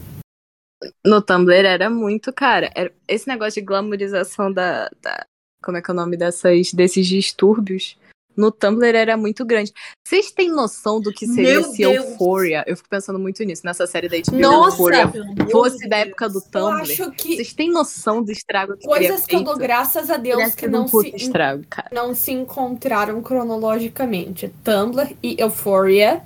no 1.05 1.21
Tumblr 1.21 1.67
era 1.67 1.91
muito, 1.91 2.33
cara. 2.33 2.71
era- 2.75 2.93
esse 3.09 3.29
negócio 3.29 3.61
de 3.61 3.67
glamourização 3.67 4.53
da, 4.53 4.89
da- 5.03 5.27
Como 5.63 5.77
é 5.77 5.83
que 5.83 5.91
é 5.91 5.95
o 5.95 5.97
nome 5.97 6.17
dessas, 6.17 6.73
desses 6.73 7.07
distúrbios? 7.07 7.99
No 8.41 8.51
Tumblr 8.51 8.97
era 8.97 9.19
muito 9.19 9.45
grande. 9.45 9.71
Vocês 10.03 10.33
têm 10.33 10.49
noção 10.51 10.99
do 10.99 11.13
que 11.13 11.27
seria 11.27 11.61
Meu 11.61 11.65
se 11.65 11.77
Deus. 11.77 11.95
Euphoria? 11.95 12.65
Eu 12.67 12.75
fico 12.75 12.89
pensando 12.89 13.19
muito 13.19 13.45
nisso, 13.45 13.61
nessa 13.67 13.87
série 13.87 14.09
da 14.09 14.17
HBO 14.17 14.39
Nossa, 14.41 14.77
Euphoria. 14.77 15.13
Fosse 15.53 15.87
da 15.87 15.99
época 15.99 16.27
do 16.27 16.39
Eu 16.39 16.51
Tumblr. 16.51 16.81
acho 16.81 17.11
que 17.11 17.37
Vocês 17.37 17.53
têm 17.53 17.71
noção 17.71 18.23
do 18.23 18.33
estrago 18.33 18.79
que 18.79 18.87
coisas 18.87 19.27
que 19.27 19.37
eu 19.37 19.45
dou 19.45 19.59
graças 19.59 20.09
a 20.09 20.17
Deus 20.17 20.55
que 20.55 20.67
não 20.67 20.85
um 20.85 20.89
se, 20.89 21.15
estrago, 21.15 21.67
cara. 21.69 21.91
não 21.93 22.15
se 22.15 22.33
encontraram 22.33 23.21
cronologicamente. 23.21 24.49
Tumblr 24.65 25.15
e 25.23 25.39
Euphoria 25.39 26.23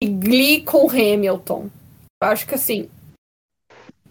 e 0.00 0.06
Glee 0.06 0.62
com 0.62 0.88
Hamilton. 0.88 1.68
Eu 2.22 2.28
acho 2.28 2.46
que 2.46 2.54
assim, 2.54 2.88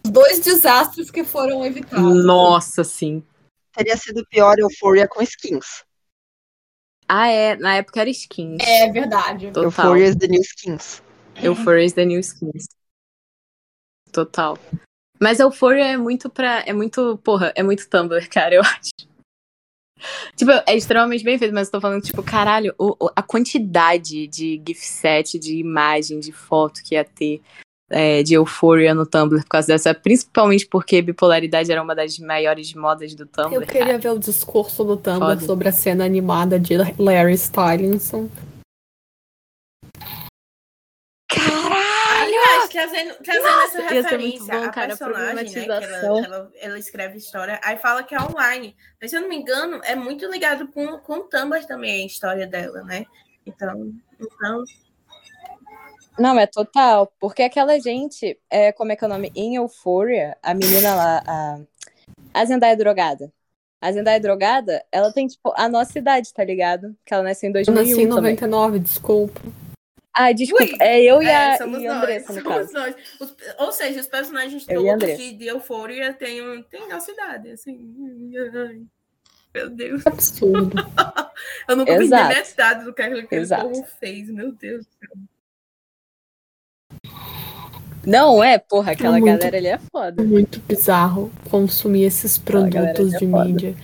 os 0.06 0.12
dois 0.12 0.40
desastres 0.40 1.10
que 1.10 1.24
foram 1.24 1.66
evitados. 1.66 2.26
Nossa, 2.26 2.84
sim. 2.84 3.24
Teria 3.74 3.95
sido 3.95 4.28
pior 4.30 4.60
Euphoria 4.60 5.08
com 5.08 5.22
skins. 5.22 5.86
Ah, 7.08 7.28
é. 7.28 7.56
Na 7.58 7.76
época 7.76 8.02
era 8.02 8.10
skins. 8.10 8.58
É 8.66 8.92
verdade. 8.92 9.48
Total. 9.52 9.64
Euphoria 9.64 10.08
is 10.08 10.16
the 10.16 10.28
new 10.28 10.42
skins. 10.42 11.02
Euphoria 11.42 11.86
is 11.86 11.94
the 11.94 12.06
new 12.06 12.20
skins. 12.20 12.66
Total. 14.12 14.58
Mas 15.20 15.40
Euphoria 15.40 15.86
é 15.86 15.98
muito 15.98 16.30
pra. 16.30 16.64
É 16.66 16.74
muito. 16.74 17.18
Porra, 17.24 17.52
é 17.56 17.64
muito 17.64 17.90
Tumblr, 17.90 18.28
cara, 18.30 18.56
eu 18.56 18.62
acho. 18.64 18.92
Tipo, 20.36 20.52
é 20.68 20.76
extremamente 20.76 21.24
bem 21.24 21.38
feito, 21.38 21.54
mas 21.54 21.68
eu 21.68 21.74
tô 21.74 21.82
falando, 21.82 22.02
tipo, 22.04 22.22
caralho, 22.22 22.76
o- 22.78 22.96
o- 23.06 23.10
a 23.16 23.22
quantidade 23.24 24.28
de 24.28 24.62
GIF 24.68 24.86
set, 24.86 25.40
de 25.40 25.56
imagem, 25.58 26.20
de 26.20 26.32
foto 26.34 26.84
que 26.84 26.96
ia 26.96 27.06
ter 27.06 27.42
é, 27.90 28.24
de 28.24 28.34
euforia 28.34 28.94
no 28.94 29.06
Tumblr 29.06 29.42
por 29.42 29.50
causa 29.50 29.68
dessa, 29.68 29.94
principalmente 29.94 30.66
porque 30.68 31.02
bipolaridade 31.02 31.72
era 31.72 31.82
uma 31.82 31.96
das 31.96 32.18
maiores 32.20 32.74
modas 32.74 33.14
do 33.14 33.26
Tumblr. 33.26 33.54
Eu 33.54 33.62
queria 33.62 33.86
cara. 33.86 33.98
ver 34.00 34.10
o 34.10 34.20
discurso 34.20 34.84
do 34.84 34.98
Tumblr 34.98 35.20
Foda. 35.20 35.46
sobre 35.46 35.70
a 35.70 35.72
cena 35.72 36.06
animada 36.06 36.60
de 36.60 36.76
Larry 36.98 37.34
Stylinson. 37.34 38.30
Caralho! 41.30 41.84
Trazendo, 42.72 43.14
tá 43.14 43.24
trazendo 43.24 43.44
tá 43.44 43.64
essa 43.66 43.82
referência 43.82 44.66
a 44.66 44.72
personagem, 44.72 45.68
né, 45.68 45.84
ela, 45.84 46.26
ela, 46.26 46.52
ela, 46.60 46.80
escreve 46.80 47.18
história, 47.18 47.60
aí 47.64 47.78
fala 47.78 48.02
que 48.02 48.16
é 48.16 48.20
online. 48.20 48.76
Mas 49.00 49.12
se 49.12 49.18
eu 49.18 49.22
não 49.22 49.30
me 49.30 49.36
engano, 49.36 49.80
é 49.84 49.96
muito 49.96 50.26
ligado 50.26 50.68
com, 50.70 50.98
com 51.00 51.14
o 51.18 51.24
Tumblr 51.24 51.66
também, 51.68 52.04
a 52.04 52.08
história 52.08 52.48
dela, 52.48 52.82
né? 52.84 53.06
Então, 53.46 53.94
então 54.20 54.64
não, 56.18 56.38
é 56.40 56.45
total. 56.45 57.11
Porque 57.19 57.41
aquela 57.44 57.80
gente, 57.80 58.40
é, 58.49 58.72
como 58.72 58.91
é 58.91 58.95
que 58.95 59.03
é 59.03 59.07
o 59.07 59.10
nome? 59.10 59.31
Em 59.35 59.56
Euphoria, 59.56 60.38
a 60.44 60.53
menina 60.53 60.94
lá, 60.95 61.23
a, 61.26 61.60
a 62.34 62.45
Zendaya 62.45 62.77
drogada. 62.77 63.31
A 63.81 63.91
Zendaya 63.91 64.19
drogada, 64.19 64.84
ela 64.91 65.11
tem, 65.11 65.27
tipo, 65.27 65.52
a 65.57 65.68
nossa 65.68 65.98
idade, 65.99 66.31
tá 66.34 66.44
ligado? 66.44 66.95
Que 67.06 67.14
ela 67.14 67.23
nasceu 67.23 67.48
em 67.48 67.52
Eu 67.52 67.53
2001 67.65 67.76
nasci 67.76 67.91
em 68.02 68.10
também. 68.10 68.34
99, 68.35 68.80
desculpa. 68.80 69.41
Ah, 70.14 70.31
desculpa. 70.31 70.64
Ui, 70.64 70.77
é 70.80 71.02
eu 71.02 71.22
e 71.23 71.26
é, 71.26 71.53
a, 71.53 71.57
somos 71.57 71.81
e 71.81 71.88
nós, 71.88 71.98
Andressa, 71.98 72.34
no 72.34 72.41
somos 72.44 72.72
nós. 72.72 72.95
Os- 73.19 73.35
ou 73.57 73.72
seja, 73.72 73.99
os 73.99 74.07
personagens 74.07 74.65
Eu 74.69 74.88
a 74.90 74.98
todos 74.98 75.18
de, 75.18 75.34
de 75.34 75.48
Euphoria 75.48 76.14
têm, 76.14 76.41
um- 76.48 76.61
têm 76.61 76.88
nossa 76.88 77.11
idade, 77.11 77.49
assim. 77.49 78.31
Ai, 78.56 78.81
Meu 79.56 79.69
Deus. 79.72 80.06
Absurdo. 80.06 80.69
Eu 81.68 81.76
nunca 81.76 81.98
vi 81.98 82.06
Exato. 82.06 82.34
metade 82.35 82.85
do 82.85 82.94
que 82.94 83.02
aquele 83.02 83.27
Exato. 83.41 83.69
povo 83.69 83.85
fez, 83.99 84.30
meu 84.30 84.52
Deus. 84.52 84.85
Não, 88.06 88.44
é, 88.44 88.58
porra, 88.60 88.92
aquela 88.92 89.18
muito- 89.20 89.26
galera 89.40 89.58
ali 89.58 89.68
é 89.68 89.80
foda. 89.92 90.24
muito 90.24 90.60
bizarro 90.68 91.32
consumir 91.50 92.04
esses 92.04 92.38
produtos 92.38 93.14
é 93.14 93.18
de 93.18 93.28
foda. 93.28 93.46
mídia 93.46 93.76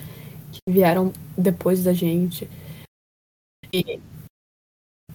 que 0.52 0.60
vieram 0.70 1.14
depois 1.38 1.84
da 1.84 1.94
gente. 1.94 2.50
E 3.72 4.00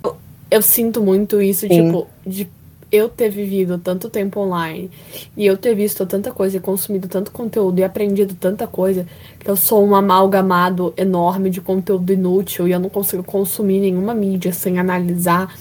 eu, 0.03 0.17
eu 0.51 0.63
sinto 0.63 1.03
muito 1.03 1.41
isso, 1.43 1.67
Sim. 1.69 1.87
tipo, 1.87 2.09
de 2.27 2.49
eu 2.91 3.09
ter 3.09 3.29
vivido 3.29 3.77
tanto 3.77 4.09
tempo 4.09 4.39
online 4.41 4.89
e 5.37 5.45
eu 5.45 5.57
ter 5.57 5.75
visto 5.75 6.07
tanta 6.07 6.31
coisa 6.33 6.57
e 6.57 6.61
consumido 6.61 7.09
tanto 7.09 7.33
conteúdo 7.33 7.81
e 7.81 7.85
aprendido 7.85 8.35
tanta 8.37 8.69
coisa 8.69 9.05
que 9.41 9.51
eu 9.51 9.57
sou 9.57 9.85
um 9.85 9.97
amalgamado 9.97 10.95
enorme 10.97 11.51
de 11.51 11.61
conteúdo 11.61 12.13
inútil 12.13 12.69
e 12.69 12.73
eu 12.73 12.79
não 12.79 12.89
consigo 12.89 13.25
consumir 13.25 13.81
nenhuma 13.81 14.15
mídia 14.15 14.53
sem 14.53 14.79
analisar. 14.79 15.53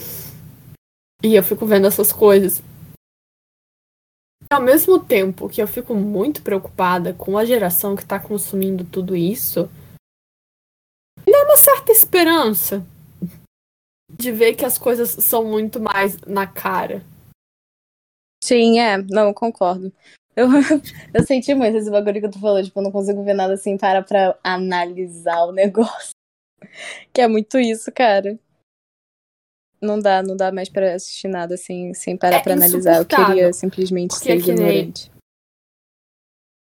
E 1.24 1.34
eu 1.36 1.41
fico 1.41 1.65
vendo 1.65 1.88
essas 1.88 2.14
coisas. 2.14 2.61
Ao 4.53 4.61
mesmo 4.61 5.03
tempo 5.03 5.49
que 5.49 5.59
eu 5.59 5.67
fico 5.67 5.95
muito 5.95 6.43
preocupada 6.43 7.11
com 7.11 7.39
a 7.39 7.43
geração 7.43 7.95
que 7.95 8.05
tá 8.05 8.19
consumindo 8.19 8.85
tudo 8.85 9.15
isso, 9.15 9.67
me 11.25 11.31
dá 11.34 11.43
uma 11.43 11.57
certa 11.57 11.91
esperança 11.91 12.85
de 14.11 14.31
ver 14.31 14.53
que 14.53 14.63
as 14.63 14.77
coisas 14.77 15.09
são 15.09 15.43
muito 15.43 15.80
mais 15.80 16.21
na 16.21 16.45
cara. 16.45 17.03
Sim, 18.43 18.80
é, 18.80 18.99
não, 19.09 19.34
concordo. 19.34 19.91
Eu, 20.35 20.47
eu 21.11 21.23
senti 21.25 21.55
muito 21.55 21.75
esse 21.75 21.89
bagulho 21.89 22.21
que 22.21 22.30
tu 22.30 22.39
falou, 22.39 22.63
tipo, 22.63 22.80
eu 22.80 22.84
não 22.84 22.91
consigo 22.91 23.23
ver 23.23 23.34
nada 23.34 23.55
assim 23.55 23.75
para 23.75 24.03
pra 24.03 24.38
analisar 24.43 25.45
o 25.45 25.51
negócio. 25.51 26.11
Que 27.11 27.21
é 27.21 27.27
muito 27.27 27.57
isso, 27.57 27.91
cara. 27.91 28.39
Não 29.84 29.99
dá, 29.99 30.23
não 30.23 30.35
dá 30.35 30.51
mais 30.51 30.69
pra 30.69 30.95
assistir 30.95 31.27
nada 31.27 31.55
assim, 31.55 31.93
sem 31.93 32.15
parar 32.18 32.38
É 32.38 32.39
pra 32.41 32.53
analisar. 32.53 32.97
Eu 32.99 33.05
queria 33.05 33.51
simplesmente 33.53 34.11
porque 34.11 34.23
ser 34.26 34.38
é 34.38 34.41
que 34.41 34.53
nem- 34.53 34.77
ignorante. 34.80 35.11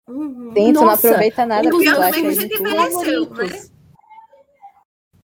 Uhum. 0.10 0.54
Sim, 0.54 0.74
tu 0.74 0.80
não 0.80 0.86
Nossa, 0.86 1.08
aproveita 1.08 1.46
nada 1.46 1.62
dos 1.70 1.72
porque 1.72 1.90
meus 1.90 2.00
acha 2.00 2.14
filmes 2.14 2.38
que 2.40 2.56
envelheceu, 2.56 3.30
né? 3.30 3.70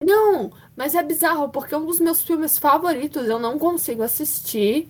Não, 0.04 0.52
mas 0.76 0.94
é 0.94 1.02
bizarro, 1.02 1.50
porque 1.50 1.76
um 1.76 1.86
dos 1.86 2.00
meus 2.00 2.22
filmes 2.22 2.58
favoritos 2.60 3.28
eu 3.28 3.40
não 3.40 3.58
consigo 3.58 4.04
assistir. 4.04 4.88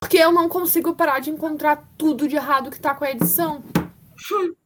Porque 0.00 0.18
eu 0.18 0.30
não 0.30 0.48
consigo 0.48 0.94
parar 0.94 1.18
de 1.18 1.30
encontrar 1.30 1.84
tudo 1.98 2.28
de 2.28 2.36
errado 2.36 2.70
que 2.70 2.80
tá 2.80 2.94
com 2.94 3.04
a 3.04 3.10
edição. 3.10 3.64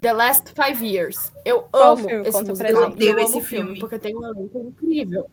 The 0.00 0.12
Last 0.14 0.52
Five 0.54 0.84
Years. 0.84 1.30
Eu 1.44 1.62
Qual 1.70 1.92
amo 1.92 2.08
filme? 2.08 2.26
esse 2.28 2.42
musical. 2.42 2.66
gente. 2.90 3.02
Eu 3.02 3.06
Eu 3.06 3.12
amo 3.12 3.20
esse 3.20 3.40
filme, 3.42 3.64
filme. 3.66 3.78
porque 3.80 3.98
tem 3.98 4.16
um 4.16 4.24
elenco 4.26 4.58
incrível. 4.58 5.30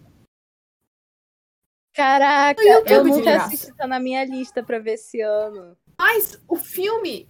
Caraca, 1.97 2.61
eu 2.61 2.83
de 2.83 3.09
nunca 3.09 3.23
graça. 3.23 3.47
assisti, 3.47 3.73
tá 3.73 3.87
na 3.87 3.99
minha 3.99 4.23
lista 4.23 4.61
pra 4.61 4.77
ver 4.77 4.93
esse 4.93 5.19
ano. 5.19 5.75
Mas 5.97 6.39
o 6.47 6.55
filme, 6.55 7.27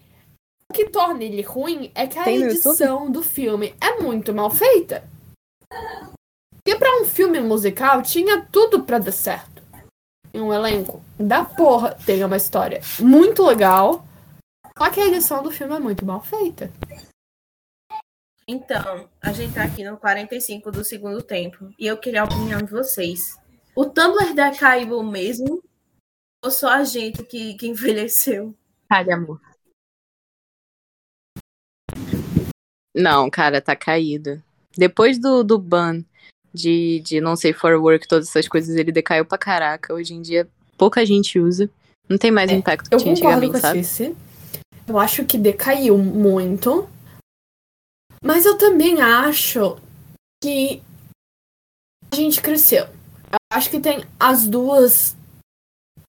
o 0.69 0.73
que 0.73 0.89
torna 0.89 1.23
ele 1.23 1.41
ruim 1.41 1.89
é 1.95 2.05
que 2.05 2.19
a 2.19 2.25
Tem 2.25 2.41
edição 2.41 3.09
do 3.09 3.23
filme 3.23 3.73
é 3.79 4.01
muito 4.01 4.33
mal 4.33 4.51
feita. 4.51 5.07
Porque 5.69 6.77
pra 6.77 7.01
um 7.01 7.05
filme 7.05 7.39
musical 7.39 8.01
tinha 8.01 8.45
tudo 8.51 8.83
pra 8.83 8.99
dar 8.99 9.13
certo. 9.13 9.63
Em 10.33 10.41
um 10.41 10.53
elenco 10.53 11.01
da 11.17 11.45
porra 11.45 11.97
tem 12.05 12.21
uma 12.25 12.35
história 12.35 12.81
muito 12.99 13.45
legal. 13.45 14.05
Só 14.77 14.89
que 14.89 14.99
a 14.99 15.05
edição 15.05 15.41
do 15.41 15.49
filme 15.49 15.77
é 15.77 15.79
muito 15.79 16.05
mal 16.05 16.19
feita. 16.19 16.69
Então, 18.45 19.07
a 19.21 19.31
gente 19.31 19.53
tá 19.53 19.63
aqui 19.63 19.81
no 19.85 19.95
45 19.95 20.69
do 20.71 20.83
segundo 20.83 21.23
tempo. 21.23 21.69
E 21.79 21.87
eu 21.87 21.97
queria 21.97 22.23
a 22.23 22.25
opinião 22.25 22.61
de 22.61 22.71
vocês. 22.71 23.37
O 23.77 23.85
Tumblr 23.85 24.33
decaiu 24.33 25.03
mesmo? 25.03 25.61
Ou 26.43 26.49
só 26.49 26.69
a 26.69 26.83
gente 26.83 27.23
que, 27.23 27.53
que 27.53 27.67
envelheceu? 27.67 28.55
Cara, 28.89 29.13
amor. 29.13 29.39
Não, 32.95 33.29
cara, 33.29 33.61
tá 33.61 33.75
caído. 33.75 34.41
Depois 34.75 35.19
do, 35.19 35.43
do 35.43 35.59
ban 35.59 36.03
de, 36.51 37.01
de 37.01 37.21
não 37.21 37.35
sei 37.35 37.53
for 37.53 37.75
work, 37.75 38.07
todas 38.07 38.27
essas 38.27 38.47
coisas, 38.47 38.75
ele 38.75 38.91
decaiu 38.91 39.23
pra 39.23 39.37
caraca. 39.37 39.93
Hoje 39.93 40.15
em 40.15 40.23
dia, 40.23 40.49
pouca 40.75 41.05
gente 41.05 41.37
usa. 41.37 41.69
Não 42.09 42.17
tem 42.17 42.31
mais 42.31 42.49
É, 42.49 42.55
impacto 42.55 42.89
que 42.89 42.95
Eu 42.95 42.99
tinha 42.99 43.13
concordo 43.13 43.45
antigamente, 43.45 43.51
com 43.51 43.57
a 43.57 43.61
sabe? 43.61 43.83
Cici. 43.83 44.17
Eu 44.87 44.97
acho 44.97 45.23
que 45.23 45.37
decaiu 45.37 45.99
muito. 45.99 46.89
Mas 48.23 48.43
eu 48.43 48.57
também 48.57 49.01
acho 49.01 49.77
que 50.41 50.81
a 52.11 52.15
gente 52.15 52.41
cresceu. 52.41 52.96
Acho 53.57 53.71
que 53.71 53.79
tem 53.79 54.05
as 54.19 54.47
duas. 54.47 55.15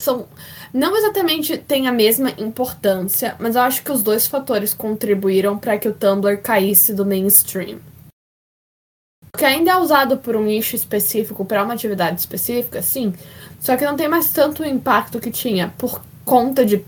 São. 0.02 0.28
Não 0.70 0.94
exatamente 0.94 1.56
tem 1.56 1.88
a 1.88 1.92
mesma 1.92 2.30
importância, 2.32 3.34
mas 3.40 3.56
eu 3.56 3.62
acho 3.62 3.82
que 3.82 3.90
os 3.90 4.02
dois 4.02 4.26
fatores 4.26 4.74
contribuíram 4.74 5.58
para 5.58 5.78
que 5.78 5.88
o 5.88 5.94
Tumblr 5.94 6.42
caísse 6.42 6.92
do 6.92 7.06
mainstream. 7.06 7.80
Porque 9.32 9.46
ainda 9.46 9.70
é 9.70 9.76
usado 9.78 10.18
por 10.18 10.36
um 10.36 10.44
nicho 10.44 10.76
específico, 10.76 11.42
para 11.42 11.64
uma 11.64 11.72
atividade 11.72 12.20
específica, 12.20 12.82
sim. 12.82 13.14
Só 13.58 13.78
que 13.78 13.84
não 13.86 13.96
tem 13.96 14.08
mais 14.08 14.30
tanto 14.30 14.62
impacto 14.62 15.18
que 15.18 15.30
tinha 15.30 15.70
por 15.78 16.02
conta 16.26 16.66
de 16.66 16.84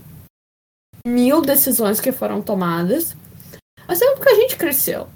mil 1.07 1.41
decisões 1.41 1.99
que 1.99 2.11
foram 2.11 2.39
tomadas. 2.39 3.15
Mas 3.87 3.97
também 3.97 4.15
porque 4.15 4.29
a 4.29 4.35
gente 4.35 4.57
cresceu. 4.57 5.09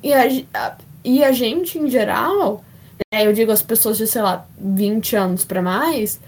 E- 0.00 0.14
a- 0.14 0.78
e 1.04 1.24
a 1.24 1.32
gente, 1.32 1.80
em 1.80 1.90
geral, 1.90 2.64
né, 3.12 3.26
eu 3.26 3.32
digo 3.32 3.52
as 3.52 3.62
pessoas 3.62 3.96
de, 3.96 4.06
sei 4.06 4.22
lá, 4.22 4.46
20 4.58 5.16
anos 5.16 5.44
pra 5.44 5.62
mais, 5.62 6.20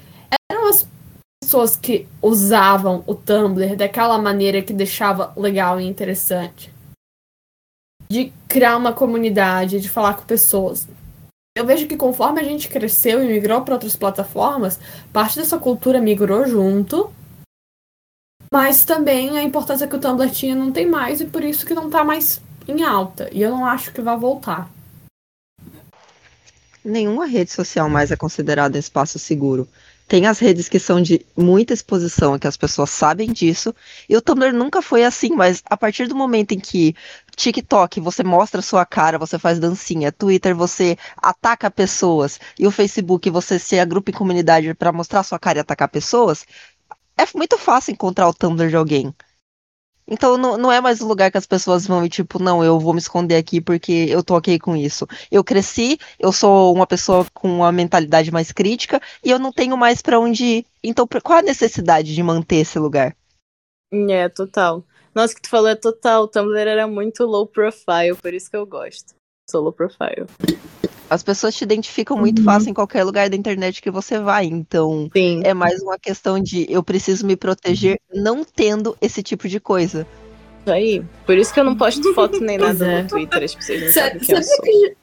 eram 0.51 0.69
as 0.69 0.87
pessoas 1.43 1.77
que 1.77 2.07
usavam 2.23 3.03
o 3.07 3.15
Tumblr 3.15 3.77
daquela 3.77 4.19
maneira 4.19 4.63
que 4.63 4.73
deixava 4.73 5.33
legal 5.37 5.81
e 5.81 5.87
interessante. 5.87 6.73
De 8.09 8.33
criar 8.49 8.77
uma 8.77 8.93
comunidade, 8.93 9.81
de 9.81 9.89
falar 9.89 10.15
com 10.15 10.25
pessoas. 10.25 10.87
Eu 11.57 11.67
vejo 11.67 11.87
que 11.87 11.97
conforme 11.97 12.41
a 12.41 12.45
gente 12.45 12.69
cresceu 12.69 13.23
e 13.23 13.27
migrou 13.27 13.63
para 13.63 13.75
outras 13.75 13.97
plataformas, 13.97 14.79
parte 15.13 15.37
dessa 15.37 15.59
cultura 15.59 16.01
migrou 16.01 16.47
junto. 16.47 17.13
Mas 18.53 18.85
também 18.85 19.39
a 19.39 19.43
importância 19.43 19.87
que 19.87 19.95
o 19.95 20.01
Tumblr 20.01 20.31
tinha 20.31 20.55
não 20.57 20.73
tem 20.73 20.87
mais, 20.87 21.21
e 21.21 21.27
por 21.27 21.45
isso 21.45 21.65
que 21.65 21.75
não 21.75 21.89
tá 21.89 22.03
mais 22.03 22.41
em 22.67 22.83
alta. 22.83 23.29
E 23.33 23.43
eu 23.43 23.51
não 23.51 23.65
acho 23.65 23.93
que 23.93 24.01
vai 24.01 24.17
voltar. 24.17 24.69
Nenhuma 26.85 27.27
rede 27.27 27.51
social 27.51 27.89
mais 27.91 28.11
é 28.11 28.17
considerada 28.17 28.77
um 28.77 28.81
espaço 28.81 29.19
seguro. 29.19 29.69
Tem 30.09 30.27
as 30.27 30.39
redes 30.41 30.69
que 30.69 30.81
são 30.81 31.01
de 31.01 31.25
muita 31.37 31.73
exposição, 31.73 32.39
que 32.39 32.47
as 32.47 32.57
pessoas 32.57 32.91
sabem 32.91 33.33
disso, 33.33 33.73
e 34.09 34.17
o 34.17 34.21
Tumblr 34.21 34.53
nunca 34.53 34.83
foi 34.83 35.05
assim, 35.05 35.31
mas 35.37 35.63
a 35.67 35.77
partir 35.77 36.09
do 36.09 36.17
momento 36.17 36.51
em 36.51 36.59
que 36.59 36.97
TikTok 37.37 38.01
você 38.01 38.25
mostra 38.25 38.61
sua 38.61 38.85
cara, 38.85 39.19
você 39.19 39.39
faz 39.39 39.61
dancinha, 39.61 40.11
Twitter 40.11 40.57
você 40.57 40.99
ataca 41.17 41.71
pessoas, 41.71 42.41
e 42.59 42.67
o 42.67 42.73
Facebook 42.73 43.31
você 43.31 43.59
se 43.59 43.79
agrupa 43.79 44.11
em 44.11 44.15
comunidade 44.15 44.75
para 44.75 44.91
mostrar 44.91 45.23
sua 45.23 45.39
cara 45.39 45.59
e 45.59 45.61
atacar 45.61 45.89
pessoas, 45.89 46.45
é 47.17 47.25
muito 47.35 47.57
fácil 47.57 47.93
encontrar 47.93 48.29
o 48.29 48.35
Tumblr 48.35 48.69
de 48.69 48.77
alguém. 48.77 49.15
Então 50.11 50.37
não, 50.37 50.59
não 50.59 50.73
é 50.73 50.81
mais 50.81 51.01
o 51.01 51.07
lugar 51.07 51.31
que 51.31 51.39
as 51.39 51.47
pessoas 51.47 51.87
vão 51.87 52.05
e 52.05 52.09
tipo, 52.09 52.43
não, 52.43 52.65
eu 52.65 52.81
vou 52.81 52.93
me 52.93 52.99
esconder 52.99 53.37
aqui 53.37 53.61
porque 53.61 54.07
eu 54.09 54.25
tô 54.25 54.37
ok 54.37 54.59
com 54.59 54.77
isso. 54.77 55.07
Eu 55.31 55.45
cresci, 55.45 55.99
eu 56.19 56.33
sou 56.33 56.75
uma 56.75 56.87
pessoa 56.87 57.25
com 57.33 57.49
uma 57.49 57.71
mentalidade 57.71 58.33
mais 58.33 58.51
crítica 58.51 59.01
e 59.25 59.31
eu 59.31 59.39
não 59.39 59.53
tenho 59.53 59.77
mais 59.77 60.03
pra 60.03 60.19
onde 60.19 60.45
ir. 60.45 60.67
Então 60.83 61.07
qual 61.23 61.39
a 61.39 61.43
necessidade 61.43 62.13
de 62.13 62.23
manter 62.23 62.57
esse 62.57 62.79
lugar? 62.79 63.17
É, 63.93 64.29
total. 64.29 64.85
Nossa, 65.15 65.35
que 65.35 65.43
tu 65.43 65.49
falou 65.49 65.69
é 65.69 65.75
total. 65.77 66.25
O 66.25 66.29
Tumblr 66.29 66.59
era 66.59 66.87
muito 66.87 67.25
low 67.25 67.47
profile, 67.47 68.17
por 68.21 68.35
isso 68.35 68.51
que 68.51 68.57
eu 68.57 68.67
gosto. 68.67 69.20
Solo 69.51 69.73
profile. 69.73 70.27
As 71.09 71.23
pessoas 71.25 71.57
te 71.57 71.65
identificam 71.65 72.17
muito 72.17 72.39
Uhum. 72.39 72.45
fácil 72.45 72.71
em 72.71 72.75
qualquer 72.75 73.03
lugar 73.03 73.29
da 73.29 73.37
internet 73.37 73.83
que 73.83 73.91
você 73.91 74.19
vai. 74.21 74.45
Então, 74.47 75.11
Sim. 75.15 75.41
é 75.45 75.53
mais 75.53 75.83
uma 75.83 75.99
questão 75.99 76.41
de 76.41 76.67
eu 76.71 76.83
preciso 76.85 77.27
me 77.27 77.35
proteger 77.37 77.99
não 78.15 78.45
tendo 78.45 78.97
esse 79.01 79.21
tipo 79.23 79.49
de 79.49 79.59
coisa. 79.59 80.07
Isso 80.65 80.73
aí. 80.73 81.03
Por 81.27 81.37
isso 81.37 81.53
que 81.53 81.59
eu 81.59 81.65
não 81.65 81.75
posto 81.77 82.15
foto 82.15 82.39
nem 82.41 82.59
nada 82.59 82.87
é. 82.87 83.03
no 83.03 83.09
Twitter, 83.09 83.43
as 83.43 83.55
pessoas 83.55 83.81
não 83.83 83.89
Sa- 83.89 84.01
sabem 84.03 84.19
quem 84.21 84.37
eu 84.37 84.43
sou. 84.45 84.63
que 84.63 84.97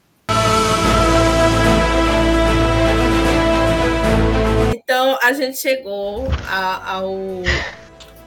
Então 4.82 5.18
a 5.22 5.32
gente 5.32 5.58
chegou 5.58 6.28
a- 6.48 6.92
ao, 6.94 7.14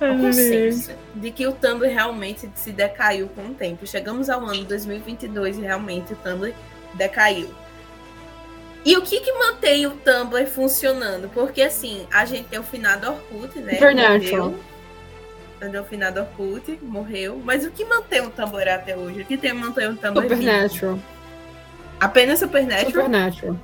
consenso 0.08 0.92
de 1.16 1.32
que 1.32 1.48
o 1.48 1.52
Tumblr 1.52 1.90
realmente 1.90 2.50
se 2.56 2.72
decaiu 2.72 3.30
com 3.30 3.48
o 3.48 3.54
tempo. 3.54 3.86
Chegamos 3.86 4.30
ao 4.30 4.44
ano 4.46 4.64
2022 4.66 5.58
e 5.58 5.62
realmente 5.62 6.14
o 6.14 6.16
Tumblr 6.16 6.54
decaiu. 6.94 7.50
E 8.84 8.98
o 8.98 9.02
que 9.04 9.20
que 9.20 9.32
mantém 9.34 9.86
o 9.86 9.92
Tumblr 9.92 10.48
funcionando? 10.48 11.30
Porque 11.30 11.62
assim, 11.62 12.08
a 12.12 12.26
gente 12.26 12.48
tem 12.48 12.60
o 12.60 12.64
finado 12.64 13.08
Orkut, 13.08 13.60
né? 13.60 13.74
Supernatural. 13.74 14.54
Morreu. 15.62 15.82
O 15.82 15.86
finado 15.86 16.20
Orkut 16.20 16.80
morreu. 16.82 17.40
Mas 17.44 17.64
o 17.64 17.70
que 17.70 17.86
mantém 17.86 18.22
o 18.22 18.32
Tumblr 18.32 18.68
até 18.68 18.98
hoje? 18.98 19.22
O 19.22 19.26
que 19.26 19.38
tem 19.38 19.54
mantém 19.54 19.88
o 19.88 19.96
Tumblr 19.96 20.28
vivo? 20.28 20.42
Supernatural. 20.42 21.00
Apenas 22.00 22.40
Supernatural? 22.40 22.92
Supernatural. 22.92 23.58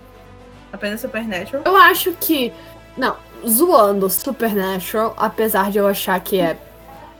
Apenas 0.71 1.01
Supernatural? 1.01 1.63
Eu 1.65 1.75
acho 1.75 2.13
que. 2.19 2.53
Não, 2.95 3.17
zoando 3.45 4.09
Supernatural, 4.09 5.13
apesar 5.17 5.71
de 5.71 5.77
eu 5.77 5.87
achar 5.87 6.19
que 6.19 6.39
é 6.39 6.57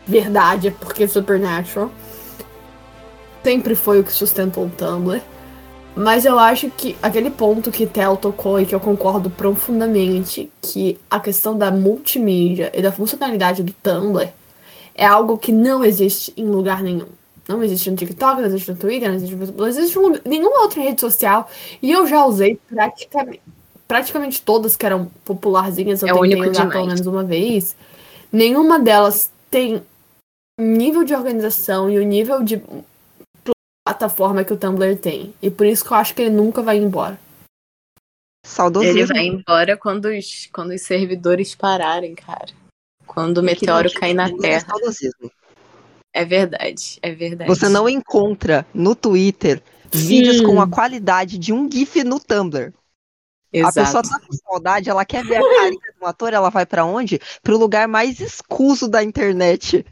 verdade, 0.05 0.71
porque 0.79 1.07
Supernatural 1.07 1.91
sempre 3.43 3.75
foi 3.75 3.99
o 3.99 4.03
que 4.03 4.11
sustentou 4.11 4.65
o 4.65 4.69
Tumblr. 4.69 5.21
Mas 5.95 6.25
eu 6.25 6.37
acho 6.37 6.69
que 6.69 6.95
aquele 7.01 7.31
ponto 7.31 7.71
que 7.71 7.87
Tel 7.87 8.15
tocou 8.15 8.59
e 8.59 8.65
que 8.65 8.75
eu 8.75 8.79
concordo 8.79 9.31
profundamente, 9.31 10.51
que 10.61 10.99
a 11.09 11.19
questão 11.19 11.57
da 11.57 11.71
multimídia 11.71 12.71
e 12.75 12.83
da 12.83 12.91
funcionalidade 12.91 13.63
do 13.63 13.73
Tumblr 13.73 14.29
é 14.93 15.05
algo 15.05 15.37
que 15.37 15.51
não 15.51 15.83
existe 15.83 16.33
em 16.37 16.45
lugar 16.45 16.83
nenhum. 16.83 17.07
Não 17.47 17.63
existe 17.63 17.89
no 17.89 17.95
TikTok, 17.95 18.41
não 18.41 18.47
existe 18.47 18.69
no 18.69 18.77
Twitter, 18.77 19.07
não 19.07 19.15
existe, 19.15 19.35
não 19.35 19.67
existe 19.67 19.97
em 19.97 20.29
nenhuma 20.29 20.61
outra 20.61 20.81
rede 20.81 20.99
social. 20.99 21.49
E 21.81 21.91
eu 21.91 22.05
já 22.05 22.25
usei 22.25 22.59
praticamente, 22.69 23.41
praticamente 23.87 24.41
todas 24.41 24.75
que 24.75 24.85
eram 24.85 25.05
popularzinhas. 25.23 26.01
Eu 26.01 26.09
É 26.09 26.13
tentei 26.13 26.21
único 26.31 26.41
usar 26.49 26.51
demais. 26.61 26.73
pelo 26.73 26.85
menos 26.87 27.07
uma 27.07 27.23
vez. 27.23 27.75
Nenhuma 28.31 28.79
delas 28.79 29.31
tem 29.49 29.77
o 30.59 30.63
nível 30.63 31.03
de 31.03 31.13
organização 31.15 31.89
e 31.89 31.97
o 31.97 32.03
nível 32.03 32.43
de 32.43 32.61
plataforma 33.87 34.43
que 34.43 34.53
o 34.53 34.57
Tumblr 34.57 34.97
tem. 34.97 35.33
E 35.41 35.49
por 35.49 35.65
isso 35.65 35.85
que 35.85 35.91
eu 35.91 35.97
acho 35.97 36.13
que 36.13 36.21
ele 36.23 36.35
nunca 36.35 36.61
vai 36.61 36.77
embora. 36.77 37.13
Ele 37.13 38.53
Saudosismo. 38.53 39.07
vai 39.07 39.25
embora 39.25 39.77
quando 39.77 40.05
os, 40.05 40.47
quando 40.53 40.71
os 40.71 40.81
servidores 40.81 41.53
pararem, 41.55 42.15
cara. 42.15 42.47
Quando 43.05 43.39
o 43.39 43.43
meteoro 43.43 43.89
te 43.89 43.99
cair 43.99 44.13
na 44.13 44.25
ao 44.25 44.37
Terra. 44.37 44.65
saudosismo. 44.67 45.31
É 46.13 46.25
verdade, 46.25 46.97
é 47.01 47.13
verdade. 47.13 47.47
Você 47.49 47.69
não 47.69 47.87
encontra 47.87 48.65
no 48.73 48.95
Twitter 48.95 49.61
vídeos 49.91 50.41
com 50.41 50.59
a 50.61 50.67
qualidade 50.67 51.37
de 51.37 51.53
um 51.53 51.69
GIF 51.71 52.03
no 52.03 52.19
Tumblr. 52.19 52.73
A 53.63 53.71
pessoa 53.71 54.01
Exato. 54.01 54.09
tá 54.09 54.19
com 54.19 54.33
saudade, 54.33 54.89
ela 54.89 55.05
quer 55.05 55.23
ver 55.23 55.37
a 55.37 55.41
carinha 55.41 55.93
do 55.99 56.05
ator, 56.05 56.33
ela 56.33 56.49
vai 56.49 56.65
pra 56.65 56.85
onde? 56.85 57.19
Pro 57.41 57.57
lugar 57.57 57.87
mais 57.87 58.19
escuso 58.19 58.87
da 58.87 59.03
internet. 59.03 59.85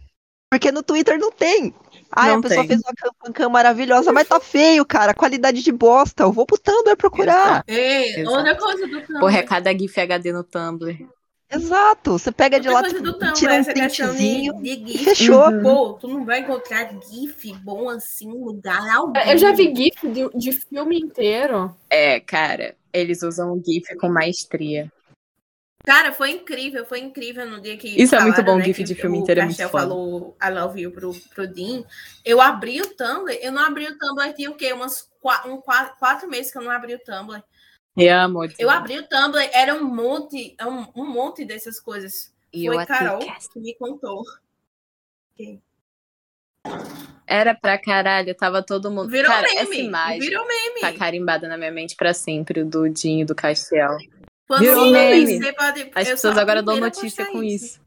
Porque 0.50 0.72
no 0.72 0.84
Twitter 0.84 1.18
não 1.18 1.32
tem. 1.32 1.74
Não 2.16 2.36
a 2.38 2.42
pessoa 2.42 2.62
tem. 2.62 2.68
fez 2.68 2.82
uma 2.82 2.94
campanha 2.94 3.50
maravilhosa, 3.50 4.14
mas 4.14 4.28
tá 4.28 4.40
feio, 4.40 4.86
cara. 4.86 5.14
Qualidade 5.14 5.62
de 5.62 5.72
bosta. 5.72 6.24
Eu 6.24 6.32
vou 6.32 6.46
pro 6.46 6.58
Tumblr 6.58 6.96
procurar. 6.96 7.64
Ei, 7.68 8.16
Exato. 8.22 8.38
outra 8.38 8.56
coisa 8.56 8.88
do 8.88 9.02
Tumblr. 9.02 9.20
Porra, 9.20 9.38
é 9.40 9.44
cada 9.44 9.78
GIF 9.78 10.00
HD 10.00 10.32
no 10.32 10.44
Tumblr. 10.44 11.08
Exato. 11.52 12.14
Você 12.14 12.32
pega 12.32 12.60
de 12.60 12.70
Outra 12.70 12.84
lá, 12.84 12.90
coisa 12.90 13.04
do 13.04 13.14
tipo, 13.14 13.20
Tumblr, 13.20 13.34
tira 13.34 13.54
um 14.10 14.16
de, 14.16 14.52
de 14.62 14.70
e 14.70 14.88
GIF. 14.88 15.04
fechou. 15.04 15.48
Uhum. 15.50 15.62
Pô, 15.62 15.94
tu 15.94 16.08
não 16.08 16.26
vai 16.26 16.40
encontrar 16.40 16.90
GIF 17.10 17.54
bom 17.64 17.90
assim 17.90 18.30
em 18.30 18.44
lugar 18.44 18.88
algum. 18.90 19.18
Eu 19.20 19.38
já 19.38 19.52
vi 19.52 19.74
GIF 19.76 20.08
de, 20.08 20.30
de 20.38 20.52
filme 20.54 21.00
inteiro. 21.00 21.76
É, 21.90 22.20
cara, 22.20 22.76
eles 23.00 23.22
usam 23.22 23.54
o 23.54 23.64
GIF 23.64 23.96
com 23.98 24.10
maestria. 24.10 24.92
Cara, 25.86 26.12
foi 26.12 26.32
incrível, 26.32 26.84
foi 26.84 27.00
incrível 27.00 27.48
no 27.48 27.62
dia 27.62 27.78
que. 27.78 27.88
Isso 27.90 28.16
é 28.16 28.20
muito 28.22 28.36
falaram, 28.38 28.54
bom, 28.54 28.60
né, 28.60 28.66
GIF 28.66 28.84
de 28.84 28.96
filme 28.96 29.20
o 29.20 29.22
inteiro 29.22 29.42
é 29.42 29.46
muito 29.46 29.58
Castell 29.58 29.70
foda. 29.70 29.84
falou 29.88 30.38
I 30.42 30.50
love 30.50 30.82
you 30.82 30.92
pro, 30.92 31.14
pro 31.36 31.48
Dean. 31.48 31.84
Eu 32.24 32.42
abri 32.42 32.82
o 32.82 32.96
Tumblr, 32.96 33.38
eu 33.40 33.52
não 33.52 33.64
abri 33.64 33.86
o 33.86 33.98
Tumblr, 33.98 34.34
tinha 34.34 34.50
o 34.50 34.56
quê? 34.56 34.74
Umas 34.74 35.08
um, 35.46 35.58
qua- 35.62 35.96
quatro 36.00 36.28
meses 36.28 36.52
que 36.52 36.58
eu 36.58 36.64
não 36.64 36.72
abri 36.72 36.96
o 36.96 37.00
Tumblr. 37.00 37.44
E 37.96 38.10
amor. 38.10 38.52
Eu 38.58 38.70
abri 38.70 38.98
o 38.98 39.08
Tumblr, 39.08 39.48
era 39.54 39.76
um 39.76 39.84
monte, 39.86 40.56
um, 40.62 41.04
um 41.04 41.06
monte 41.06 41.46
dessas 41.46 41.80
coisas. 41.80 42.34
E 42.52 42.66
Foi 42.66 42.86
Carol 42.86 43.20
que 43.20 43.60
me 43.60 43.76
contou. 43.76 44.24
Era 47.28 47.56
pra 47.56 47.78
caralho, 47.78 48.36
tava 48.36 48.62
todo 48.64 48.92
mundo. 48.92 49.10
Virou 49.10 49.32
cara, 49.32 49.48
essa 49.48 49.64
meme. 49.70 49.84
imagem 49.88 50.20
Virou 50.20 50.48
meme. 50.48 50.80
tá 50.82 50.94
carimbada 50.94 51.48
na 51.48 51.58
minha 51.58 51.72
mente 51.72 51.96
pra 51.96 52.14
sempre, 52.14 52.62
o 52.62 52.66
do 52.66 52.88
Dinho 52.88 53.22
e 53.22 53.26
do 53.26 53.34
Castiel. 53.36 53.98
Quando 54.48 54.62
Virou 54.62 54.92
meme. 54.92 55.38
você 55.42 55.54
pode- 55.54 55.92
As 55.96 56.08
eu 56.08 56.14
pessoas 56.14 56.38
agora 56.38 56.62
dão 56.62 56.78
notícia 56.80 57.26
com 57.26 57.42
isso. 57.44 57.80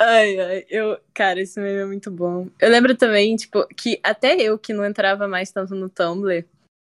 Ai, 0.00 0.38
ai, 0.38 0.66
eu, 0.70 1.00
cara, 1.12 1.40
esse 1.40 1.58
meme 1.60 1.80
é 1.80 1.84
muito 1.84 2.10
bom. 2.10 2.48
Eu 2.60 2.70
lembro 2.70 2.96
também, 2.96 3.34
tipo, 3.34 3.66
que 3.74 3.98
até 4.02 4.36
eu 4.36 4.56
que 4.58 4.72
não 4.72 4.84
entrava 4.84 5.26
mais 5.26 5.50
tanto 5.50 5.74
no 5.74 5.88
Tumblr, 5.88 6.44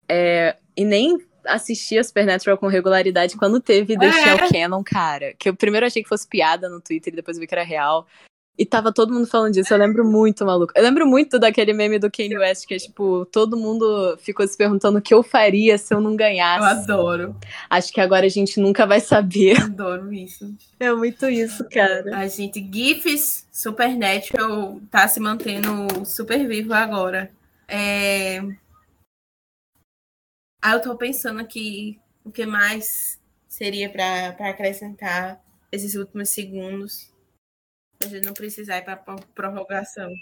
é, 0.09 0.57
e 0.77 0.85
nem 0.85 1.17
assistia 1.47 2.03
Supernatural 2.05 2.59
com 2.59 2.67
regularidade, 2.67 3.37
quando 3.37 3.61
teve 3.61 3.97
The 3.99 4.07
É. 4.07 4.13
Shell 4.13 4.49
Canon, 4.53 4.83
cara, 4.85 5.35
que 5.39 5.49
eu 5.49 5.55
primeiro 5.57 5.87
achei 5.87 6.03
que 6.03 6.09
fosse 6.09 6.27
piada 6.29 6.69
no 6.69 6.81
Twitter 6.81 7.13
e 7.13 7.17
depois 7.17 7.39
vi 7.39 7.47
que 7.47 7.55
era 7.55 7.65
real. 7.65 8.07
E 8.59 8.65
tava 8.65 8.91
todo 8.91 9.13
mundo 9.13 9.27
falando 9.27 9.53
disso, 9.53 9.75
eu 9.75 9.77
lembro 9.79 10.03
muito, 10.03 10.43
maluco. 10.47 10.73
Eu 10.75 10.83
lembro 10.83 11.07
muito 11.07 11.39
daquele 11.39 11.75
meme 11.75 11.99
do 11.99 12.11
Kanye 12.11 12.39
West, 12.39 12.67
que 12.67 12.73
é 12.73 12.79
tipo, 12.79 13.27
todo 13.31 13.55
mundo 13.55 14.17
ficou 14.19 14.49
se 14.49 14.57
perguntando 14.57 14.97
o 14.99 15.03
que 15.03 15.13
eu 15.13 15.23
faria 15.23 15.77
se 15.77 15.93
eu 15.93 16.01
não 16.01 16.13
Eu 16.13 16.17
ganhasse. 16.17 16.65
adoro, 16.91 17.37
Acho 17.69 17.93
que 17.93 18.01
agora 18.01 18.25
a 18.25 18.31
gente 18.31 18.59
nunca 18.59 18.87
vai 18.87 18.99
saber. 18.99 19.61
adoro 19.61 20.11
isso. 20.11 20.51
É 20.81 20.91
muito 20.91 21.27
isso, 21.29 21.67
cara. 21.71 22.17
A 22.17 22.27
gente, 22.29 22.67
GIFs, 22.73 23.47
Supernatural 23.53 24.81
tá 24.91 25.07
se 25.07 25.21
mantendo 25.21 26.07
super 26.07 26.49
vivo 26.49 26.73
agora. 26.73 27.31
É... 27.69 28.43
Ah, 30.69 30.73
eu 30.73 30.83
tô 30.83 30.97
pensando 30.97 31.39
aqui 31.39 31.97
o 32.25 32.33
que 32.33 32.45
mais 32.45 33.23
seria 33.47 33.89
pra 33.89 34.33
pra 34.33 34.49
acrescentar 34.49 35.41
esses 35.71 35.95
últimos 35.95 36.31
segundos. 36.31 37.15
A 38.03 38.09
gente 38.09 38.27
não 38.27 38.35
precisar 38.35 38.79
ir 38.79 38.83
pra 38.85 38.97
pra 38.97 39.15
prorrogação. 39.33 40.13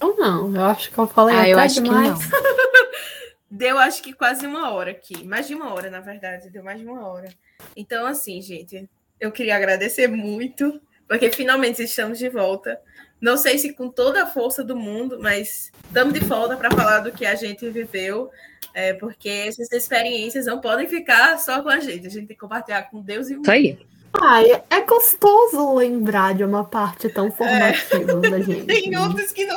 Ou 0.00 0.16
não, 0.16 0.56
eu 0.56 0.64
acho 0.64 0.90
que 0.90 0.96
eu 0.96 1.06
falei 1.06 1.36
Ah, 1.36 1.40
até 1.42 1.52
eu 1.52 1.58
acho 1.58 1.74
que 1.74 1.82
demais. 1.82 2.08
não. 2.08 2.40
Deu, 3.50 3.78
acho 3.78 4.02
que 4.02 4.14
quase 4.14 4.46
uma 4.46 4.70
hora 4.72 4.92
aqui. 4.92 5.22
Mais 5.22 5.46
de 5.46 5.54
uma 5.54 5.74
hora, 5.74 5.90
na 5.90 6.00
verdade. 6.00 6.48
Deu 6.48 6.64
mais 6.64 6.80
de 6.80 6.86
uma 6.86 7.06
hora. 7.06 7.28
Então, 7.76 8.06
assim, 8.06 8.40
gente, 8.40 8.88
eu 9.20 9.30
queria 9.30 9.56
agradecer 9.56 10.08
muito, 10.08 10.80
porque 11.06 11.30
finalmente 11.30 11.82
estamos 11.82 12.18
de 12.18 12.30
volta. 12.30 12.80
Não 13.20 13.36
sei 13.36 13.58
se 13.58 13.72
com 13.74 13.88
toda 13.88 14.22
a 14.22 14.26
força 14.26 14.64
do 14.64 14.74
mundo, 14.74 15.18
mas 15.20 15.70
estamos 15.86 16.14
de 16.14 16.20
volta 16.20 16.56
para 16.56 16.70
falar 16.70 17.00
do 17.00 17.12
que 17.12 17.26
a 17.26 17.34
gente 17.34 17.68
viveu, 17.68 18.30
é, 18.72 18.94
porque 18.94 19.28
essas 19.28 19.70
experiências 19.70 20.46
não 20.46 20.60
podem 20.60 20.88
ficar 20.88 21.38
só 21.38 21.62
com 21.62 21.68
a 21.68 21.78
gente. 21.80 22.06
A 22.06 22.10
gente 22.10 22.26
tem 22.26 22.36
que 22.36 22.40
compartilhar 22.40 22.84
com 22.84 23.02
Deus 23.02 23.28
e 23.28 23.34
o 23.34 23.36
mundo. 23.36 23.44
Isso 23.44 23.50
aí. 23.50 23.78
Ai, 24.12 24.64
é 24.70 24.80
gostoso 24.80 25.74
lembrar 25.74 26.34
de 26.34 26.42
uma 26.42 26.64
parte 26.64 27.08
tão 27.10 27.30
formativa 27.30 28.14
da 28.14 28.40
gente. 28.40 28.66
Tem 28.66 28.96
outras 28.96 29.32
que 29.32 29.44
não 29.46 29.56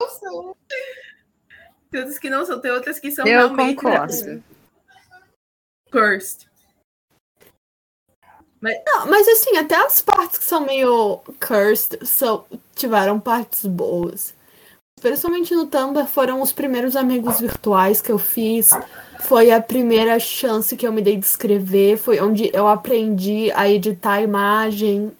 são. 0.00 0.56
Tem 1.90 2.00
outras 2.00 2.18
que 2.18 2.30
não 2.30 2.44
são, 2.44 2.60
tem 2.60 2.70
outras 2.70 2.98
que 2.98 3.10
são 3.10 3.26
Eu 3.26 3.48
realmente 3.48 3.76
concordo. 3.76 4.42
cursed. 5.90 6.51
Não, 8.62 9.06
mas 9.08 9.26
assim, 9.26 9.56
até 9.56 9.74
as 9.74 10.00
partes 10.00 10.38
que 10.38 10.44
são 10.44 10.64
meio 10.64 11.20
cursed 11.44 12.06
são, 12.06 12.44
tiveram 12.76 13.18
partes 13.18 13.66
boas. 13.66 14.32
Principalmente 15.00 15.52
no 15.52 15.66
Tumblr 15.66 16.06
foram 16.06 16.40
os 16.40 16.52
primeiros 16.52 16.94
amigos 16.94 17.40
virtuais 17.40 18.00
que 18.00 18.12
eu 18.12 18.18
fiz. 18.18 18.70
Foi 19.22 19.50
a 19.50 19.60
primeira 19.60 20.16
chance 20.20 20.76
que 20.76 20.86
eu 20.86 20.92
me 20.92 21.02
dei 21.02 21.16
de 21.16 21.26
escrever. 21.26 21.98
Foi 21.98 22.20
onde 22.20 22.50
eu 22.54 22.68
aprendi 22.68 23.50
a 23.50 23.68
editar 23.68 24.12
a 24.12 24.22
imagem. 24.22 25.10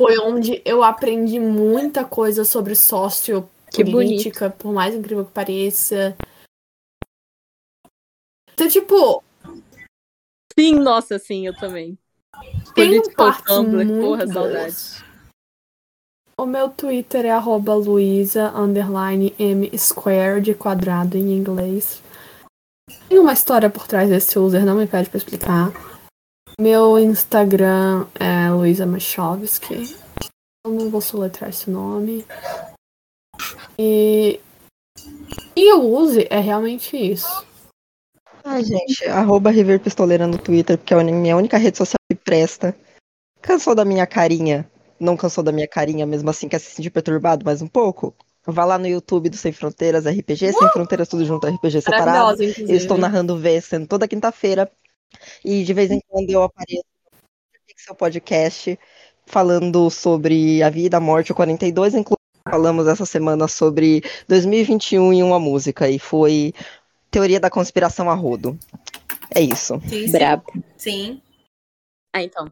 Foi 0.00 0.16
onde 0.20 0.62
eu 0.64 0.82
aprendi 0.82 1.38
muita 1.38 2.02
coisa 2.02 2.46
sobre 2.46 2.74
sociopolítica, 2.74 4.48
por 4.48 4.72
mais 4.72 4.94
incrível 4.94 5.26
que 5.26 5.32
pareça. 5.32 6.16
Então, 8.54 8.68
tipo, 8.68 9.22
Sim, 10.58 10.74
nossa, 10.80 11.20
sim, 11.20 11.46
eu 11.46 11.54
também. 11.54 11.96
Tem 12.74 12.88
Political 12.90 13.14
partes 13.14 13.44
Tumblr, 13.44 13.86
muito 13.86 14.00
porra, 14.04 14.26
saudade. 14.26 15.04
O 16.36 16.46
meu 16.46 16.68
Twitter 16.68 17.26
é 17.26 17.30
arroba 17.30 17.74
underline 18.56 19.32
M 19.38 19.70
square, 19.78 20.40
de 20.40 20.54
quadrado 20.54 21.16
em 21.16 21.30
inglês. 21.30 22.02
Tem 23.08 23.20
uma 23.20 23.32
história 23.32 23.70
por 23.70 23.86
trás 23.86 24.08
desse 24.08 24.36
user, 24.36 24.64
não 24.64 24.74
me 24.74 24.88
pede 24.88 25.08
pra 25.08 25.18
explicar. 25.18 25.72
Meu 26.60 26.98
Instagram 26.98 28.08
é 28.18 28.50
Luísa 28.50 28.84
Machovski. 28.84 29.96
Eu 30.66 30.72
não 30.72 30.90
vou 30.90 31.00
soletrar 31.00 31.50
esse 31.50 31.70
nome. 31.70 32.26
E. 33.78 34.40
E 35.56 35.72
o 35.74 35.82
use 35.82 36.26
é 36.28 36.40
realmente 36.40 36.96
isso. 36.96 37.47
Ai, 38.50 38.64
gente, 38.64 39.04
arroba 39.04 39.50
River 39.50 39.78
Pistoleira 39.78 40.26
no 40.26 40.38
Twitter, 40.38 40.78
porque 40.78 40.94
é 40.94 40.98
a 40.98 41.04
minha 41.04 41.36
única 41.36 41.58
rede 41.58 41.76
social 41.76 41.98
que 42.10 42.16
presta. 42.16 42.74
Cansou 43.42 43.74
da 43.74 43.84
minha 43.84 44.06
carinha? 44.06 44.66
Não 44.98 45.18
cansou 45.18 45.44
da 45.44 45.52
minha 45.52 45.68
carinha, 45.68 46.06
mesmo 46.06 46.30
assim 46.30 46.48
quer 46.48 46.58
se 46.58 46.70
sentir 46.70 46.88
perturbado 46.88 47.44
mais 47.44 47.60
um 47.60 47.68
pouco? 47.68 48.14
Vá 48.46 48.64
lá 48.64 48.78
no 48.78 48.86
YouTube 48.86 49.28
do 49.28 49.36
Sem 49.36 49.52
Fronteiras 49.52 50.06
RPG, 50.06 50.54
Sem 50.54 50.68
Fronteiras 50.70 51.08
tudo 51.08 51.26
junto, 51.26 51.46
RPG 51.46 51.82
separado. 51.82 52.06
Maravilhosa, 52.06 52.42
Eu 52.44 52.50
inclusive. 52.50 52.76
estou 52.78 52.96
narrando 52.96 53.38
sendo 53.60 53.86
toda 53.86 54.08
quinta-feira. 54.08 54.70
E 55.44 55.62
de 55.62 55.74
vez 55.74 55.90
em 55.90 56.00
quando 56.08 56.30
eu 56.30 56.42
apareço 56.42 56.84
no 57.12 57.60
Pixel 57.66 57.94
Podcast 57.94 58.78
falando 59.26 59.90
sobre 59.90 60.62
a 60.62 60.70
vida, 60.70 60.96
a 60.96 61.00
morte, 61.00 61.32
o 61.32 61.34
42. 61.34 61.94
Inclusive, 61.94 62.18
falamos 62.50 62.86
essa 62.86 63.04
semana 63.04 63.46
sobre 63.46 64.02
2021 64.26 65.12
em 65.12 65.22
uma 65.22 65.38
música. 65.38 65.88
E 65.88 65.98
foi 65.98 66.54
Teoria 67.10 67.40
da 67.40 67.50
Conspiração 67.50 68.10
a 68.10 68.14
Rodo. 68.14 68.58
É 69.34 69.40
isso. 69.40 69.80
Sim. 69.88 70.10
Brabo. 70.10 70.52
Sim. 70.76 71.22
Ah, 72.14 72.22
então. 72.22 72.50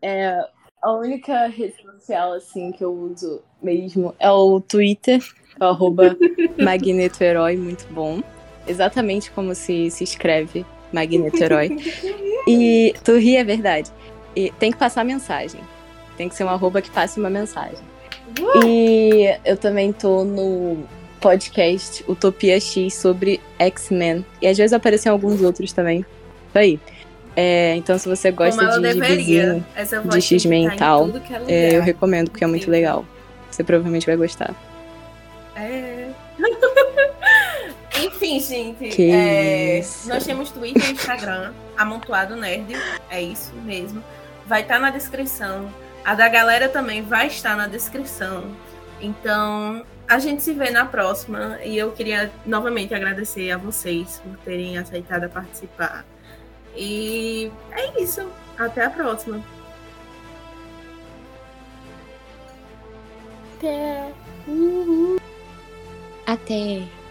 É, 0.00 0.38
a 0.82 0.92
única 0.92 1.46
rede 1.46 1.74
social, 1.82 2.32
assim, 2.32 2.72
que 2.72 2.84
eu 2.84 2.92
uso 2.92 3.42
mesmo 3.62 4.14
é 4.18 4.30
o 4.30 4.60
Twitter, 4.60 5.22
é 5.60 5.64
o 5.64 5.68
arroba 5.68 6.16
Magneto 6.58 7.22
Herói, 7.22 7.56
muito 7.56 7.86
bom. 7.92 8.22
Exatamente 8.66 9.30
como 9.30 9.54
se, 9.54 9.90
se 9.90 10.04
escreve 10.04 10.66
Magneto 10.92 11.42
Herói. 11.42 11.76
E 12.46 12.94
tu 13.04 13.16
ri, 13.16 13.36
é 13.36 13.44
verdade. 13.44 13.90
E 14.34 14.50
tem 14.52 14.72
que 14.72 14.78
passar 14.78 15.04
mensagem. 15.04 15.60
Tem 16.16 16.28
que 16.28 16.34
ser 16.34 16.44
um 16.44 16.48
arroba 16.48 16.82
que 16.82 16.90
passe 16.90 17.18
uma 17.18 17.30
mensagem. 17.30 17.84
E 18.64 19.38
eu 19.44 19.56
também 19.56 19.92
tô 19.92 20.24
no 20.24 20.84
podcast 21.22 22.04
Utopia 22.08 22.60
X 22.60 22.94
sobre 22.94 23.40
X-Men. 23.58 24.26
E 24.40 24.48
às 24.48 24.58
vezes 24.58 24.72
aparecem 24.72 25.10
alguns 25.10 25.40
outros 25.40 25.72
também. 25.72 26.00
Isso 26.00 26.58
aí. 26.58 26.80
É, 27.34 27.76
então, 27.76 27.96
se 27.96 28.08
você 28.08 28.30
gosta 28.30 28.80
de 28.80 28.92
gibizinho, 28.92 29.64
de 30.10 30.20
X-Men 30.20 30.68
tá 30.68 30.74
e 30.74 30.78
tal, 30.78 31.10
é 31.48 31.54
é, 31.54 31.76
eu 31.78 31.82
recomendo, 31.82 32.30
porque 32.30 32.44
é 32.44 32.46
muito 32.46 32.66
Sim. 32.66 32.70
legal. 32.72 33.06
Você 33.50 33.62
provavelmente 33.62 34.04
vai 34.04 34.16
gostar. 34.16 34.54
É. 35.56 36.08
Enfim, 38.02 38.40
gente. 38.40 39.10
É. 39.10 39.80
Nós 40.06 40.24
temos 40.24 40.50
Twitter 40.50 40.90
e 40.90 40.92
Instagram, 40.92 41.52
Amontoado 41.76 42.34
Nerd. 42.34 42.74
É 43.08 43.22
isso 43.22 43.52
mesmo. 43.64 44.02
Vai 44.46 44.62
estar 44.62 44.80
na 44.80 44.90
descrição. 44.90 45.72
A 46.04 46.14
da 46.14 46.28
galera 46.28 46.68
também 46.68 47.02
vai 47.02 47.28
estar 47.28 47.56
na 47.56 47.68
descrição. 47.68 48.44
Então, 49.00 49.84
a 50.12 50.18
gente 50.18 50.42
se 50.42 50.52
vê 50.52 50.70
na 50.70 50.84
próxima. 50.84 51.58
E 51.64 51.76
eu 51.76 51.92
queria 51.92 52.30
novamente 52.44 52.94
agradecer 52.94 53.50
a 53.50 53.56
vocês 53.56 54.20
por 54.22 54.36
terem 54.38 54.76
aceitado 54.76 55.28
participar. 55.30 56.04
E 56.76 57.50
é 57.70 58.02
isso. 58.02 58.30
Até 58.58 58.84
a 58.84 58.90
próxima. 58.90 59.42
Até. 63.56 64.12
Até! 66.26 67.01